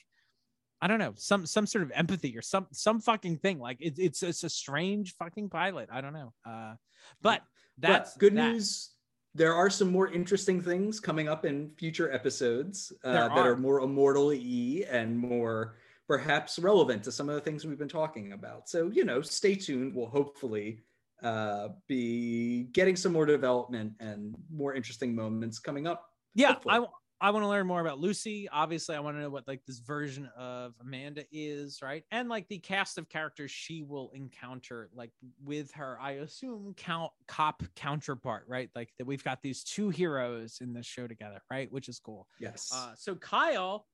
I 0.82 0.88
don't 0.88 1.00
know, 1.00 1.14
some 1.16 1.46
some 1.46 1.66
sort 1.66 1.84
of 1.84 1.92
empathy 1.96 2.38
or 2.38 2.42
some 2.42 2.68
some 2.72 3.00
fucking 3.00 3.38
thing. 3.38 3.60
Like 3.60 3.78
it, 3.80 3.96
it's 3.98 4.22
it's 4.22 4.44
a 4.44 4.50
strange 4.50 5.16
fucking 5.16 5.50
pilot. 5.50 5.90
I 5.92 6.02
don't 6.02 6.14
know. 6.14 6.34
Uh 6.46 6.76
but 7.22 7.42
that's 7.78 8.14
but 8.14 8.20
good 8.20 8.36
that. 8.36 8.54
news. 8.54 8.92
There 9.36 9.56
are 9.56 9.70
some 9.70 9.92
more 9.92 10.10
interesting 10.10 10.62
things 10.62 11.00
coming 11.00 11.28
up 11.28 11.44
in 11.44 11.72
future 11.72 12.14
episodes 12.14 12.94
uh, 13.04 13.14
There 13.14 13.30
that 13.30 13.38
are. 13.38 13.52
are 13.54 13.58
more 13.58 13.80
immortal 13.80 14.32
e 14.32 14.86
and 14.88 15.18
more 15.18 15.76
perhaps 16.08 16.60
relevant 16.60 17.04
to 17.04 17.12
some 17.12 17.30
of 17.30 17.36
the 17.36 17.42
things 17.42 17.66
we've 17.66 17.80
been 17.80 17.88
talking 17.88 18.34
about. 18.34 18.70
So, 18.70 18.92
you 18.92 19.06
know, 19.06 19.22
stay 19.22 19.56
tuned. 19.56 19.96
We'll 19.96 20.06
hopefully 20.08 20.82
uh, 21.24 21.70
be 21.88 22.64
getting 22.74 22.96
some 22.96 23.14
more 23.14 23.26
development 23.26 23.94
and 24.00 24.36
more 24.54 24.74
interesting 24.76 25.16
moments 25.16 25.60
coming 25.60 25.88
up. 25.88 26.06
yeah 26.36 26.54
hopefully. 26.54 26.76
i 26.76 27.28
i 27.28 27.30
want 27.30 27.44
to 27.44 27.48
learn 27.48 27.66
more 27.66 27.80
about 27.80 28.00
lucy 28.00 28.50
obviously 28.52 28.96
i 28.96 29.00
want 29.00 29.16
to 29.16 29.22
know 29.22 29.30
what 29.30 29.48
like 29.48 29.62
this 29.66 29.80
version 29.80 30.30
of 30.38 30.74
amanda 30.82 31.24
is 31.32 31.80
right 31.82 32.04
and 32.12 32.28
like 32.28 32.46
the 32.50 32.58
cast 32.60 32.98
of 32.98 33.08
characters 33.08 33.50
she 33.52 33.84
will 33.84 34.12
encounter 34.14 34.90
like 34.94 35.12
with 35.44 35.72
her 35.72 35.98
i 36.02 36.12
assume 36.14 36.74
count 36.76 37.12
cop 37.28 37.64
counterpart 37.76 38.44
right 38.48 38.70
like 38.76 38.90
that 38.98 39.06
we've 39.06 39.24
got 39.24 39.42
these 39.42 39.64
two 39.64 39.90
heroes 39.90 40.58
in 40.60 40.74
this 40.74 40.86
show 40.86 41.08
together 41.08 41.40
right 41.50 41.72
which 41.72 41.88
is 41.88 42.00
cool 42.00 42.28
Yes. 42.40 42.70
uh 42.74 42.92
so 42.98 43.16
kyle 43.16 43.86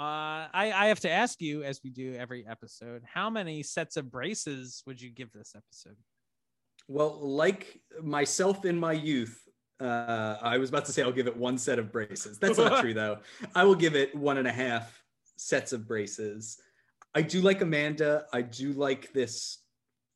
uh 0.00 0.46
i 0.52 0.72
i 0.74 0.86
have 0.86 1.00
to 1.00 1.10
ask 1.10 1.40
you 1.40 1.62
as 1.62 1.80
we 1.84 1.90
do 1.90 2.14
every 2.14 2.44
episode 2.46 3.02
how 3.04 3.28
many 3.30 3.62
sets 3.62 3.96
of 3.96 4.10
braces 4.10 4.82
would 4.86 5.00
you 5.00 5.10
give 5.10 5.30
this 5.32 5.54
episode 5.54 5.96
Well, 6.88 7.18
like 7.20 7.80
myself 8.02 8.64
in 8.64 8.78
my 8.78 8.92
youth, 8.92 9.38
uh, 9.80 10.36
I 10.42 10.58
was 10.58 10.70
about 10.70 10.84
to 10.86 10.92
say 10.92 11.02
I'll 11.02 11.12
give 11.12 11.26
it 11.26 11.36
one 11.36 11.58
set 11.58 11.78
of 11.78 11.92
braces. 11.92 12.38
That's 12.38 12.58
not 12.58 12.80
true 12.82 12.94
though. 12.94 13.18
I 13.54 13.64
will 13.64 13.74
give 13.76 13.94
it 13.94 14.14
one 14.14 14.38
and 14.38 14.48
a 14.48 14.52
half 14.52 15.00
sets 15.36 15.72
of 15.72 15.86
braces. 15.86 16.58
I 17.14 17.22
do 17.22 17.40
like 17.40 17.60
Amanda. 17.60 18.24
I 18.32 18.42
do 18.42 18.72
like 18.72 19.12
this 19.12 19.58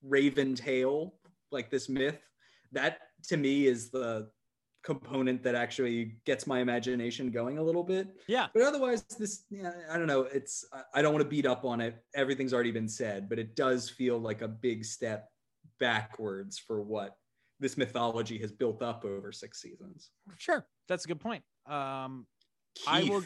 Raven 0.02 0.54
tale, 0.54 1.14
like 1.50 1.70
this 1.70 1.88
myth. 1.88 2.18
That 2.72 2.98
to 3.28 3.36
me 3.36 3.66
is 3.66 3.90
the 3.90 4.28
component 4.82 5.44
that 5.44 5.54
actually 5.54 6.16
gets 6.26 6.44
my 6.46 6.58
imagination 6.58 7.30
going 7.30 7.58
a 7.58 7.62
little 7.62 7.84
bit. 7.84 8.08
yeah 8.26 8.48
But 8.52 8.64
otherwise, 8.64 9.02
this 9.16 9.44
yeah, 9.50 9.70
I 9.90 9.96
don't 9.96 10.08
know. 10.08 10.22
It's 10.22 10.64
I- 10.72 10.98
I 10.98 11.02
don't 11.02 11.12
want 11.12 11.22
to 11.22 11.28
beat 11.28 11.46
up 11.46 11.64
on 11.64 11.80
it. 11.80 12.02
Everything's 12.16 12.52
already 12.52 12.72
been 12.72 12.88
said, 12.88 13.28
but 13.28 13.38
it 13.38 13.54
does 13.54 13.88
feel 13.90 14.18
like 14.18 14.42
a 14.42 14.48
big 14.48 14.84
step 14.84 15.28
backwards 15.78 16.58
for 16.58 16.80
what 16.82 17.16
this 17.60 17.76
mythology 17.76 18.38
has 18.38 18.50
built 18.52 18.82
up 18.82 19.04
over 19.04 19.30
six 19.32 19.60
seasons. 19.62 20.10
sure 20.38 20.66
that's 20.88 21.04
a 21.04 21.08
good 21.08 21.20
point 21.20 21.42
um 21.66 22.26
i 22.88 23.02
will 23.04 23.20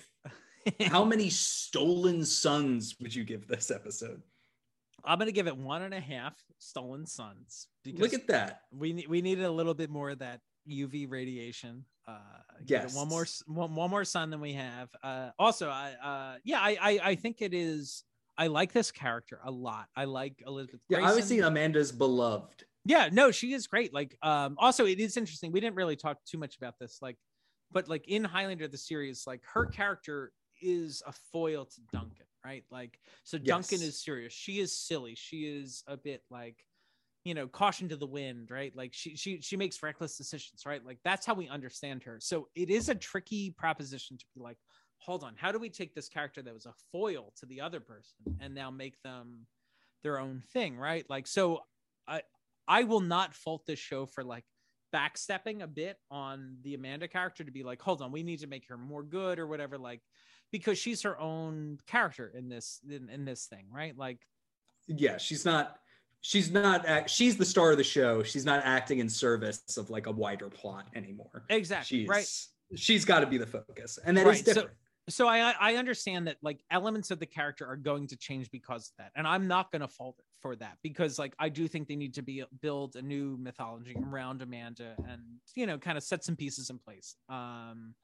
Keith, 0.66 0.88
how 0.90 1.04
many 1.04 1.30
stolen 1.30 2.24
sons 2.24 2.96
would 3.00 3.14
you 3.14 3.22
give 3.24 3.46
this 3.46 3.70
episode? 3.70 4.20
I'm 5.04 5.18
gonna 5.20 5.30
give 5.30 5.46
it 5.46 5.56
one 5.56 5.82
and 5.82 5.94
a 5.94 6.00
half 6.00 6.34
stolen 6.58 7.06
suns 7.06 7.68
because 7.84 8.00
Look 8.00 8.14
at 8.14 8.26
that. 8.26 8.62
we 8.72 9.06
we 9.08 9.22
needed 9.22 9.44
a 9.44 9.50
little 9.50 9.74
bit 9.74 9.88
more 9.90 10.10
of 10.10 10.18
that 10.18 10.40
UV 10.68 11.08
radiation. 11.08 11.84
Uh, 12.08 12.18
Yes. 12.66 12.96
one 12.96 13.08
more 13.08 13.26
one, 13.46 13.74
one 13.76 13.90
more 13.90 14.04
sun 14.04 14.30
than 14.30 14.40
we 14.40 14.54
have. 14.54 14.88
Uh, 15.04 15.30
also, 15.38 15.68
I 15.68 15.92
uh, 16.02 16.38
yeah, 16.42 16.58
I, 16.60 16.76
I 16.80 17.00
I 17.10 17.14
think 17.14 17.40
it 17.40 17.54
is. 17.54 18.02
I 18.38 18.48
like 18.48 18.72
this 18.72 18.90
character 18.90 19.40
a 19.44 19.50
lot. 19.50 19.86
I 19.96 20.04
like 20.04 20.42
Elizabeth. 20.46 20.80
Yeah, 20.88 20.98
Gracen. 20.98 21.06
obviously 21.08 21.38
Amanda's 21.40 21.92
beloved. 21.92 22.64
Yeah, 22.84 23.08
no, 23.10 23.30
she 23.30 23.52
is 23.52 23.66
great. 23.66 23.92
Like, 23.92 24.16
um, 24.22 24.56
also 24.58 24.86
it 24.86 25.00
is 25.00 25.16
interesting. 25.16 25.50
We 25.52 25.60
didn't 25.60 25.76
really 25.76 25.96
talk 25.96 26.18
too 26.24 26.38
much 26.38 26.56
about 26.56 26.78
this, 26.78 26.98
like, 27.02 27.16
but 27.72 27.88
like 27.88 28.06
in 28.08 28.22
Highlander 28.24 28.68
the 28.68 28.78
series, 28.78 29.24
like 29.26 29.42
her 29.52 29.66
character 29.66 30.32
is 30.62 31.02
a 31.06 31.12
foil 31.32 31.64
to 31.64 31.80
Duncan, 31.92 32.26
right? 32.44 32.64
Like, 32.70 33.00
so 33.24 33.38
Duncan 33.38 33.80
Yes. 33.80 33.88
is 33.88 34.02
serious. 34.02 34.32
She 34.32 34.60
is 34.60 34.76
silly. 34.76 35.14
She 35.16 35.44
is 35.46 35.82
a 35.88 35.96
bit 35.96 36.22
like, 36.30 36.64
you 37.24 37.34
know, 37.34 37.48
caution 37.48 37.88
to 37.88 37.96
the 37.96 38.06
wind, 38.06 38.52
right? 38.52 38.72
Like 38.76 38.92
she 38.94 39.16
she 39.16 39.40
she 39.40 39.56
makes 39.56 39.82
reckless 39.82 40.16
decisions, 40.16 40.62
right? 40.64 40.84
Like 40.84 40.98
that's 41.04 41.26
how 41.26 41.34
we 41.34 41.48
understand 41.48 42.04
her. 42.04 42.18
So 42.20 42.46
it 42.54 42.70
is 42.70 42.88
a 42.88 42.94
tricky 42.94 43.50
proposition 43.50 44.16
to 44.16 44.24
be 44.32 44.40
like, 44.40 44.58
hold 44.98 45.22
on, 45.24 45.34
how 45.36 45.52
do 45.52 45.58
we 45.58 45.68
take 45.70 45.94
this 45.94 46.08
character 46.08 46.42
that 46.42 46.54
was 46.54 46.66
a 46.66 46.74
foil 46.92 47.32
to 47.38 47.46
the 47.46 47.60
other 47.60 47.80
person 47.80 48.16
and 48.40 48.54
now 48.54 48.70
make 48.70 49.00
them 49.02 49.46
their 50.02 50.18
own 50.18 50.42
thing, 50.52 50.76
right? 50.76 51.04
Like, 51.08 51.26
so 51.26 51.60
I 52.08 52.22
I 52.68 52.82
will 52.84 53.00
not 53.00 53.34
fault 53.34 53.64
this 53.66 53.78
show 53.78 54.06
for 54.06 54.24
like 54.24 54.44
backstepping 54.94 55.62
a 55.62 55.66
bit 55.66 55.98
on 56.10 56.56
the 56.62 56.74
Amanda 56.74 57.08
character 57.08 57.44
to 57.44 57.50
be 57.50 57.62
like, 57.62 57.80
hold 57.82 58.02
on, 58.02 58.10
we 58.12 58.22
need 58.22 58.40
to 58.40 58.46
make 58.46 58.68
her 58.68 58.76
more 58.78 59.02
good 59.02 59.38
or 59.38 59.46
whatever, 59.46 59.78
like 59.78 60.00
because 60.52 60.78
she's 60.78 61.02
her 61.02 61.18
own 61.20 61.78
character 61.86 62.32
in 62.34 62.48
this 62.48 62.80
in, 62.88 63.08
in 63.10 63.24
this 63.24 63.46
thing, 63.46 63.66
right? 63.70 63.96
Like, 63.96 64.20
Yeah, 64.86 65.18
she's 65.18 65.44
not. 65.44 65.78
She's 66.22 66.50
not. 66.50 66.86
act- 66.86 67.10
She's 67.10 67.36
the 67.36 67.44
star 67.44 67.70
of 67.72 67.78
the 67.78 67.84
show. 67.84 68.22
She's 68.24 68.44
not 68.44 68.62
acting 68.64 68.98
in 68.98 69.08
service 69.08 69.76
of 69.76 69.90
like 69.90 70.06
a 70.06 70.10
wider 70.10 70.48
plot 70.48 70.86
anymore. 70.94 71.44
exactly, 71.50 72.00
She's 72.00 72.08
right? 72.08 72.26
She's 72.74 73.04
got 73.04 73.20
to 73.20 73.26
be 73.26 73.38
the 73.38 73.46
focus, 73.46 73.98
and 74.04 74.16
that 74.16 74.22
is 74.22 74.26
Right, 74.26 74.36
so- 74.38 74.54
different. 74.54 74.70
so 74.70 74.76
I 75.28 75.54
I 75.60 75.76
understand 75.76 76.26
that 76.26 76.36
like 76.42 76.64
elements 76.70 77.10
of 77.10 77.20
the 77.20 77.26
character 77.26 77.66
are 77.66 77.76
going 77.76 78.08
to 78.08 78.16
change 78.16 78.50
because 78.50 78.88
of 78.88 78.92
that, 78.98 79.12
and 79.14 79.26
I'm 79.26 79.46
not 79.46 79.70
going 79.70 79.82
to 79.82 79.88
fault 79.88 80.16
it 80.18 80.24
for 80.42 80.56
that 80.56 80.78
because 80.82 81.18
like 81.18 81.34
I 81.38 81.48
do 81.48 81.68
think 81.68 81.88
they 81.88 81.96
need 81.96 82.14
to 82.14 82.22
be 82.22 82.44
build 82.60 82.96
a 82.96 83.02
new 83.02 83.36
mythology 83.40 83.96
around 84.04 84.42
Amanda 84.42 84.96
and 85.08 85.20
you 85.54 85.66
know 85.66 85.78
kind 85.78 85.96
of 85.96 86.04
set 86.04 86.24
some 86.24 86.36
pieces 86.36 86.70
in 86.70 86.78
place. 86.78 87.16
Um, 87.28 87.94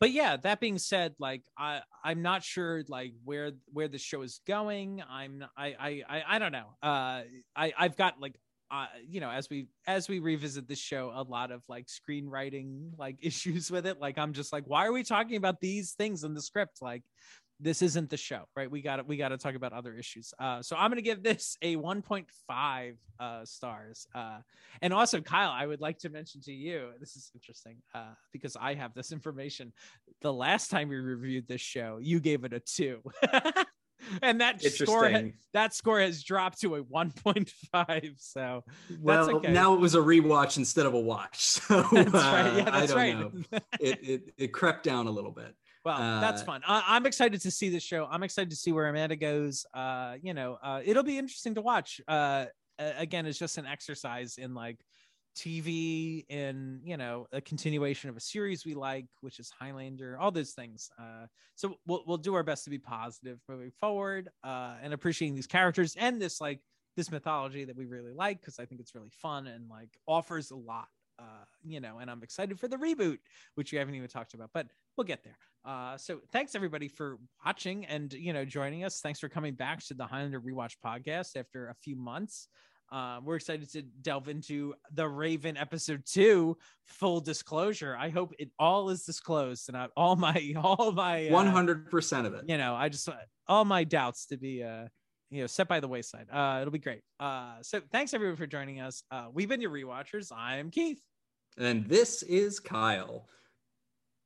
but 0.00 0.10
yeah, 0.10 0.36
that 0.36 0.60
being 0.60 0.78
said, 0.78 1.14
like 1.18 1.42
I 1.58 1.80
I'm 2.04 2.22
not 2.22 2.44
sure 2.44 2.84
like 2.88 3.12
where 3.24 3.52
where 3.72 3.88
the 3.88 3.98
show 3.98 4.22
is 4.22 4.40
going. 4.46 5.02
I'm 5.08 5.44
I 5.56 5.66
I 5.78 6.02
I, 6.08 6.22
I 6.28 6.38
don't 6.38 6.52
know. 6.52 6.76
Uh, 6.82 7.22
I 7.56 7.72
I've 7.78 7.96
got 7.96 8.20
like 8.20 8.38
uh, 8.74 8.86
you 9.08 9.20
know, 9.20 9.30
as 9.30 9.48
we 9.48 9.68
as 9.86 10.08
we 10.08 10.18
revisit 10.18 10.66
this 10.66 10.80
show, 10.80 11.12
a 11.14 11.22
lot 11.22 11.52
of 11.52 11.62
like 11.68 11.86
screenwriting 11.86 12.90
like 12.98 13.16
issues 13.22 13.70
with 13.70 13.86
it. 13.86 14.00
Like 14.00 14.18
I'm 14.18 14.32
just 14.32 14.52
like, 14.52 14.64
why 14.66 14.86
are 14.86 14.92
we 14.92 15.04
talking 15.04 15.36
about 15.36 15.60
these 15.60 15.92
things 15.92 16.24
in 16.24 16.34
the 16.34 16.42
script? 16.42 16.78
Like 16.82 17.02
this 17.60 17.82
isn't 17.82 18.10
the 18.10 18.16
show, 18.16 18.42
right? 18.56 18.68
We 18.68 18.82
got 18.82 19.06
we 19.06 19.16
got 19.16 19.28
to 19.28 19.38
talk 19.38 19.54
about 19.54 19.72
other 19.72 19.94
issues. 19.94 20.34
Uh, 20.40 20.60
so 20.60 20.74
I'm 20.76 20.90
gonna 20.90 21.02
give 21.02 21.22
this 21.22 21.56
a 21.62 21.76
1.5 21.76 22.94
uh, 23.20 23.44
stars. 23.44 24.08
Uh, 24.12 24.38
and 24.82 24.92
also, 24.92 25.20
Kyle, 25.20 25.52
I 25.52 25.66
would 25.66 25.80
like 25.80 25.98
to 25.98 26.08
mention 26.08 26.40
to 26.42 26.52
you, 26.52 26.90
this 26.98 27.14
is 27.14 27.30
interesting 27.32 27.76
uh, 27.94 28.14
because 28.32 28.56
I 28.60 28.74
have 28.74 28.92
this 28.94 29.12
information. 29.18 29.72
The 30.20 30.32
last 30.32 30.68
time 30.68 30.88
we 30.88 30.96
reviewed 30.96 31.46
this 31.46 31.60
show, 31.60 31.98
you 32.02 32.18
gave 32.18 32.42
it 32.44 32.52
a 32.52 32.60
two. 32.60 33.02
and 34.22 34.40
that 34.40 34.62
score 34.62 35.10
ha- 35.10 35.30
that 35.52 35.74
score 35.74 36.00
has 36.00 36.22
dropped 36.22 36.60
to 36.60 36.76
a 36.76 36.84
1.5 36.84 38.14
so 38.18 38.64
well 39.00 39.36
okay. 39.36 39.52
now 39.52 39.74
it 39.74 39.80
was 39.80 39.94
a 39.94 39.98
rewatch 39.98 40.56
instead 40.56 40.86
of 40.86 40.94
a 40.94 41.00
watch 41.00 41.40
so 41.40 41.82
that's 41.92 42.12
right. 42.12 42.56
yeah, 42.56 42.62
uh, 42.62 42.80
that's 42.80 42.92
right. 42.92 43.16
it, 43.80 43.98
it 44.02 44.34
it 44.36 44.48
crept 44.48 44.84
down 44.84 45.06
a 45.06 45.10
little 45.10 45.32
bit 45.32 45.54
well, 45.84 46.00
uh, 46.00 46.18
that's 46.18 46.40
fun. 46.40 46.62
I, 46.66 46.96
am 46.96 47.04
excited 47.04 47.42
to 47.42 47.50
see 47.50 47.68
this 47.68 47.82
show. 47.82 48.08
I'm 48.10 48.22
excited 48.22 48.48
to 48.48 48.56
see 48.56 48.72
where 48.72 48.88
Amanda 48.88 49.16
goes. 49.16 49.66
Uh, 49.74 50.14
you 50.22 50.32
know, 50.32 50.56
uh, 50.62 50.80
it'll 50.82 51.02
be 51.02 51.18
interesting 51.18 51.56
to 51.56 51.60
watch. 51.60 52.00
Uh, 52.08 52.46
again, 52.78 53.26
it's 53.26 53.38
just 53.38 53.58
an 53.58 53.66
exercise 53.66 54.38
in 54.38 54.54
like 54.54 54.78
TV 55.36 56.24
in 56.28 56.80
you 56.84 56.96
know 56.96 57.26
a 57.32 57.40
continuation 57.40 58.10
of 58.10 58.16
a 58.16 58.20
series 58.20 58.64
we 58.64 58.74
like, 58.74 59.06
which 59.20 59.38
is 59.38 59.50
Highlander. 59.50 60.18
All 60.18 60.30
those 60.30 60.52
things. 60.52 60.90
Uh, 60.98 61.26
so 61.54 61.76
we'll 61.86 62.04
we'll 62.06 62.18
do 62.18 62.34
our 62.34 62.42
best 62.42 62.64
to 62.64 62.70
be 62.70 62.78
positive 62.78 63.38
moving 63.48 63.72
forward 63.80 64.30
uh, 64.42 64.74
and 64.82 64.92
appreciating 64.94 65.34
these 65.34 65.46
characters 65.46 65.96
and 65.98 66.20
this 66.20 66.40
like 66.40 66.60
this 66.96 67.10
mythology 67.10 67.64
that 67.64 67.76
we 67.76 67.86
really 67.86 68.12
like 68.12 68.40
because 68.40 68.58
I 68.58 68.64
think 68.64 68.80
it's 68.80 68.94
really 68.94 69.10
fun 69.10 69.46
and 69.46 69.68
like 69.68 69.90
offers 70.06 70.50
a 70.50 70.56
lot. 70.56 70.88
Uh, 71.18 71.44
you 71.64 71.80
know, 71.80 71.98
and 71.98 72.10
I'm 72.10 72.22
excited 72.24 72.58
for 72.58 72.66
the 72.66 72.76
reboot, 72.76 73.18
which 73.54 73.70
we 73.70 73.78
haven't 73.78 73.94
even 73.94 74.08
talked 74.08 74.34
about, 74.34 74.50
but 74.52 74.66
we'll 74.96 75.04
get 75.04 75.22
there. 75.22 75.38
Uh, 75.64 75.96
so 75.96 76.20
thanks 76.32 76.54
everybody 76.54 76.88
for 76.88 77.18
watching 77.44 77.86
and 77.86 78.12
you 78.12 78.32
know 78.32 78.44
joining 78.44 78.84
us. 78.84 79.00
Thanks 79.00 79.20
for 79.20 79.28
coming 79.28 79.54
back 79.54 79.82
to 79.86 79.94
the 79.94 80.06
Highlander 80.06 80.40
Rewatch 80.40 80.74
podcast 80.84 81.36
after 81.36 81.68
a 81.68 81.74
few 81.74 81.96
months. 81.96 82.48
Uh, 82.92 83.20
we're 83.24 83.36
excited 83.36 83.70
to 83.72 83.82
delve 83.82 84.28
into 84.28 84.74
the 84.92 85.08
Raven 85.08 85.56
episode 85.56 86.02
two. 86.06 86.56
Full 86.86 87.20
disclosure, 87.20 87.96
I 87.98 88.10
hope 88.10 88.34
it 88.38 88.50
all 88.58 88.90
is 88.90 89.04
disclosed 89.04 89.68
and 89.68 89.76
I, 89.76 89.88
all 89.96 90.16
my 90.16 90.54
all 90.62 90.92
my 90.92 91.28
one 91.30 91.46
hundred 91.46 91.90
percent 91.90 92.26
of 92.26 92.34
it. 92.34 92.44
You 92.46 92.58
know, 92.58 92.74
I 92.74 92.88
just 92.88 93.08
all 93.48 93.64
my 93.64 93.84
doubts 93.84 94.26
to 94.26 94.36
be 94.36 94.62
uh 94.62 94.86
you 95.30 95.40
know 95.40 95.46
set 95.46 95.68
by 95.68 95.80
the 95.80 95.88
wayside. 95.88 96.26
Uh, 96.32 96.58
it'll 96.60 96.72
be 96.72 96.78
great. 96.78 97.02
Uh, 97.18 97.56
so 97.62 97.80
thanks 97.90 98.14
everyone 98.14 98.36
for 98.36 98.46
joining 98.46 98.80
us. 98.80 99.02
Uh, 99.10 99.26
we've 99.32 99.48
been 99.48 99.60
your 99.60 99.70
rewatchers. 99.70 100.30
I'm 100.34 100.70
Keith, 100.70 101.00
and 101.58 101.88
this 101.88 102.22
is 102.22 102.60
Kyle. 102.60 103.26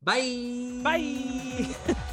Bye. 0.02 0.80
Bye. 0.82 1.94